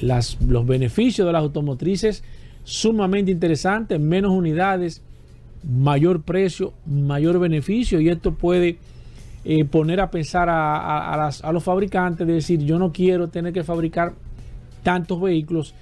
Las, 0.00 0.38
los 0.46 0.66
beneficios 0.66 1.26
de 1.26 1.32
las 1.32 1.42
automotrices 1.42 2.22
sumamente 2.64 3.30
interesantes, 3.32 3.98
menos 3.98 4.32
unidades, 4.32 5.00
mayor 5.68 6.22
precio, 6.22 6.72
mayor 6.86 7.38
beneficio 7.40 8.00
y 8.00 8.08
esto 8.10 8.34
puede 8.34 8.78
eh, 9.44 9.64
poner 9.64 10.00
a 10.00 10.10
pensar 10.10 10.48
a, 10.50 10.76
a- 10.76 11.14
a 11.14 11.16
las- 11.16 11.42
a 11.42 11.52
los 11.52 11.64
fabricantes 11.64 12.26
de 12.26 12.34
decir 12.34 12.60
yo 12.64 12.78
no 12.78 12.92
quiero 12.92 13.28
tener 13.28 13.52
que 13.52 13.64
fabricar 13.64 14.12
tantos 14.82 15.20
vehículos, 15.20 15.74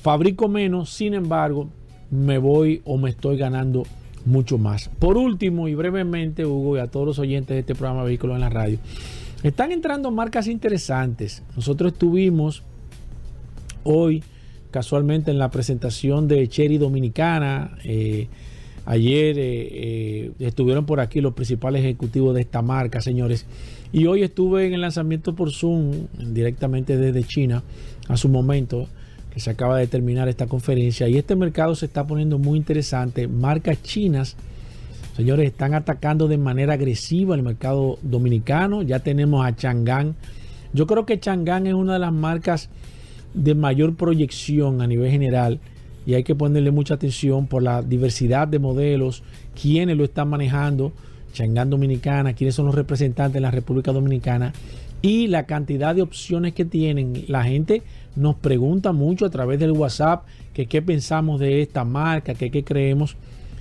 fabrico 0.00 0.48
menos, 0.48 0.90
sin 0.90 1.14
embargo 1.14 1.68
me 2.10 2.38
voy 2.38 2.80
o 2.84 2.96
me 2.96 3.10
estoy 3.10 3.36
ganando 3.36 3.84
mucho 4.24 4.58
más. 4.58 4.88
Por 4.98 5.16
último 5.16 5.68
y 5.68 5.74
brevemente, 5.74 6.46
Hugo, 6.46 6.76
y 6.76 6.80
a 6.80 6.86
todos 6.86 7.06
los 7.06 7.18
oyentes 7.18 7.54
de 7.54 7.60
este 7.60 7.74
programa 7.74 8.04
Vehículos 8.04 8.36
en 8.36 8.40
la 8.40 8.48
Radio, 8.48 8.78
están 9.42 9.72
entrando 9.72 10.10
marcas 10.10 10.46
interesantes. 10.46 11.42
Nosotros 11.56 11.92
estuvimos 11.92 12.62
hoy 13.84 14.22
casualmente 14.70 15.30
en 15.30 15.38
la 15.38 15.50
presentación 15.50 16.28
de 16.28 16.48
Cherry 16.48 16.78
Dominicana. 16.78 17.76
eh, 17.84 18.28
ayer 18.84 19.38
eh, 19.38 19.68
eh, 19.70 20.32
estuvieron 20.38 20.86
por 20.86 21.00
aquí 21.00 21.20
los 21.20 21.34
principales 21.34 21.82
ejecutivos 21.82 22.34
de 22.34 22.40
esta 22.40 22.62
marca, 22.62 23.00
señores. 23.00 23.46
Y 23.92 24.06
hoy 24.06 24.22
estuve 24.22 24.66
en 24.66 24.74
el 24.74 24.80
lanzamiento 24.80 25.34
por 25.34 25.50
Zoom 25.52 26.08
directamente 26.18 26.96
desde 26.96 27.22
China 27.24 27.62
a 28.08 28.16
su 28.16 28.28
momento 28.28 28.88
que 29.32 29.40
se 29.40 29.50
acaba 29.50 29.78
de 29.78 29.86
terminar 29.86 30.28
esta 30.28 30.46
conferencia. 30.46 31.08
Y 31.08 31.16
este 31.16 31.36
mercado 31.36 31.74
se 31.74 31.86
está 31.86 32.06
poniendo 32.06 32.38
muy 32.38 32.58
interesante. 32.58 33.28
Marcas 33.28 33.82
chinas, 33.82 34.36
señores, 35.16 35.46
están 35.46 35.74
atacando 35.74 36.28
de 36.28 36.38
manera 36.38 36.74
agresiva 36.74 37.34
el 37.34 37.42
mercado 37.42 37.98
dominicano. 38.02 38.82
Ya 38.82 39.00
tenemos 39.00 39.46
a 39.46 39.54
Chang'an. 39.54 40.14
Yo 40.72 40.86
creo 40.86 41.06
que 41.06 41.20
Chang'an 41.20 41.66
es 41.66 41.74
una 41.74 41.94
de 41.94 41.98
las 41.98 42.12
marcas 42.12 42.68
de 43.34 43.54
mayor 43.54 43.94
proyección 43.94 44.80
a 44.80 44.86
nivel 44.86 45.10
general 45.10 45.60
y 46.08 46.14
hay 46.14 46.24
que 46.24 46.34
ponerle 46.34 46.70
mucha 46.70 46.94
atención 46.94 47.46
por 47.46 47.62
la 47.62 47.82
diversidad 47.82 48.48
de 48.48 48.58
modelos, 48.58 49.22
quiénes 49.60 49.94
lo 49.94 50.04
están 50.04 50.28
manejando, 50.28 50.92
Chang'an 51.34 51.68
Dominicana, 51.68 52.32
quiénes 52.32 52.54
son 52.54 52.64
los 52.64 52.74
representantes 52.74 53.34
de 53.34 53.40
la 53.40 53.50
República 53.50 53.92
Dominicana 53.92 54.54
y 55.02 55.26
la 55.26 55.44
cantidad 55.44 55.94
de 55.94 56.00
opciones 56.02 56.54
que 56.54 56.64
tienen. 56.64 57.24
La 57.28 57.44
gente 57.44 57.82
nos 58.16 58.36
pregunta 58.36 58.92
mucho 58.92 59.26
a 59.26 59.30
través 59.30 59.58
del 59.58 59.72
WhatsApp 59.72 60.24
que 60.52 60.66
qué 60.66 60.82
pensamos 60.82 61.40
de 61.40 61.62
esta 61.62 61.84
marca, 61.84 62.34
que 62.34 62.50
qué 62.50 62.64
creemos. 62.64 63.16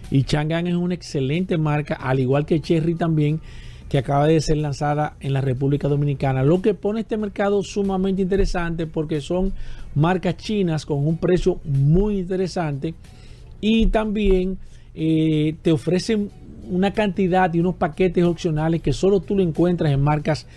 Y 0.10 0.24
Chang'an 0.24 0.68
es 0.68 0.76
una 0.76 0.94
excelente 0.94 1.58
marca, 1.58 1.96
al 1.96 2.20
igual 2.20 2.46
que 2.46 2.62
Cherry 2.62 2.96
también, 2.96 3.42
que 3.90 3.98
acaba 3.98 4.28
de 4.28 4.42
ser 4.42 4.58
lanzada 4.58 5.16
en 5.20 5.34
la 5.34 5.42
República 5.42 5.88
Dominicana, 5.88 6.44
lo 6.44 6.62
que 6.62 6.74
pone 6.74 7.02
este 7.02 7.18
mercado 7.18 7.64
sumamente 7.64 8.22
interesante 8.22 8.86
porque 8.86 9.22
son 9.22 9.54
marcas 9.96 10.38
chinas 10.38 10.86
con 10.86 11.08
un 11.08 11.18
precio 11.18 11.60
muy 11.64 12.20
interesante 12.20 12.94
y 13.62 13.88
también 13.88 14.58
eh, 14.94 15.56
te 15.62 15.72
ofrecen 15.72 16.30
una 16.70 16.92
cantidad 16.92 17.54
y 17.54 17.60
unos 17.60 17.76
paquetes 17.76 18.24
opcionales 18.26 18.82
que 18.82 18.92
solo 18.92 19.22
tú 19.22 19.36
lo 19.36 19.44
encuentras 19.44 19.92
en 19.92 20.02
marcas 20.02 20.48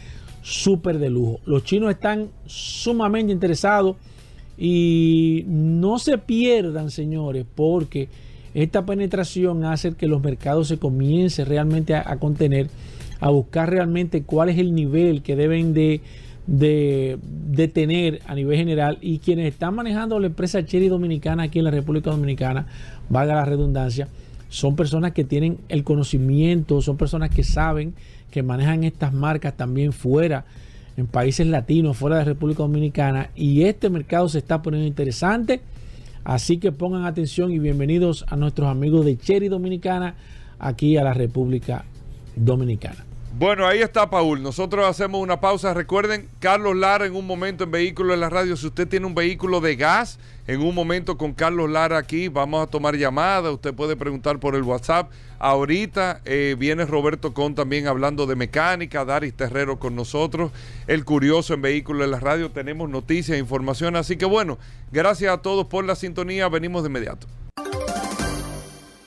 súper 0.43 0.99
de 0.99 1.11
lujo. 1.11 1.41
Los 1.47 1.65
chinos 1.65 1.91
están 1.91 2.29
sumamente 2.47 3.33
interesados 3.33 3.97
y 4.59 5.45
no 5.47 5.99
se 5.99 6.19
pierdan, 6.19 6.91
señores, 6.91 7.47
porque 7.55 8.09
esta 8.55 8.85
penetración 8.85 9.65
hace 9.65 9.95
que 9.95 10.07
los 10.07 10.23
mercados 10.23 10.69
se 10.69 10.79
comiencen 10.79 11.47
realmente 11.47 11.95
a, 11.95 12.17
contener, 12.17 12.69
a 13.21 13.31
buscar 13.31 13.71
realmente 13.71 14.23
cuál 14.23 14.49
es 14.49 14.59
el 14.59 14.75
nivel 14.75 15.23
que 15.23 15.37
deben 15.37 15.73
de, 15.73 16.01
de, 16.47 17.19
de 17.23 17.69
tener 17.69 18.21
a 18.27 18.35
nivel 18.35 18.57
general 18.57 18.99
y 19.01 19.19
quienes 19.19 19.47
están 19.47 19.75
manejando 19.75 20.19
la 20.19 20.27
empresa 20.27 20.65
Cherry 20.65 20.89
Dominicana 20.89 21.45
aquí 21.45 21.61
en 21.61 21.65
la 21.67 21.71
República 21.71 22.11
Dominicana, 22.11 22.67
valga 23.09 23.37
la 23.37 23.45
redundancia, 23.45 24.09
son 24.51 24.77
personas 24.77 25.13
que 25.13 25.25
tienen 25.25 25.59
el 25.69 25.85
conocimiento, 25.85 26.83
son 26.83 26.97
personas 26.97 27.31
que 27.31 27.45
saben 27.45 27.95
que 28.31 28.43
manejan 28.43 28.85
estas 28.85 29.13
marcas 29.13 29.57
también 29.57 29.93
fuera, 29.93 30.45
en 30.97 31.07
países 31.07 31.47
latinos, 31.47 31.97
fuera 31.97 32.19
de 32.19 32.25
República 32.25 32.59
Dominicana, 32.59 33.31
y 33.35 33.63
este 33.63 33.89
mercado 33.89 34.29
se 34.29 34.39
está 34.39 34.61
poniendo 34.61 34.87
interesante. 34.87 35.63
Así 36.25 36.59
que 36.59 36.73
pongan 36.73 37.07
atención 37.07 37.51
y 37.51 37.59
bienvenidos 37.59 38.27
a 38.29 38.37
nuestros 38.37 38.69
amigos 38.69 39.07
de 39.07 39.17
Cherry 39.17 39.49
Dominicana 39.49 40.17
aquí 40.59 40.97
a 40.99 41.05
la 41.05 41.15
República 41.15 41.85
Dominicana. 42.37 43.07
Bueno, 43.39 43.67
ahí 43.67 43.79
está 43.79 44.11
Paul. 44.11 44.43
Nosotros 44.43 44.85
hacemos 44.85 45.23
una 45.23 45.41
pausa. 45.41 45.73
Recuerden, 45.73 46.29
Carlos 46.41 46.77
Lara 46.77 47.07
en 47.07 47.15
un 47.15 47.27
momento 47.27 47.65
en 47.65 47.71
Vehículo 47.71 48.13
en 48.13 48.21
la 48.21 48.29
Radio. 48.29 48.57
Si 48.57 48.67
usted 48.67 48.87
tiene 48.87 49.07
un 49.07 49.15
vehículo 49.15 49.61
de 49.61 49.77
gas, 49.77 50.19
en 50.51 50.61
un 50.63 50.75
momento 50.75 51.17
con 51.17 51.33
Carlos 51.33 51.71
Lara 51.71 51.97
aquí, 51.97 52.27
vamos 52.27 52.61
a 52.61 52.67
tomar 52.67 52.97
llamadas. 52.97 53.55
Usted 53.55 53.73
puede 53.73 53.95
preguntar 53.95 54.41
por 54.41 54.57
el 54.57 54.65
WhatsApp. 54.65 55.09
Ahorita 55.39 56.23
eh, 56.25 56.57
viene 56.59 56.85
Roberto 56.87 57.33
Con 57.33 57.55
también 57.55 57.87
hablando 57.87 58.27
de 58.27 58.35
mecánica, 58.35 59.05
Daris 59.05 59.33
Terrero 59.33 59.79
con 59.79 59.95
nosotros, 59.95 60.51
el 60.89 61.05
curioso 61.05 61.55
en 61.55 61.63
Vehículo 61.63 62.03
en 62.03 62.11
la 62.11 62.19
Radio. 62.19 62.51
Tenemos 62.51 62.91
noticias 62.91 63.37
e 63.37 63.39
información. 63.39 63.95
Así 63.95 64.17
que 64.17 64.25
bueno, 64.25 64.59
gracias 64.91 65.33
a 65.33 65.39
todos 65.39 65.67
por 65.67 65.85
la 65.85 65.95
sintonía. 65.95 66.49
Venimos 66.49 66.83
de 66.83 66.89
inmediato. 66.89 67.29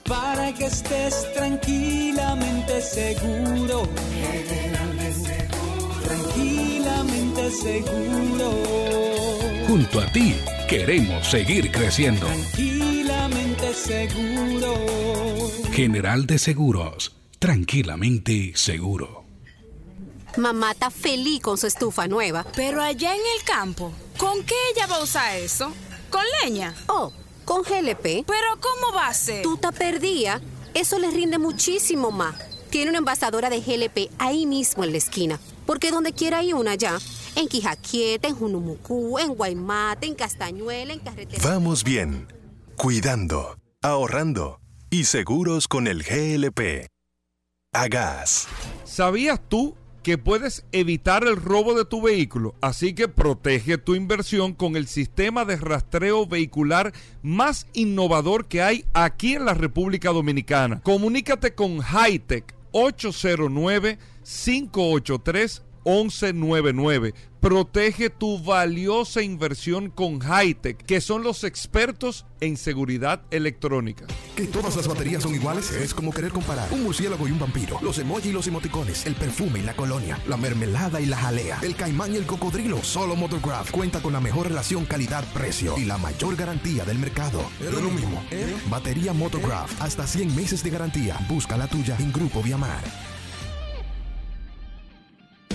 Para 0.08 0.54
que 0.54 0.68
estés 0.68 1.28
tranquilamente 1.34 2.82
seguro. 2.82 3.84
Tranquilamente 6.06 7.52
seguro. 7.52 9.43
Junto 9.84 10.00
a 10.00 10.06
ti 10.14 10.34
queremos 10.70 11.28
seguir 11.28 11.70
creciendo. 11.70 12.26
Tranquilamente 12.26 13.74
seguro. 13.74 14.76
General 15.74 16.26
de 16.26 16.40
Seguros, 16.40 17.14
tranquilamente 17.38 18.54
seguro. 18.56 19.26
Mamá 20.38 20.72
está 20.72 20.90
feliz 20.90 21.42
con 21.42 21.58
su 21.58 21.68
estufa 21.68 22.08
nueva. 22.08 22.46
Pero 22.56 22.82
allá 22.82 23.14
en 23.14 23.20
el 23.38 23.44
campo, 23.44 23.92
¿con 24.18 24.44
qué 24.44 24.56
ella 24.74 24.88
va 24.88 24.98
a 24.98 25.04
usar 25.04 25.36
eso? 25.36 25.74
¿Con 26.10 26.24
leña? 26.42 26.74
Oh, 26.88 27.12
con 27.44 27.64
GLP. 27.64 28.24
¿Pero 28.26 28.60
cómo 28.62 28.96
va 28.96 29.08
a 29.08 29.14
ser? 29.14 29.42
Tú 29.42 29.58
te 29.58 29.70
perdía. 29.74 30.40
Eso 30.74 30.98
le 30.98 31.12
rinde 31.12 31.40
muchísimo 31.40 32.10
más. 32.10 32.36
Tiene 32.70 32.90
una 32.90 33.00
envasadora 33.00 33.50
de 33.50 33.60
GLP 33.60 34.10
ahí 34.18 34.46
mismo 34.46 34.86
en 34.86 34.94
la 34.94 34.98
esquina. 34.98 35.40
Porque 35.66 35.92
donde 35.92 36.14
quiera 36.14 36.40
hay 36.40 36.54
una 36.54 36.76
ya. 36.76 37.00
En 37.36 37.48
Quijaquieta, 37.48 38.28
en 38.28 38.36
Junumucú, 38.36 39.18
en 39.20 39.34
Guaymate, 39.34 40.08
en 40.08 40.16
Castañuela, 40.16 40.94
en 40.94 41.00
Carretera. 41.00 41.42
Vamos 41.44 41.84
bien. 41.84 42.28
Cuidando, 42.76 43.58
ahorrando 43.82 44.60
y 44.90 45.06
seguros 45.06 45.68
con 45.68 45.88
el 45.88 46.04
GLP. 46.04 46.88
A 47.74 47.88
gas. 47.88 48.48
¿Sabías 48.84 49.42
tú 49.50 49.76
que 50.04 50.20
puedes 50.20 50.66
evitar 50.72 51.24
el 51.24 51.38
robo 51.38 51.74
de 51.74 51.86
tu 51.86 52.02
vehículo? 52.02 52.54
Así 52.62 52.94
que 52.94 53.08
protege 53.08 53.80
tu 53.80 53.96
inversión 53.96 54.54
con 54.54 54.76
el 54.76 54.86
sistema 54.86 55.46
de 55.46 55.56
rastreo 55.56 56.28
vehicular 56.28 56.94
más 57.24 57.66
innovador 57.74 58.46
que 58.46 58.62
hay 58.62 58.86
aquí 58.94 59.34
en 59.34 59.46
la 59.46 59.56
República 59.56 60.12
Dominicana. 60.12 60.82
Comunícate 60.82 61.56
con 61.56 61.80
Hightech 61.82 62.54
809 62.74 63.98
583 64.24 65.64
1199. 65.86 67.14
Protege 67.40 68.10
tu 68.10 68.42
valiosa 68.42 69.22
inversión 69.22 69.90
con 69.90 70.22
Hightech, 70.22 70.78
que 70.78 71.02
son 71.02 71.24
los 71.24 71.44
expertos 71.44 72.26
en 72.40 72.56
seguridad 72.56 73.24
electrónica. 73.32 74.06
Que 74.36 74.46
todas 74.46 74.78
las 74.78 74.88
baterías 74.88 75.24
son 75.24 75.36
iguales 75.36 75.70
es 75.72 75.94
como 75.94 76.12
querer 76.12 76.32
comparar 76.32 76.72
un 76.72 76.84
murciélago 76.84 77.28
y 77.28 77.32
un 77.32 77.40
vampiro. 77.40 77.80
Los 77.82 77.98
emoji 77.98 78.30
y 78.30 78.32
los 78.32 78.48
emoticones, 78.48 79.06
el 79.06 79.16
perfume 79.16 79.60
y 79.60 79.64
la 79.64 79.76
colonia, 79.76 80.18
la 80.26 80.38
mermelada 80.38 81.02
y 81.02 81.06
la 81.06 81.18
jalea, 81.18 81.60
el 81.62 81.76
caimán 81.76 82.14
y 82.14 82.18
el 82.18 82.26
cocodrilo. 82.26 82.82
Solo 82.82 83.18
Motograph 83.18 83.70
cuenta 83.72 84.02
con 84.02 84.14
la 84.14 84.22
mejor 84.22 84.48
relación 84.48 84.86
calidad-precio 84.86 85.78
y 85.78 85.84
la 85.84 85.98
mayor 85.98 86.38
garantía 86.38 86.86
del 86.86 86.98
mercado. 86.98 87.42
Es 87.60 87.74
lo 87.74 87.90
mismo. 87.90 88.24
Batería 88.70 89.12
Motograph, 89.12 89.82
hasta 89.82 90.08
100 90.08 90.34
meses 90.34 90.64
de 90.64 90.70
garantía. 90.70 91.20
Busca 91.28 91.58
la 91.58 91.68
tuya 91.68 91.98
en 92.00 92.14
Grupo 92.14 92.42
Viamar. 92.42 93.13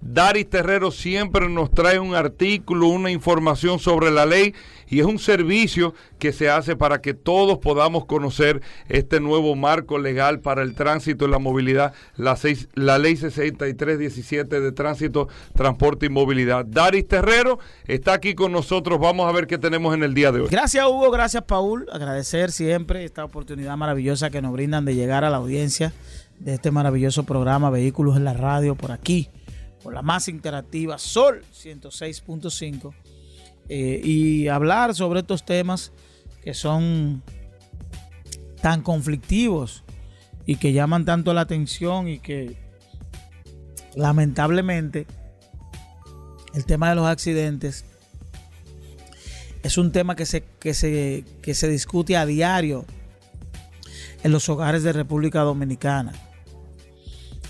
Daris 0.00 0.48
Terrero 0.48 0.90
siempre 0.90 1.48
nos 1.48 1.70
trae 1.70 1.98
un 1.98 2.14
artículo, 2.14 2.88
una 2.88 3.10
información 3.10 3.78
sobre 3.78 4.10
la 4.10 4.26
ley 4.26 4.54
y 4.88 5.00
es 5.00 5.06
un 5.06 5.18
servicio 5.18 5.94
que 6.18 6.32
se 6.32 6.48
hace 6.48 6.76
para 6.76 7.00
que 7.00 7.14
todos 7.14 7.58
podamos 7.58 8.06
conocer 8.06 8.62
este 8.88 9.20
nuevo 9.20 9.54
marco 9.54 9.98
legal 9.98 10.40
para 10.40 10.62
el 10.62 10.74
tránsito 10.74 11.26
y 11.26 11.30
la 11.30 11.38
movilidad, 11.38 11.92
la, 12.16 12.36
ley 12.98 13.16
6317 13.16 14.60
de 14.60 14.72
tránsito, 14.72 15.28
transporte 15.54 16.06
y 16.06 16.08
movilidad. 16.08 16.64
Daris 16.64 17.06
Terrero 17.06 17.58
está 17.86 18.14
aquí 18.14 18.34
con 18.34 18.52
nosotros, 18.52 18.98
vamos 18.98 19.28
a 19.28 19.32
ver 19.32 19.46
qué 19.46 19.58
tenemos 19.58 19.94
en 19.94 20.02
el 20.02 20.14
día 20.14 20.32
de 20.32 20.42
hoy. 20.42 20.48
Gracias 20.50 20.84
Hugo, 20.86 21.10
gracias 21.10 21.42
Paul, 21.44 21.86
agradecer 21.92 22.52
siempre 22.52 23.04
esta 23.04 23.24
oportunidad 23.24 23.76
maravillosa 23.76 24.30
que 24.30 24.40
nos 24.42 24.52
brindan 24.52 24.84
de 24.84 24.94
llegar 24.94 25.24
a 25.24 25.30
la 25.30 25.36
audiencia 25.36 25.92
de 26.38 26.54
este 26.54 26.70
maravilloso 26.70 27.24
programa 27.24 27.70
Vehículos 27.70 28.16
en 28.16 28.24
la 28.24 28.32
Radio 28.32 28.74
por 28.74 28.92
aquí, 28.92 29.28
la 29.90 30.02
más 30.02 30.28
interactiva 30.28 30.98
Sol 30.98 31.44
106.5 31.54 32.94
eh, 33.68 34.00
y 34.02 34.48
hablar 34.48 34.94
sobre 34.94 35.20
estos 35.20 35.44
temas 35.44 35.92
que 36.42 36.54
son 36.54 37.22
tan 38.62 38.82
conflictivos 38.82 39.84
y 40.46 40.56
que 40.56 40.72
llaman 40.72 41.04
tanto 41.04 41.34
la 41.34 41.42
atención 41.42 42.08
y 42.08 42.18
que 42.18 42.56
lamentablemente 43.94 45.06
el 46.54 46.64
tema 46.64 46.88
de 46.88 46.94
los 46.94 47.06
accidentes 47.06 47.84
es 49.62 49.76
un 49.76 49.92
tema 49.92 50.16
que 50.16 50.24
se, 50.24 50.44
que 50.58 50.72
se, 50.72 51.24
que 51.42 51.54
se 51.54 51.68
discute 51.68 52.16
a 52.16 52.24
diario 52.24 52.86
en 54.22 54.32
los 54.32 54.48
hogares 54.48 54.82
de 54.82 54.92
República 54.92 55.40
Dominicana. 55.40 56.12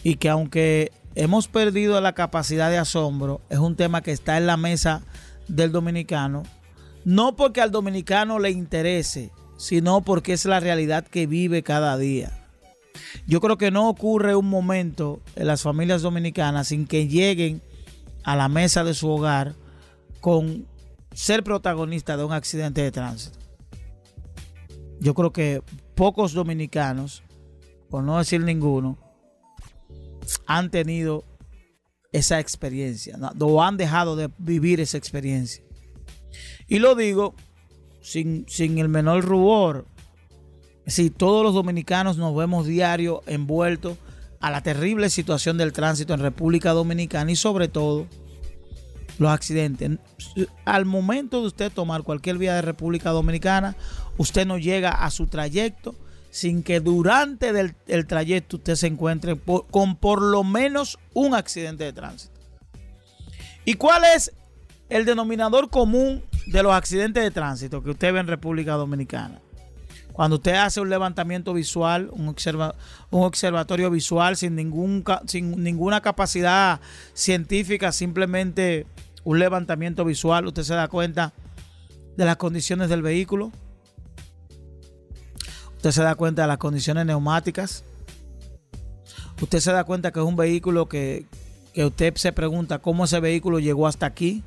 Y 0.02 0.16
que 0.16 0.28
aunque 0.28 0.92
hemos 1.18 1.48
perdido 1.48 2.00
la 2.00 2.12
capacidad 2.12 2.70
de 2.70 2.78
asombro, 2.78 3.40
es 3.50 3.58
un 3.58 3.74
tema 3.74 4.02
que 4.02 4.12
está 4.12 4.38
en 4.38 4.46
la 4.46 4.56
mesa 4.56 5.02
del 5.48 5.72
dominicano, 5.72 6.44
no 7.04 7.34
porque 7.34 7.60
al 7.60 7.72
dominicano 7.72 8.38
le 8.38 8.50
interese, 8.50 9.32
sino 9.56 10.02
porque 10.02 10.32
es 10.32 10.44
la 10.44 10.60
realidad 10.60 11.04
que 11.04 11.26
vive 11.26 11.64
cada 11.64 11.98
día. 11.98 12.46
Yo 13.26 13.40
creo 13.40 13.58
que 13.58 13.72
no 13.72 13.88
ocurre 13.88 14.36
un 14.36 14.48
momento 14.48 15.20
en 15.34 15.48
las 15.48 15.62
familias 15.62 16.02
dominicanas 16.02 16.68
sin 16.68 16.86
que 16.86 17.08
lleguen 17.08 17.62
a 18.22 18.36
la 18.36 18.48
mesa 18.48 18.84
de 18.84 18.94
su 18.94 19.10
hogar 19.10 19.56
con 20.20 20.68
ser 21.12 21.42
protagonista 21.42 22.16
de 22.16 22.24
un 22.24 22.32
accidente 22.32 22.80
de 22.80 22.92
tránsito. 22.92 23.38
Yo 25.00 25.14
creo 25.14 25.32
que 25.32 25.62
pocos 25.96 26.32
dominicanos, 26.32 27.24
por 27.90 28.04
no 28.04 28.18
decir 28.18 28.40
ninguno, 28.40 29.07
han 30.46 30.70
tenido 30.70 31.24
esa 32.12 32.40
experiencia 32.40 33.16
¿no? 33.16 33.30
o 33.40 33.62
han 33.62 33.76
dejado 33.76 34.16
de 34.16 34.30
vivir 34.38 34.80
esa 34.80 34.98
experiencia. 34.98 35.62
Y 36.66 36.78
lo 36.78 36.94
digo 36.94 37.34
sin, 38.00 38.46
sin 38.48 38.78
el 38.78 38.88
menor 38.88 39.24
rubor. 39.24 39.86
Si 40.86 41.10
todos 41.10 41.42
los 41.42 41.54
dominicanos 41.54 42.16
nos 42.16 42.34
vemos 42.34 42.66
diario 42.66 43.22
envueltos 43.26 43.98
a 44.40 44.50
la 44.50 44.62
terrible 44.62 45.10
situación 45.10 45.58
del 45.58 45.72
tránsito 45.72 46.14
en 46.14 46.20
República 46.20 46.72
Dominicana 46.72 47.30
y 47.30 47.36
sobre 47.36 47.68
todo 47.68 48.06
los 49.18 49.30
accidentes. 49.30 49.98
Al 50.64 50.84
momento 50.84 51.40
de 51.40 51.48
usted 51.48 51.72
tomar 51.72 52.02
cualquier 52.02 52.38
vía 52.38 52.54
de 52.54 52.62
República 52.62 53.10
Dominicana, 53.10 53.76
usted 54.16 54.46
no 54.46 54.58
llega 54.58 54.90
a 54.90 55.10
su 55.10 55.26
trayecto 55.26 55.94
sin 56.38 56.62
que 56.62 56.78
durante 56.78 57.52
del- 57.52 57.74
el 57.88 58.06
trayecto 58.06 58.58
usted 58.58 58.76
se 58.76 58.86
encuentre 58.86 59.36
con 59.70 59.96
por 59.96 60.22
lo 60.22 60.44
menos 60.44 60.96
un 61.14 61.34
accidente 61.34 61.82
de 61.82 61.92
tránsito. 61.92 62.32
¿Y 63.64 63.74
cuál 63.74 64.02
es 64.14 64.32
el 64.88 65.04
denominador 65.04 65.68
común 65.68 66.22
de 66.46 66.62
los 66.62 66.72
accidentes 66.72 67.24
de 67.24 67.32
tránsito 67.32 67.82
que 67.82 67.90
usted 67.90 68.12
ve 68.12 68.20
en 68.20 68.28
República 68.28 68.74
Dominicana? 68.74 69.40
Cuando 70.12 70.36
usted 70.36 70.54
hace 70.54 70.80
un 70.80 70.90
levantamiento 70.90 71.52
visual, 71.54 72.08
un, 72.12 72.28
un 73.10 73.22
observatorio 73.24 73.90
visual 73.90 74.36
sin, 74.36 74.54
ningún, 74.54 75.04
sin 75.26 75.62
ninguna 75.62 76.00
capacidad 76.02 76.80
científica, 77.14 77.90
simplemente 77.90 78.86
un 79.24 79.40
levantamiento 79.40 80.04
visual, 80.04 80.46
usted 80.46 80.62
se 80.62 80.74
da 80.74 80.86
cuenta 80.86 81.32
de 82.16 82.24
las 82.24 82.36
condiciones 82.36 82.88
del 82.88 83.02
vehículo, 83.02 83.50
usted 85.78 85.92
se 85.92 86.02
da 86.02 86.16
cuenta 86.16 86.42
de 86.42 86.48
las 86.48 86.58
condiciones 86.58 87.06
neumáticas, 87.06 87.84
usted 89.40 89.60
se 89.60 89.70
da 89.70 89.84
cuenta 89.84 90.10
que 90.10 90.18
es 90.18 90.26
un 90.26 90.34
vehículo 90.34 90.88
que, 90.88 91.26
que 91.72 91.84
usted 91.84 92.16
se 92.16 92.32
pregunta 92.32 92.80
cómo 92.80 93.04
ese 93.04 93.20
vehículo 93.20 93.60
llegó 93.60 93.86
hasta 93.86 94.04
aquí, 94.04 94.42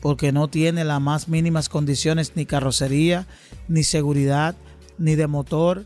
porque 0.00 0.32
no 0.32 0.48
tiene 0.48 0.84
las 0.84 1.02
más 1.02 1.28
mínimas 1.28 1.68
condiciones 1.68 2.32
ni 2.34 2.46
carrocería, 2.46 3.26
ni 3.68 3.84
seguridad, 3.84 4.56
ni 4.96 5.16
de 5.16 5.26
motor, 5.26 5.84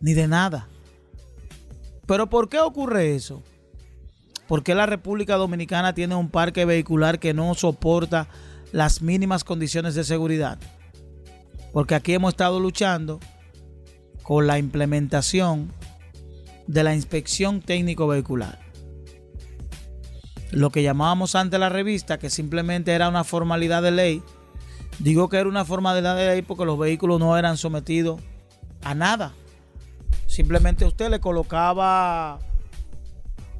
ni 0.00 0.14
de 0.14 0.26
nada. 0.26 0.66
Pero 2.06 2.30
¿por 2.30 2.48
qué 2.48 2.60
ocurre 2.60 3.14
eso? 3.14 3.42
¿Por 4.48 4.62
qué 4.62 4.74
la 4.74 4.86
República 4.86 5.36
Dominicana 5.36 5.94
tiene 5.94 6.14
un 6.14 6.30
parque 6.30 6.64
vehicular 6.64 7.18
que 7.18 7.34
no 7.34 7.54
soporta 7.54 8.26
las 8.72 9.02
mínimas 9.02 9.44
condiciones 9.44 9.94
de 9.94 10.04
seguridad? 10.04 10.58
Porque 11.74 11.94
aquí 11.94 12.14
hemos 12.14 12.32
estado 12.32 12.58
luchando 12.58 13.20
con 14.22 14.46
la 14.46 14.58
implementación 14.58 15.72
de 16.66 16.84
la 16.84 16.94
inspección 16.94 17.60
técnico 17.60 18.06
vehicular. 18.06 18.58
Lo 20.52 20.70
que 20.70 20.82
llamábamos 20.82 21.34
antes 21.34 21.58
la 21.60 21.68
revista, 21.68 22.18
que 22.18 22.30
simplemente 22.30 22.92
era 22.92 23.08
una 23.08 23.24
formalidad 23.24 23.82
de 23.82 23.90
ley. 23.90 24.22
Digo 24.98 25.28
que 25.28 25.38
era 25.38 25.48
una 25.48 25.64
formalidad 25.64 26.16
de 26.16 26.26
ley 26.26 26.42
porque 26.42 26.64
los 26.64 26.78
vehículos 26.78 27.20
no 27.20 27.36
eran 27.36 27.56
sometidos 27.56 28.20
a 28.82 28.94
nada. 28.94 29.32
Simplemente 30.26 30.84
usted 30.84 31.10
le 31.10 31.20
colocaba, 31.20 32.38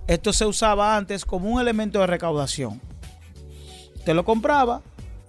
esto 0.06 0.32
se 0.32 0.46
usaba 0.46 0.96
antes 0.96 1.24
como 1.24 1.50
un 1.50 1.60
elemento 1.60 2.00
de 2.00 2.06
recaudación. 2.06 2.80
Usted 3.96 4.14
lo 4.14 4.24
compraba 4.24 4.82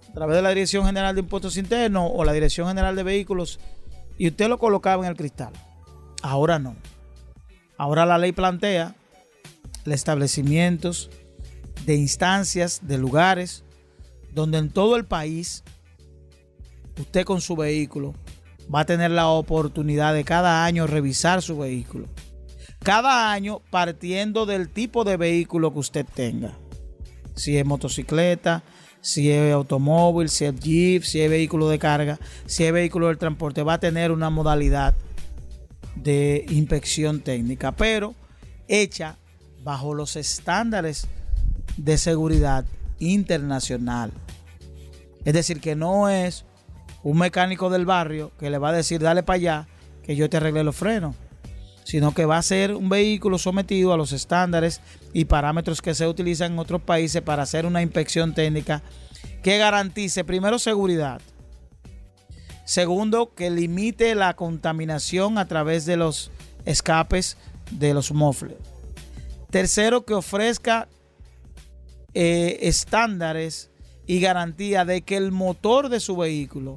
a 0.09 0.13
través 0.13 0.35
de 0.35 0.41
la 0.41 0.49
Dirección 0.49 0.85
General 0.85 1.15
de 1.15 1.21
Impuestos 1.21 1.57
Internos 1.57 2.11
o 2.13 2.23
la 2.23 2.33
Dirección 2.33 2.67
General 2.67 2.95
de 2.95 3.03
Vehículos 3.03 3.59
y 4.17 4.27
usted 4.27 4.47
lo 4.47 4.59
colocaba 4.59 5.03
en 5.03 5.11
el 5.11 5.17
cristal. 5.17 5.53
Ahora 6.21 6.59
no. 6.59 6.75
Ahora 7.77 8.05
la 8.05 8.17
ley 8.17 8.31
plantea 8.31 8.95
establecimientos 9.85 11.09
de 11.85 11.95
instancias, 11.95 12.81
de 12.83 12.97
lugares, 12.97 13.63
donde 14.33 14.59
en 14.59 14.69
todo 14.69 14.95
el 14.95 15.05
país 15.05 15.63
usted 16.99 17.25
con 17.25 17.41
su 17.41 17.55
vehículo 17.55 18.13
va 18.73 18.81
a 18.81 18.85
tener 18.85 19.11
la 19.11 19.27
oportunidad 19.27 20.13
de 20.13 20.23
cada 20.23 20.63
año 20.65 20.87
revisar 20.87 21.41
su 21.41 21.57
vehículo. 21.57 22.07
Cada 22.83 23.31
año 23.31 23.61
partiendo 23.69 24.45
del 24.45 24.69
tipo 24.69 25.03
de 25.03 25.17
vehículo 25.17 25.73
que 25.73 25.79
usted 25.79 26.05
tenga. 26.05 26.57
Si 27.35 27.57
es 27.57 27.65
motocicleta, 27.65 28.63
si 29.01 29.31
es 29.31 29.53
automóvil, 29.53 30.29
si 30.29 30.45
es 30.45 30.55
jeep, 30.59 31.03
si 31.03 31.21
es 31.21 31.29
vehículo 31.29 31.67
de 31.69 31.79
carga, 31.79 32.19
si 32.45 32.63
es 32.63 32.71
vehículo 32.71 33.07
del 33.07 33.17
transporte, 33.17 33.63
va 33.63 33.73
a 33.73 33.79
tener 33.79 34.11
una 34.11 34.29
modalidad 34.29 34.93
de 35.95 36.45
inspección 36.49 37.21
técnica, 37.21 37.71
pero 37.71 38.15
hecha 38.67 39.17
bajo 39.63 39.93
los 39.93 40.15
estándares 40.15 41.07
de 41.77 41.97
seguridad 41.97 42.65
internacional. 42.99 44.11
Es 45.25 45.33
decir, 45.33 45.59
que 45.59 45.75
no 45.75 46.09
es 46.09 46.45
un 47.03 47.17
mecánico 47.17 47.69
del 47.69 47.85
barrio 47.85 48.31
que 48.39 48.49
le 48.49 48.57
va 48.57 48.69
a 48.69 48.73
decir, 48.73 49.01
dale 49.01 49.23
para 49.23 49.35
allá, 49.35 49.67
que 50.03 50.15
yo 50.15 50.29
te 50.29 50.37
arregle 50.37 50.63
los 50.63 50.75
frenos, 50.75 51.15
sino 51.83 52.13
que 52.13 52.25
va 52.25 52.37
a 52.37 52.43
ser 52.43 52.75
un 52.75 52.89
vehículo 52.89 53.37
sometido 53.37 53.93
a 53.93 53.97
los 53.97 54.11
estándares 54.11 54.81
y 55.13 55.25
parámetros 55.25 55.81
que 55.81 55.93
se 55.93 56.07
utilizan 56.07 56.53
en 56.53 56.59
otros 56.59 56.81
países 56.81 57.21
para 57.21 57.43
hacer 57.43 57.65
una 57.65 57.81
inspección 57.81 58.33
técnica 58.33 58.81
que 59.43 59.57
garantice, 59.57 60.23
primero, 60.23 60.59
seguridad. 60.59 61.21
Segundo, 62.65 63.33
que 63.33 63.49
limite 63.49 64.15
la 64.15 64.35
contaminación 64.35 65.37
a 65.37 65.47
través 65.47 65.85
de 65.85 65.97
los 65.97 66.31
escapes 66.65 67.37
de 67.71 67.93
los 67.93 68.11
mofles. 68.11 68.57
Tercero, 69.49 70.05
que 70.05 70.13
ofrezca 70.13 70.87
eh, 72.13 72.59
estándares 72.61 73.71
y 74.05 74.19
garantía 74.19 74.85
de 74.85 75.01
que 75.01 75.17
el 75.17 75.31
motor 75.31 75.89
de 75.89 75.99
su 75.99 76.15
vehículo 76.15 76.75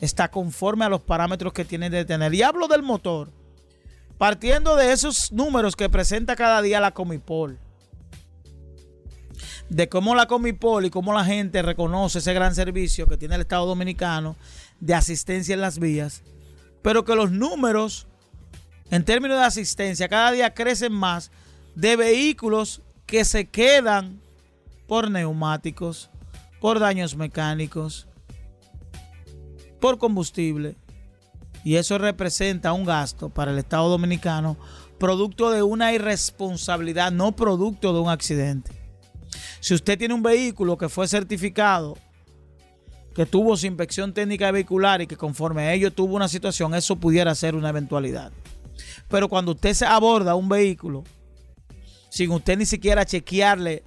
está 0.00 0.30
conforme 0.30 0.84
a 0.84 0.88
los 0.88 1.00
parámetros 1.00 1.52
que 1.52 1.64
tiene 1.64 1.90
de 1.90 2.04
tener. 2.04 2.32
Y 2.34 2.42
hablo 2.42 2.68
del 2.68 2.82
motor, 2.82 3.30
partiendo 4.18 4.76
de 4.76 4.92
esos 4.92 5.32
números 5.32 5.76
que 5.76 5.88
presenta 5.88 6.36
cada 6.36 6.62
día 6.62 6.80
la 6.80 6.92
Comipol, 6.92 7.58
de 9.68 9.88
cómo 9.88 10.14
la 10.14 10.26
Comipol 10.26 10.86
y 10.86 10.90
cómo 10.90 11.12
la 11.12 11.24
gente 11.24 11.62
reconoce 11.62 12.18
ese 12.18 12.32
gran 12.32 12.54
servicio 12.54 13.06
que 13.06 13.16
tiene 13.16 13.34
el 13.34 13.42
Estado 13.42 13.66
Dominicano 13.66 14.36
de 14.80 14.94
asistencia 14.94 15.54
en 15.54 15.60
las 15.60 15.78
vías, 15.78 16.22
pero 16.82 17.04
que 17.04 17.14
los 17.14 17.30
números 17.30 18.06
en 18.90 19.04
términos 19.04 19.38
de 19.38 19.44
asistencia 19.44 20.08
cada 20.08 20.30
día 20.30 20.54
crecen 20.54 20.92
más 20.92 21.30
de 21.74 21.96
vehículos 21.96 22.82
que 23.04 23.24
se 23.24 23.48
quedan 23.48 24.20
por 24.86 25.10
neumáticos, 25.10 26.10
por 26.60 26.78
daños 26.78 27.16
mecánicos, 27.16 28.06
por 29.80 29.98
combustible. 29.98 30.76
Y 31.66 31.78
eso 31.78 31.98
representa 31.98 32.72
un 32.72 32.84
gasto 32.84 33.28
para 33.28 33.50
el 33.50 33.58
Estado 33.58 33.88
Dominicano 33.88 34.56
producto 35.00 35.50
de 35.50 35.64
una 35.64 35.92
irresponsabilidad, 35.92 37.10
no 37.10 37.34
producto 37.34 37.92
de 37.92 37.98
un 37.98 38.08
accidente. 38.08 38.70
Si 39.58 39.74
usted 39.74 39.98
tiene 39.98 40.14
un 40.14 40.22
vehículo 40.22 40.78
que 40.78 40.88
fue 40.88 41.08
certificado, 41.08 41.98
que 43.16 43.26
tuvo 43.26 43.56
su 43.56 43.66
inspección 43.66 44.14
técnica 44.14 44.52
vehicular 44.52 45.02
y 45.02 45.08
que 45.08 45.16
conforme 45.16 45.62
a 45.62 45.74
ello 45.74 45.92
tuvo 45.92 46.14
una 46.14 46.28
situación, 46.28 46.72
eso 46.72 46.94
pudiera 46.94 47.34
ser 47.34 47.56
una 47.56 47.70
eventualidad. 47.70 48.30
Pero 49.08 49.28
cuando 49.28 49.50
usted 49.50 49.74
se 49.74 49.86
aborda 49.86 50.36
un 50.36 50.48
vehículo 50.48 51.02
sin 52.10 52.30
usted 52.30 52.58
ni 52.58 52.66
siquiera 52.66 53.04
chequearle 53.04 53.82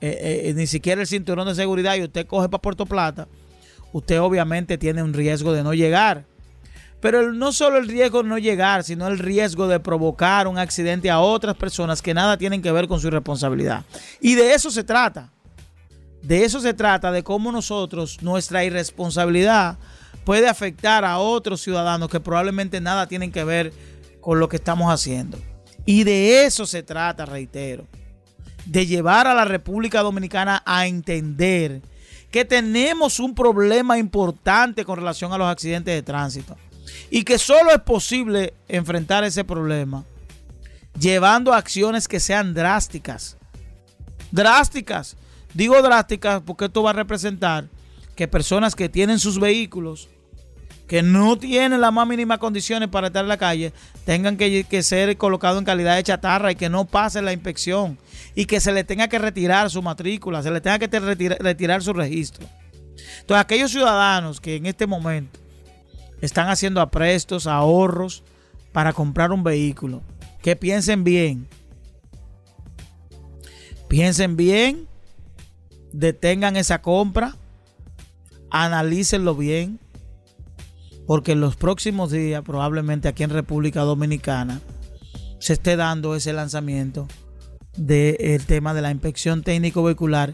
eh, 0.00 0.44
eh, 0.46 0.54
ni 0.56 0.66
siquiera 0.66 1.02
el 1.02 1.06
cinturón 1.06 1.46
de 1.46 1.56
seguridad 1.56 1.94
y 1.96 2.04
usted 2.04 2.26
coge 2.26 2.48
para 2.48 2.62
Puerto 2.62 2.86
Plata, 2.86 3.28
usted 3.92 4.18
obviamente 4.18 4.78
tiene 4.78 5.02
un 5.02 5.12
riesgo 5.12 5.52
de 5.52 5.62
no 5.62 5.74
llegar. 5.74 6.24
Pero 7.00 7.32
no 7.32 7.52
solo 7.52 7.78
el 7.78 7.88
riesgo 7.88 8.22
de 8.22 8.28
no 8.28 8.38
llegar, 8.38 8.84
sino 8.84 9.06
el 9.06 9.18
riesgo 9.18 9.68
de 9.68 9.80
provocar 9.80 10.48
un 10.48 10.58
accidente 10.58 11.10
a 11.10 11.20
otras 11.20 11.56
personas 11.56 12.02
que 12.02 12.14
nada 12.14 12.36
tienen 12.38 12.62
que 12.62 12.72
ver 12.72 12.88
con 12.88 13.00
su 13.00 13.10
responsabilidad. 13.10 13.84
Y 14.20 14.34
de 14.34 14.54
eso 14.54 14.70
se 14.70 14.82
trata. 14.82 15.30
De 16.22 16.44
eso 16.44 16.60
se 16.60 16.74
trata, 16.74 17.12
de 17.12 17.22
cómo 17.22 17.52
nosotros, 17.52 18.18
nuestra 18.22 18.64
irresponsabilidad 18.64 19.78
puede 20.24 20.48
afectar 20.48 21.04
a 21.04 21.18
otros 21.18 21.60
ciudadanos 21.60 22.08
que 22.08 22.18
probablemente 22.18 22.80
nada 22.80 23.06
tienen 23.06 23.30
que 23.30 23.44
ver 23.44 23.72
con 24.20 24.40
lo 24.40 24.48
que 24.48 24.56
estamos 24.56 24.92
haciendo. 24.92 25.38
Y 25.84 26.02
de 26.02 26.44
eso 26.44 26.66
se 26.66 26.82
trata, 26.82 27.26
reitero 27.26 27.86
de 28.66 28.84
llevar 28.86 29.26
a 29.26 29.34
la 29.34 29.44
República 29.44 30.02
Dominicana 30.02 30.62
a 30.66 30.86
entender 30.86 31.80
que 32.30 32.44
tenemos 32.44 33.20
un 33.20 33.34
problema 33.34 33.96
importante 33.96 34.84
con 34.84 34.98
relación 34.98 35.32
a 35.32 35.38
los 35.38 35.46
accidentes 35.46 35.94
de 35.94 36.02
tránsito 36.02 36.56
y 37.10 37.24
que 37.24 37.38
solo 37.38 37.72
es 37.72 37.80
posible 37.80 38.54
enfrentar 38.68 39.24
ese 39.24 39.44
problema 39.44 40.04
llevando 40.98 41.52
acciones 41.52 42.08
que 42.08 42.20
sean 42.20 42.54
drásticas. 42.54 43.36
Drásticas. 44.30 45.16
Digo 45.54 45.80
drásticas 45.82 46.42
porque 46.44 46.66
esto 46.66 46.82
va 46.82 46.90
a 46.90 46.94
representar 46.94 47.66
que 48.14 48.28
personas 48.28 48.74
que 48.74 48.88
tienen 48.88 49.18
sus 49.18 49.38
vehículos 49.38 50.08
que 50.86 51.02
no 51.02 51.36
tienen 51.36 51.80
las 51.80 51.92
más 51.92 52.06
mínimas 52.06 52.38
condiciones 52.38 52.88
para 52.88 53.08
estar 53.08 53.24
en 53.24 53.28
la 53.28 53.36
calle 53.36 53.72
tengan 54.04 54.36
que, 54.36 54.82
ser 54.82 55.16
colocados 55.16 55.58
en 55.58 55.64
calidad 55.64 55.96
de 55.96 56.02
chatarra 56.02 56.52
y 56.52 56.56
que 56.56 56.68
no 56.68 56.84
pase 56.84 57.22
la 57.22 57.32
inspección 57.32 57.98
y 58.34 58.46
que 58.46 58.60
se 58.60 58.72
le 58.72 58.84
tenga 58.84 59.08
que 59.08 59.18
retirar 59.18 59.68
su 59.70 59.82
matrícula, 59.82 60.42
se 60.42 60.50
le 60.50 60.60
tenga 60.60 60.78
que 60.78 60.88
retirar, 60.88 61.82
su 61.82 61.92
registro. 61.92 62.46
Entonces, 63.20 63.42
aquellos 63.42 63.70
ciudadanos 63.70 64.40
que 64.40 64.56
en 64.56 64.66
este 64.66 64.86
momento 64.86 65.40
están 66.20 66.48
haciendo 66.48 66.80
aprestos, 66.80 67.46
ahorros 67.46 68.24
para 68.72 68.92
comprar 68.92 69.32
un 69.32 69.42
vehículo, 69.42 70.02
que 70.42 70.56
piensen 70.56 71.04
bien. 71.04 71.48
Piensen 73.88 74.36
bien, 74.36 74.88
detengan 75.92 76.56
esa 76.56 76.82
compra, 76.82 77.36
analícenlo 78.50 79.34
bien 79.34 79.78
porque 81.06 81.32
en 81.32 81.40
los 81.40 81.56
próximos 81.56 82.10
días, 82.10 82.42
probablemente 82.42 83.08
aquí 83.08 83.22
en 83.22 83.30
República 83.30 83.82
Dominicana, 83.82 84.60
se 85.38 85.52
esté 85.52 85.76
dando 85.76 86.16
ese 86.16 86.32
lanzamiento 86.32 87.06
del 87.76 88.44
tema 88.46 88.74
de 88.74 88.82
la 88.82 88.90
inspección 88.90 89.42
técnico 89.42 89.84
vehicular, 89.84 90.32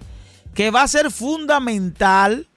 que 0.55 0.71
va 0.71 0.83
a 0.83 0.89
ser 0.89 1.11
fundamental 1.11 2.49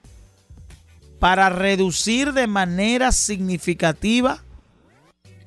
para 1.26 1.48
reducir 1.48 2.32
de 2.32 2.46
manera 2.46 3.10
significativa 3.10 4.44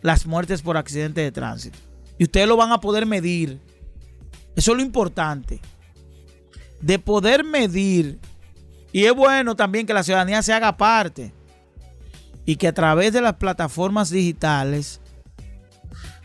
las 0.01 0.25
muertes 0.25 0.61
por 0.61 0.75
accidente 0.75 1.21
de 1.21 1.31
tránsito. 1.31 1.79
Y 2.17 2.25
ustedes 2.25 2.49
lo 2.49 2.57
van 2.57 2.73
a 2.73 2.81
poder 2.81 3.05
medir. 3.05 3.61
Eso 4.57 4.71
es 4.71 4.77
lo 4.77 4.83
importante. 4.83 5.61
De 6.81 6.99
poder 6.99 7.45
medir. 7.45 8.19
Y 8.91 9.05
es 9.05 9.15
bueno 9.15 9.55
también 9.55 9.87
que 9.87 9.93
la 9.93 10.03
ciudadanía 10.03 10.41
se 10.41 10.51
haga 10.51 10.75
parte 10.75 11.33
y 12.43 12.57
que 12.57 12.67
a 12.67 12.73
través 12.73 13.13
de 13.13 13.21
las 13.21 13.35
plataformas 13.35 14.09
digitales 14.09 14.99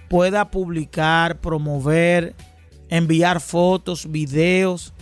pueda 0.09 0.51
publicar, 0.51 1.39
promover, 1.39 2.35
enviar 2.89 3.41
fotos, 3.41 4.11
videos 4.11 4.93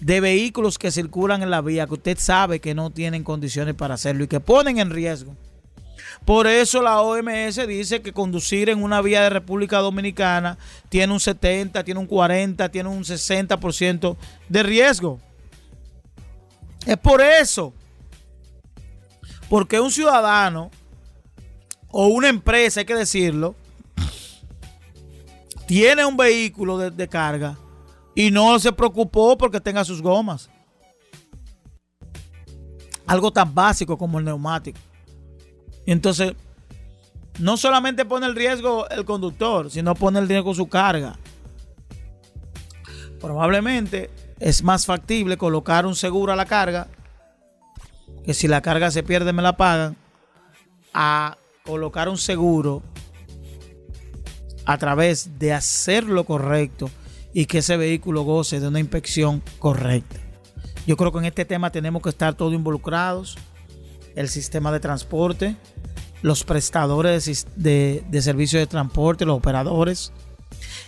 de 0.00 0.20
vehículos 0.20 0.78
que 0.78 0.90
circulan 0.90 1.42
en 1.42 1.50
la 1.50 1.60
vía 1.60 1.86
que 1.86 1.94
usted 1.94 2.18
sabe 2.18 2.60
que 2.60 2.74
no 2.74 2.90
tienen 2.90 3.24
condiciones 3.24 3.74
para 3.74 3.94
hacerlo 3.94 4.24
y 4.24 4.28
que 4.28 4.40
ponen 4.40 4.78
en 4.78 4.90
riesgo 4.90 5.34
Por 6.24 6.46
eso 6.46 6.82
la 6.82 7.00
OMS 7.00 7.66
dice 7.66 8.02
que 8.02 8.12
conducir 8.12 8.68
en 8.68 8.82
una 8.82 9.00
vía 9.00 9.22
de 9.22 9.30
República 9.30 9.78
Dominicana 9.78 10.58
tiene 10.88 11.12
un 11.12 11.20
70, 11.20 11.84
tiene 11.84 12.00
un 12.00 12.06
40, 12.06 12.68
tiene 12.68 12.88
un 12.88 13.04
60% 13.04 14.16
de 14.48 14.62
riesgo. 14.62 15.20
Es 16.84 16.96
por 16.96 17.20
eso. 17.20 17.72
Porque 19.48 19.80
un 19.80 19.90
ciudadano 19.90 20.70
o 21.88 22.08
una 22.08 22.28
empresa, 22.28 22.80
hay 22.80 22.86
que 22.86 22.94
decirlo, 22.94 23.54
tiene 25.66 26.04
un 26.04 26.16
vehículo 26.16 26.78
de, 26.78 26.90
de 26.90 27.08
carga 27.08 27.56
y 28.16 28.30
no 28.30 28.58
se 28.58 28.72
preocupó 28.72 29.36
porque 29.36 29.60
tenga 29.60 29.84
sus 29.84 30.00
gomas. 30.00 30.48
Algo 33.06 33.30
tan 33.30 33.54
básico 33.54 33.96
como 33.98 34.18
el 34.18 34.24
neumático. 34.24 34.80
Y 35.84 35.92
entonces, 35.92 36.32
no 37.38 37.58
solamente 37.58 38.06
pone 38.06 38.26
el 38.26 38.34
riesgo 38.34 38.88
el 38.88 39.04
conductor, 39.04 39.70
sino 39.70 39.94
pone 39.94 40.18
el 40.18 40.28
riesgo 40.28 40.54
su 40.54 40.66
carga. 40.66 41.18
Probablemente 43.20 44.10
es 44.40 44.64
más 44.64 44.86
factible 44.86 45.36
colocar 45.36 45.84
un 45.84 45.94
seguro 45.94 46.32
a 46.32 46.36
la 46.36 46.46
carga, 46.46 46.88
que 48.24 48.32
si 48.32 48.48
la 48.48 48.62
carga 48.62 48.90
se 48.90 49.02
pierde 49.02 49.34
me 49.34 49.42
la 49.42 49.58
pagan, 49.58 49.94
a 50.94 51.36
colocar 51.66 52.08
un 52.08 52.16
seguro 52.16 52.82
a 54.64 54.78
través 54.78 55.38
de 55.38 55.52
hacer 55.52 56.04
lo 56.04 56.24
correcto 56.24 56.90
y 57.36 57.44
que 57.44 57.58
ese 57.58 57.76
vehículo 57.76 58.22
goce 58.22 58.60
de 58.60 58.68
una 58.68 58.80
inspección 58.80 59.42
correcta. 59.58 60.16
Yo 60.86 60.96
creo 60.96 61.12
que 61.12 61.18
en 61.18 61.26
este 61.26 61.44
tema 61.44 61.70
tenemos 61.70 62.00
que 62.00 62.08
estar 62.08 62.32
todos 62.32 62.54
involucrados, 62.54 63.36
el 64.14 64.30
sistema 64.30 64.72
de 64.72 64.80
transporte, 64.80 65.54
los 66.22 66.44
prestadores 66.44 67.46
de, 67.54 68.02
de 68.08 68.22
servicios 68.22 68.60
de 68.60 68.66
transporte, 68.66 69.26
los 69.26 69.36
operadores, 69.36 70.14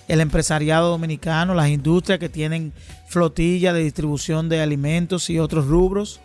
el 0.08 0.22
empresariado 0.22 0.88
dominicano, 0.88 1.52
las 1.52 1.68
industrias 1.68 2.18
que 2.18 2.30
tienen 2.30 2.72
flotilla 3.08 3.74
de 3.74 3.84
distribución 3.84 4.48
de 4.48 4.62
alimentos 4.62 5.28
y 5.28 5.38
otros 5.38 5.66
rubros, 5.66 6.18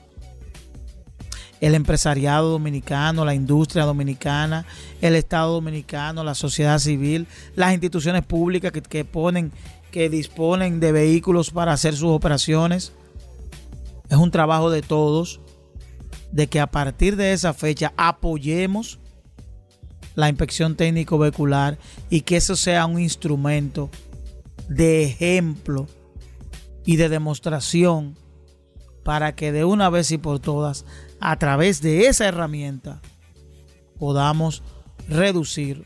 el 1.59 1.76
empresariado 1.76 2.49
dominicano, 2.49 3.26
la 3.26 3.36
industria 3.36 3.84
dominicana, 3.84 4.65
el 5.01 5.15
Estado 5.15 5.51
dominicano, 5.51 6.24
la 6.24 6.34
sociedad 6.34 6.80
civil, 6.80 7.28
las 7.55 7.74
instituciones 7.74 8.26
públicas 8.26 8.71
que, 8.71 8.82
que 8.82 9.03
ponen, 9.03 9.51
que 9.93 10.09
disponen 10.09 10.79
de 10.79 10.91
vehículos 10.91 11.51
para 11.51 11.71
hacer 11.71 11.95
sus 11.95 12.09
operaciones. 12.09 12.93
Es 14.09 14.17
un 14.17 14.31
trabajo 14.31 14.71
de 14.71 14.81
todos, 14.81 15.39
de 16.31 16.47
que 16.47 16.59
a 16.59 16.65
partir 16.65 17.15
de 17.15 17.31
esa 17.31 17.53
fecha 17.53 17.93
apoyemos 17.95 18.97
la 20.15 20.29
inspección 20.29 20.75
técnico 20.75 21.19
vehicular 21.19 21.77
y 22.09 22.21
que 22.21 22.37
eso 22.37 22.55
sea 22.55 22.87
un 22.87 22.99
instrumento 22.99 23.91
de 24.67 25.03
ejemplo 25.03 25.87
y 26.85 26.95
de 26.95 27.07
demostración 27.07 28.17
para 29.03 29.35
que 29.35 29.51
de 29.51 29.63
una 29.63 29.91
vez 29.91 30.09
y 30.09 30.17
por 30.17 30.39
todas, 30.39 30.85
a 31.19 31.37
través 31.37 31.83
de 31.83 32.07
esa 32.07 32.25
herramienta, 32.25 32.99
podamos 33.99 34.63
reducir 35.07 35.85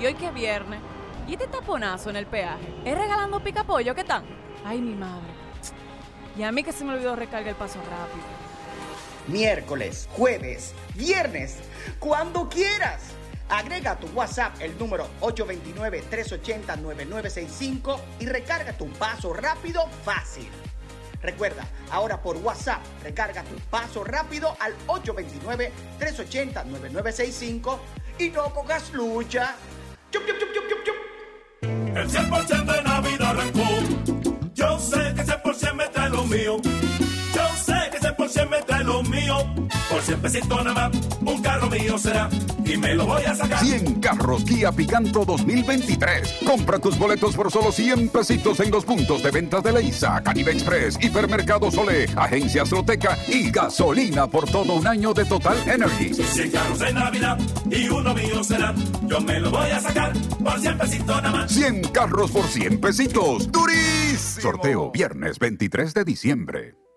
Y 0.00 0.06
hoy 0.06 0.14
que 0.14 0.26
es 0.26 0.34
viernes. 0.34 0.80
¿Y 1.26 1.32
este 1.32 1.48
taponazo 1.48 2.10
en 2.10 2.16
el 2.16 2.26
peaje? 2.26 2.72
¿Es 2.84 2.96
regalando 2.96 3.42
pica 3.42 3.64
pollo? 3.64 3.92
¿Qué 3.94 4.04
tal? 4.04 4.22
Ay, 4.64 4.80
mi 4.80 4.94
madre. 4.94 5.26
Y 6.36 6.44
a 6.44 6.52
mí 6.52 6.62
que 6.62 6.72
se 6.72 6.84
me 6.84 6.92
olvidó 6.94 7.16
recargar 7.16 7.48
el 7.48 7.56
paso 7.56 7.80
rápido. 7.80 8.24
Miércoles, 9.26 10.08
jueves, 10.12 10.72
viernes, 10.94 11.58
cuando 11.98 12.48
quieras. 12.48 13.02
Agrega 13.50 13.92
a 13.92 13.98
tu 13.98 14.08
WhatsApp 14.08 14.60
el 14.60 14.76
número 14.78 15.08
829-380-9965 15.20 17.98
y 18.20 18.26
recarga 18.26 18.74
tu 18.74 18.90
paso 18.90 19.32
rápido 19.32 19.88
fácil. 20.04 20.50
Recuerda, 21.22 21.66
ahora 21.90 22.20
por 22.22 22.36
WhatsApp, 22.36 22.82
recarga 23.02 23.42
tu 23.44 23.56
paso 23.70 24.04
rápido 24.04 24.54
al 24.60 24.76
829-380-9965 24.86 27.78
y 28.18 28.28
no 28.30 28.54
cojas 28.54 28.92
lucha. 28.92 29.56
Chup, 30.10 30.22
chup, 30.26 30.38
chup. 30.84 30.98
El 31.96 32.08
100% 32.08 32.72
de 32.72 32.82
Navidad 32.82 33.28
arrancó. 33.30 33.68
Yo 34.54 34.78
sé 34.78 35.12
que 35.14 35.22
ese 35.22 35.38
por 35.38 35.54
cien 35.54 35.76
me 35.76 35.86
trae 35.88 36.10
lo 36.10 36.24
mío. 36.24 36.67
Yo 38.28 38.34
sé 38.34 38.40
que 38.40 38.44
ese 38.44 38.48
por 38.48 38.50
cien 38.50 38.50
me 38.50 38.62
trae 38.62 38.84
lo 38.84 39.02
mío. 39.02 39.36
Por 39.90 40.02
cien 40.02 40.20
pesitos 40.20 40.64
nada 40.64 40.88
más, 40.88 41.08
un 41.20 41.42
carro 41.42 41.70
mío 41.70 41.98
será. 41.98 42.28
Y 42.64 42.76
me 42.76 42.94
lo 42.94 43.06
voy 43.06 43.24
a 43.24 43.34
sacar. 43.34 43.64
100 43.64 44.00
carros 44.00 44.44
Kia 44.44 44.70
Picanto 44.70 45.24
2023. 45.24 46.40
Compra 46.44 46.78
tus 46.78 46.98
boletos 46.98 47.34
por 47.34 47.50
solo 47.50 47.72
100 47.72 48.10
pesitos 48.10 48.60
en 48.60 48.70
los 48.70 48.84
puntos 48.84 49.22
de 49.22 49.30
ventas 49.30 49.62
de 49.62 49.72
Leisa, 49.72 50.22
Caribe 50.22 50.52
Express, 50.52 50.98
Hipermercado 51.00 51.70
Sole, 51.70 52.06
Agencia 52.16 52.62
Azteca 52.62 53.16
y 53.28 53.50
gasolina 53.50 54.26
por 54.26 54.50
todo 54.50 54.74
un 54.74 54.86
año 54.86 55.14
de 55.14 55.24
Total 55.24 55.56
Energy. 55.66 56.12
100 56.12 56.50
carros 56.50 56.78
de 56.78 56.92
Navidad 56.92 57.38
y 57.70 57.88
uno 57.88 58.14
mío 58.14 58.44
será. 58.44 58.74
Yo 59.06 59.20
me 59.20 59.40
lo 59.40 59.50
voy 59.50 59.70
a 59.70 59.80
sacar 59.80 60.12
por 60.44 60.60
cien 60.60 60.76
pesitos 60.76 61.22
nada 61.22 61.30
más. 61.30 61.50
100 61.52 61.82
carros 61.88 62.30
por 62.30 62.44
100 62.44 62.80
pesitos. 62.80 63.50
¡Durísimo! 63.50 64.42
Sorteo 64.42 64.90
viernes 64.90 65.38
23 65.38 65.94
de 65.94 66.04
diciembre. 66.04 66.87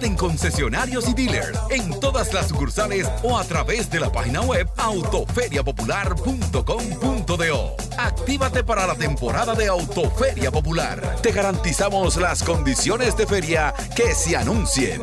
En 0.00 0.16
concesionarios 0.16 1.08
y 1.08 1.14
dealers 1.14 1.58
en 1.70 1.98
todas 1.98 2.32
las 2.32 2.48
sucursales 2.48 3.08
o 3.22 3.36
a 3.36 3.44
través 3.44 3.90
de 3.90 4.00
la 4.00 4.12
página 4.12 4.40
web 4.42 4.68
autoferiapopular.com.do. 4.76 7.76
Actívate 7.98 8.62
para 8.62 8.86
la 8.86 8.94
temporada 8.94 9.54
de 9.54 9.66
Autoferia 9.66 10.50
Popular. 10.50 11.16
Te 11.20 11.32
garantizamos 11.32 12.16
las 12.16 12.42
condiciones 12.42 13.16
de 13.16 13.26
feria 13.26 13.74
que 13.96 14.14
se 14.14 14.36
anuncien. 14.36 15.02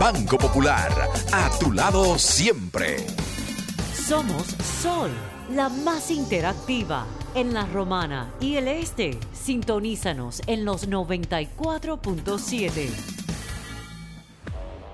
Banco 0.00 0.36
Popular, 0.36 0.90
a 1.32 1.50
tu 1.58 1.72
lado 1.72 2.18
siempre. 2.18 2.96
Somos 3.94 4.48
Sol, 4.82 5.10
la 5.54 5.68
más 5.68 6.10
interactiva 6.10 7.06
en 7.34 7.54
la 7.54 7.66
Romana 7.66 8.32
y 8.40 8.56
el 8.56 8.68
Este. 8.68 9.18
Sintonízanos 9.32 10.42
en 10.46 10.64
los 10.64 10.88
94.7. 10.88 13.23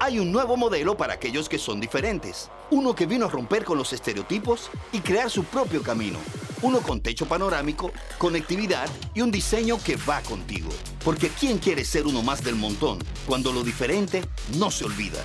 Hay 0.03 0.19
un 0.19 0.33
nuevo 0.33 0.57
modelo 0.57 0.97
para 0.97 1.13
aquellos 1.13 1.47
que 1.47 1.59
son 1.59 1.79
diferentes. 1.79 2.51
Uno 2.71 2.95
que 2.95 3.05
vino 3.05 3.27
a 3.27 3.29
romper 3.29 3.65
con 3.65 3.77
los 3.77 3.93
estereotipos 3.93 4.71
y 4.93 5.01
crear 5.01 5.29
su 5.29 5.45
propio 5.45 5.83
camino. 5.83 6.19
Uno 6.63 6.81
con 6.81 7.03
techo 7.03 7.27
panorámico, 7.27 7.93
conectividad 8.17 8.89
y 9.13 9.21
un 9.21 9.31
diseño 9.31 9.77
que 9.85 9.97
va 10.09 10.23
contigo. 10.23 10.71
Porque 11.05 11.29
¿quién 11.29 11.59
quiere 11.59 11.85
ser 11.85 12.07
uno 12.07 12.23
más 12.23 12.43
del 12.43 12.57
montón 12.57 12.99
cuando 13.27 13.53
lo 13.53 13.63
diferente 13.63 14.25
no 14.57 14.71
se 14.71 14.87
olvida? 14.87 15.23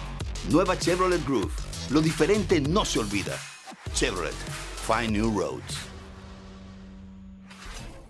Nueva 0.49 0.77
Chevrolet 0.77 1.25
Groove. 1.25 1.53
Lo 1.89 2.01
diferente 2.01 2.59
no 2.59 2.83
se 2.83 2.99
olvida. 2.99 3.39
Chevrolet. 3.93 4.35
Find 4.85 5.11
New 5.11 5.39
Roads. 5.39 5.94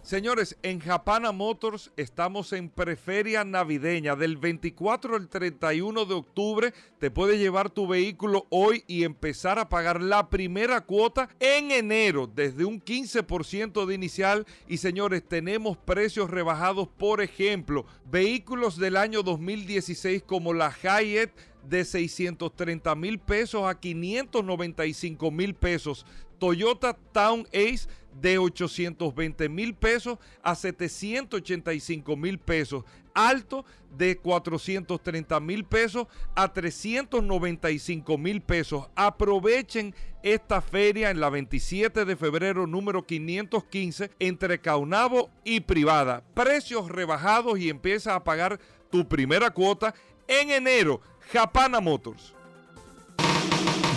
Señores, 0.05 0.55
en 0.61 0.79
Japana 0.81 1.31
Motors 1.31 1.91
estamos 1.97 2.53
en 2.53 2.69
preferia 2.69 3.43
navideña. 3.43 4.15
Del 4.15 4.37
24 4.37 5.15
al 5.15 5.27
31 5.27 6.05
de 6.05 6.13
octubre 6.13 6.73
te 6.99 7.09
puedes 7.09 7.39
llevar 7.39 7.71
tu 7.71 7.87
vehículo 7.87 8.45
hoy 8.51 8.83
y 8.85 9.03
empezar 9.03 9.57
a 9.57 9.67
pagar 9.67 9.99
la 9.99 10.29
primera 10.29 10.81
cuota 10.81 11.27
en 11.39 11.71
enero 11.71 12.27
desde 12.27 12.65
un 12.65 12.79
15% 12.79 13.87
de 13.87 13.95
inicial. 13.95 14.45
Y 14.67 14.77
señores, 14.77 15.23
tenemos 15.27 15.75
precios 15.75 16.29
rebajados. 16.29 16.87
Por 16.87 17.19
ejemplo, 17.19 17.87
vehículos 18.05 18.77
del 18.77 18.97
año 18.97 19.23
2016 19.23 20.21
como 20.21 20.53
la 20.53 20.71
Hayet 20.83 21.31
de 21.67 21.83
630 21.83 22.93
mil 22.95 23.19
pesos 23.19 23.63
a 23.65 23.79
595 23.79 25.31
mil 25.31 25.55
pesos. 25.55 26.05
Toyota 26.37 26.97
Town 27.11 27.47
Ace 27.53 27.87
de 28.21 28.37
820 28.37 29.49
mil 29.49 29.75
pesos 29.75 30.17
a 30.41 30.55
785 30.55 32.15
mil 32.15 32.39
pesos. 32.39 32.83
Alto 33.13 33.65
de 33.97 34.17
430 34.17 35.39
mil 35.39 35.63
pesos 35.63 36.07
a 36.35 36.51
395 36.51 38.17
mil 38.17 38.41
pesos. 38.41 38.87
Aprovechen 38.95 39.95
esta 40.21 40.61
feria 40.61 41.11
en 41.11 41.19
la 41.19 41.29
27 41.29 42.03
de 42.03 42.15
febrero 42.15 42.67
número 42.67 43.05
515 43.05 44.11
entre 44.19 44.59
Caunabo 44.59 45.29
y 45.43 45.61
Privada. 45.61 46.23
Precios 46.33 46.89
rebajados 46.89 47.59
y 47.59 47.69
empieza 47.69 48.15
a 48.15 48.23
pagar 48.23 48.59
tu 48.89 49.07
primera 49.07 49.51
cuota 49.51 49.93
en 50.27 50.51
enero. 50.51 51.01
Japana 51.31 51.79
Motors. 51.79 52.33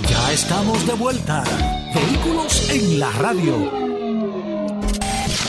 Ya 0.08 0.32
estamos 0.32 0.86
de 0.86 0.94
vuelta. 0.94 1.44
Vehículos 1.94 2.70
en 2.70 2.98
la 3.00 3.10
radio. 3.12 3.70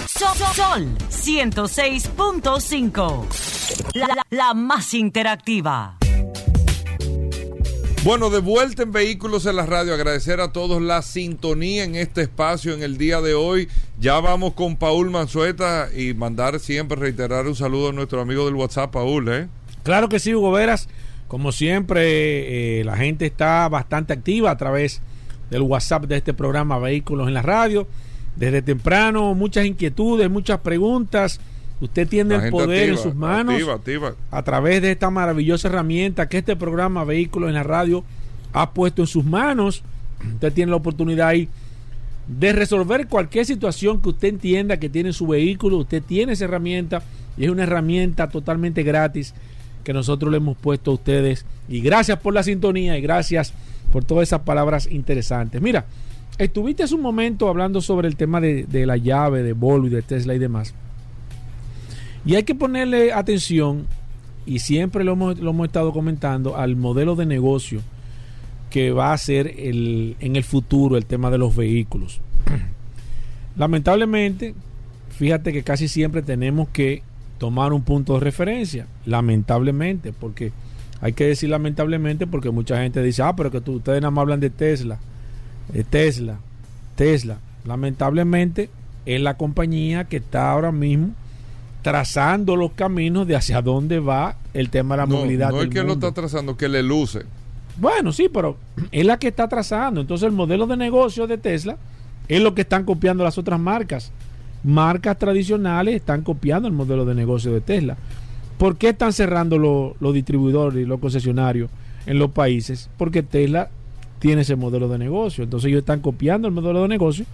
Sol, 0.08 0.38
Sol 0.56 0.88
106.5. 1.10 3.26
La, 3.94 4.08
la- 4.08 4.26
la 4.30 4.54
más 4.54 4.94
interactiva. 4.94 5.98
Bueno, 8.04 8.30
de 8.30 8.40
vuelta 8.40 8.84
en 8.84 8.92
Vehículos 8.94 9.46
en 9.46 9.58
la 9.58 9.66
Radio, 9.66 9.94
agradecer 9.94 10.40
a 10.40 10.54
todos 10.54 10.82
la 10.82 11.02
sintonía 11.02 11.84
en 11.84 11.96
este 11.96 12.22
espacio 12.22 12.74
en 12.74 12.82
el 12.84 12.98
día 12.98 13.20
de 13.22 13.34
hoy. 13.34 13.68
Ya 14.00 14.20
vamos 14.22 14.54
con 14.54 14.78
Paul 14.78 15.10
Manzueta 15.10 15.90
y 15.96 16.14
mandar 16.14 16.60
siempre, 16.62 16.98
reiterar 16.98 17.46
un 17.48 17.56
saludo 17.56 17.90
a 17.90 17.94
nuestro 17.94 18.22
amigo 18.22 18.46
del 18.46 18.56
WhatsApp, 18.56 18.92
Paul, 18.94 19.28
¿eh? 19.30 19.48
Claro 19.84 20.08
que 20.08 20.20
sí, 20.20 20.34
Hugo 20.34 20.52
Veras. 20.52 20.88
Como 21.28 21.52
siempre, 21.52 22.80
eh, 22.80 22.84
la 22.86 22.96
gente 22.98 23.26
está 23.26 23.68
bastante 23.70 24.14
activa 24.14 24.50
a 24.52 24.58
través 24.58 25.02
del 25.50 25.62
WhatsApp 25.62 26.06
de 26.06 26.18
este 26.18 26.34
programa 26.34 26.80
Vehículos 26.80 27.28
en 27.28 27.34
la 27.34 27.42
Radio. 27.42 27.88
Desde 28.36 28.62
temprano, 28.62 29.34
muchas 29.34 29.66
inquietudes, 29.66 30.30
muchas 30.30 30.60
preguntas. 30.60 31.40
Usted 31.82 32.08
tiene 32.08 32.36
el 32.36 32.52
poder 32.52 32.90
en 32.90 32.98
sus 32.98 33.16
manos 33.16 33.56
activa, 33.56 33.74
activa. 33.74 34.16
a 34.32 34.44
través 34.44 34.82
de 34.82 34.92
esta 34.92 35.10
maravillosa 35.10 35.70
herramienta 35.70 36.28
que 36.28 36.40
este 36.40 36.56
programa 36.56 37.06
Vehículos 37.06 37.50
en 37.50 37.56
la 37.56 37.64
Radio 37.64 38.04
ha 38.54 38.72
puesto 38.72 39.02
en 39.02 39.08
sus 39.08 39.24
manos. 39.24 39.84
Usted 40.34 40.52
tiene 40.52 40.72
la 40.72 40.76
oportunidad 40.76 41.30
ahí 41.30 41.48
de 42.28 42.54
resolver 42.54 43.08
cualquier 43.08 43.46
situación 43.46 44.02
que 44.02 44.10
usted 44.10 44.28
entienda 44.28 44.78
que 44.78 44.90
tiene 44.90 45.10
en 45.10 45.14
su 45.14 45.28
vehículo. 45.28 45.78
Usted 45.78 46.04
tiene 46.04 46.34
esa 46.34 46.46
herramienta 46.46 47.02
y 47.38 47.46
es 47.46 47.50
una 47.50 47.64
herramienta 47.64 48.30
totalmente 48.30 48.84
gratis 48.84 49.34
que 49.84 49.94
nosotros 49.94 50.32
le 50.32 50.38
hemos 50.38 50.58
puesto 50.58 50.92
a 50.92 50.94
ustedes. 50.96 51.46
Y 51.70 51.80
gracias 51.82 52.20
por 52.20 52.34
la 52.34 52.44
sintonía 52.44 52.98
y 52.98 53.02
gracias 53.02 53.52
por 53.52 53.69
todas 54.06 54.28
esas 54.28 54.42
palabras 54.42 54.88
interesantes. 54.92 55.62
Mira, 55.62 55.86
estuviste 56.38 56.84
hace 56.84 56.96
un 56.96 57.02
momento 57.02 57.50
hablando 57.50 57.82
sobre 57.82 58.08
el 58.08 58.16
tema 58.16 58.40
de, 58.40 58.66
de 58.66 58.86
la 58.86 58.98
llave, 58.98 59.44
de 59.44 59.54
Volvo 59.54 59.88
y 59.88 59.90
de 59.90 60.02
Tesla 60.02 60.34
y 60.34 60.40
demás. 60.40 60.74
Y 62.26 62.36
hay 62.36 62.44
que 62.44 62.56
ponerle 62.56 63.14
atención, 63.14 63.88
y 64.46 64.60
siempre 64.60 65.04
lo 65.04 65.14
hemos, 65.14 65.40
lo 65.40 65.52
hemos 65.52 65.68
estado 65.68 65.92
comentando, 65.94 66.58
al 66.58 66.76
modelo 66.76 67.16
de 67.16 67.26
negocio 67.26 67.82
que 68.70 68.92
va 68.92 69.14
a 69.14 69.18
ser 69.18 69.48
el, 69.58 70.16
en 70.20 70.36
el 70.36 70.44
futuro 70.44 70.96
el 70.98 71.06
tema 71.06 71.32
de 71.32 71.38
los 71.38 71.56
vehículos. 71.56 72.22
Lamentablemente, 73.58 74.54
fíjate 75.10 75.52
que 75.52 75.64
casi 75.64 75.88
siempre 75.88 76.22
tenemos 76.22 76.70
que 76.70 77.02
tomar 77.38 77.74
un 77.74 77.82
punto 77.82 78.14
de 78.14 78.20
referencia, 78.20 78.88
lamentablemente, 79.06 80.14
porque 80.14 80.52
hay 81.02 81.14
que 81.14 81.26
decir 81.26 81.50
lamentablemente 81.50 82.28
porque 82.28 82.50
mucha 82.52 82.82
gente 82.82 83.02
dice, 83.02 83.22
ah, 83.24 83.36
pero 83.36 83.52
que 83.52 83.62
tú, 83.62 83.74
ustedes 83.78 84.02
nada 84.02 84.12
más 84.12 84.24
hablan 84.24 84.40
de 84.40 84.50
Tesla, 84.50 84.98
de 85.72 85.84
Tesla, 85.84 86.38
Tesla. 86.96 87.38
Lamentablemente 87.66 88.70
es 89.06 89.22
la 89.22 89.38
compañía 89.38 90.06
que 90.06 90.18
está 90.18 90.52
ahora 90.52 90.72
mismo 90.72 91.10
trazando 91.82 92.56
los 92.56 92.72
caminos 92.74 93.26
de 93.28 93.36
hacia 93.36 93.62
dónde 93.62 94.00
va 94.00 94.36
el 94.54 94.70
tema 94.70 94.96
de 94.96 95.02
la 95.02 95.06
No, 95.08 95.16
movilidad. 95.18 95.52
no 95.52 95.62
es 95.62 95.70
que 95.70 95.84
lo 95.84 95.94
está 95.94 96.12
trazando, 96.12 96.58
que 96.58 96.68
le 96.68 96.84
luce. 96.84 97.22
Bueno, 97.78 98.12
sí, 98.12 98.28
pero 98.34 98.58
es 98.92 99.06
la 99.06 99.18
que 99.18 99.30
está 99.30 99.48
trazando. 99.48 100.02
Entonces 100.02 100.26
el 100.28 100.34
modelo 100.34 100.68
de 100.68 100.76
negocio 100.76 101.26
de 101.28 101.38
Tesla 101.38 101.78
es 102.28 102.42
lo 102.42 102.54
que 102.54 102.62
están 102.62 102.84
copiando 102.84 103.24
las 103.24 103.38
otras 103.38 103.60
marcas. 103.60 104.12
Marcas 104.64 105.18
tradicionales 105.18 105.96
están 105.96 106.22
copiando 106.22 106.68
el 106.68 106.74
modelo 106.74 107.06
de 107.06 107.16
negocio 107.16 107.54
de 107.54 107.62
Tesla. 107.62 107.96
¿Por 108.60 108.78
qué 108.78 108.90
están 108.90 109.12
cerrando 109.14 109.58
lo- 109.58 109.96
los 110.00 110.14
distribuidores 110.14 110.84
y 110.84 110.86
los 110.86 111.00
concesionarios 111.00 111.72
en 112.06 112.20
los 112.20 112.30
países? 112.30 112.90
Porque 112.98 113.24
Tesla 113.24 113.70
tiene 114.20 114.42
ese 114.42 114.56
modelo 114.56 114.88
de 114.90 115.00
negocio. 115.00 115.44
Entonces 115.44 115.70
ellos 115.70 115.80
están 115.80 116.02
copiando 116.02 116.48
el 116.48 116.54
modelo 116.54 116.84
de 116.84 116.90
negocio 116.90 117.26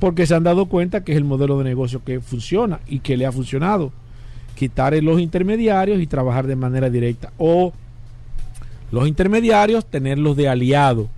porque 0.00 0.26
se 0.26 0.34
han 0.34 0.42
dado 0.42 0.66
cuenta 0.66 1.02
que 1.04 1.12
es 1.12 1.18
el 1.18 1.24
modelo 1.24 1.56
de 1.56 1.64
negocio 1.64 2.02
que 2.04 2.20
funciona 2.20 2.80
y 2.86 2.98
que 2.98 3.16
le 3.16 3.24
ha 3.24 3.32
funcionado. 3.32 3.92
Quitar 4.56 5.00
los 5.02 5.20
intermediarios 5.20 6.00
y 6.02 6.06
trabajar 6.06 6.46
de 6.46 6.56
manera 6.56 6.90
directa. 6.90 7.32
O 7.38 7.72
los 8.90 9.06
intermediarios 9.08 9.86
tenerlos 9.86 10.36
de 10.36 10.48
aliado, 10.48 11.08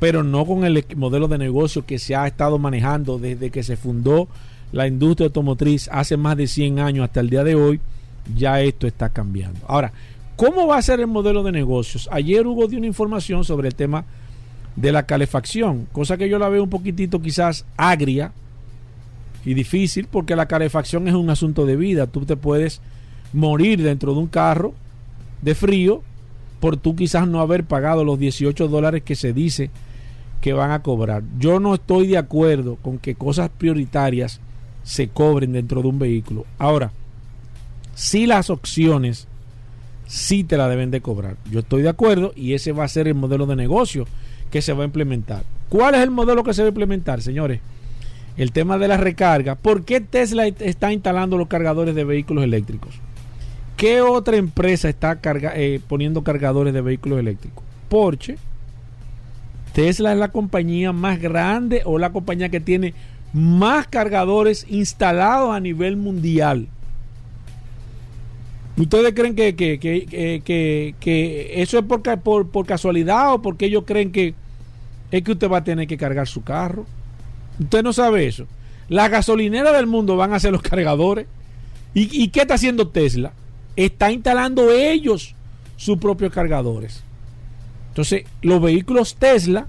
pero 0.00 0.22
no 0.24 0.44
con 0.44 0.64
el 0.64 0.84
modelo 0.96 1.28
de 1.28 1.38
negocio 1.38 1.86
que 1.86 1.98
se 2.00 2.16
ha 2.16 2.26
estado 2.26 2.58
manejando 2.58 3.18
desde 3.18 3.50
que 3.50 3.62
se 3.62 3.76
fundó 3.76 4.26
la 4.72 4.86
industria 4.88 5.26
automotriz 5.26 5.88
hace 5.92 6.16
más 6.16 6.36
de 6.36 6.46
100 6.48 6.80
años 6.80 7.04
hasta 7.04 7.20
el 7.20 7.30
día 7.30 7.44
de 7.44 7.54
hoy, 7.54 7.78
ya 8.34 8.60
esto 8.60 8.86
está 8.86 9.08
cambiando. 9.08 9.60
Ahora, 9.66 9.92
¿cómo 10.36 10.66
va 10.66 10.78
a 10.78 10.82
ser 10.82 11.00
el 11.00 11.06
modelo 11.06 11.42
de 11.42 11.52
negocios? 11.52 12.08
Ayer 12.12 12.46
hubo 12.46 12.66
dio 12.66 12.78
una 12.78 12.86
información 12.86 13.44
sobre 13.44 13.68
el 13.68 13.74
tema 13.74 14.04
de 14.76 14.92
la 14.92 15.04
calefacción, 15.04 15.86
cosa 15.92 16.16
que 16.16 16.28
yo 16.28 16.38
la 16.38 16.48
veo 16.48 16.62
un 16.62 16.70
poquitito 16.70 17.20
quizás 17.20 17.66
agria 17.76 18.32
y 19.44 19.54
difícil 19.54 20.06
porque 20.10 20.36
la 20.36 20.46
calefacción 20.46 21.08
es 21.08 21.14
un 21.14 21.30
asunto 21.30 21.66
de 21.66 21.76
vida. 21.76 22.06
Tú 22.06 22.24
te 22.24 22.36
puedes 22.36 22.80
morir 23.32 23.82
dentro 23.82 24.14
de 24.14 24.20
un 24.20 24.28
carro 24.28 24.72
de 25.42 25.54
frío 25.54 26.02
por 26.60 26.76
tú 26.76 26.94
quizás 26.94 27.26
no 27.26 27.40
haber 27.40 27.64
pagado 27.64 28.04
los 28.04 28.18
18 28.18 28.68
dólares 28.68 29.02
que 29.02 29.16
se 29.16 29.32
dice 29.32 29.70
que 30.40 30.52
van 30.52 30.70
a 30.70 30.82
cobrar. 30.82 31.22
Yo 31.38 31.60
no 31.60 31.74
estoy 31.74 32.06
de 32.06 32.18
acuerdo 32.18 32.76
con 32.76 32.98
que 32.98 33.14
cosas 33.14 33.50
prioritarias 33.50 34.40
se 34.84 35.08
cobren 35.08 35.52
dentro 35.52 35.82
de 35.82 35.88
un 35.88 35.98
vehículo. 35.98 36.46
Ahora, 36.58 36.92
si 37.94 38.26
las 38.26 38.50
opciones 38.50 39.26
sí 40.06 40.44
te 40.44 40.56
la 40.56 40.68
deben 40.68 40.90
de 40.90 41.00
cobrar. 41.00 41.36
Yo 41.50 41.60
estoy 41.60 41.82
de 41.82 41.88
acuerdo 41.88 42.32
y 42.36 42.54
ese 42.54 42.72
va 42.72 42.84
a 42.84 42.88
ser 42.88 43.08
el 43.08 43.14
modelo 43.14 43.46
de 43.46 43.56
negocio 43.56 44.06
que 44.50 44.62
se 44.62 44.72
va 44.72 44.82
a 44.82 44.86
implementar. 44.86 45.44
¿Cuál 45.68 45.94
es 45.94 46.02
el 46.02 46.10
modelo 46.10 46.44
que 46.44 46.52
se 46.52 46.62
va 46.62 46.66
a 46.66 46.68
implementar, 46.68 47.22
señores? 47.22 47.60
El 48.36 48.52
tema 48.52 48.78
de 48.78 48.88
la 48.88 48.98
recarga. 48.98 49.54
¿Por 49.54 49.84
qué 49.84 50.00
Tesla 50.00 50.46
está 50.46 50.92
instalando 50.92 51.38
los 51.38 51.48
cargadores 51.48 51.94
de 51.94 52.04
vehículos 52.04 52.44
eléctricos? 52.44 52.94
¿Qué 53.76 54.00
otra 54.00 54.36
empresa 54.36 54.88
está 54.88 55.18
eh, 55.24 55.80
poniendo 55.88 56.22
cargadores 56.22 56.74
de 56.74 56.82
vehículos 56.82 57.18
eléctricos? 57.18 57.64
Porsche. 57.88 58.36
Tesla 59.72 60.12
es 60.12 60.18
la 60.18 60.28
compañía 60.28 60.92
más 60.92 61.18
grande 61.20 61.80
o 61.86 61.98
la 61.98 62.12
compañía 62.12 62.50
que 62.50 62.60
tiene 62.60 62.92
más 63.32 63.86
cargadores 63.86 64.66
instalados 64.68 65.54
a 65.54 65.60
nivel 65.60 65.96
mundial. 65.96 66.68
¿Ustedes 68.82 69.12
creen 69.14 69.34
que, 69.36 69.54
que, 69.54 69.78
que, 69.78 70.94
que- 70.98 71.62
eso 71.62 71.78
es 71.78 71.84
por, 71.84 72.02
por, 72.20 72.48
por 72.48 72.66
casualidad 72.66 73.34
o 73.34 73.42
porque 73.42 73.66
ellos 73.66 73.84
creen 73.86 74.10
que 74.12 74.34
es 75.10 75.22
que 75.22 75.32
usted 75.32 75.50
va 75.50 75.58
a 75.58 75.64
tener 75.64 75.86
que 75.86 75.96
cargar 75.96 76.26
su 76.26 76.42
carro? 76.42 76.86
Usted 77.60 77.82
no 77.82 77.92
sabe 77.92 78.26
eso. 78.26 78.46
Las 78.88 79.10
gasolineras 79.10 79.72
del 79.74 79.86
mundo 79.86 80.16
van 80.16 80.32
a 80.32 80.36
hacer 80.36 80.52
los 80.52 80.62
cargadores. 80.70 81.26
¿Y, 81.94 82.22
y 82.24 82.28
qué 82.28 82.42
está 82.42 82.54
haciendo 82.54 82.88
Tesla? 82.88 83.32
Está 83.76 84.10
instalando 84.10 84.70
ellos 84.70 85.34
sus 85.76 85.98
propios 85.98 86.32
cargadores. 86.32 87.02
Entonces, 87.88 88.24
los 88.40 88.60
vehículos 88.62 89.14
Tesla, 89.16 89.66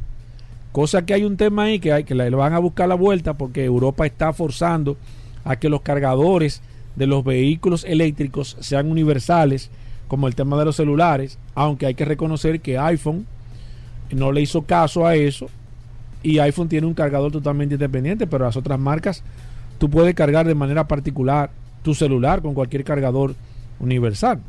cosa 0.72 1.06
que 1.06 1.14
hay 1.14 1.24
un 1.26 1.36
tema 1.38 1.64
ahí 1.64 1.80
que, 1.80 1.92
hay, 1.92 2.04
que 2.06 2.16
le 2.16 2.30
van 2.30 2.54
a 2.54 2.60
buscar 2.60 2.88
la 2.88 2.96
vuelta 2.96 3.34
porque 3.34 3.66
Europa 3.66 4.06
está 4.06 4.32
forzando 4.34 4.98
a 5.44 5.58
que 5.58 5.68
los 5.70 5.82
cargadores 5.82 6.62
de 6.96 7.08
los 7.08 7.24
vehículos 7.24 7.84
eléctricos 7.84 8.58
sean 8.60 8.90
universales, 8.92 9.70
como 10.08 10.28
el 10.28 10.36
tema 10.36 10.58
de 10.60 10.66
los 10.66 10.76
celulares, 10.76 11.40
aunque 11.56 11.86
hay 11.88 11.96
que 11.96 12.06
reconocer 12.06 12.62
que 12.62 12.78
iPhone 12.78 13.26
no 14.12 14.32
le 14.32 14.42
hizo 14.42 14.62
caso 14.64 15.08
a 15.08 15.16
eso 15.16 15.48
y 16.22 16.38
iPhone 16.40 16.70
tiene 16.70 16.86
un 16.88 16.94
cargador 16.94 17.32
totalmente 17.32 17.76
independiente, 17.76 18.28
pero 18.28 18.46
las 18.46 18.56
otras 18.56 18.80
marcas 18.80 19.24
tú 19.80 19.90
puedes 19.90 20.14
cargar 20.14 20.46
de 20.46 20.54
manera 20.56 20.88
particular 20.88 21.50
tu 21.82 21.94
celular 21.96 22.42
con 22.42 22.54
cualquier 22.54 22.84
cargador 22.84 23.34
universal. 23.80 24.40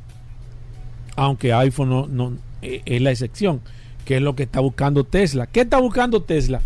Aunque 1.17 1.53
iPhone 1.53 1.89
no, 1.89 2.07
no- 2.07 2.33
eh, 2.63 2.83
es 2.85 3.01
la 3.01 3.11
excepción, 3.11 3.61
que 4.05 4.17
es 4.17 4.23
lo 4.23 4.35
que 4.37 4.43
está 4.45 4.61
buscando 4.61 5.05
Tesla. 5.05 5.47
¿Qué 5.47 5.63
está 5.63 5.79
buscando 5.81 6.23
Tesla? 6.23 6.61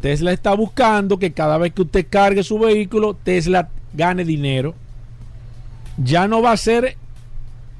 Tesla 0.00 0.32
está 0.32 0.54
buscando 0.54 1.18
que 1.18 1.32
cada 1.32 1.58
vez 1.58 1.72
que 1.74 1.82
usted 1.82 2.06
cargue 2.08 2.42
su 2.42 2.58
vehículo, 2.58 3.14
Tesla 3.22 3.68
gane 3.92 4.24
dinero. 4.24 4.74
Ya 5.98 6.28
no 6.28 6.42
va 6.42 6.52
a 6.52 6.56
ser 6.56 6.96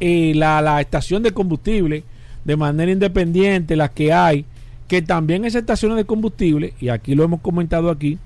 eh, 0.00 0.32
la, 0.34 0.62
la 0.62 0.80
estación 0.80 1.22
de 1.22 1.32
combustible 1.32 2.04
de 2.44 2.56
manera 2.56 2.90
independiente, 2.90 3.76
las 3.76 3.90
que 3.90 4.12
hay, 4.12 4.44
que 4.88 5.02
también 5.02 5.44
esas 5.44 5.61
estaciones 5.61 5.98
de 5.98 6.04
combustible, 6.04 6.74
y 6.80 6.88
aquí 6.88 7.14
lo 7.14 7.22
hemos 7.22 7.40
comentado 7.40 7.90
aquí, 7.90 8.18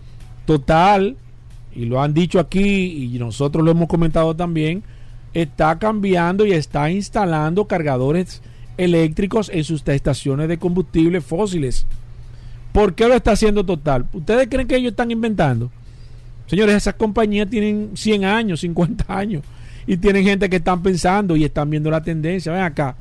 total, 0.47 1.17
y 1.75 1.87
lo 1.87 2.01
han 2.01 2.15
dicho 2.15 2.39
aquí, 2.39 3.13
y 3.13 3.19
nosotros 3.19 3.65
lo 3.65 3.73
hemos 3.73 3.89
comentado 3.89 4.35
también, 4.35 4.83
está 5.33 5.79
cambiando 5.79 6.47
y 6.47 6.53
está 6.53 6.91
instalando 6.91 7.67
cargadores 7.67 8.41
eléctricos 8.77 9.51
en 9.53 9.65
sus 9.65 9.87
estaciones 9.87 10.49
de 10.49 10.59
combustible 10.59 11.21
fósiles. 11.21 11.87
¿Por 12.73 12.95
qué 12.95 13.09
lo 13.09 13.15
está 13.15 13.33
haciendo 13.33 13.65
Total? 13.65 14.07
¿Ustedes 14.13 14.49
creen 14.49 14.67
que 14.67 14.77
ellos 14.77 14.93
están 14.93 15.11
inventando? 15.11 15.71
Señores, 16.47 16.77
esas 16.77 16.95
compañías 16.95 17.49
tienen 17.49 17.91
100 17.95 18.25
años, 18.25 18.61
50 18.61 19.05
años 19.09 19.43
y 19.87 19.97
tienen 19.97 20.25
gente 20.25 20.49
que 20.49 20.57
están 20.57 20.83
pensando 20.83 21.37
y 21.37 21.45
están 21.45 21.71
viendo 21.71 21.91
la 21.91 22.03
tendencia. 22.03 22.53
Ven 22.53 22.63
acá, 22.63 22.97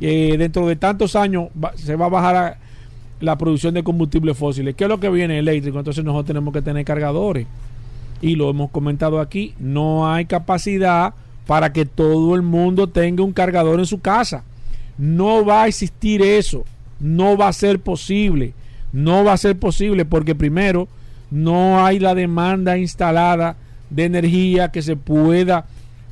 eh, 0.00 0.36
dentro 0.38 0.66
de 0.66 0.76
tantos 0.76 1.16
años 1.16 1.48
se 1.76 1.96
va 1.96 2.06
a 2.06 2.10
bajar 2.10 2.58
la 3.20 3.38
producción 3.38 3.74
de 3.74 3.82
combustibles 3.82 4.36
fósiles. 4.36 4.74
¿Qué 4.74 4.84
es 4.84 4.90
lo 4.90 5.00
que 5.00 5.08
viene 5.08 5.38
eléctrico? 5.38 5.78
Entonces 5.78 6.04
nosotros 6.04 6.26
tenemos 6.26 6.52
que 6.52 6.62
tener 6.62 6.84
cargadores. 6.84 7.46
Y 8.20 8.34
lo 8.34 8.50
hemos 8.50 8.70
comentado 8.70 9.20
aquí, 9.20 9.54
no 9.58 10.10
hay 10.10 10.24
capacidad 10.24 11.14
para 11.46 11.72
que 11.72 11.86
todo 11.86 12.34
el 12.34 12.42
mundo 12.42 12.88
tenga 12.88 13.22
un 13.22 13.32
cargador 13.32 13.78
en 13.78 13.86
su 13.86 14.00
casa. 14.00 14.44
No 14.98 15.44
va 15.44 15.64
a 15.64 15.68
existir 15.68 16.22
eso. 16.22 16.64
No 16.98 17.36
va 17.36 17.48
a 17.48 17.52
ser 17.52 17.78
posible. 17.78 18.54
No 18.92 19.24
va 19.24 19.34
a 19.34 19.38
ser 19.38 19.58
posible 19.58 20.04
porque 20.04 20.34
primero 20.34 20.88
no 21.30 21.84
hay 21.84 21.98
la 21.98 22.14
demanda 22.14 22.78
instalada 22.78 23.56
de 23.90 24.04
energía 24.04 24.70
que 24.70 24.82
se 24.82 24.96
pueda 24.96 25.66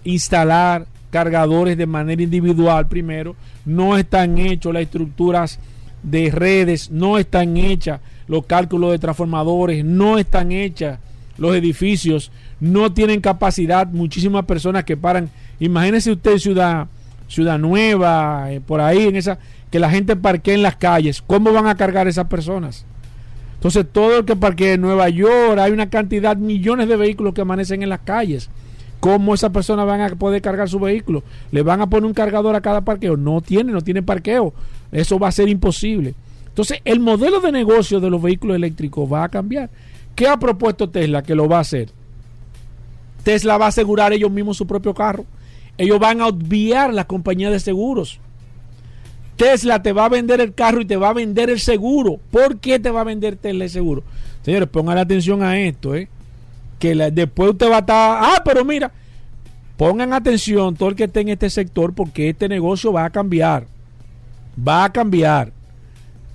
instalar 0.04 0.86
cargadores 1.10 1.76
de 1.76 1.86
manera 1.86 2.22
individual 2.22 2.88
primero. 2.88 3.36
No 3.64 3.96
están 3.96 4.38
hechos 4.38 4.72
las 4.72 4.82
estructuras 4.82 5.58
de 6.02 6.30
redes, 6.30 6.90
no 6.90 7.18
están 7.18 7.56
hechas 7.56 8.00
los 8.26 8.46
cálculos 8.46 8.92
de 8.92 8.98
transformadores, 8.98 9.84
no 9.84 10.18
están 10.18 10.52
hechas 10.52 10.98
los 11.36 11.54
edificios, 11.54 12.30
no 12.60 12.92
tienen 12.92 13.20
capacidad 13.20 13.86
muchísimas 13.86 14.44
personas 14.44 14.84
que 14.84 14.96
paran. 14.96 15.30
Imagínese 15.60 16.12
usted 16.12 16.38
Ciudad, 16.38 16.86
Ciudad 17.28 17.58
Nueva, 17.58 18.52
eh, 18.52 18.60
por 18.60 18.80
ahí, 18.80 19.06
en 19.06 19.16
esa, 19.16 19.38
que 19.70 19.78
la 19.78 19.90
gente 19.90 20.16
parquee 20.16 20.54
en 20.54 20.62
las 20.62 20.76
calles. 20.76 21.22
¿Cómo 21.22 21.52
van 21.52 21.66
a 21.66 21.76
cargar 21.76 22.06
esas 22.06 22.26
personas? 22.28 22.84
Entonces, 23.54 23.86
todo 23.90 24.18
el 24.18 24.24
que 24.24 24.36
parquee 24.36 24.74
en 24.74 24.82
Nueva 24.82 25.08
York, 25.08 25.58
hay 25.58 25.72
una 25.72 25.88
cantidad, 25.88 26.36
millones 26.36 26.88
de 26.88 26.96
vehículos 26.96 27.34
que 27.34 27.40
amanecen 27.40 27.82
en 27.82 27.88
las 27.88 28.00
calles. 28.00 28.50
¿Cómo 29.04 29.34
esas 29.34 29.50
personas 29.50 29.84
van 29.84 30.00
a 30.00 30.08
poder 30.08 30.40
cargar 30.40 30.66
su 30.66 30.80
vehículo? 30.80 31.22
¿Le 31.52 31.60
van 31.60 31.82
a 31.82 31.86
poner 31.86 32.06
un 32.06 32.14
cargador 32.14 32.56
a 32.56 32.62
cada 32.62 32.80
parqueo? 32.80 33.18
No 33.18 33.42
tiene, 33.42 33.70
no 33.70 33.82
tiene 33.82 34.02
parqueo. 34.02 34.54
Eso 34.90 35.18
va 35.18 35.28
a 35.28 35.32
ser 35.32 35.50
imposible. 35.50 36.14
Entonces, 36.46 36.78
el 36.86 37.00
modelo 37.00 37.42
de 37.42 37.52
negocio 37.52 38.00
de 38.00 38.08
los 38.08 38.22
vehículos 38.22 38.56
eléctricos 38.56 39.12
va 39.12 39.24
a 39.24 39.28
cambiar. 39.28 39.68
¿Qué 40.14 40.26
ha 40.26 40.38
propuesto 40.38 40.88
Tesla 40.88 41.22
que 41.22 41.34
lo 41.34 41.46
va 41.50 41.58
a 41.58 41.60
hacer? 41.60 41.90
Tesla 43.24 43.58
va 43.58 43.66
a 43.66 43.68
asegurar 43.68 44.14
ellos 44.14 44.30
mismos 44.30 44.56
su 44.56 44.66
propio 44.66 44.94
carro. 44.94 45.26
Ellos 45.76 45.98
van 45.98 46.22
a 46.22 46.28
obviar 46.28 46.94
la 46.94 47.04
compañía 47.04 47.50
de 47.50 47.60
seguros. 47.60 48.20
Tesla 49.36 49.82
te 49.82 49.92
va 49.92 50.06
a 50.06 50.08
vender 50.08 50.40
el 50.40 50.54
carro 50.54 50.80
y 50.80 50.86
te 50.86 50.96
va 50.96 51.10
a 51.10 51.12
vender 51.12 51.50
el 51.50 51.60
seguro. 51.60 52.20
¿Por 52.30 52.56
qué 52.56 52.78
te 52.78 52.90
va 52.90 53.02
a 53.02 53.04
vender 53.04 53.36
Tesla 53.36 53.64
el 53.64 53.70
seguro? 53.70 54.02
Señores, 54.40 54.70
pongan 54.70 54.96
atención 54.96 55.42
a 55.42 55.60
esto, 55.60 55.94
¿eh? 55.94 56.08
Que 56.84 56.94
después 56.94 57.52
usted 57.52 57.70
va 57.70 57.76
a 57.76 57.78
estar, 57.78 58.18
ah, 58.20 58.42
pero 58.44 58.62
mira, 58.62 58.92
pongan 59.78 60.12
atención 60.12 60.76
todo 60.76 60.90
el 60.90 60.94
que 60.94 61.04
esté 61.04 61.20
en 61.20 61.30
este 61.30 61.48
sector 61.48 61.94
porque 61.94 62.28
este 62.28 62.46
negocio 62.46 62.92
va 62.92 63.06
a 63.06 63.10
cambiar. 63.10 63.66
Va 64.68 64.84
a 64.84 64.92
cambiar. 64.92 65.50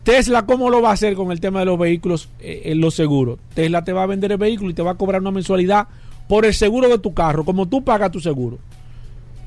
Tesla, 0.04 0.48
¿cómo 0.48 0.72
lo 0.72 0.82
va 0.82 0.90
a 0.90 0.94
hacer 0.94 1.14
con 1.14 1.32
el 1.32 1.40
tema 1.40 1.60
de 1.60 1.66
los 1.68 1.78
vehículos, 1.78 2.30
eh, 2.40 2.64
en 2.66 2.82
los 2.82 2.96
seguros? 2.96 3.38
Tesla 3.54 3.84
te 3.84 3.94
va 3.94 4.02
a 4.02 4.08
vender 4.08 4.32
el 4.32 4.40
vehículo 4.40 4.72
y 4.72 4.74
te 4.74 4.82
va 4.82 4.90
a 4.90 4.96
cobrar 4.96 5.22
una 5.22 5.30
mensualidad 5.30 5.88
por 6.28 6.48
el 6.48 6.56
seguro 6.56 6.90
de 6.90 6.98
tu 6.98 7.14
carro, 7.14 7.46
como 7.46 7.68
tú 7.68 7.84
pagas 7.84 8.10
tu 8.10 8.20
seguro. 8.20 8.58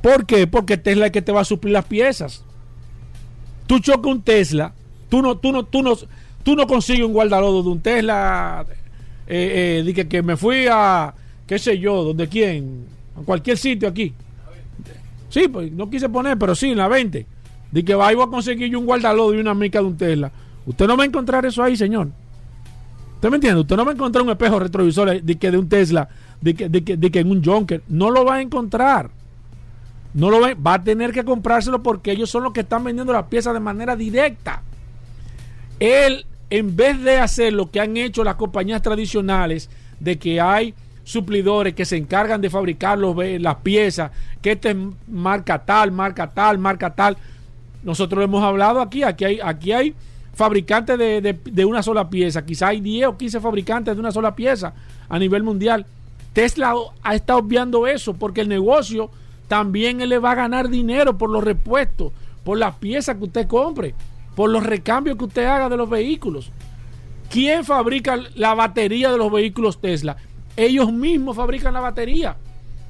¿Por 0.03 0.25
qué? 0.25 0.47
Porque 0.47 0.77
Tesla 0.77 1.07
es 1.07 1.09
el 1.09 1.13
que 1.15 1.23
te 1.23 1.33
va 1.33 1.41
a 1.41 1.45
suplir 1.45 1.73
las 1.73 1.87
piezas. 1.87 2.45
Tú 3.67 3.81
chocas 3.81 4.07
un 4.07 4.23
Tesla, 4.23 4.73
tú 5.09 5.21
no, 5.21 5.37
tú 5.37 5.51
no, 5.51 5.65
tú 5.65 5.83
no, 5.83 5.97
tú 6.45 6.55
no 6.55 6.69
consigues 6.69 7.05
un 7.05 7.13
guardalodo 7.13 7.65
de 7.65 7.71
un 7.71 7.81
Tesla, 7.81 8.65
eh, 9.27 9.79
eh, 9.79 9.83
di 9.85 9.95
que, 9.95 10.23
me 10.23 10.37
fui 10.37 10.67
a, 10.71 11.15
qué 11.47 11.59
sé 11.59 11.79
yo, 11.79 12.03
donde 12.03 12.29
quién, 12.29 12.87
a 13.17 13.23
cualquier 13.23 13.57
sitio 13.57 13.89
aquí. 13.89 14.13
Sí, 15.29 15.49
pues 15.49 15.73
no 15.73 15.89
quise 15.89 16.09
poner, 16.09 16.37
pero 16.39 16.55
sí, 16.55 16.71
en 16.71 16.79
la 16.79 16.89
20. 16.89 17.27
Di 17.71 17.83
que 17.83 17.95
va 17.95 18.13
voy 18.13 18.23
a 18.23 18.27
conseguir 18.27 18.71
yo 18.71 18.79
un 18.79 18.87
guardalodo 18.87 19.35
y 19.35 19.39
una 19.39 19.55
mica 19.55 19.79
de 19.79 19.87
un 19.87 19.97
Tesla. 19.97 20.31
Usted 20.67 20.87
no 20.87 20.97
va 20.97 21.05
a 21.05 21.07
encontrar 21.07 21.47
eso 21.47 21.63
ahí, 21.63 21.77
señor. 21.77 22.09
¿Usted 23.15 23.31
me 23.31 23.37
entiende? 23.37 23.61
Usted 23.61 23.77
no 23.77 23.85
va 23.85 23.93
a 23.93 23.95
encontrar 23.95 24.25
un 24.25 24.31
espejo 24.31 24.59
retrovisor 24.59 25.23
de, 25.23 25.39
que 25.39 25.51
de 25.51 25.57
un 25.57 25.69
Tesla, 25.69 26.09
de 26.41 26.55
que, 26.55 26.69
de, 26.69 26.85
que, 26.85 26.97
de 26.97 27.11
que 27.11 27.21
en 27.21 27.31
un 27.31 27.43
Junker. 27.43 27.83
No 27.89 28.11
lo 28.11 28.25
va 28.25 28.35
a 28.35 28.41
encontrar. 28.43 29.11
No 30.13 30.29
lo 30.29 30.41
va, 30.41 30.55
va 30.55 30.75
a 30.75 30.85
tener 30.85 31.13
que 31.13 31.25
comprárselo 31.25 31.83
porque 31.83 32.13
ellos 32.13 32.29
son 32.29 32.43
los 32.43 32.53
que 32.53 32.61
están 32.61 32.85
vendiendo 32.85 33.13
las 33.13 33.27
piezas 33.27 33.55
de 33.55 33.61
manera 33.61 33.97
directa. 33.97 34.63
Él, 35.81 36.27
en 36.59 36.77
vez 36.77 37.01
de 37.03 37.17
hacer 37.19 37.53
lo 37.55 37.71
que 37.71 37.81
han 37.81 37.97
hecho 37.97 38.23
las 38.25 38.35
compañías 38.35 38.83
tradicionales, 38.83 39.71
de 40.01 40.19
que 40.19 40.39
hay 40.39 40.75
suplidores 41.03 41.73
que 41.75 41.87
se 41.87 41.97
encargan 41.97 42.43
de 42.43 42.51
fabricar 42.51 42.99
los 42.99 43.17
ve- 43.17 43.39
las 43.39 43.57
piezas, 43.57 44.11
que 44.43 44.53
este 44.53 44.73
es 44.73 44.77
marca 45.09 45.65
tal, 45.65 45.93
marca 45.93 46.27
tal, 46.31 46.59
marca 46.59 46.91
tal. 46.91 47.17
Nosotros 47.83 48.19
lo 48.19 48.25
hemos 48.25 48.45
hablado 48.45 48.81
aquí, 48.83 49.03
aquí 49.03 49.25
hay, 49.25 49.41
aquí 49.43 49.73
hay 49.73 49.95
fabricantes 50.35 50.99
de, 50.99 51.21
de- 51.43 51.65
una 51.65 51.83
sola 51.83 52.11
pieza, 52.11 52.45
quizá 52.45 52.69
hay 52.69 52.81
10 52.83 53.07
o 53.09 53.17
15 53.17 53.41
fabricantes 53.41 53.95
de 53.95 54.01
una 54.01 54.13
sola 54.13 54.35
pieza 54.37 54.75
a 55.09 55.19
nivel 55.19 55.43
mundial. 55.43 55.87
Tesla 56.35 56.75
ha 57.03 57.15
estado 57.15 57.39
obviando 57.39 57.87
eso 57.87 58.13
porque 58.13 58.43
el 58.43 58.49
negocio 58.49 59.11
también 59.49 60.07
le 60.07 60.19
va 60.19 60.33
a 60.33 60.35
ganar 60.35 60.69
dinero 60.69 61.17
por 61.17 61.31
los 61.31 61.43
repuestos, 61.43 62.13
por 62.45 62.59
las 62.59 62.75
piezas 62.77 63.17
que 63.17 63.25
usted 63.25 63.47
compre, 63.47 63.95
por 64.35 64.51
los 64.51 64.65
recambios 64.65 65.17
que 65.17 65.25
usted 65.25 65.45
haga 65.45 65.69
de 65.69 65.77
los 65.77 65.89
vehículos. 65.89 66.51
¿Quién 67.31 67.65
fabrica 67.65 68.19
la 68.35 68.55
batería 68.55 69.11
de 69.11 69.19
los 69.19 69.33
vehículos 69.33 69.81
Tesla? 69.81 70.17
Ellos 70.57 70.93
mismos 70.93 71.37
fabrican 71.37 71.75
la 71.75 71.81
batería. 71.81 72.37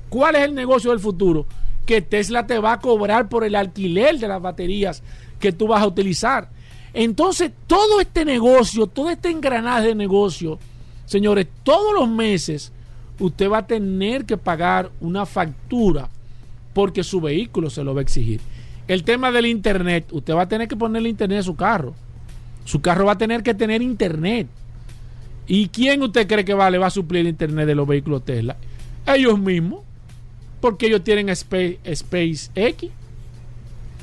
¿Cuál 0.08 0.36
es 0.36 0.42
el 0.42 0.54
negocio 0.54 0.90
del 0.90 1.00
futuro? 1.00 1.46
Que 1.86 2.02
Tesla 2.02 2.46
te 2.46 2.58
va 2.58 2.74
a 2.74 2.80
cobrar 2.80 3.28
por 3.28 3.44
el 3.44 3.54
alquiler 3.54 4.18
de 4.18 4.28
las 4.28 4.42
baterías 4.42 5.02
que 5.38 5.52
tú 5.52 5.68
vas 5.68 5.82
a 5.82 5.86
utilizar. 5.86 6.48
Entonces, 6.92 7.52
todo 7.66 8.00
este 8.00 8.24
negocio, 8.24 8.86
todo 8.86 9.10
este 9.10 9.30
engranaje 9.30 9.88
de 9.88 9.94
negocio, 9.94 10.58
señores, 11.06 11.46
todos 11.62 11.94
los 11.94 12.08
meses 12.08 12.72
usted 13.18 13.50
va 13.50 13.58
a 13.58 13.66
tener 13.66 14.24
que 14.24 14.36
pagar 14.36 14.90
una 15.00 15.24
factura 15.24 16.08
porque 16.74 17.04
su 17.04 17.20
vehículo 17.20 17.70
se 17.70 17.84
lo 17.84 17.94
va 17.94 18.00
a 18.00 18.02
exigir. 18.02 18.40
El 18.88 19.04
tema 19.04 19.30
del 19.30 19.46
internet, 19.46 20.06
usted 20.12 20.34
va 20.34 20.42
a 20.42 20.48
tener 20.48 20.68
que 20.68 20.76
ponerle 20.76 21.08
internet 21.08 21.40
a 21.40 21.42
su 21.44 21.56
carro. 21.56 21.94
Su 22.64 22.80
carro 22.80 23.06
va 23.06 23.12
a 23.12 23.18
tener 23.18 23.42
que 23.42 23.54
tener 23.54 23.82
internet. 23.82 24.46
¿Y 25.46 25.68
quién 25.68 26.02
usted 26.02 26.26
cree 26.26 26.44
que 26.44 26.54
va, 26.54 26.66
a 26.68 26.90
suplir 26.90 27.22
el 27.22 27.28
internet 27.28 27.66
de 27.66 27.74
los 27.74 27.86
vehículos 27.86 28.24
Tesla? 28.24 28.56
Ellos 29.06 29.38
mismos. 29.38 29.80
Porque 30.60 30.86
ellos 30.86 31.02
tienen 31.02 31.28
Space, 31.30 31.80
SpaceX 31.92 32.84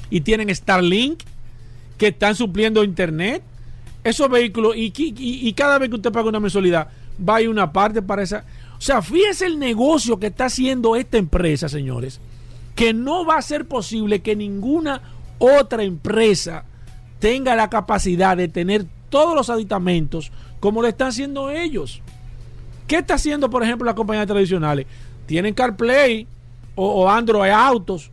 y 0.09 0.21
tienen 0.21 0.53
Starlink 0.53 1.21
que 1.97 2.07
están 2.07 2.35
supliendo 2.35 2.83
internet. 2.83 3.41
Esos 4.03 4.29
vehículos, 4.29 4.75
y, 4.75 4.91
y- 4.97 5.47
y 5.47 5.53
cada 5.53 5.77
vez 5.77 5.89
que 5.89 5.95
usted 5.95 6.11
paga 6.11 6.27
una 6.27 6.39
mensualidad, 6.41 6.89
va 7.27 7.37
a 7.37 7.41
ir 7.41 7.49
una 7.49 7.71
parte 7.71 8.01
para 8.01 8.23
esa. 8.23 8.43
O 8.77 8.81
sea, 8.81 9.01
fíjese 9.01 9.45
el 9.45 9.57
negocio 9.57 10.19
que 10.19 10.27
está 10.27 10.45
haciendo 10.45 10.95
esta 10.97 11.17
empresa, 11.17 11.69
señores, 11.69 12.19
que 12.79 12.93
no 12.93 13.25
va 13.25 13.35
a 13.35 13.41
ser 13.41 13.67
posible 13.67 14.21
que 14.21 14.37
ninguna 14.37 15.01
otra 15.37 15.83
empresa 15.83 16.63
tenga 17.19 17.53
la 17.53 17.69
capacidad 17.69 18.37
de 18.37 18.47
tener 18.47 18.85
todos 19.09 19.35
los 19.35 19.49
aditamentos 19.49 20.31
como 20.61 20.81
lo 20.81 20.87
están 20.87 21.09
haciendo 21.09 21.49
ellos. 21.49 22.01
¿Qué 22.87 22.99
está 22.99 23.15
haciendo, 23.15 23.49
por 23.49 23.63
ejemplo, 23.63 23.85
las 23.85 23.95
compañías 23.95 24.27
tradicionales? 24.27 24.85
Tienen 25.25 25.53
CarPlay 25.53 26.25
o, 26.75 27.09
Android 27.09 27.51
Autos. 27.51 28.11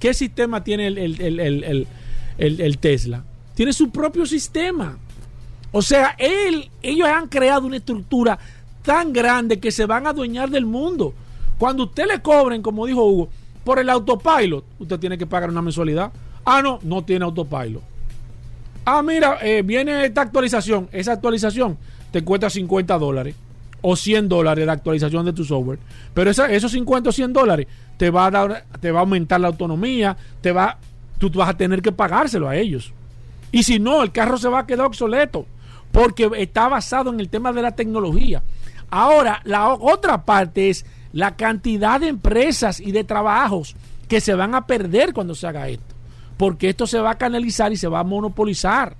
¿Qué 0.00 0.12
sistema 0.12 0.64
tiene 0.64 0.88
el, 0.88 2.78
Tesla? 2.80 3.22
Tiene 3.54 3.72
su 3.72 3.90
propio 3.90 4.26
sistema. 4.26 4.98
O 5.70 5.82
sea, 5.82 6.16
ellos 6.18 7.06
han 7.06 7.28
creado 7.28 7.64
una 7.64 7.76
estructura 7.76 8.36
tan 8.82 9.12
grandes 9.12 9.58
que 9.58 9.70
se 9.70 9.86
van 9.86 10.08
a 10.08 10.10
adueñar 10.10 10.50
del 10.50 10.66
mundo. 10.66 11.14
Cuando 11.58 11.84
usted 11.84 12.08
le 12.08 12.20
cobren, 12.20 12.60
como 12.60 12.86
dijo 12.86 13.04
Hugo, 13.04 13.28
por 13.64 13.78
el 13.78 13.90
autopilot, 13.90 14.64
usted 14.78 14.98
tiene 14.98 15.18
que 15.18 15.26
pagar 15.26 15.50
una 15.50 15.62
mensualidad. 15.62 16.12
Ah, 16.44 16.62
no, 16.62 16.78
no 16.82 17.04
tiene 17.04 17.24
autopilot. 17.24 17.82
Ah, 18.84 19.02
mira, 19.02 19.38
eh, 19.42 19.62
viene 19.62 20.04
esta 20.04 20.22
actualización. 20.22 20.88
Esa 20.92 21.12
actualización 21.12 21.76
te 22.10 22.22
cuesta 22.24 22.48
50 22.50 22.98
dólares 22.98 23.34
o 23.82 23.94
100 23.96 24.28
dólares 24.28 24.66
la 24.66 24.72
actualización 24.72 25.24
de 25.26 25.32
tu 25.32 25.44
software. 25.44 25.78
Pero 26.14 26.30
esa- 26.30 26.50
esos 26.50 26.72
50 26.72 27.10
o 27.10 27.12
100 27.12 27.32
dólares 27.32 27.66
te 27.98 28.10
va 28.10 28.26
a 28.26 28.30
dar, 28.30 28.64
te 28.80 28.90
va 28.90 29.00
a 29.00 29.02
aumentar 29.02 29.40
la 29.40 29.48
autonomía, 29.48 30.16
te 30.40 30.52
va, 30.52 30.78
tú 31.18 31.30
vas 31.30 31.50
a 31.50 31.56
tener 31.56 31.82
que 31.82 31.92
pagárselo 31.92 32.48
a 32.48 32.56
ellos. 32.56 32.92
Y 33.52 33.62
si 33.62 33.78
no, 33.78 34.02
el 34.02 34.12
carro 34.12 34.38
se 34.38 34.48
va 34.48 34.60
a 34.60 34.66
quedar 34.66 34.86
obsoleto 34.86 35.46
porque 35.92 36.30
está 36.38 36.68
basado 36.68 37.10
en 37.12 37.20
el 37.20 37.28
tema 37.28 37.52
de 37.52 37.62
la 37.62 37.72
tecnología. 37.72 38.42
Ahora, 38.90 39.40
la 39.44 39.68
otra 39.74 40.24
parte 40.24 40.70
es 40.70 40.84
la 41.12 41.36
cantidad 41.36 42.00
de 42.00 42.08
empresas 42.08 42.80
y 42.80 42.92
de 42.92 43.04
trabajos 43.04 43.74
que 44.08 44.20
se 44.20 44.34
van 44.34 44.54
a 44.54 44.66
perder 44.66 45.12
cuando 45.12 45.34
se 45.34 45.46
haga 45.46 45.68
esto. 45.68 45.94
Porque 46.36 46.68
esto 46.68 46.86
se 46.86 46.98
va 46.98 47.12
a 47.12 47.18
canalizar 47.18 47.72
y 47.72 47.76
se 47.76 47.88
va 47.88 48.00
a 48.00 48.04
monopolizar. 48.04 48.96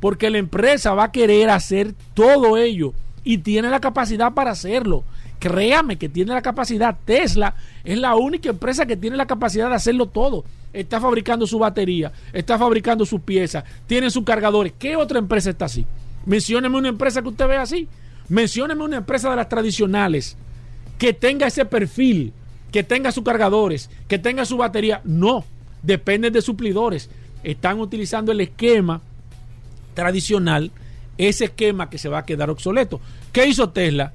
Porque 0.00 0.30
la 0.30 0.38
empresa 0.38 0.94
va 0.94 1.04
a 1.04 1.12
querer 1.12 1.50
hacer 1.50 1.94
todo 2.14 2.56
ello 2.56 2.92
y 3.24 3.38
tiene 3.38 3.70
la 3.70 3.80
capacidad 3.80 4.32
para 4.34 4.52
hacerlo. 4.52 5.04
Créame 5.38 5.96
que 5.96 6.08
tiene 6.08 6.32
la 6.32 6.42
capacidad. 6.42 6.96
Tesla 7.04 7.54
es 7.84 7.98
la 7.98 8.14
única 8.14 8.50
empresa 8.50 8.86
que 8.86 8.96
tiene 8.96 9.16
la 9.16 9.26
capacidad 9.26 9.68
de 9.68 9.74
hacerlo 9.74 10.06
todo. 10.06 10.44
Está 10.72 11.00
fabricando 11.00 11.46
su 11.46 11.58
batería, 11.58 12.12
está 12.32 12.58
fabricando 12.58 13.06
sus 13.06 13.20
piezas, 13.22 13.64
tiene 13.86 14.10
sus 14.10 14.24
cargadores. 14.24 14.74
¿Qué 14.78 14.94
otra 14.96 15.18
empresa 15.18 15.50
está 15.50 15.64
así? 15.64 15.86
Mencióneme 16.26 16.76
una 16.76 16.88
empresa 16.88 17.22
que 17.22 17.28
usted 17.28 17.48
vea 17.48 17.62
así. 17.62 17.88
Mencióneme 18.28 18.84
una 18.84 18.98
empresa 18.98 19.30
de 19.30 19.36
las 19.36 19.48
tradicionales 19.48 20.36
que 20.98 21.12
tenga 21.12 21.46
ese 21.46 21.64
perfil, 21.64 22.32
que 22.72 22.82
tenga 22.82 23.12
sus 23.12 23.24
cargadores, 23.24 23.90
que 24.08 24.18
tenga 24.18 24.44
su 24.44 24.56
batería. 24.56 25.00
No, 25.04 25.44
dependen 25.82 26.32
de 26.32 26.42
suplidores. 26.42 27.10
Están 27.42 27.80
utilizando 27.80 28.32
el 28.32 28.40
esquema 28.40 29.00
tradicional, 29.94 30.70
ese 31.18 31.46
esquema 31.46 31.88
que 31.88 31.98
se 31.98 32.08
va 32.08 32.18
a 32.18 32.24
quedar 32.26 32.50
obsoleto. 32.50 33.00
¿Qué 33.32 33.46
hizo 33.46 33.70
Tesla? 33.70 34.12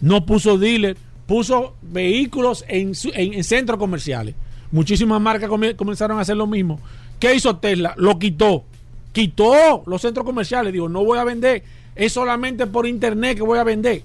No 0.00 0.24
puso 0.24 0.58
dealer, 0.58 0.96
puso 1.26 1.74
vehículos 1.82 2.64
en, 2.68 2.94
centros 2.94 3.78
comerciales. 3.78 4.34
Muchísimas 4.70 5.20
marcas 5.20 5.48
come- 5.48 5.74
comenzaron 5.74 6.18
a 6.18 6.22
hacer 6.22 6.36
lo 6.36 6.46
mismo. 6.46 6.80
¿Qué 7.18 7.34
hizo 7.34 7.56
Tesla? 7.56 7.94
Lo 7.96 8.18
quitó. 8.18 8.64
Quitó 9.12 9.82
los 9.86 10.00
centros 10.02 10.24
comerciales. 10.24 10.72
Digo, 10.72 10.88
no 10.88 11.04
voy 11.04 11.18
a 11.18 11.24
vender. 11.24 11.64
Es 11.96 12.12
solamente 12.12 12.66
por 12.66 12.86
internet 12.86 13.36
que 13.36 13.42
voy 13.42 13.58
a 13.58 13.64
vender. 13.64 14.02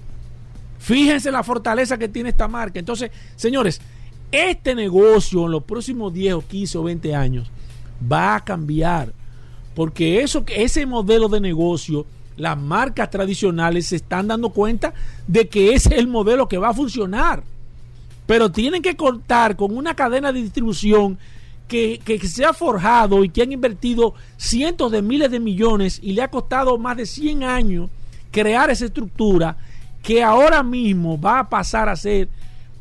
Fíjense 0.78 1.30
la 1.30 1.42
fortaleza 1.42 1.98
que 1.98 2.08
tiene 2.08 2.30
esta 2.30 2.48
marca. 2.48 2.78
Entonces, 2.78 3.10
señores, 3.34 3.80
este 4.30 4.74
negocio 4.74 5.46
en 5.46 5.52
los 5.52 5.64
próximos 5.64 6.12
10 6.12 6.34
o 6.34 6.46
15 6.46 6.78
o 6.78 6.82
20 6.82 7.14
años 7.14 7.50
va 8.10 8.36
a 8.36 8.44
cambiar. 8.44 9.12
Porque 9.74 10.22
eso, 10.22 10.44
ese 10.48 10.86
modelo 10.86 11.28
de 11.28 11.40
negocio, 11.40 12.06
las 12.36 12.58
marcas 12.58 13.10
tradicionales 13.10 13.86
se 13.86 13.96
están 13.96 14.28
dando 14.28 14.50
cuenta 14.50 14.94
de 15.26 15.48
que 15.48 15.74
ese 15.74 15.94
es 15.94 15.98
el 15.98 16.08
modelo 16.08 16.48
que 16.48 16.58
va 16.58 16.70
a 16.70 16.74
funcionar. 16.74 17.42
Pero 18.26 18.50
tienen 18.50 18.82
que 18.82 18.96
contar 18.96 19.56
con 19.56 19.76
una 19.76 19.94
cadena 19.94 20.32
de 20.32 20.42
distribución 20.42 21.18
que, 21.68 22.00
que 22.04 22.18
se 22.26 22.44
ha 22.44 22.52
forjado 22.52 23.24
y 23.24 23.28
que 23.28 23.42
han 23.42 23.52
invertido 23.52 24.14
cientos 24.36 24.90
de 24.92 25.02
miles 25.02 25.30
de 25.30 25.40
millones 25.40 26.00
y 26.02 26.12
le 26.12 26.22
ha 26.22 26.30
costado 26.30 26.78
más 26.78 26.96
de 26.96 27.06
100 27.06 27.44
años 27.44 27.90
crear 28.30 28.70
esa 28.70 28.84
estructura 28.84 29.56
que 30.06 30.22
ahora 30.22 30.62
mismo 30.62 31.20
va 31.20 31.40
a 31.40 31.48
pasar 31.48 31.88
a 31.88 31.96
ser 31.96 32.28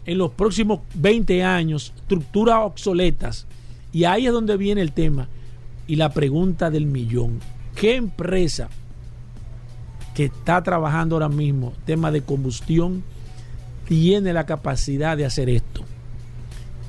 en 0.06 0.19
los 0.19 0.30
próximos 0.30 0.81
20 0.93 1.43
años 1.43 1.91
estructuras 1.95 2.60
obsoletas. 2.61 3.47
Y 3.91 4.03
ahí 4.03 4.27
es 4.27 4.31
donde 4.31 4.57
viene 4.57 4.81
el 4.81 4.91
tema 4.91 5.27
y 5.88 5.95
la 5.95 6.14
pregunta 6.14 6.69
del 6.69 6.85
millón. 6.85 7.39
¿Qué 7.73 7.95
empresa 7.95 8.69
que 10.14 10.26
está 10.26 10.61
trabajando 10.61 11.15
ahora 11.15 11.27
mismo 11.27 11.73
tema 11.84 12.11
de 12.11 12.22
combustión 12.22 13.03
tiene 13.88 14.31
la 14.31 14.45
capacidad 14.45 15.18
de 15.18 15.26
hacer 15.26 15.49
esto? 15.49 15.84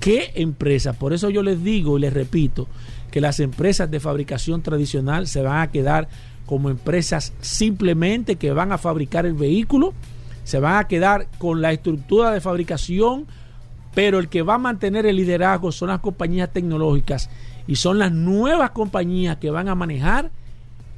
¿Qué 0.00 0.32
empresa? 0.34 0.92
Por 0.92 1.14
eso 1.14 1.30
yo 1.30 1.42
les 1.42 1.64
digo 1.64 1.96
y 1.96 2.02
les 2.02 2.12
repito 2.12 2.68
que 3.10 3.22
las 3.22 3.40
empresas 3.40 3.90
de 3.90 4.00
fabricación 4.00 4.60
tradicional 4.60 5.28
se 5.28 5.40
van 5.40 5.62
a 5.62 5.70
quedar 5.70 6.08
como 6.44 6.68
empresas 6.68 7.32
simplemente 7.40 8.36
que 8.36 8.52
van 8.52 8.70
a 8.70 8.76
fabricar 8.76 9.24
el 9.24 9.32
vehículo, 9.32 9.94
se 10.46 10.60
van 10.60 10.76
a 10.76 10.86
quedar 10.86 11.26
con 11.38 11.60
la 11.60 11.72
estructura 11.72 12.30
de 12.30 12.40
fabricación, 12.40 13.26
pero 13.96 14.20
el 14.20 14.28
que 14.28 14.42
va 14.42 14.54
a 14.54 14.58
mantener 14.58 15.04
el 15.04 15.16
liderazgo 15.16 15.72
son 15.72 15.88
las 15.88 15.98
compañías 15.98 16.52
tecnológicas 16.52 17.28
y 17.66 17.74
son 17.74 17.98
las 17.98 18.12
nuevas 18.12 18.70
compañías 18.70 19.38
que 19.38 19.50
van 19.50 19.68
a 19.68 19.74
manejar 19.74 20.30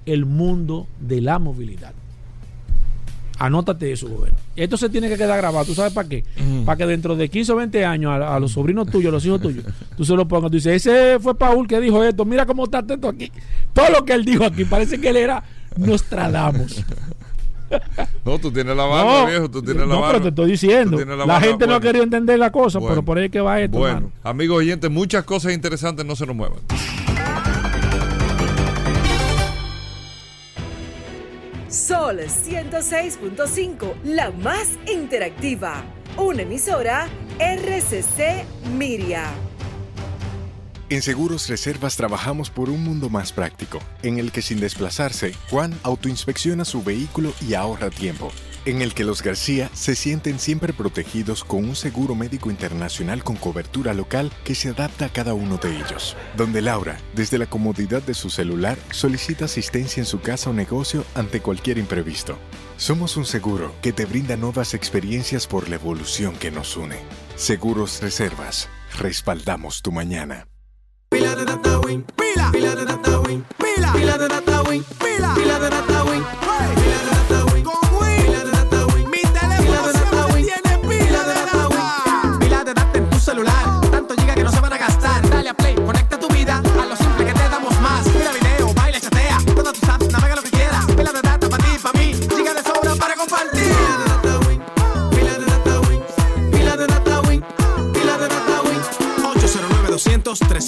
el 0.05 0.27
mundo 0.27 0.87
de 1.01 1.23
la 1.23 1.39
movilidad. 1.39 1.95
Anótate 3.39 3.91
eso, 3.91 4.07
gobierno. 4.09 4.39
Esto 4.55 4.77
se 4.77 4.91
tiene 4.91 5.09
que 5.09 5.17
quedar 5.17 5.39
grabado. 5.39 5.65
¿Tú 5.65 5.73
sabes 5.73 5.95
para 5.95 6.07
qué? 6.07 6.25
Para 6.67 6.77
que 6.77 6.85
dentro 6.85 7.17
de 7.17 7.31
15 7.31 7.53
o 7.53 7.57
20 7.57 7.87
años 7.87 8.13
a, 8.13 8.37
a 8.37 8.41
los 8.41 8.53
sobrinos 8.53 8.91
tuyos, 8.91 9.09
a 9.09 9.13
los 9.13 9.25
hijos 9.25 9.41
tuyos, 9.41 9.65
tú 9.97 10.05
se 10.05 10.15
lo 10.15 10.29
pongas. 10.29 10.51
Tú 10.51 10.57
dices, 10.59 10.85
ese 10.85 11.19
fue 11.21 11.35
Paul 11.39 11.67
que 11.67 11.81
dijo 11.81 12.05
esto. 12.05 12.27
Mira 12.27 12.45
cómo 12.45 12.65
está 12.65 12.79
atento 12.79 13.09
aquí. 13.09 13.33
Todo 13.73 13.89
lo 13.91 14.05
que 14.05 14.13
él 14.13 14.27
dijo 14.27 14.45
aquí. 14.45 14.67
Parece 14.67 15.01
que 15.01 15.09
él 15.09 15.17
era 15.17 15.43
Nostradamus. 15.79 16.85
No, 18.25 18.39
tú 18.39 18.51
tienes 18.51 18.77
la 18.77 18.85
barba, 18.85 19.27
viejo. 19.27 19.51
Tú 19.51 19.63
tienes 19.63 19.87
la 19.87 19.95
no, 19.95 20.01
barba. 20.01 20.09
pero 20.09 20.23
te 20.23 20.29
estoy 20.29 20.51
diciendo. 20.51 20.99
La, 21.27 21.41
gente 21.41 21.67
no 21.67 21.75
ha 21.75 21.81
querido 21.81 22.05
entender 22.05 22.39
la 22.39 22.51
cosa, 22.53 22.79
Bueno. 22.79 22.95
pero 22.95 23.05
por 23.05 23.19
ahí 23.19 23.27
es 23.27 23.31
que 23.31 23.41
va 23.41 23.61
esto. 23.61 23.79
Bueno, 23.79 24.13
amigos 24.23 24.59
oyentes, 24.59 24.91
muchas 24.91 25.25
cosas 25.25 25.53
interesantes, 25.53 26.05
no 26.05 26.15
se 26.17 26.27
nos 26.27 26.37
muevan. 26.37 26.59
Sol 31.69 32.19
106.5, 32.21 33.95
la 34.05 34.31
más 34.31 34.79
interactiva. 34.91 35.85
Una 36.17 36.43
emisora 36.43 37.07
RCC 37.39 38.45
Miria. 38.77 39.31
En 40.91 41.03
Seguros 41.03 41.49
Reservas 41.49 41.97
trabajamos 41.97 42.49
por 42.49 42.71
un 42.71 42.83
mundo 42.83 43.11
más 43.11 43.31
práctico, 43.33 43.79
en 44.03 44.19
el 44.19 44.33
que 44.33 44.41
sin 44.41 44.59
desplazarse, 44.59 45.35
Juan 45.51 45.79
autoinspecciona 45.83 46.65
su 46.65 46.83
vehículo 46.83 47.35
y 47.47 47.53
ahorra 47.53 47.91
tiempo. 47.91 48.33
En 48.65 48.81
el 48.81 48.95
que 48.95 49.05
los 49.05 49.23
García 49.23 49.71
se 49.75 49.95
sienten 49.95 50.39
siempre 50.39 50.73
protegidos 50.73 51.45
con 51.45 51.67
un 51.67 51.77
seguro 51.77 52.15
médico 52.15 52.51
internacional 52.51 53.23
con 53.23 53.37
cobertura 53.37 53.93
local 53.93 54.33
que 54.45 54.55
se 54.55 54.71
adapta 54.71 55.05
a 55.07 55.09
cada 55.13 55.35
uno 55.35 55.59
de 55.59 55.77
ellos. 55.77 56.17
Donde 56.39 56.63
Laura, 56.63 56.99
desde 57.15 57.37
la 57.37 57.47
comodidad 57.47 58.03
de 58.03 58.15
su 58.15 58.31
celular, 58.31 58.79
solicita 58.91 59.45
asistencia 59.45 60.01
en 60.01 60.07
su 60.07 60.23
casa 60.23 60.49
o 60.49 60.55
negocio 60.55 61.05
ante 61.15 61.43
cualquier 61.43 61.77
imprevisto. 61.77 62.39
Somos 62.79 63.19
un 63.19 63.27
seguro 63.27 63.75
que 63.83 63.93
te 63.93 64.07
brinda 64.07 64.39
nuevas 64.39 64.73
experiencias 64.73 65.47
por 65.47 65.69
la 65.69 65.75
evolución 65.75 66.35
que 66.35 66.51
nos 66.51 66.79
une. 66.79 66.97
Seguros 67.37 68.01
Reservas. 68.01 68.71
Respaldamos 68.99 69.83
tu 69.83 69.93
mañana. 69.93 70.49
Pila 71.11 71.35
de 71.35 71.45
data 71.45 71.81
win, 71.81 72.05
pila, 72.17 72.51
pila 72.53 72.75
de 72.75 72.85
data 72.85 73.21
win, 73.21 73.45
pila, 73.59 73.93
pila 73.93 74.19
de 74.19 74.29
data 74.29 74.63
win, 74.69 74.85
pila, 75.01 75.35
pila 75.35 75.59
de 75.59 75.71
data 75.71 75.98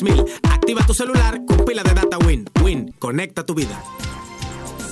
3000. 0.01 0.25
Activa 0.43 0.85
tu 0.87 0.95
celular 0.95 1.45
con 1.47 1.65
pila 1.65 1.83
de 1.83 1.95
data 1.95 2.19
Win. 2.19 2.49
Win, 2.63 2.95
conecta 2.99 3.45
tu 3.45 3.55
vida. 3.55 3.83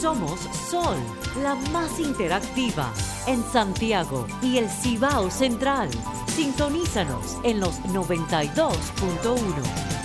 Somos 0.00 0.40
Sol, 0.70 0.96
la 1.42 1.54
más 1.72 1.98
interactiva 1.98 2.92
en 3.26 3.42
Santiago 3.42 4.26
y 4.42 4.58
el 4.58 4.68
Cibao 4.68 5.30
Central. 5.30 5.88
Sintonízanos 6.26 7.38
en 7.42 7.60
los 7.60 7.80
92.1. 7.82 9.97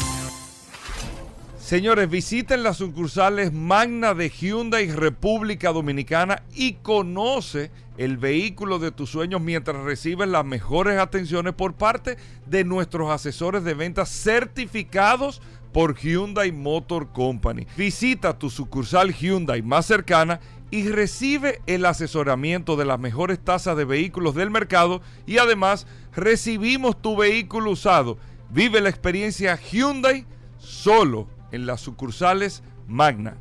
Señores, 1.63 2.09
visiten 2.09 2.61
las 2.61 2.75
sucursales 2.75 3.53
Magna 3.53 4.13
de 4.13 4.29
Hyundai 4.29 4.91
República 4.91 5.71
Dominicana 5.71 6.43
y 6.53 6.73
conoce 6.73 7.71
el 7.97 8.17
vehículo 8.17 8.79
de 8.79 8.91
tus 8.91 9.11
sueños 9.11 9.39
mientras 9.39 9.77
recibes 9.77 10.27
las 10.27 10.43
mejores 10.43 10.99
atenciones 10.99 11.53
por 11.53 11.73
parte 11.73 12.17
de 12.47 12.65
nuestros 12.65 13.09
asesores 13.09 13.63
de 13.63 13.75
ventas 13.75 14.09
certificados 14.09 15.41
por 15.71 15.95
Hyundai 15.95 16.51
Motor 16.51 17.13
Company. 17.13 17.65
Visita 17.77 18.37
tu 18.37 18.49
sucursal 18.49 19.13
Hyundai 19.13 19.61
más 19.61 19.85
cercana 19.85 20.41
y 20.69 20.89
recibe 20.89 21.61
el 21.65 21.85
asesoramiento 21.85 22.75
de 22.75 22.83
las 22.83 22.99
mejores 22.99 23.39
tasas 23.39 23.77
de 23.77 23.85
vehículos 23.85 24.35
del 24.35 24.51
mercado 24.51 25.01
y 25.25 25.37
además 25.37 25.87
recibimos 26.13 27.01
tu 27.01 27.15
vehículo 27.15 27.71
usado. 27.71 28.17
Vive 28.49 28.81
la 28.81 28.89
experiencia 28.89 29.55
Hyundai 29.55 30.25
solo 30.57 31.29
en 31.53 31.65
las 31.65 31.79
sucursales 31.79 32.61
Magna. 32.87 33.37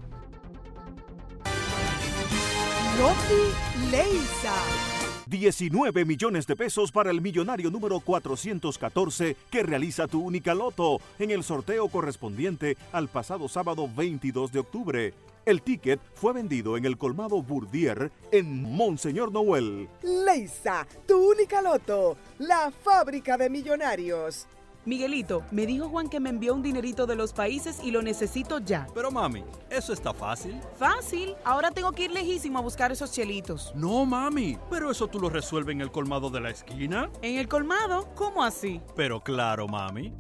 Rocky 2.99 3.91
Leisa. 3.91 4.55
19 5.27 6.05
millones 6.05 6.47
de 6.47 6.55
pesos 6.55 6.93
para 6.93 7.11
el 7.11 7.23
millonario 7.23 7.71
número 7.71 8.01
414 8.01 9.35
que 9.51 9.63
realiza 9.63 10.07
tu 10.07 10.21
única 10.21 10.55
loto 10.55 11.01
en 11.19 11.31
el 11.31 11.43
sorteo 11.43 11.89
correspondiente 11.89 12.77
al 12.93 13.09
pasado 13.09 13.49
sábado 13.49 13.89
22 13.97 14.53
de 14.53 14.59
octubre. 14.59 15.15
El 15.47 15.63
ticket 15.63 16.01
fue 16.15 16.35
vendido 16.35 16.77
en 16.77 16.85
el 16.85 16.99
colmado 16.99 17.43
Bourdier 17.43 18.13
en 18.31 18.63
Monseñor 18.63 19.33
Noel. 19.33 19.89
Leisa, 20.03 20.87
tu 21.07 21.31
única 21.33 21.63
loto, 21.63 22.17
la 22.39 22.71
fábrica 22.71 23.39
de 23.39 23.49
millonarios. 23.49 24.47
Miguelito, 24.85 25.45
me 25.53 25.65
dijo 25.65 25.89
Juan 25.89 26.09
que 26.09 26.19
me 26.19 26.31
envió 26.31 26.55
un 26.55 26.63
dinerito 26.63 27.07
de 27.07 27.15
los 27.15 27.33
países 27.33 27.79
y 27.85 27.93
lo 27.93 28.03
necesito 28.03 28.59
ya. 28.59 28.89
Pero 28.93 29.13
mami, 29.13 29.45
eso 29.71 29.93
está 29.93 30.13
fácil. 30.13 30.61
Fácil, 30.77 31.37
ahora 31.45 31.71
tengo 31.71 31.93
que 31.93 32.05
ir 32.05 32.11
lejísimo 32.11 32.59
a 32.59 32.63
buscar 32.63 32.91
esos 32.91 33.13
chelitos. 33.13 33.73
No, 33.77 34.05
mami, 34.05 34.59
pero 34.69 34.91
eso 34.91 35.07
tú 35.07 35.21
lo 35.21 35.31
resuelves 35.31 35.75
en 35.75 35.83
el 35.83 35.93
colmado 35.93 36.31
de 36.31 36.41
la 36.41 36.51
esquina. 36.51 37.11
¿En 37.23 37.39
el 37.39 37.47
colmado? 37.47 38.09
¿Cómo 38.17 38.43
así? 38.43 38.81
Pero 38.97 39.23
claro, 39.23 39.69
mami. 39.69 40.13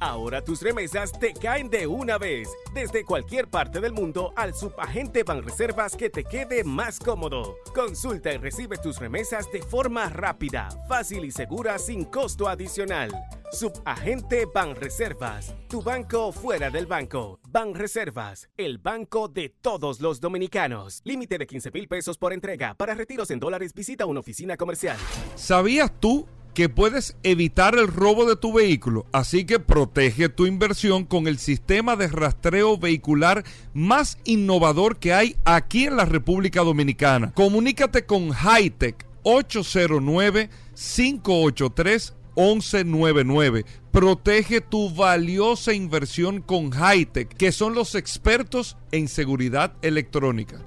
Ahora 0.00 0.44
tus 0.44 0.62
remesas 0.62 1.10
te 1.10 1.34
caen 1.34 1.70
de 1.70 1.88
una 1.88 2.18
vez, 2.18 2.48
desde 2.72 3.04
cualquier 3.04 3.48
parte 3.48 3.80
del 3.80 3.92
mundo 3.92 4.32
al 4.36 4.54
subagente 4.54 5.24
Banreservas 5.24 5.96
que 5.96 6.08
te 6.08 6.22
quede 6.22 6.62
más 6.62 7.00
cómodo. 7.00 7.56
Consulta 7.74 8.32
y 8.32 8.36
recibe 8.36 8.76
tus 8.76 9.00
remesas 9.00 9.50
de 9.50 9.60
forma 9.60 10.08
rápida, 10.08 10.68
fácil 10.88 11.24
y 11.24 11.32
segura 11.32 11.78
sin 11.80 12.04
costo 12.04 12.48
adicional. 12.48 13.10
Subagente 13.50 14.46
Banreservas, 14.46 15.56
tu 15.68 15.82
banco 15.82 16.30
fuera 16.30 16.70
del 16.70 16.86
banco. 16.86 17.40
Banreservas, 17.48 18.48
el 18.56 18.78
banco 18.78 19.26
de 19.26 19.48
todos 19.48 20.00
los 20.00 20.20
dominicanos. 20.20 21.00
Límite 21.02 21.38
de 21.38 21.46
15 21.46 21.70
mil 21.72 21.88
pesos 21.88 22.18
por 22.18 22.32
entrega. 22.32 22.74
Para 22.74 22.94
retiros 22.94 23.32
en 23.32 23.40
dólares 23.40 23.74
visita 23.74 24.06
una 24.06 24.20
oficina 24.20 24.56
comercial. 24.56 24.96
¿Sabías 25.34 25.90
tú 25.98 26.26
que 26.58 26.68
puedes 26.68 27.16
evitar 27.22 27.78
el 27.78 27.86
robo 27.86 28.24
de 28.24 28.34
tu 28.34 28.52
vehículo? 28.52 29.06
Así 29.12 29.44
que 29.44 29.60
protege 29.60 30.28
tu 30.28 30.44
inversión 30.44 31.04
con 31.04 31.28
el 31.28 31.38
sistema 31.38 31.94
de 31.94 32.08
rastreo 32.08 32.76
vehicular 32.76 33.44
más 33.74 34.18
innovador 34.24 34.98
que 34.98 35.12
hay 35.12 35.36
aquí 35.44 35.84
en 35.84 35.96
la 35.96 36.04
República 36.04 36.62
Dominicana. 36.62 37.30
Comunícate 37.30 38.06
con 38.06 38.30
Hightech 38.30 39.06
809 39.22 40.50
583 40.74 42.14
1199. 42.34 43.64
Protege 43.92 44.60
tu 44.60 44.92
valiosa 44.92 45.72
inversión 45.72 46.42
con 46.42 46.72
Hightech, 46.72 47.28
que 47.28 47.52
son 47.52 47.76
los 47.76 47.94
expertos 47.94 48.76
en 48.90 49.06
seguridad 49.06 49.74
electrónica. 49.80 50.58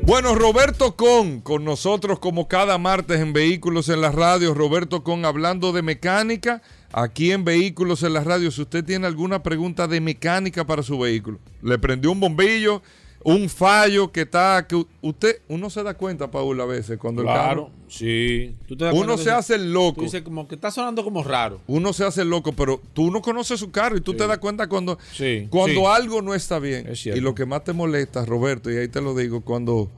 Bueno, 0.05 0.35
Roberto 0.35 0.97
Con, 0.97 1.43
con 1.43 1.66
nosotros 1.66 2.19
como 2.19 2.48
cada 2.48 2.78
martes 2.78 3.20
en 3.20 3.35
Vehículos 3.35 3.90
en 3.90 4.01
la 4.01 4.11
Radio. 4.11 4.55
Roberto 4.55 5.05
Con 5.05 5.27
hablando 5.27 5.73
de 5.73 5.82
mecánica 5.82 6.62
aquí 6.93 7.31
en 7.31 7.44
Vehículos 7.44 8.02
en 8.05 8.15
la 8.15 8.24
Radio. 8.24 8.51
Si 8.51 8.62
usted 8.62 8.82
tiene 8.82 9.07
alguna 9.07 9.43
pregunta 9.43 9.86
de 9.86 10.01
mecánica 10.01 10.66
para 10.66 10.82
su 10.82 10.98
vehículo, 10.98 11.39
le 11.61 11.78
prendió 11.78 12.11
un 12.11 12.20
bombillo, 12.20 12.81
un 13.23 13.49
fallo 13.49 14.11
que 14.11 14.23
está, 14.23 14.67
que 14.67 14.83
usted, 15.03 15.41
uno 15.49 15.69
se 15.69 15.83
da 15.83 15.95
cuenta, 15.95 16.31
Paul, 16.31 16.61
a 16.61 16.65
veces 16.65 16.99
cuando 16.99 17.23
Claro, 17.23 17.39
el 17.41 17.49
carro. 17.67 17.71
sí. 17.89 18.55
Tú 18.67 18.77
te 18.77 18.85
das 18.87 18.95
Uno 18.95 19.19
se 19.19 19.31
hace 19.31 19.57
el 19.57 19.73
loco. 19.73 19.97
Tú 19.97 20.03
dices 20.05 20.23
como 20.23 20.49
que 20.49 20.55
está 20.55 20.71
sonando 20.71 21.05
como 21.05 21.23
raro. 21.23 21.61
Uno 21.67 21.93
se 21.93 22.05
hace 22.05 22.23
el 22.23 22.31
loco, 22.31 22.53
pero 22.53 22.81
tú 22.95 23.11
no 23.11 23.21
conoces 23.21 23.61
su 23.61 23.71
carro 23.71 23.97
y 23.97 24.01
tú 24.01 24.15
te 24.15 24.27
das 24.27 24.39
cuenta 24.39 24.69
cuando, 24.69 24.99
Sí, 25.13 25.47
cuando 25.51 25.81
sí. 25.81 25.87
algo 25.87 26.23
no 26.23 26.35
está 26.35 26.59
bien. 26.59 26.93
Y 27.05 27.21
lo 27.21 27.35
que 27.35 27.45
más 27.47 27.63
te 27.65 27.73
molesta, 27.73 28.25
Roberto, 28.25 28.71
y 28.71 28.77
ahí 28.79 28.89
te 28.89 29.01
lo 29.03 29.15
digo, 29.15 29.43
cuando, 29.43 29.91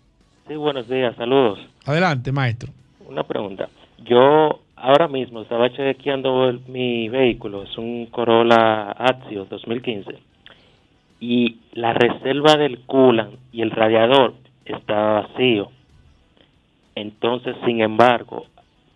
Sí, 0.48 0.54
buenos 0.54 0.88
días, 0.88 1.14
saludos. 1.16 1.58
Adelante, 1.84 2.30
maestro. 2.32 2.72
Una 3.08 3.24
pregunta. 3.24 3.68
Yo 4.08 4.62
ahora 4.76 5.08
mismo 5.08 5.42
estaba 5.42 5.70
chequeando 5.70 6.52
mi 6.68 7.08
vehículo, 7.08 7.62
es 7.64 7.76
un 7.78 8.06
Corolla 8.06 8.90
Axio 8.92 9.46
2015, 9.46 10.18
y 11.20 11.56
la 11.72 11.94
reserva 11.94 12.56
del 12.56 12.80
coolant 12.80 13.34
y 13.52 13.62
el 13.62 13.70
radiador 13.70 14.34
está 14.64 15.22
vacío. 15.22 15.70
Entonces, 16.94 17.56
sin 17.64 17.80
embargo, 17.80 18.46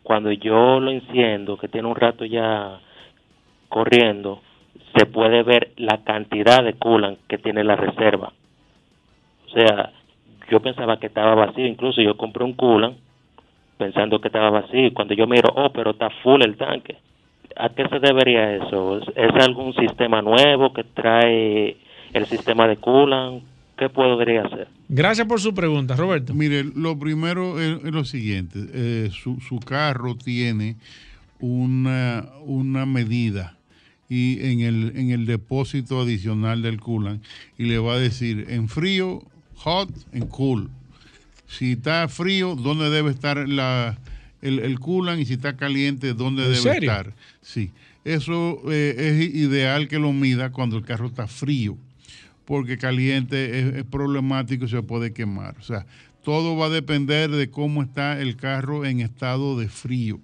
cuando 0.03 0.31
yo 0.31 0.81
lo 0.81 0.91
enciendo, 0.91 1.57
que 1.57 1.69
tiene 1.69 1.89
un 1.89 1.97
rato 1.97 2.25
ya 2.25 2.81
corriendo, 3.69 4.41
se 4.97 5.07
puede 5.07 5.43
ver 5.43 5.73
la 5.77 5.99
cantidad 6.05 6.63
de 6.63 6.75
coolant 6.75 7.19
que 7.27 7.39
tiene 7.39 7.65
la 7.65 7.77
reserva. 7.77 8.33
O 9.47 9.51
sea, 9.51 9.93
yo 10.51 10.61
pensaba 10.61 10.99
que 10.99 11.07
estaba 11.07 11.35
vacío, 11.35 11.67
incluso 11.67 12.03
yo 12.03 12.17
compré 12.17 12.45
un 12.45 12.55
coolant 12.55 12.97
pensando 13.81 14.21
que 14.21 14.29
estaba 14.29 14.51
vacío 14.51 14.89
y 14.89 14.93
cuando 14.93 15.15
yo 15.15 15.27
miro, 15.27 15.49
oh, 15.57 15.73
pero 15.73 15.93
está 15.93 16.11
full 16.23 16.43
el 16.43 16.59
tanque. 16.59 16.99
¿A 17.57 17.71
qué 17.71 17.89
se 17.89 17.99
debería 17.99 18.57
eso? 18.57 18.99
¿Es, 18.99 19.09
es 19.17 19.43
algún 19.43 19.73
sistema 19.75 20.21
nuevo 20.21 20.73
que 20.75 20.85
trae 20.85 21.79
el 22.13 22.27
sistema 22.27 22.69
de 22.69 22.77
coolant? 22.77 23.43
¿Qué 23.79 23.89
podría 23.89 24.43
hacer? 24.43 24.69
Gracias 24.91 25.27
por 25.27 25.41
su 25.41 25.55
pregunta, 25.55 25.97
Roberto. 25.97 26.35
Mire, 26.35 26.63
lo 26.63 26.99
primero 26.99 27.59
es, 27.59 27.83
es 27.83 27.93
lo 27.93 28.05
siguiente, 28.05 28.59
eh, 28.75 29.09
su, 29.11 29.41
su 29.41 29.59
carro 29.59 30.15
tiene 30.15 30.77
una, 31.41 32.27
una 32.45 32.85
medida 32.85 33.57
y 34.11 34.45
en 34.45 34.61
el, 34.61 34.93
en 34.97 35.11
el 35.11 35.25
depósito 35.25 36.03
adicional 36.03 36.61
del 36.61 36.81
coolant 36.81 37.25
y 37.57 37.65
le 37.65 37.79
va 37.79 37.95
a 37.95 37.99
decir 37.99 38.45
en 38.51 38.69
frío, 38.69 39.23
hot, 39.57 39.89
en 40.13 40.27
cool. 40.27 40.69
Si 41.51 41.73
está 41.73 42.07
frío, 42.09 42.55
¿dónde 42.55 42.91
debe 42.91 43.11
estar 43.11 43.49
la, 43.49 43.99
el, 44.41 44.61
el 44.61 44.79
coolant? 44.79 45.21
Y 45.21 45.27
si 45.27 45.33
está 45.35 45.57
caliente, 45.57 46.15
¿dónde 46.15 46.45
¿En 46.45 46.51
debe 46.53 46.63
serio? 46.63 46.91
estar? 46.91 47.13
Sí. 47.43 47.71
Eso 48.05 48.63
eh, 48.71 48.95
es 48.97 49.35
ideal 49.35 49.89
que 49.89 49.99
lo 49.99 50.13
mida 50.13 50.53
cuando 50.53 50.77
el 50.79 50.85
carro 50.85 51.09
está 51.09 51.27
frío, 51.27 51.77
porque 52.47 52.79
caliente 52.79 53.59
es, 53.59 53.75
es 53.75 53.85
problemático 53.85 54.65
y 54.65 54.69
se 54.69 54.83
puede 54.83 55.13
quemar. 55.13 55.57
O 55.59 55.63
sea, 55.63 55.87
todo 56.25 56.57
va 56.57 56.67
a 56.67 56.71
depender 56.71 57.31
de 57.31 57.51
cómo 57.51 57.83
está 57.83 58.21
el 58.21 58.37
carro 58.37 58.87
en 58.87 59.01
estado 59.01 59.59
de 59.59 59.69
frío. 59.69 60.21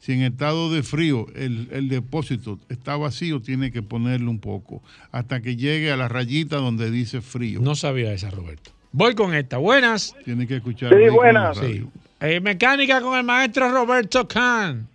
Si 0.00 0.12
en 0.12 0.22
estado 0.22 0.72
de 0.72 0.82
frío 0.84 1.26
el, 1.34 1.68
el 1.72 1.88
depósito 1.88 2.60
está 2.68 2.96
vacío, 2.96 3.40
tiene 3.40 3.72
que 3.72 3.82
ponerle 3.82 4.28
un 4.28 4.38
poco 4.38 4.82
hasta 5.10 5.40
que 5.42 5.56
llegue 5.56 5.90
a 5.90 5.96
la 5.96 6.08
rayita 6.08 6.56
donde 6.56 6.90
dice 6.90 7.20
frío. 7.20 7.60
No 7.60 7.74
sabía 7.74 8.12
esa, 8.12 8.30
Roberto. 8.30 8.70
Voy 8.92 9.14
con 9.14 9.34
esta. 9.34 9.58
Buenas. 9.58 10.16
Tiene 10.24 10.46
que 10.46 10.56
escuchar. 10.56 10.92
Sí, 10.94 11.08
buenas. 11.10 11.56
radio. 11.60 11.86
Eh, 12.20 12.40
mecánica 12.40 13.00
con 13.00 13.16
el 13.18 13.24
maestro 13.24 13.70
Roberto 13.70 14.26
Kahn. 14.26 14.86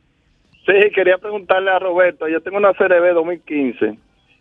Sí, 0.66 0.74
quería 0.96 1.18
preguntarle 1.18 1.72
a 1.72 1.80
Roberto, 1.80 2.28
yo 2.30 2.40
tengo 2.42 2.58
una 2.58 2.74
CRB 2.74 3.14
2015, 3.14 3.98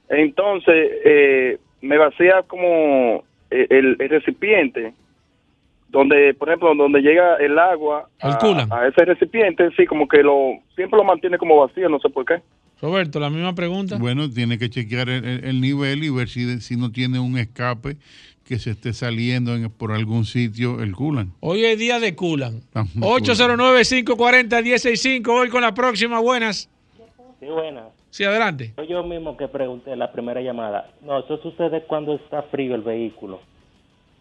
entonces 0.09 0.91
eh, 1.05 1.59
me 1.81 1.99
vacía 1.99 2.43
como 2.47 3.25
eh, 3.51 3.67
el, 3.71 3.97
el 3.99 4.09
recipiente, 4.09 4.95
donde, 5.89 6.33
por 6.35 6.49
ejemplo, 6.49 6.75
donde 6.77 7.01
llega 7.01 7.37
el 7.39 7.59
agua 7.59 8.09
a, 8.21 8.29
a 8.71 8.87
ese 8.87 9.05
recipiente, 9.05 9.69
sí, 9.77 9.85
como 9.85 10.07
que 10.07 10.23
lo 10.23 10.53
siempre 10.77 10.97
lo 10.97 11.03
mantiene 11.05 11.39
como 11.39 11.57
vacío, 11.59 11.89
no 11.89 11.99
sé 11.99 12.09
por 12.09 12.25
qué. 12.25 12.37
Roberto, 12.81 13.19
la 13.19 13.29
misma 13.31 13.55
pregunta. 13.55 13.97
Bueno, 13.99 14.31
tiene 14.31 14.59
que 14.59 14.71
chequear 14.71 15.09
el, 15.09 15.25
el- 15.25 15.45
el 15.45 15.61
nivel 15.61 16.05
y 16.05 16.11
ver 16.11 16.29
si, 16.29 16.61
si 16.61 16.77
no 16.77 16.91
tiene 16.93 17.19
un 17.19 17.37
escape 17.37 17.97
que 18.53 18.59
se 18.59 18.73
esté 18.73 18.93
saliendo 18.93 19.55
en- 19.55 19.71
por 19.71 19.93
algún 19.93 20.27
sitio 20.27 20.83
el 20.83 20.95
culan. 20.95 21.33
Hoy 21.41 21.65
es 21.65 21.79
día 21.79 21.99
de 21.99 22.15
Culan. 22.15 22.57
Estamos 22.59 22.93
de 22.95 23.01
809-540-165. 23.01 25.33
Voy 25.33 25.49
con 25.49 25.63
la 25.63 25.73
próxima. 25.73 26.21
Buenas. 26.21 26.69
Sí, 27.41 27.47
buena. 27.47 27.85
Sí, 28.11 28.25
adelante. 28.25 28.75
Soy 28.77 28.89
yo 28.89 29.03
mismo 29.05 29.39
que 29.39 29.49
pregunté 29.49 29.97
la 29.97 30.13
primera 30.13 30.43
llamada. 30.43 30.91
No, 31.01 31.21
eso 31.21 31.39
sucede 31.39 31.85
cuando 31.87 32.17
está 32.17 32.43
frío 32.43 32.75
el 32.75 32.83
vehículo, 32.83 33.41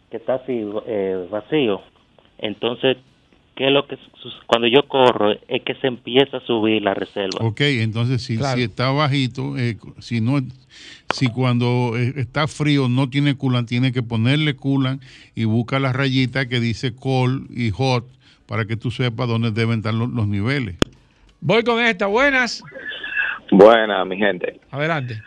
que 0.10 0.16
está 0.16 0.36
así 0.36 0.64
eh, 0.88 1.28
vacío. 1.30 1.82
Entonces, 2.38 2.96
¿qué 3.62 3.68
es 3.68 3.74
lo 3.74 3.86
que 3.86 3.96
cuando 4.48 4.68
yo 4.68 4.88
corro 4.88 5.34
es 5.48 5.62
que 5.64 5.76
se 5.76 5.86
empieza 5.86 6.38
a 6.38 6.40
subir 6.40 6.82
la 6.82 6.96
reserva? 6.96 7.46
Ok, 7.46 7.62
entonces 7.62 8.24
si, 8.24 8.36
Claro. 8.36 8.58
si 8.58 8.64
está 8.64 8.90
bajito, 8.90 9.56
eh, 9.56 9.78
si 10.00 10.20
no, 10.20 10.40
si 11.14 11.28
cuando 11.28 11.94
eh, 11.96 12.14
está 12.16 12.48
frío 12.48 12.90
no 12.90 13.08
tiene 13.08 13.36
culan, 13.38 13.68
tiene 13.68 13.92
que 13.92 14.02
ponerle 14.02 14.56
culan 14.56 15.00
y 15.36 15.44
busca 15.44 15.80
la 15.80 15.94
rayita 15.94 16.48
que 16.48 16.60
dice 16.60 16.96
cold 16.96 17.56
y 17.56 17.70
hot 17.70 18.04
para 18.48 18.66
que 18.66 18.78
tú 18.78 18.90
sepas 18.90 19.28
dónde 19.28 19.52
deben 19.52 19.78
estar 19.78 19.94
los, 19.94 20.10
los 20.10 20.28
niveles. 20.28 20.78
Voy 21.40 21.64
con 21.64 21.80
esta. 21.84 22.08
Buenas. 22.08 22.64
Buena, 23.52 24.04
mi 24.06 24.18
gente. 24.18 24.60
Adelante. 24.72 25.22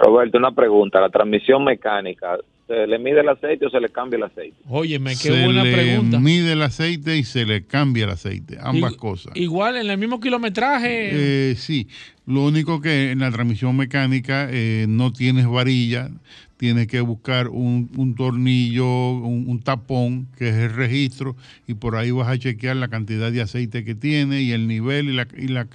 Roberto, 0.00 0.38
una 0.38 0.50
pregunta. 0.50 1.00
La 1.00 1.08
transmisión 1.08 1.62
mecánica, 1.62 2.36
¿se 2.66 2.86
le 2.86 2.98
mide 2.98 3.20
el 3.20 3.28
aceite 3.28 3.66
o 3.66 3.70
se 3.70 3.80
le 3.80 3.88
cambia 3.90 4.16
el 4.16 4.22
aceite? 4.24 4.56
Óyeme, 4.68 5.10
qué 5.10 5.16
se 5.16 5.44
buena 5.44 5.64
le 5.64 5.72
pregunta. 5.72 6.18
mide 6.18 6.52
el 6.52 6.62
aceite 6.62 7.16
y 7.16 7.24
se 7.24 7.44
le 7.46 7.64
cambia 7.64 8.04
el 8.04 8.10
aceite, 8.10 8.58
ambas 8.60 8.94
cosas. 8.94 9.32
Igual 9.36 9.76
en 9.76 9.88
el 9.90 9.98
mismo 9.98 10.20
kilometraje. 10.20 11.10
Eh, 11.50 11.54
sí, 11.56 11.88
lo 12.26 12.44
único 12.44 12.80
que 12.80 13.12
en 13.12 13.20
la 13.20 13.30
transmisión 13.30 13.76
mecánica 13.76 14.48
eh, 14.50 14.86
no 14.88 15.12
tienes 15.12 15.46
varilla, 15.46 16.10
tienes 16.56 16.86
que 16.86 17.00
buscar 17.02 17.48
un, 17.48 17.90
un 17.96 18.14
tornillo, 18.14 19.10
un, 19.10 19.44
un 19.46 19.60
tapón, 19.62 20.26
que 20.38 20.48
es 20.48 20.54
el 20.54 20.74
registro, 20.74 21.36
y 21.68 21.74
por 21.74 21.96
ahí 21.96 22.10
vas 22.10 22.28
a 22.28 22.38
chequear 22.38 22.76
la 22.76 22.88
cantidad 22.88 23.30
de 23.30 23.42
aceite 23.42 23.84
que 23.84 23.94
tiene 23.94 24.40
y 24.42 24.52
el 24.52 24.66
nivel 24.66 25.10
y 25.10 25.12
la 25.12 25.28
y 25.36 25.48
la 25.48 25.66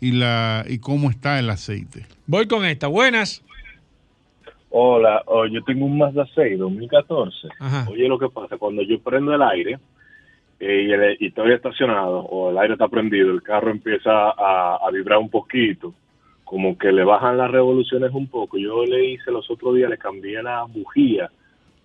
y 0.00 0.10
la 0.12 0.64
y 0.68 0.78
cómo 0.78 1.10
está 1.10 1.38
el 1.38 1.48
aceite. 1.48 2.06
Voy 2.26 2.46
con 2.46 2.64
esta. 2.66 2.88
Buenas. 2.88 3.42
Hola, 4.70 5.22
oh, 5.26 5.46
yo 5.46 5.62
tengo 5.64 5.86
un 5.86 5.96
Mazda 5.98 6.26
6 6.34 6.58
2014. 6.58 7.48
Ajá. 7.58 7.88
Oye, 7.90 8.08
lo 8.08 8.18
que 8.18 8.28
pasa, 8.28 8.58
cuando 8.58 8.82
yo 8.82 8.98
prendo 9.00 9.32
el 9.34 9.42
aire 9.42 9.78
eh, 10.60 10.82
y, 10.88 10.92
el- 10.92 11.16
y 11.20 11.26
estoy 11.28 11.52
estacionado 11.52 12.20
o 12.20 12.50
el 12.50 12.58
aire 12.58 12.74
está 12.74 12.88
prendido, 12.88 13.30
el 13.30 13.42
carro 13.42 13.70
empieza 13.70 14.10
a, 14.30 14.76
a 14.76 14.90
vibrar 14.90 15.18
un 15.18 15.30
poquito, 15.30 15.94
como 16.44 16.76
que 16.76 16.92
le 16.92 17.04
bajan 17.04 17.36
las 17.38 17.50
revoluciones 17.50 18.10
un 18.12 18.26
poco. 18.26 18.58
Yo 18.58 18.84
le 18.84 19.04
hice 19.12 19.30
los 19.30 19.50
otros 19.50 19.74
días, 19.76 19.88
le 19.90 19.98
cambié 19.98 20.42
la 20.42 20.62
bujía, 20.64 21.30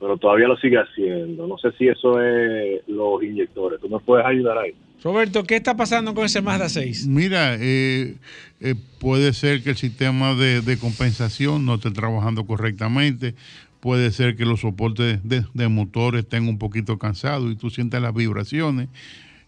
pero 0.02 0.18
todavía 0.18 0.48
lo 0.48 0.58
sigue 0.58 0.78
haciendo. 0.78 1.46
No 1.46 1.60
sé 1.60 1.72
si 1.78 1.88
eso 1.88 2.20
es 2.20 2.82
los 2.88 3.24
inyectores. 3.24 3.80
¿Tú 3.80 3.88
me 3.88 4.00
puedes 4.00 4.26
ayudar 4.26 4.58
ahí? 4.58 4.74
Roberto, 5.04 5.44
¿qué 5.44 5.56
está 5.58 5.78
pasando 5.78 6.16
con 6.16 6.26
ese 6.26 6.42
Mazda 6.42 6.70
6? 6.70 7.08
Mira, 7.08 7.56
eh, 7.60 8.16
eh, 8.60 8.76
puede 9.00 9.32
ser 9.34 9.62
que 9.62 9.70
el 9.70 9.76
sistema 9.76 10.34
de, 10.34 10.62
de 10.62 10.78
compensación 10.80 11.68
no 11.68 11.76
esté 11.76 11.92
trabajando 11.92 12.46
correctamente, 12.46 13.36
puede 13.80 14.12
ser 14.12 14.36
que 14.36 14.46
los 14.46 14.62
soportes 14.62 15.20
de, 15.24 15.44
de 15.54 15.68
motor 15.68 16.16
estén 16.16 16.48
un 16.48 16.58
poquito 16.58 16.98
cansados 16.98 17.52
y 17.52 17.56
tú 17.56 17.70
sientes 17.70 18.02
las 18.02 18.14
vibraciones. 18.14 18.90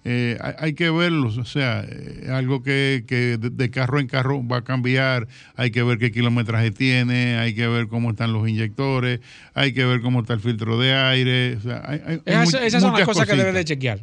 Eh, 0.05 0.37
hay, 0.41 0.53
hay 0.59 0.73
que 0.75 0.89
verlos, 0.89 1.37
o 1.37 1.45
sea, 1.45 1.85
eh, 1.87 2.27
algo 2.31 2.61
que, 2.61 3.05
que 3.07 3.37
de, 3.37 3.49
de 3.49 3.71
carro 3.71 3.99
en 3.99 4.07
carro 4.07 4.45
va 4.45 4.57
a 4.57 4.61
cambiar, 4.63 5.27
hay 5.55 5.71
que 5.71 5.81
ver 5.81 5.97
qué 5.97 6.11
kilometraje 6.11 6.71
tiene, 6.71 7.37
hay 7.37 7.55
que 7.55 7.67
ver 7.67 7.87
cómo 7.87 8.09
están 8.11 8.33
los 8.33 8.47
inyectores, 8.49 9.21
hay 9.53 9.73
que 9.73 9.85
ver 9.85 10.01
cómo 10.01 10.19
está 10.21 10.33
el 10.33 10.41
filtro 10.41 10.77
de 10.77 10.93
aire. 10.93 11.55
o 11.55 11.59
sea, 11.61 11.81
hay- 11.85 12.01
hay- 12.05 12.21
Esas, 12.25 12.61
esas 12.63 12.81
son 12.81 12.91
las 12.93 13.05
cosas 13.05 13.25
que 13.29 13.35
debe 13.37 13.53
de 13.53 13.63
chequear. 13.63 13.99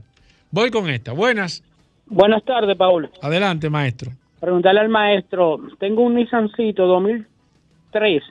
Voy 0.50 0.70
con 0.70 0.88
esta. 0.88 1.12
Buenas. 1.12 1.62
Buenas 2.06 2.44
tardes, 2.44 2.76
Paul. 2.76 3.10
Adelante, 3.22 3.68
maestro. 3.70 4.10
Preguntarle 4.40 4.80
al 4.80 4.88
maestro, 4.88 5.60
tengo 5.78 6.02
un 6.02 6.14
Nissancito 6.14 6.86
2003. 6.86 8.22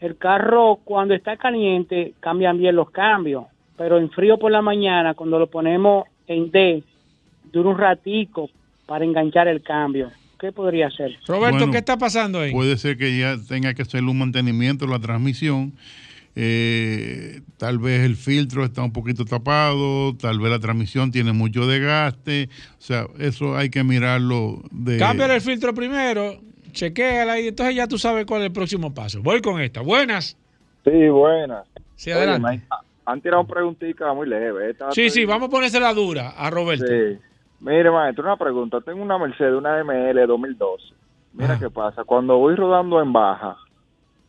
El 0.00 0.16
carro 0.18 0.80
cuando 0.84 1.14
está 1.14 1.36
caliente 1.38 2.12
cambian 2.20 2.58
bien 2.58 2.76
los 2.76 2.90
cambios, 2.90 3.44
pero 3.78 3.96
en 3.98 4.10
frío 4.10 4.38
por 4.38 4.52
la 4.52 4.60
mañana 4.60 5.14
cuando 5.14 5.38
lo 5.38 5.46
ponemos 5.48 6.04
en 6.26 6.50
D 6.50 6.82
dura 7.52 7.70
un 7.70 7.78
ratico 7.78 8.50
para 8.86 9.04
enganchar 9.04 9.48
el 9.48 9.62
cambio. 9.62 10.10
¿Qué 10.38 10.52
podría 10.52 10.88
hacer? 10.88 11.16
Roberto, 11.26 11.58
Bueno, 11.58 11.72
¿qué 11.72 11.78
está 11.78 11.96
pasando 11.96 12.40
ahí? 12.40 12.52
Puede 12.52 12.76
ser 12.76 12.98
que 12.98 13.18
ya 13.18 13.36
tenga 13.48 13.72
que 13.72 13.82
hacerle 13.82 14.10
un 14.10 14.18
mantenimiento 14.18 14.84
a 14.84 14.88
la 14.88 14.98
transmisión. 14.98 15.72
Eh, 16.38 17.40
tal 17.56 17.78
vez 17.78 18.02
el 18.04 18.14
filtro 18.16 18.62
está 18.62 18.82
un 18.82 18.92
poquito 18.92 19.24
tapado, 19.24 20.14
tal 20.16 20.38
vez 20.38 20.50
la 20.50 20.58
transmisión 20.58 21.10
tiene 21.10 21.32
mucho 21.32 21.66
desgaste. 21.66 22.50
O 22.78 22.82
sea, 22.82 23.06
eso 23.18 23.56
hay 23.56 23.70
que 23.70 23.82
mirarlo 23.82 24.60
de... 24.70 24.98
Cámbiale 24.98 25.36
el 25.36 25.40
filtro 25.40 25.72
primero, 25.72 26.38
chequéala 26.72 27.40
y 27.40 27.48
entonces 27.48 27.74
ya 27.74 27.88
tú 27.88 27.96
sabes 27.96 28.26
cuál 28.26 28.42
es 28.42 28.48
el 28.48 28.52
próximo 28.52 28.92
paso. 28.92 29.22
Voy 29.22 29.40
con 29.40 29.62
esta. 29.62 29.80
Buenas. 29.80 30.36
Sí, 30.84 31.08
buenas. 31.08 31.66
Sí, 31.94 32.10
adelante. 32.10 32.48
Oye, 32.48 32.85
han- 33.06 33.20
tirado 33.20 33.40
un 33.42 33.46
preguntita 33.48 34.12
muy 34.12 34.28
leve. 34.28 34.70
Esta 34.70 34.90
Sí, 34.92 35.08
sí, 35.10 35.24
vamos 35.24 35.48
a 35.48 35.50
ponerse 35.50 35.80
la 35.80 35.94
dura 35.94 36.30
a 36.36 36.50
Roberto. 36.50 36.84
Sí. 36.86 37.18
Mire, 37.60 37.90
maestro, 37.90 38.24
una 38.24 38.36
pregunta. 38.36 38.80
Tengo 38.82 39.02
una 39.02 39.16
Mercedes, 39.18 39.54
una 39.54 39.78
ML 39.82 40.26
2012. 40.26 40.94
Mira 41.32 41.58
qué 41.58 41.70
pasa. 41.70 42.04
Cuando 42.04 42.36
voy 42.38 42.54
rodando 42.54 43.00
en 43.00 43.12
baja, 43.12 43.56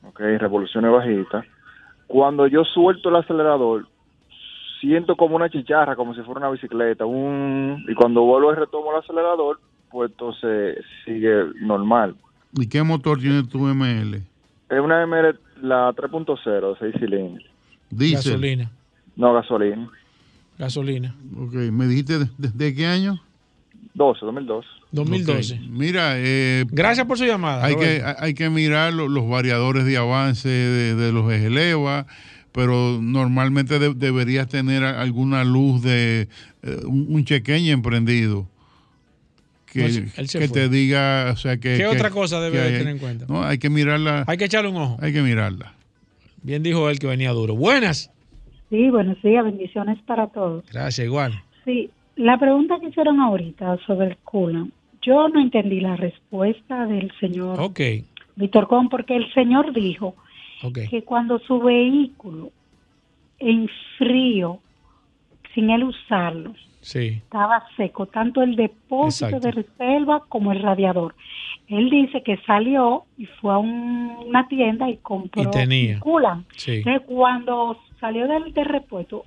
ok, 0.07 0.19
revoluciones 0.39 0.91
bajitas, 0.91 1.45
cuando 2.07 2.47
yo 2.47 2.63
suelto 2.63 3.09
el 3.09 3.17
acelerador, 3.17 3.85
siento 4.79 5.15
como 5.15 5.35
una 5.35 5.49
chicharra, 5.49 5.95
como 5.95 6.13
si 6.15 6.21
fuera 6.21 6.39
una 6.41 6.49
bicicleta. 6.51 7.05
Un... 7.05 7.83
Y 7.87 7.93
cuando 7.95 8.21
vuelvo 8.21 8.51
y 8.51 8.55
retomo 8.55 8.91
el 8.91 8.99
acelerador, 8.99 9.59
pues 9.89 10.11
entonces 10.11 10.77
sigue 11.05 11.45
normal. 11.61 12.15
¿Y 12.53 12.67
qué 12.69 12.83
motor 12.83 13.19
tiene 13.19 13.43
tu 13.43 13.59
ML? 13.67 14.21
Es 14.69 14.79
una 14.79 15.01
ML, 15.05 15.37
la 15.61 15.91
3.0, 15.93 16.75
6 16.79 16.95
cilindros. 16.99 17.45
Gasolina. 17.91 18.71
No, 19.15 19.33
gasolina. 19.33 19.89
Gasolina. 20.57 21.15
Ok, 21.37 21.53
¿me 21.53 21.87
dijiste 21.87 22.19
de, 22.19 22.25
de- 22.37 22.49
de 22.51 22.75
qué 22.75 22.85
año? 22.87 23.21
12, 23.93 24.25
2012. 24.25 24.67
2012. 24.91 25.53
Ok. 25.55 25.59
Mira, 25.69 26.13
eh, 26.17 26.65
Gracias 26.71 27.05
por 27.07 27.17
su 27.17 27.25
llamada. 27.25 27.65
hay 27.65 27.75
que, 27.75 28.03
hay 28.19 28.33
que 28.33 28.49
mirar 28.49 28.93
lo- 28.93 29.07
los 29.07 29.27
variadores 29.27 29.85
de 29.85 29.97
avance 29.97 30.47
de, 30.49 30.95
de 30.95 31.11
los 31.11 31.31
ejeleva, 31.31 32.05
pero 32.51 32.99
normalmente 33.01 33.79
de- 33.79 33.93
deberías 33.93 34.47
tener 34.47 34.83
alguna 34.83 35.43
luz 35.43 35.81
de 35.81 36.27
eh, 36.63 36.79
un, 36.85 37.05
un 37.09 37.25
chequeño 37.25 37.71
emprendido. 37.73 38.47
Que, 39.65 39.81
No, 39.83 39.89
sí, 39.89 40.05
él 40.15 40.27
se 40.29 40.39
que 40.39 40.47
te 40.47 40.69
diga, 40.69 41.29
o 41.33 41.37
sea, 41.37 41.57
que... 41.57 41.71
¿Qué 41.73 41.77
que- 41.79 41.87
otra 41.87 42.09
cosa 42.09 42.39
debe 42.39 42.53
que 42.57 42.63
de 42.63 42.67
hay- 42.69 42.77
tener 42.79 42.93
en 42.93 42.99
cuenta? 42.99 43.25
No, 43.27 43.43
hay 43.43 43.57
que 43.57 43.69
mirarla. 43.69 44.23
Hay 44.27 44.37
que 44.37 44.45
echarle 44.45 44.69
un 44.69 44.77
ojo. 44.77 44.97
Hay 45.01 45.11
que 45.13 45.21
mirarla. 45.21 45.73
Bien 46.47 46.63
dijo 46.63 46.89
él 46.89 46.97
que 46.97 47.07
venía 47.07 47.33
duro. 47.33 47.57
Buenas. 47.57 48.09
Sí, 48.69 48.89
buenos 48.89 49.21
días, 49.21 49.43
bendiciones 49.43 49.99
para 50.03 50.27
todos. 50.27 50.63
Gracias, 50.71 51.05
igual. 51.05 51.33
Sí, 51.65 51.89
la 52.15 52.39
pregunta 52.39 52.79
que 52.79 52.87
hicieron 52.87 53.19
ahorita 53.19 53.77
sobre 53.85 54.07
el 54.07 54.17
coolant, 54.23 54.73
yo 55.01 55.27
no 55.27 55.41
entendí 55.41 55.81
la 55.81 55.97
respuesta 55.97 56.85
del 56.85 57.11
señor 57.19 57.59
Ok, 57.59 57.81
Víctor 58.37 58.69
Con, 58.69 58.87
porque 58.87 59.17
el 59.17 59.29
señor 59.33 59.73
dijo 59.73 60.15
que 60.89 61.03
cuando 61.03 61.37
su 61.39 61.59
vehículo 61.59 62.53
en 63.39 63.69
frío, 63.97 64.59
sin 65.53 65.69
él 65.69 65.83
usarlo, 65.83 66.53
Sí. 66.87 67.07
estaba 67.23 67.63
seco, 67.75 68.05
tanto 68.05 68.41
el 68.41 68.55
depósito 68.55 69.25
Exacto. 69.35 69.39
de 69.45 69.51
reserva 69.51 70.23
como 70.29 70.51
el 70.53 70.61
radiador. 70.61 71.15
Él 71.67 71.89
dice 71.89 72.23
que 72.23 72.37
salió 72.45 73.03
y 73.17 73.25
fue 73.25 73.53
a 73.53 73.57
un- 73.57 74.15
una 74.25 74.47
tienda 74.47 74.89
y 74.89 74.95
compró 74.97 75.41
Y 75.43 75.51
tenía. 75.51 75.99
Sí. 76.55 76.75
Entonces, 76.77 77.01
cuando 77.05 77.77
salió 77.99 78.25
del 78.27 78.53
de 78.53 78.63
repuesto, 78.63 79.25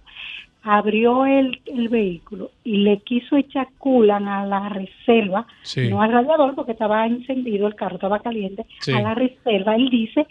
abrió 0.62 1.26
el, 1.26 1.60
el 1.66 1.88
vehículo 1.88 2.50
y 2.64 2.78
le 2.78 2.98
quiso 3.00 3.36
echar 3.36 3.68
culan 3.78 4.26
a 4.28 4.44
la 4.46 4.68
reserva, 4.68 5.46
Sí. 5.62 5.88
no 5.88 6.00
al 6.02 6.12
radiador 6.12 6.54
porque 6.54 6.72
estaba 6.72 7.06
encendido, 7.06 7.66
el 7.66 7.74
carro 7.74 7.96
estaba 7.96 8.20
caliente, 8.20 8.64
Sí. 8.80 8.92
a 8.92 9.00
la 9.02 9.14
reserva. 9.14 9.74
Él 9.76 9.88
dice, 9.90 10.26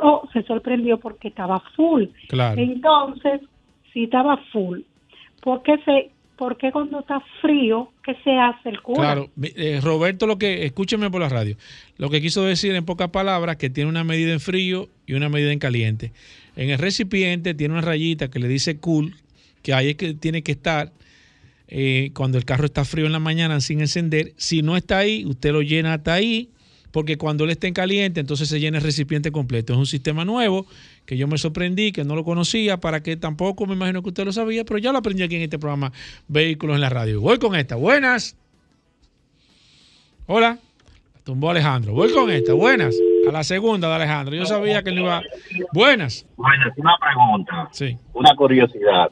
oh, 0.00 0.28
se 0.32 0.42
sorprendió 0.44 0.98
porque 0.98 1.28
estaba 1.28 1.60
full. 1.76 2.04
Claro. 2.28 2.60
Entonces, 2.60 3.40
si 3.92 4.04
estaba 4.04 4.36
full, 4.52 4.80
¿por 5.42 5.62
qué, 5.62 5.78
se, 5.84 6.10
¿por 6.40 6.56
qué 6.56 6.72
cuando 6.72 7.00
está 7.00 7.22
frío, 7.42 7.92
qué 8.02 8.16
se 8.24 8.30
hace 8.30 8.70
el 8.70 8.80
culan? 8.80 9.02
Claro, 9.02 9.30
eh, 9.42 9.78
Roberto, 9.82 10.26
lo 10.26 10.38
que, 10.38 10.64
escúcheme 10.64 11.10
por 11.10 11.20
la 11.20 11.28
radio, 11.28 11.54
lo 11.98 12.08
que 12.08 12.22
quiso 12.22 12.42
decir 12.44 12.74
en 12.74 12.86
pocas 12.86 13.10
palabras 13.10 13.58
que 13.58 13.68
tiene 13.68 13.90
una 13.90 14.04
medida 14.04 14.32
en 14.32 14.40
frío 14.40 14.88
y 15.06 15.12
una 15.12 15.28
medida 15.28 15.52
en 15.52 15.58
caliente. 15.58 16.12
En 16.56 16.70
el 16.70 16.78
recipiente 16.78 17.52
tiene 17.52 17.74
una 17.74 17.82
rayita 17.82 18.30
que 18.30 18.38
le 18.38 18.48
dice 18.48 18.78
cool, 18.78 19.16
que 19.62 19.74
ahí 19.74 19.90
es 19.90 19.96
que 19.96 20.14
tiene 20.14 20.42
que 20.42 20.52
estar 20.52 20.92
eh, 21.68 22.10
cuando 22.14 22.38
el 22.38 22.46
carro 22.46 22.64
está 22.64 22.86
frío 22.86 23.04
en 23.04 23.12
la 23.12 23.18
mañana 23.18 23.60
sin 23.60 23.80
encender. 23.80 24.32
Si 24.38 24.62
no 24.62 24.78
está 24.78 24.96
ahí, 24.96 25.26
usted 25.26 25.52
lo 25.52 25.60
llena 25.60 25.92
hasta 25.92 26.14
ahí, 26.14 26.48
porque 26.92 27.16
cuando 27.18 27.44
él 27.44 27.50
esté 27.50 27.68
en 27.68 27.74
caliente, 27.74 28.20
entonces 28.20 28.48
se 28.48 28.58
llena 28.60 28.78
el 28.78 28.84
recipiente 28.84 29.30
completo. 29.30 29.72
Es 29.72 29.78
un 29.78 29.86
sistema 29.86 30.24
nuevo 30.24 30.66
que 31.06 31.16
yo 31.16 31.26
me 31.28 31.38
sorprendí, 31.38 31.92
que 31.92 32.04
no 32.04 32.14
lo 32.16 32.24
conocía, 32.24 32.78
para 32.78 33.02
que 33.02 33.16
tampoco 33.16 33.66
me 33.66 33.74
imagino 33.74 34.02
que 34.02 34.08
usted 34.08 34.24
lo 34.24 34.32
sabía, 34.32 34.64
pero 34.64 34.78
ya 34.78 34.92
lo 34.92 34.98
aprendí 34.98 35.22
aquí 35.22 35.36
en 35.36 35.42
este 35.42 35.58
programa 35.58 35.92
Vehículos 36.28 36.74
en 36.74 36.80
la 36.80 36.88
Radio. 36.88 37.20
Voy 37.20 37.38
con 37.38 37.54
esta. 37.56 37.76
Buenas. 37.76 38.36
Hola. 40.26 40.58
Tumbó 41.24 41.50
Alejandro. 41.50 41.92
Voy 41.92 42.12
con 42.12 42.30
esta. 42.30 42.54
Buenas. 42.54 42.96
A 43.28 43.32
la 43.32 43.44
segunda 43.44 43.88
de 43.88 43.94
Alejandro. 43.94 44.34
Yo 44.34 44.46
sabía 44.46 44.82
que 44.82 44.90
no 44.92 45.02
iba. 45.02 45.22
Buenas. 45.72 46.26
Bueno, 46.36 46.64
una 46.76 46.94
pregunta, 46.98 47.68
Sí. 47.72 47.96
una 48.14 48.34
curiosidad. 48.34 49.10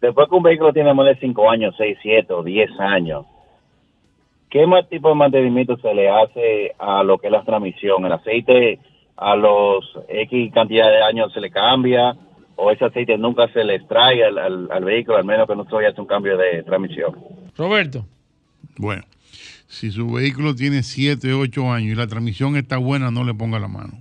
Después 0.00 0.28
que 0.28 0.34
un 0.34 0.42
vehículo 0.42 0.72
tiene 0.72 0.92
más 0.92 1.06
de 1.06 1.16
5 1.20 1.50
años, 1.50 1.74
6, 1.78 1.96
7 2.02 2.32
o 2.32 2.42
10 2.42 2.68
años, 2.78 3.24
¿qué 4.58 4.66
más 4.66 4.88
tipo 4.88 5.10
de 5.10 5.14
mantenimiento 5.16 5.76
se 5.78 5.92
le 5.94 6.08
hace 6.08 6.72
a 6.78 7.02
lo 7.02 7.18
que 7.18 7.26
es 7.26 7.32
la 7.32 7.44
transmisión? 7.44 8.06
¿El 8.06 8.12
aceite 8.12 8.78
a 9.16 9.36
los 9.36 9.84
X 10.08 10.50
cantidad 10.54 10.88
de 10.90 11.02
años 11.02 11.32
se 11.34 11.40
le 11.40 11.50
cambia? 11.50 12.16
¿O 12.56 12.70
ese 12.70 12.86
aceite 12.86 13.18
nunca 13.18 13.48
se 13.52 13.62
le 13.64 13.74
extrae 13.74 14.24
al, 14.24 14.38
al- 14.38 14.68
al 14.70 14.84
vehículo, 14.84 15.18
al 15.18 15.24
menos 15.26 15.46
que 15.46 15.54
no 15.54 15.64
se 15.66 15.74
vaya 15.74 15.88
a 15.88 15.90
hacer 15.90 16.00
un 16.00 16.06
cambio 16.06 16.38
de 16.38 16.62
transmisión? 16.62 17.14
Roberto. 17.56 18.06
Bueno, 18.78 19.02
si 19.68 19.90
su 19.90 20.10
vehículo 20.12 20.54
tiene 20.54 20.82
7, 20.82 21.34
8 21.34 21.70
años 21.70 21.92
y 21.92 21.94
la 21.94 22.06
transmisión 22.06 22.56
está 22.56 22.78
buena, 22.78 23.10
no 23.10 23.24
le 23.24 23.34
ponga 23.34 23.58
la 23.58 23.68
mano. 23.68 23.92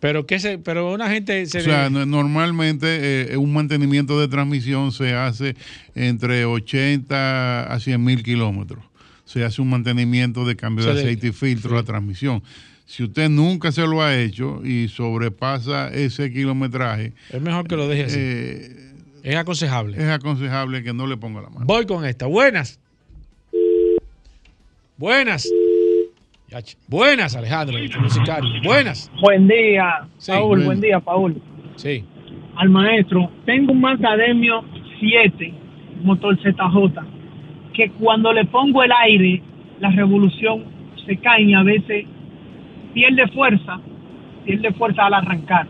Pero 0.00 0.26
que 0.26 0.38
se, 0.38 0.58
pero 0.58 0.92
una 0.92 1.08
gente 1.08 1.46
se 1.46 1.58
O 1.58 1.60
sea, 1.62 1.88
no- 1.88 2.04
normalmente 2.04 3.32
eh, 3.32 3.36
un 3.38 3.52
mantenimiento 3.54 4.20
de 4.20 4.28
transmisión 4.28 4.92
se 4.92 5.14
hace 5.14 5.54
entre 5.94 6.44
80 6.44 7.72
a 7.72 7.78
100 7.80 8.04
mil 8.04 8.22
kilómetros. 8.22 8.84
Se 9.32 9.44
hace 9.44 9.62
un 9.62 9.70
mantenimiento 9.70 10.44
de 10.44 10.56
cambio 10.56 10.84
de 10.84 10.92
aceite 10.92 11.28
y 11.28 11.32
filtro 11.32 11.74
la 11.74 11.82
transmisión. 11.84 12.42
Si 12.84 13.02
usted 13.02 13.30
nunca 13.30 13.72
se 13.72 13.80
lo 13.86 14.02
ha 14.02 14.14
hecho 14.18 14.60
y 14.62 14.88
sobrepasa 14.88 15.88
ese 15.92 16.30
kilometraje, 16.30 17.14
es 17.30 17.40
mejor 17.40 17.66
que 17.66 17.76
lo 17.76 17.88
deje 17.88 18.04
así. 18.04 18.18
eh, 18.18 18.92
es 19.22 19.36
aconsejable. 19.36 19.96
es 19.96 20.08
aconsejable 20.10 20.82
que 20.82 20.92
no 20.92 21.06
le 21.06 21.16
ponga 21.16 21.40
la 21.40 21.48
mano. 21.48 21.64
Voy 21.64 21.86
con 21.86 22.04
esta. 22.04 22.26
Buenas. 22.26 22.78
Buenas. 24.98 25.48
Buenas, 26.86 27.34
Alejandro, 27.34 27.78
musicario. 28.02 28.50
Buenas. 28.62 29.10
Buen 29.22 29.48
día, 29.48 30.06
Sí. 30.18 30.32
Paul. 30.32 30.48
Buen- 30.58 30.64
Buen 30.66 30.80
día, 30.82 31.00
Paul. 31.00 31.42
Sí. 31.76 32.04
Al 32.56 32.68
maestro, 32.68 33.30
tengo 33.46 33.72
un 33.72 33.80
Macademio 33.80 34.62
7, 35.00 35.54
motor 36.02 36.36
ZJ, 36.42 37.00
que 37.72 37.90
cuando 37.90 38.32
le 38.32 38.44
pongo 38.44 38.82
el 38.82 38.92
aire, 38.92 39.42
la 39.80 39.90
revolución 39.90 40.64
se 41.06 41.16
cae 41.16 41.42
y 41.42 41.54
a 41.54 41.62
veces 41.62 42.06
pierde 42.94 43.26
fuerza, 43.28 43.80
pierde 44.44 44.72
fuerza 44.72 45.06
al 45.06 45.14
arrancar, 45.14 45.66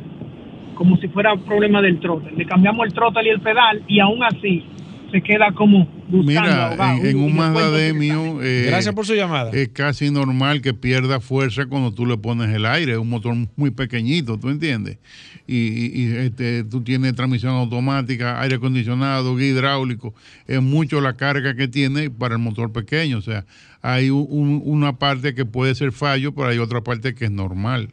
como 0.74 0.96
si 0.96 1.08
fuera 1.08 1.32
un 1.34 1.44
problema 1.44 1.80
del 1.80 2.00
trote. 2.00 2.30
Le 2.36 2.44
cambiamos 2.44 2.86
el 2.86 2.92
trote 2.92 3.20
y 3.24 3.28
el 3.28 3.40
pedal 3.40 3.82
y 3.86 4.00
aún 4.00 4.22
así 4.22 4.64
se 5.10 5.22
queda 5.22 5.52
como 5.52 5.86
Mira, 6.12 6.98
en, 7.02 7.16
un 7.18 7.34
Mazda 7.36 7.70
Demio, 7.70 8.42
eh, 8.42 8.64
Gracias 8.66 8.94
por 8.94 9.06
su 9.06 9.14
llamada. 9.14 9.50
Es 9.52 9.68
casi 9.70 10.10
normal 10.10 10.60
que 10.60 10.74
pierda 10.74 11.20
fuerza 11.20 11.66
cuando 11.66 11.92
tú 11.92 12.04
le 12.06 12.16
pones 12.18 12.54
el 12.54 12.66
aire. 12.66 12.92
Es 12.92 12.98
un 12.98 13.08
motor 13.08 13.34
muy 13.56 13.70
pequeñito, 13.70 14.38
¿tú 14.38 14.48
entiendes? 14.50 14.98
Y, 15.46 15.56
y- 15.56 16.02
y, 16.02 16.16
este, 16.16 16.64
tú 16.64 16.82
tienes 16.82 17.14
transmisión 17.14 17.52
automática, 17.54 18.40
aire 18.40 18.56
acondicionado, 18.56 19.34
guía 19.36 19.48
hidráulico. 19.48 20.14
Es 20.46 20.60
mucho 20.62 21.00
la 21.00 21.14
carga 21.16 21.54
que 21.56 21.66
tiene 21.68 22.10
para 22.10 22.34
el 22.34 22.40
motor 22.40 22.70
pequeño. 22.72 23.18
O 23.18 23.22
sea, 23.22 23.44
hay 23.80 24.10
un- 24.10 24.26
un- 24.28 24.62
una 24.64 24.98
parte 24.98 25.34
que 25.34 25.44
puede 25.44 25.74
ser 25.74 25.92
fallo, 25.92 26.32
pero 26.34 26.48
hay 26.48 26.58
otra 26.58 26.80
parte 26.82 27.14
que 27.14 27.24
es 27.24 27.30
normal. 27.30 27.88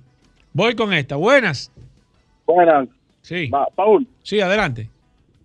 Voy 0.54 0.76
con 0.76 0.94
esta. 0.94 1.16
Buenas. 1.16 1.72
Buenas. 2.46 2.88
Sí. 3.22 3.50
Paul, 3.76 4.08
Sí, 4.24 4.40
adelante. 4.42 4.90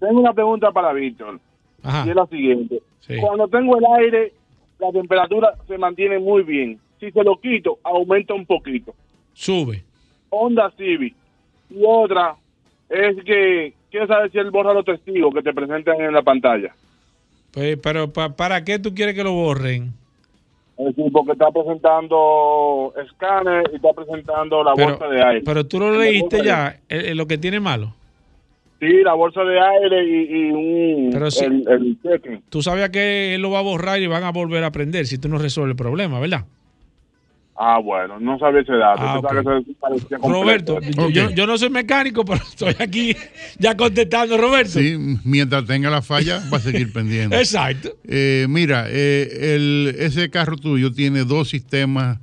tengo 0.00 0.20
una 0.20 0.32
pregunta 0.32 0.70
para 0.72 0.92
Víctor. 0.92 1.40
Ajá. 1.84 2.04
Y 2.06 2.10
es 2.10 2.16
la 2.16 2.26
siguiente. 2.26 2.80
Sí. 3.00 3.16
Cuando 3.20 3.46
tengo 3.48 3.76
el 3.78 3.84
aire, 4.02 4.32
la 4.78 4.90
temperatura 4.90 5.52
se 5.68 5.78
mantiene 5.78 6.18
muy 6.18 6.42
bien. 6.42 6.78
Si 6.98 7.10
se 7.12 7.22
lo 7.22 7.36
quito, 7.40 7.78
aumenta 7.84 8.34
un 8.34 8.46
poquito. 8.46 8.94
Sube. 9.34 9.84
Honda 10.30 10.72
Civic. 10.76 11.14
Y 11.70 11.82
otra 11.86 12.34
es 12.88 13.16
que 13.24 13.74
quiero 13.90 14.06
saber 14.06 14.30
si 14.32 14.38
él 14.38 14.50
borra 14.50 14.72
los 14.74 14.84
testigos 14.84 15.32
que 15.34 15.42
te 15.42 15.52
presentan 15.52 16.00
en 16.00 16.12
la 16.12 16.22
pantalla. 16.22 16.74
Pues, 17.52 17.76
pero 17.82 18.12
pa- 18.12 18.34
¿para 18.34 18.64
qué 18.64 18.78
tú 18.78 18.94
quieres 18.94 19.14
que 19.14 19.22
lo 19.24 19.32
borren? 19.32 19.92
Es 20.76 20.86
decir, 20.96 21.12
porque 21.12 21.32
está 21.32 21.50
presentando 21.52 22.92
escáner 23.04 23.62
y 23.72 23.76
está 23.76 23.92
presentando 23.92 24.64
la 24.64 24.72
Pero, 24.74 24.88
bolsa 24.90 25.06
de 25.08 25.22
aire. 25.22 25.42
pero 25.44 25.64
tú 25.66 25.78
lo 25.78 25.96
leíste 25.96 26.42
ya, 26.44 26.80
eh, 26.88 27.10
eh, 27.10 27.14
lo 27.14 27.26
que 27.26 27.38
tiene 27.38 27.60
malo. 27.60 27.94
Sí, 28.80 29.02
la 29.04 29.14
bolsa 29.14 29.42
de 29.44 29.58
aire 29.60 30.04
y, 30.04 30.36
y 30.48 30.50
un, 30.50 31.10
Pero 31.12 31.30
sí. 31.30 31.44
el, 31.44 31.64
el 31.68 31.98
cheque. 32.02 32.40
Tú 32.50 32.60
sabías 32.62 32.90
que 32.90 33.34
él 33.34 33.40
lo 33.42 33.50
va 33.50 33.60
a 33.60 33.62
borrar 33.62 34.00
y 34.02 34.06
van 34.06 34.24
a 34.24 34.30
volver 34.30 34.62
a 34.64 34.66
aprender 34.66 35.06
si 35.06 35.16
tú 35.18 35.28
no 35.28 35.38
resuelves 35.38 35.72
el 35.72 35.76
problema, 35.76 36.18
¿verdad? 36.20 36.44
Ah, 37.56 37.78
bueno, 37.78 38.18
no 38.18 38.36
sabía 38.40 38.62
ese 38.62 38.72
dato. 38.72 39.00
Ah, 39.00 39.20
que. 39.30 40.16
Roberto, 40.28 40.80
yo- 40.80 41.08
yo, 41.08 41.30
yo 41.30 41.46
no 41.46 41.56
soy 41.56 41.70
mecánico, 41.70 42.24
pero 42.24 42.40
estoy 42.42 42.74
aquí 42.80 43.14
ya 43.60 43.76
contestando, 43.76 44.36
Roberto. 44.36 44.72
Sí, 44.80 44.96
mientras 45.24 45.64
tenga 45.64 45.88
la 45.88 46.02
falla, 46.02 46.42
va 46.52 46.56
a 46.56 46.60
seguir 46.60 46.92
pendiente. 46.92 47.36
Exacto. 47.38 47.90
Eh, 48.08 48.46
mira, 48.48 48.86
eh, 48.88 49.54
el, 49.54 49.94
ese 50.00 50.30
carro 50.30 50.56
tuyo 50.56 50.90
tiene 50.92 51.22
dos 51.24 51.48
sistemas 51.48 52.18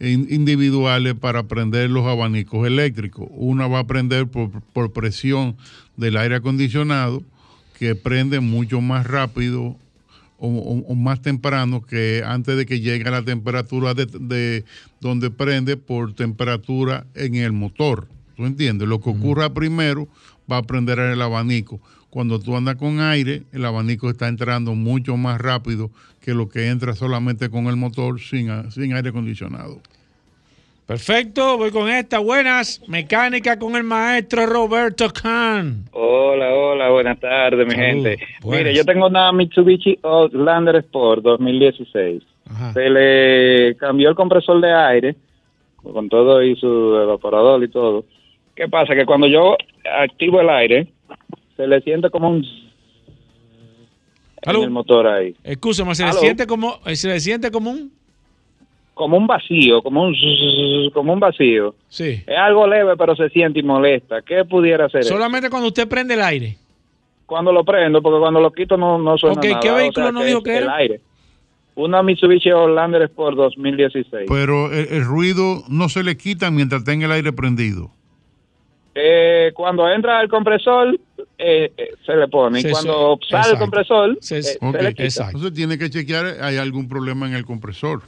in- 0.00 0.26
individuales 0.30 1.12
para 1.14 1.42
prender 1.42 1.90
los 1.90 2.06
abanicos 2.06 2.66
eléctricos. 2.66 3.28
Una 3.32 3.68
va 3.68 3.80
a 3.80 3.86
prender 3.86 4.28
por, 4.28 4.50
por 4.72 4.94
presión 4.94 5.56
del 6.00 6.16
aire 6.16 6.36
acondicionado, 6.36 7.22
que 7.78 7.94
prende 7.94 8.40
mucho 8.40 8.80
más 8.80 9.06
rápido 9.06 9.76
o, 10.38 10.48
o- 10.48 10.84
o 10.88 10.94
más 10.94 11.20
temprano 11.22 11.82
que 11.82 12.22
antes 12.26 12.56
de 12.56 12.66
que 12.66 12.80
llegue 12.80 13.06
a 13.08 13.10
la 13.12 13.22
temperatura 13.22 13.94
de, 13.94 14.06
de 14.06 14.64
donde 15.00 15.30
prende 15.30 15.76
por 15.76 16.14
temperatura 16.14 17.06
en 17.14 17.34
el 17.36 17.52
motor. 17.52 18.08
¿Tú 18.36 18.46
entiendes? 18.46 18.88
Lo 18.88 19.00
que 19.00 19.10
ocurra 19.10 19.52
primero 19.52 20.08
va 20.50 20.56
a 20.58 20.62
prender 20.62 20.98
el 20.98 21.20
abanico. 21.22 21.78
Cuando 22.08 22.40
tú 22.40 22.56
andas 22.56 22.76
con 22.76 23.00
aire, 23.00 23.44
el 23.52 23.64
abanico 23.64 24.10
está 24.10 24.28
entrando 24.28 24.74
mucho 24.74 25.16
más 25.16 25.38
rápido 25.40 25.90
que 26.20 26.34
lo 26.34 26.48
que 26.48 26.68
entra 26.68 26.94
solamente 26.96 27.50
con 27.50 27.66
el 27.66 27.76
motor 27.76 28.20
sin, 28.20 28.48
sin 28.72 28.94
aire 28.94 29.10
acondicionado. 29.10 29.80
Perfecto, 30.90 31.56
voy 31.56 31.70
con 31.70 31.88
esta. 31.88 32.18
Buenas, 32.18 32.82
mecánica 32.88 33.56
con 33.56 33.76
el 33.76 33.84
maestro 33.84 34.44
Roberto 34.44 35.08
Khan. 35.08 35.84
Hola, 35.92 36.52
hola, 36.52 36.90
buenas 36.90 37.20
tardes, 37.20 37.64
mi 37.64 37.76
Salud, 37.76 37.86
gente. 37.86 38.18
buenas. 38.42 38.64
Mire, 38.64 38.74
yo 38.76 38.84
tengo 38.84 39.06
una 39.06 39.30
Mitsubishi 39.30 40.00
Outlander 40.02 40.74
Sport 40.74 41.22
2016. 41.22 42.24
Ajá. 42.44 42.72
Se 42.72 42.90
le 42.90 43.76
cambió 43.76 44.08
el 44.08 44.16
compresor 44.16 44.60
de 44.60 44.72
aire, 44.72 45.14
con 45.76 46.08
todo 46.08 46.42
y 46.42 46.56
su 46.56 46.66
evaporador 46.96 47.62
y 47.62 47.68
todo. 47.68 48.04
¿Qué 48.56 48.66
pasa? 48.66 48.92
Que 48.96 49.06
cuando 49.06 49.28
yo 49.28 49.56
activo 50.02 50.40
el 50.40 50.50
aire, 50.50 50.88
se 51.56 51.68
le 51.68 51.80
siente 51.82 52.10
como 52.10 52.30
un... 52.30 52.44
En 54.42 54.56
el 54.56 54.70
motor 54.70 55.06
ahí. 55.06 55.36
Escúchame, 55.44 55.94
se 55.94 56.04
le 56.04 56.12
siente 56.14 56.48
como, 56.48 56.80
se 56.94 57.06
le 57.06 57.20
siente 57.20 57.52
como 57.52 57.70
un. 57.70 57.99
Como 59.00 59.16
un 59.16 59.26
vacío, 59.26 59.80
como 59.82 60.02
un... 60.02 60.14
Como 60.92 61.14
un 61.14 61.20
vacío. 61.20 61.74
Sí. 61.88 62.22
Es 62.26 62.36
algo 62.36 62.66
leve, 62.66 62.98
pero 62.98 63.16
se 63.16 63.30
siente 63.30 63.60
y 63.60 63.62
molesta. 63.62 64.20
¿Qué 64.20 64.44
pudiera 64.44 64.84
hacer? 64.84 65.00
eso? 65.00 65.14
Solamente 65.14 65.48
cuando 65.48 65.68
usted 65.68 65.88
prende 65.88 66.12
el 66.12 66.20
aire. 66.20 66.58
Cuando 67.24 67.50
lo 67.50 67.64
prendo, 67.64 68.02
porque 68.02 68.18
cuando 68.20 68.40
lo 68.42 68.52
quito 68.52 68.76
no, 68.76 68.98
no 68.98 69.16
suena 69.16 69.36
Ok, 69.40 69.44
nada. 69.46 69.60
¿qué 69.60 69.70
o 69.70 69.74
vehículo 69.76 70.04
sea, 70.04 70.12
nos 70.12 70.26
dijo 70.26 70.42
que 70.42 70.50
era? 70.54 70.66
El 70.66 70.70
aire. 70.82 71.00
Una 71.76 72.02
Mitsubishi 72.02 72.50
Outlander 72.50 73.00
Sport 73.04 73.38
2016. 73.38 74.26
Pero 74.28 74.70
el, 74.70 74.88
el 74.90 75.02
ruido 75.06 75.62
no 75.70 75.88
se 75.88 76.02
le 76.04 76.18
quita 76.18 76.50
mientras 76.50 76.84
tenga 76.84 77.06
el 77.06 77.12
aire 77.12 77.32
prendido. 77.32 77.90
Eh, 78.94 79.50
cuando 79.54 79.88
entra 79.88 80.20
el 80.20 80.28
compresor, 80.28 80.94
eh, 81.38 81.72
eh, 81.74 81.90
se 82.04 82.16
le 82.16 82.28
pone. 82.28 82.60
Y 82.60 82.64
cuando 82.70 83.18
sale 83.30 83.52
el 83.54 83.58
compresor, 83.58 84.18
Se- 84.20 84.40
eh, 84.40 84.42
se 84.42 84.82
le 84.82 84.92
quita. 84.94 85.26
Entonces 85.28 85.54
tiene 85.54 85.78
que 85.78 85.88
chequear, 85.88 86.26
hay 86.42 86.58
algún 86.58 86.86
problema 86.86 87.26
en 87.26 87.32
el 87.32 87.46
compresor. 87.46 88.02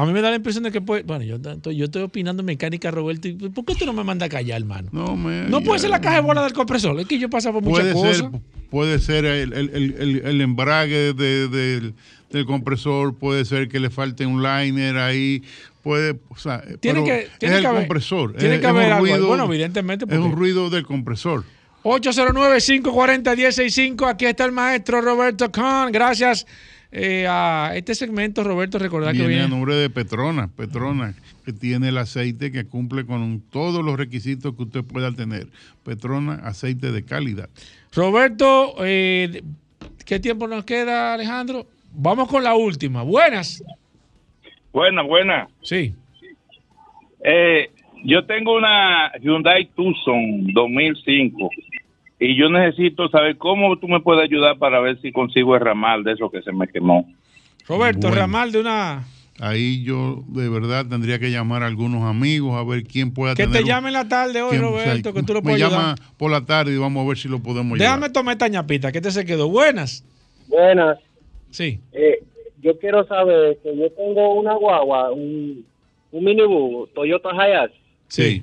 A 0.00 0.06
mí 0.06 0.12
me 0.12 0.20
da 0.22 0.30
la 0.30 0.36
impresión 0.36 0.62
de 0.62 0.70
que 0.70 0.80
puede. 0.80 1.02
Bueno, 1.02 1.24
yo, 1.24 1.36
estoy- 1.36 1.74
yo 1.76 1.86
estoy 1.86 2.02
opinando 2.02 2.44
mecánica, 2.44 2.90
Roberto. 2.92 3.26
y 3.26 3.32
¿Por 3.34 3.64
qué 3.64 3.74
tú 3.74 3.84
no 3.84 3.92
me 3.92 4.04
mandas 4.04 4.26
a 4.26 4.28
callar, 4.30 4.60
hermano? 4.60 4.88
No, 4.92 5.16
me, 5.16 5.48
No 5.48 5.60
puede 5.60 5.80
ser 5.80 5.90
la 5.90 6.00
caja 6.00 6.14
de 6.16 6.22
bola 6.22 6.42
del 6.44 6.52
compresor. 6.52 6.98
Es 7.00 7.06
que 7.06 7.18
yo 7.18 7.28
paso 7.28 7.52
por 7.52 7.62
muchas 7.64 7.92
cosas. 7.92 8.16
ser, 8.18 8.30
puede 8.70 9.00
ser 9.00 9.24
el, 9.24 9.52
el- 9.52 9.70
el- 9.74 9.94
el- 9.98 10.22
el 10.24 10.40
embrague 10.40 11.12
de- 11.14 11.48
del, 11.48 11.94
del 12.30 12.46
compresor, 12.46 13.16
puede 13.16 13.44
ser 13.44 13.66
que 13.68 13.80
le 13.80 13.90
falte 13.90 14.24
un 14.24 14.40
liner 14.42 14.98
ahí, 14.98 15.42
puede, 15.82 16.16
o 16.28 16.36
sea, 16.36 16.60
Tiene 16.60 16.78
pero 16.80 17.04
que- 17.04 17.10
tiene 17.10 17.26
es 17.30 17.30
que 17.40 17.46
el 17.58 17.66
haber- 17.66 17.80
compresor. 17.82 18.34
tiene 18.36 18.54
es- 18.56 18.60
que 18.60 18.66
haber 18.68 18.92
algo 18.92 19.04
ruido- 19.06 19.26
Bueno, 19.26 19.44
evidentemente, 19.46 20.04
Es 20.08 20.18
un 20.18 20.30
ruido 20.32 20.70
del 20.70 20.84
compresor. 20.86 21.42
809-540-165. 21.82 24.06
Aquí 24.08 24.26
está 24.26 24.44
el 24.44 24.52
maestro 24.52 25.00
Roberto 25.00 25.50
Khan. 25.50 25.90
Gracias 25.92 26.46
eh, 26.90 27.26
a 27.28 27.72
este 27.74 27.94
segmento, 27.94 28.42
Roberto. 28.44 28.78
Recordar 28.78 29.14
que 29.14 29.26
Viene 29.26 29.42
a 29.42 29.48
nombre 29.48 29.74
de 29.74 29.90
Petronas, 29.90 30.50
Petronas, 30.50 31.14
que 31.44 31.52
tiene 31.52 31.88
el 31.90 31.98
aceite 31.98 32.50
que 32.50 32.64
cumple 32.64 33.04
con 33.04 33.42
todos 33.50 33.84
los 33.84 33.96
requisitos 33.96 34.54
que 34.56 34.62
usted 34.62 34.84
pueda 34.84 35.12
tener. 35.12 35.48
Petronas, 35.84 36.40
aceite 36.42 36.90
de 36.92 37.04
calidad. 37.04 37.50
Roberto, 37.92 38.74
eh, 38.80 39.42
¿qué 40.06 40.18
tiempo 40.18 40.48
nos 40.48 40.64
queda, 40.64 41.14
Alejandro? 41.14 41.66
Vamos 41.92 42.28
con 42.28 42.42
la 42.42 42.54
última. 42.54 43.02
Buenas. 43.02 43.62
Buena, 44.72 45.02
buena. 45.02 45.48
Sí. 45.62 45.94
Eh, 47.24 47.70
yo 48.04 48.24
tengo 48.24 48.56
una 48.56 49.12
Hyundai 49.20 49.66
Tucson 49.74 50.52
2005 50.52 51.50
y 52.20 52.36
yo 52.36 52.48
necesito 52.50 53.08
saber 53.08 53.36
cómo 53.38 53.76
tú 53.78 53.88
me 53.88 54.00
puedes 54.00 54.24
ayudar 54.24 54.58
para 54.58 54.80
ver 54.80 55.00
si 55.00 55.12
consigo 55.12 55.54
el 55.54 55.60
ramal 55.60 56.02
de 56.04 56.12
eso 56.12 56.30
que 56.30 56.42
se 56.42 56.52
me 56.52 56.66
quemó. 56.68 57.06
Roberto, 57.66 58.08
Bueno. 58.08 58.16
ramal 58.22 58.52
de 58.52 58.60
una. 58.60 59.04
Ahí 59.40 59.84
yo 59.84 60.24
de 60.26 60.48
verdad 60.48 60.84
tendría 60.88 61.20
que 61.20 61.30
llamar 61.30 61.62
a 61.62 61.66
algunos 61.66 62.02
amigos 62.02 62.56
a 62.56 62.64
ver 62.64 62.82
quién 62.82 63.12
pueda 63.14 63.34
Que 63.36 63.44
tener. 63.44 63.58
te 63.58 63.62
un- 63.62 63.68
llame 63.68 63.88
en 63.88 63.92
la 63.94 64.08
tarde 64.08 64.42
hoy, 64.42 64.50
quién- 64.50 64.64
o 64.64 64.70
sea, 64.74 64.84
Roberto, 64.86 65.14
que 65.14 65.22
tú 65.22 65.32
lo 65.32 65.40
me 65.40 65.44
puedes 65.44 65.60
llama 65.60 65.92
ayudar. 65.92 65.98
por 66.16 66.30
la 66.32 66.44
tarde 66.44 66.74
y 66.74 66.76
vamos 66.78 67.04
a 67.04 67.08
ver 67.08 67.18
si 67.18 67.28
lo 67.28 67.38
podemos 67.38 67.78
llevar. 67.78 67.94
Déjame 67.98 68.10
tomar 68.12 68.32
esta 68.32 68.48
ñapita, 68.48 68.90
que 68.90 69.00
te 69.00 69.12
se 69.12 69.24
quedó. 69.24 69.48
Buenas. 69.48 70.04
Buenas. 70.48 70.98
Sí. 71.50 71.78
Eh, 71.92 72.18
yo 72.62 72.76
quiero 72.80 73.06
saber 73.06 73.58
que 73.62 73.76
yo 73.76 73.88
tengo 73.92 74.34
una 74.34 74.54
guagua, 74.54 75.12
un, 75.12 75.64
un 76.10 76.24
minibús, 76.24 76.92
Toyota 76.94 77.28
Hiace. 77.32 77.74
Sí. 78.08 78.42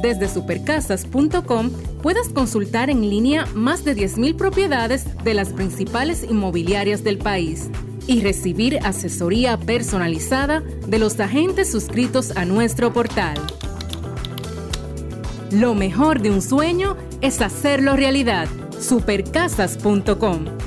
Desde 0.01 0.29
supercasas.com 0.29 1.71
puedes 2.01 2.29
consultar 2.29 2.89
en 2.89 3.09
línea 3.09 3.45
más 3.53 3.83
de 3.83 3.95
10.000 3.95 4.35
propiedades 4.35 5.05
de 5.23 5.33
las 5.33 5.49
principales 5.49 6.23
inmobiliarias 6.23 7.03
del 7.03 7.17
país 7.17 7.69
y 8.07 8.21
recibir 8.21 8.79
asesoría 8.79 9.57
personalizada 9.57 10.61
de 10.61 10.99
los 10.99 11.19
agentes 11.19 11.71
suscritos 11.71 12.31
a 12.37 12.45
nuestro 12.45 12.93
portal. 12.93 13.37
Lo 15.51 15.75
mejor 15.75 16.21
de 16.21 16.31
un 16.31 16.41
sueño 16.41 16.97
es 17.21 17.41
hacerlo 17.41 17.95
realidad. 17.95 18.47
Supercasas.com. 18.79 20.66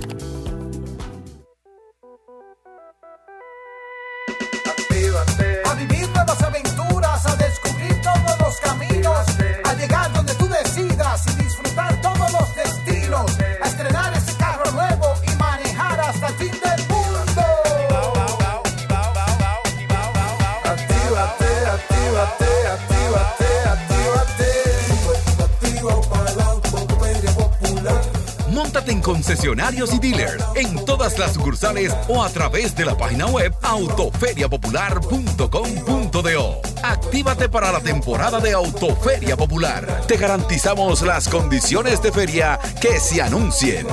Móntate 28.60 28.92
en 28.92 29.00
concesionarios 29.00 29.94
y 29.94 29.98
dealers 29.98 30.44
en 30.54 30.84
todas 30.84 31.18
las 31.18 31.32
sucursales 31.32 31.96
o 32.08 32.22
a 32.22 32.28
través 32.28 32.76
de 32.76 32.84
la 32.84 32.94
página 32.94 33.24
web 33.24 33.54
autoferiapopular.com.do. 33.62 36.60
Actívate 36.82 37.48
para 37.48 37.72
la 37.72 37.80
temporada 37.80 38.38
de 38.38 38.52
Autoferia 38.52 39.34
Popular. 39.34 40.02
Te 40.06 40.18
garantizamos 40.18 41.00
las 41.00 41.26
condiciones 41.26 42.02
de 42.02 42.12
feria 42.12 42.60
que 42.82 43.00
se 43.00 43.22
anuncien. 43.22 43.86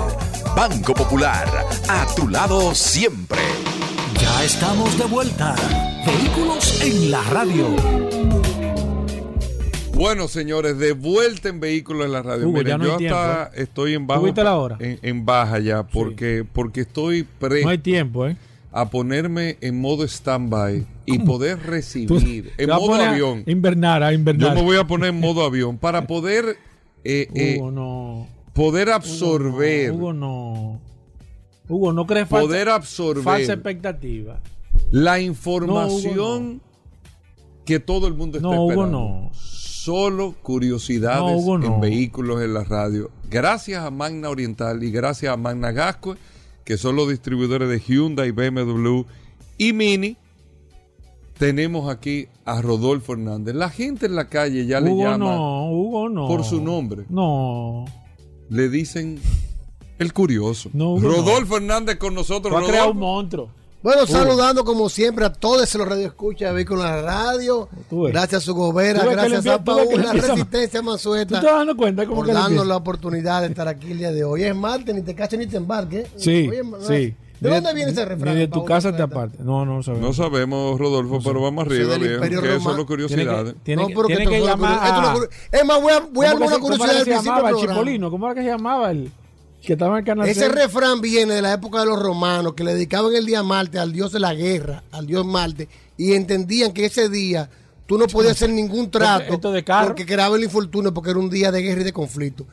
Banco 0.54 0.94
Popular, 0.94 1.48
a 1.88 2.06
tu 2.14 2.28
lado 2.28 2.76
siempre. 2.76 3.40
Ya 4.20 4.44
estamos 4.44 4.98
de 4.98 5.06
vuelta. 5.06 5.56
Vehículos 6.06 6.82
en 6.82 7.10
la 7.10 7.24
radio. 7.24 8.17
Bueno, 9.98 10.28
señores, 10.28 10.78
de 10.78 10.94
vuelta 10.94 11.50
en 11.50 11.60
vehículos 11.60 12.06
en 12.06 12.12
la 12.12 12.22
radio. 12.22 12.48
Hugo, 12.48 12.60
Miren, 12.60 12.68
ya 12.74 12.78
no 12.78 12.84
hay 12.84 12.90
yo 13.08 13.16
hasta 13.18 13.46
¿eh? 13.58 13.64
estoy 13.64 13.94
en 13.96 14.02
¿Tú 14.04 14.08
baja. 14.08 14.22
viste 14.22 14.44
la 14.44 14.56
hora? 14.58 14.78
En, 14.80 15.00
en 15.02 15.26
baja 15.26 15.60
ya, 15.60 15.84
porque, 15.88 16.46
porque 16.52 16.82
estoy 16.82 17.24
presto 17.24 17.66
No 17.66 17.72
hay 17.72 17.78
tiempo, 17.80 18.28
¿eh? 18.28 18.38
a 18.72 18.90
ponerme 18.90 19.58
en 19.62 19.82
modo 19.82 20.04
stand-by 20.04 20.86
y 21.08 21.20
poder 21.20 21.58
recibir 21.66 22.52
en 22.58 22.70
a 22.70 22.76
modo 22.76 22.88
poner 22.88 23.08
a 23.08 23.12
avión. 23.12 23.44
Invernar, 23.48 24.04
a 24.04 24.14
invernar. 24.14 24.50
Yo 24.50 24.56
me 24.56 24.62
voy 24.62 24.78
a 24.78 24.86
poner 24.86 25.10
en 25.10 25.20
modo 25.20 25.44
avión 25.44 25.78
para 25.80 26.06
poder 26.06 26.58
eh, 27.04 27.28
eh, 27.34 27.58
Hugo, 27.60 27.72
no. 27.72 28.28
poder 28.54 28.90
absorber, 28.92 29.92
Hugo, 29.94 30.14
no. 30.14 30.80
Hugo, 31.70 31.92
no 31.92 32.06
crees 32.06 32.28
falsa, 32.28 32.46
poder 32.48 32.70
absorber 32.70 33.24
falsa 33.24 33.54
expectativa. 33.54 34.40
la 34.92 35.20
información 35.20 36.62
que 37.66 37.80
todo 37.80 38.08
el 38.08 38.14
mundo 38.14 38.38
está 38.38 38.48
No, 38.48 38.62
Hugo, 38.62 38.72
esperando. 38.72 38.92
no. 39.00 39.32
Solo 39.88 40.36
curiosidades 40.44 41.22
No, 41.22 41.38
Hugo, 41.38 41.58
no. 41.58 41.76
en 41.76 41.80
vehículos 41.80 42.42
en 42.42 42.54
la 42.54 42.66
radio. 42.66 43.10
Gracias 43.30 43.86
a 43.86 43.90
Magna 43.90 44.30
Oriental 44.30 44.84
y 44.84 44.92
gracias 44.92 45.32
a 45.32 45.38
Magna 45.38 45.72
Gasco, 45.72 46.18
que 46.66 46.78
son 46.78 46.98
los 46.98 47.08
distribuidores 47.08 47.70
de 47.70 47.80
Hyundai, 47.80 48.32
BMW 48.32 49.04
y 49.58 49.72
Mini, 49.72 50.18
tenemos 51.38 51.90
aquí 51.90 52.28
a 52.44 52.62
Rodolfo 52.62 53.14
Hernández. 53.14 53.56
La 53.56 53.70
gente 53.70 54.08
en 54.08 54.16
la 54.16 54.28
calle 54.28 54.66
ya 54.66 54.82
le 54.82 54.94
llama 54.94 55.20
no. 55.20 55.72
Hugo, 55.72 56.10
no. 56.10 56.28
por 56.28 56.44
su 56.44 56.62
nombre. 56.62 57.06
No. 57.08 57.86
Le 58.50 58.68
dicen 58.68 59.22
el 60.00 60.12
curioso. 60.12 60.70
Rodolfo 60.74 61.56
Hernández 61.56 61.96
con 61.96 62.14
nosotros. 62.14 62.54
Va 62.54 62.60
a 62.60 62.68
crear 62.68 62.92
un 62.92 62.98
monstruo. 62.98 63.52
Bueno, 63.88 64.06
saludando 64.06 64.66
como 64.66 64.90
siempre 64.90 65.24
a 65.24 65.32
todos 65.32 65.74
los 65.76 65.88
radioescuchas 65.88 66.54
de 66.54 66.62
en 66.64 66.78
la 66.80 67.02
Radio. 67.02 67.70
Gracias 67.90 68.44
a 68.44 68.46
su 68.46 68.54
gobera, 68.54 69.02
Tú 69.02 69.12
gracias 69.12 69.48
a 69.48 69.60
tú 69.60 69.64
Paul, 69.64 70.04
la 70.04 70.12
Resistencia 70.12 70.82
¿Tú 70.82 70.86
Mansueta. 70.88 71.40
te 71.40 71.46
vas 71.46 71.56
dando 71.56 71.78
cuenta 71.78 72.06
cómo 72.06 72.18
por 72.18 72.34
darnos 72.34 72.68
la 72.68 72.76
oportunidad 72.76 73.44
de 73.44 73.48
estar 73.48 73.66
aquí 73.70 73.94
el 73.94 74.00
día 74.00 74.12
de 74.12 74.26
hoy. 74.26 74.44
Es 74.44 74.54
martes, 74.54 74.94
ni 74.94 75.04
te 75.04 75.16
caches 75.16 75.40
ni 75.40 75.48
te 75.48 75.56
embarques. 75.56 76.10
Sí, 76.18 76.50
Oye, 76.50 76.64
no- 76.66 76.82
sí. 76.82 77.16
¿De 77.40 77.50
dónde 77.50 77.74
viene 77.74 77.92
ese 77.92 78.04
refrán? 78.04 78.34
Ni 78.34 78.42
de 78.42 78.48
tu 78.50 78.66
casa 78.66 78.94
te 78.94 79.02
aparte. 79.04 79.38
No, 79.42 79.66
no 79.66 79.82
sabemos. 79.82 80.06
No 80.06 80.14
sabemos, 80.14 80.78
Rodolfo, 80.78 81.22
pero 81.24 81.40
vamos 81.44 81.66
arriba, 81.66 81.96
bien, 81.98 82.20
que 82.20 82.56
eso 82.58 82.72
es 82.72 82.76
lo 82.78 82.86
curiosidades. 82.86 83.56
Tiene 83.64 83.84
No, 83.84 83.88
que, 83.88 83.94
pero 83.96 84.08
tiene 84.08 84.26
que 84.26 84.32
que 84.32 84.42
llamar 84.42 84.80
a... 84.82 85.16
es 85.50 85.64
más, 85.66 85.82
voy 85.82 85.94
a, 85.94 86.00
voy 86.12 86.26
a 86.26 86.34
¿Cómo 86.34 86.50
dar 86.50 86.60
una 86.60 86.60
curiosidad 86.60 86.90
era 86.90 86.98
del 86.98 87.06
que 87.06 87.14
se 87.24 87.30
principio. 87.32 87.58
Chipolino? 87.62 88.12
¿Cómo 88.12 88.26
era 88.26 88.36
que 88.36 88.42
se 88.42 88.48
llamaba 88.48 88.92
el 88.92 89.12
que 89.68 89.74
estaba 89.74 89.96
en 89.96 90.00
el 90.00 90.06
canal 90.06 90.28
Ese 90.30 90.40
6? 90.46 90.52
refrán 90.54 91.02
viene 91.02 91.34
de 91.34 91.42
la 91.42 91.52
época 91.52 91.82
de 91.82 91.88
los 91.88 92.02
romanos 92.02 92.54
que 92.54 92.64
le 92.64 92.74
dedicaban 92.74 93.14
el 93.14 93.26
día 93.26 93.44
Marte 93.44 93.78
al 93.80 93.92
dios 93.92 94.14
de 94.14 94.20
la 94.22 94.34
guerra, 94.34 94.84
al 94.92 95.06
dios 95.06 95.26
Marte, 95.26 95.68
y 95.98 96.14
entendían 96.14 96.72
que 96.72 96.86
ese 96.86 97.10
día 97.10 97.50
tú 97.86 97.98
no 97.98 98.08
podías 98.08 98.32
hacer 98.32 98.50
ningún 98.50 98.90
trato 98.90 99.52
de 99.52 99.66
carro. 99.66 99.88
porque 99.88 100.06
creaba 100.06 100.38
el 100.38 100.44
infortunio 100.46 100.94
porque 100.94 101.10
era 101.10 101.20
un 101.20 101.30
día 101.30 101.52
de 101.52 101.62
guerra 101.62 101.82
y 101.82 101.84
de 101.84 101.92
conflicto. 101.92 102.46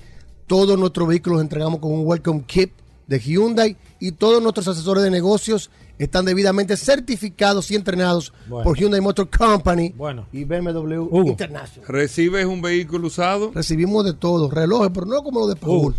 Todos 0.47 0.79
nuestros 0.79 1.09
vehículos 1.09 1.37
los 1.39 1.43
entregamos 1.43 1.81
con 1.81 1.93
un 1.93 2.07
welcome 2.07 2.45
kit 2.47 2.71
de 3.07 3.19
Hyundai 3.21 3.77
y 4.01 4.13
todos 4.13 4.43
nuestros 4.43 4.67
asesores 4.69 5.03
de 5.05 5.11
negocios 5.11 5.71
están 5.99 6.25
debidamente 6.27 6.77
certificados 6.77 7.71
y 7.71 7.75
entrenados 7.75 8.33
Bueno. 8.49 8.65
por 8.65 8.77
Hyundai 8.77 9.01
Motor 9.01 9.29
Company 9.31 9.95
Bueno. 9.97 10.27
y 10.33 10.45
BMW 10.45 10.99
Hugo. 11.01 11.25
International. 11.27 11.89
¿Recibes 11.89 12.45
un 12.47 12.61
vehículo 12.61 13.07
usado? 13.07 13.51
Recibimos 13.55 14.05
de 14.05 14.13
todo, 14.13 14.51
relojes, 14.51 14.91
pero 14.93 15.07
no 15.07 15.23
como 15.23 15.41
lo 15.41 15.47
de 15.49 15.57
Paul. 15.57 15.95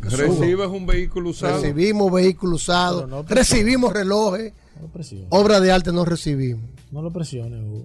¿Recibes 0.00 0.66
un 0.68 0.86
vehículo 0.86 1.30
usado? 1.30 1.60
Recibimos 1.60 2.12
vehículos 2.12 2.62
usados, 2.62 3.08
no- 3.08 3.22
recibimos 3.22 3.92
relojes, 3.92 4.52
No 4.76 4.82
lo 4.82 4.88
presiones. 4.88 5.26
obra 5.30 5.60
de 5.60 5.72
arte 5.72 5.92
no 5.92 6.04
recibimos. 6.04 6.64
No 6.90 7.00
lo 7.02 7.10
presiones, 7.10 7.60
Hugo. 7.62 7.84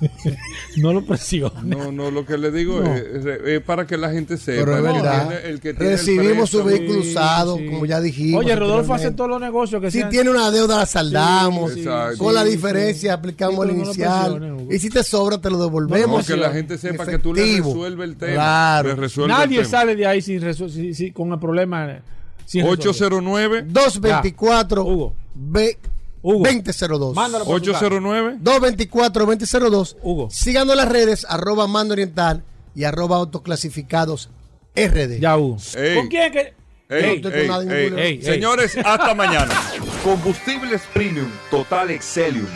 no 0.76 0.92
lo 0.92 1.02
presiones. 1.04 1.62
No, 1.64 1.92
no, 1.92 2.10
lo 2.10 2.24
que 2.24 2.38
le 2.38 2.50
digo 2.50 2.80
No. 2.80 2.94
es, 2.94 3.02
es- 3.02 3.26
es 3.44 3.60
para 3.62 3.86
que 3.86 3.96
la 3.96 4.10
gente 4.10 4.36
sepa. 4.38 4.64
Pero 4.64 4.72
es 4.72 4.78
El 4.78 4.84
que 4.86 4.92
verdad. 5.02 5.28
tiene- 5.28 5.48
el 5.50 5.60
que 5.60 5.74
tiene 5.74 5.92
el 5.92 5.98
Recibimos 5.98 6.50
su 6.50 6.64
vehículo 6.64 7.00
usado, 7.00 7.56
como 7.56 7.86
ya 7.86 8.00
dijimos. 8.00 8.44
Oye, 8.44 8.56
Rodolfo 8.56 8.94
hace 8.94 9.10
todos 9.10 9.28
los 9.30 9.40
negocios 9.40 9.80
que 9.82 9.90
Si 9.90 9.98
sean- 9.98 10.10
tiene 10.10 10.30
una 10.30 10.50
deuda, 10.50 10.78
la 10.78 10.86
saldamos. 10.86 11.72
Sí, 11.74 11.82
sí, 11.84 12.18
con 12.18 12.34
la 12.34 12.44
diferencia, 12.44 13.12
sí. 13.12 13.14
aplicamos 13.18 13.64
Sí, 13.66 13.70
el 13.70 13.76
no 13.78 13.84
inicial. 13.84 14.66
y 14.70 14.78
si 14.78 14.88
te 14.90 15.02
sobra, 15.02 15.38
te 15.38 15.50
lo 15.50 15.58
devolvemos. 15.58 16.28
No, 16.28 16.34
que 16.34 16.40
la 16.40 16.50
gente 16.50 16.78
sepa 16.78 17.04
que 17.06 17.18
tú 17.18 17.34
le 17.34 17.56
resuelves 17.58 18.08
el 18.08 18.16
tema. 18.16 18.32
Claro. 18.32 18.88
Le 18.88 18.94
resuelve 18.96 19.32
Nadie 19.34 19.58
el 19.58 19.66
tema. 19.66 19.78
sale 19.78 19.96
de 19.96 20.06
ahí 20.06 20.22
sin, 20.22 20.40
resu- 20.40 20.68
sin- 20.70 20.94
sin- 20.94 21.12
con 21.12 21.32
el 21.32 21.38
problema. 21.38 22.00
sin 22.46 22.62
resolver. 22.62 22.80
809 22.80 23.64
224 23.68 24.84
Ya. 24.84 24.90
Hugo. 24.90 25.14
B- 25.34 25.78
Hugo. 26.22 26.44
2002. 26.44 27.14
Mándalo 27.14 27.44
por 27.44 27.60
tu 27.60 27.70
809 27.70 28.36
224 28.40 29.26
2002. 29.26 29.96
Hugo. 30.02 30.28
Síganos 30.30 30.76
las 30.76 30.88
redes, 30.88 31.26
arroba 31.28 31.66
mando 31.66 31.92
oriental 31.92 32.44
y 32.74 32.84
arroba 32.84 33.16
autoclasificados 33.16 34.30
RD. 34.76 35.18
Ya, 35.20 35.36
Hugo. 35.36 35.56
Ey. 35.76 35.96
¿Con 35.96 36.08
quién 36.08 36.32
que.? 36.32 36.54
Ey, 36.88 37.02
No 37.02 37.28
estoy 37.28 37.30
con 37.30 37.40
ey, 37.40 37.48
nada 37.48 37.62
en 37.62 37.70
ey. 37.70 37.82
ninguno. 37.84 38.02
Ey, 38.02 38.12
ey. 38.16 38.22
Señores, 38.22 38.76
hasta 38.76 39.14
mañana. 39.14 39.54
Combustibles 40.02 40.82
Premium 40.92 41.30
Total 41.50 41.90
Excelium. 41.90 42.46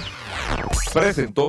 Presentó. 0.93 1.49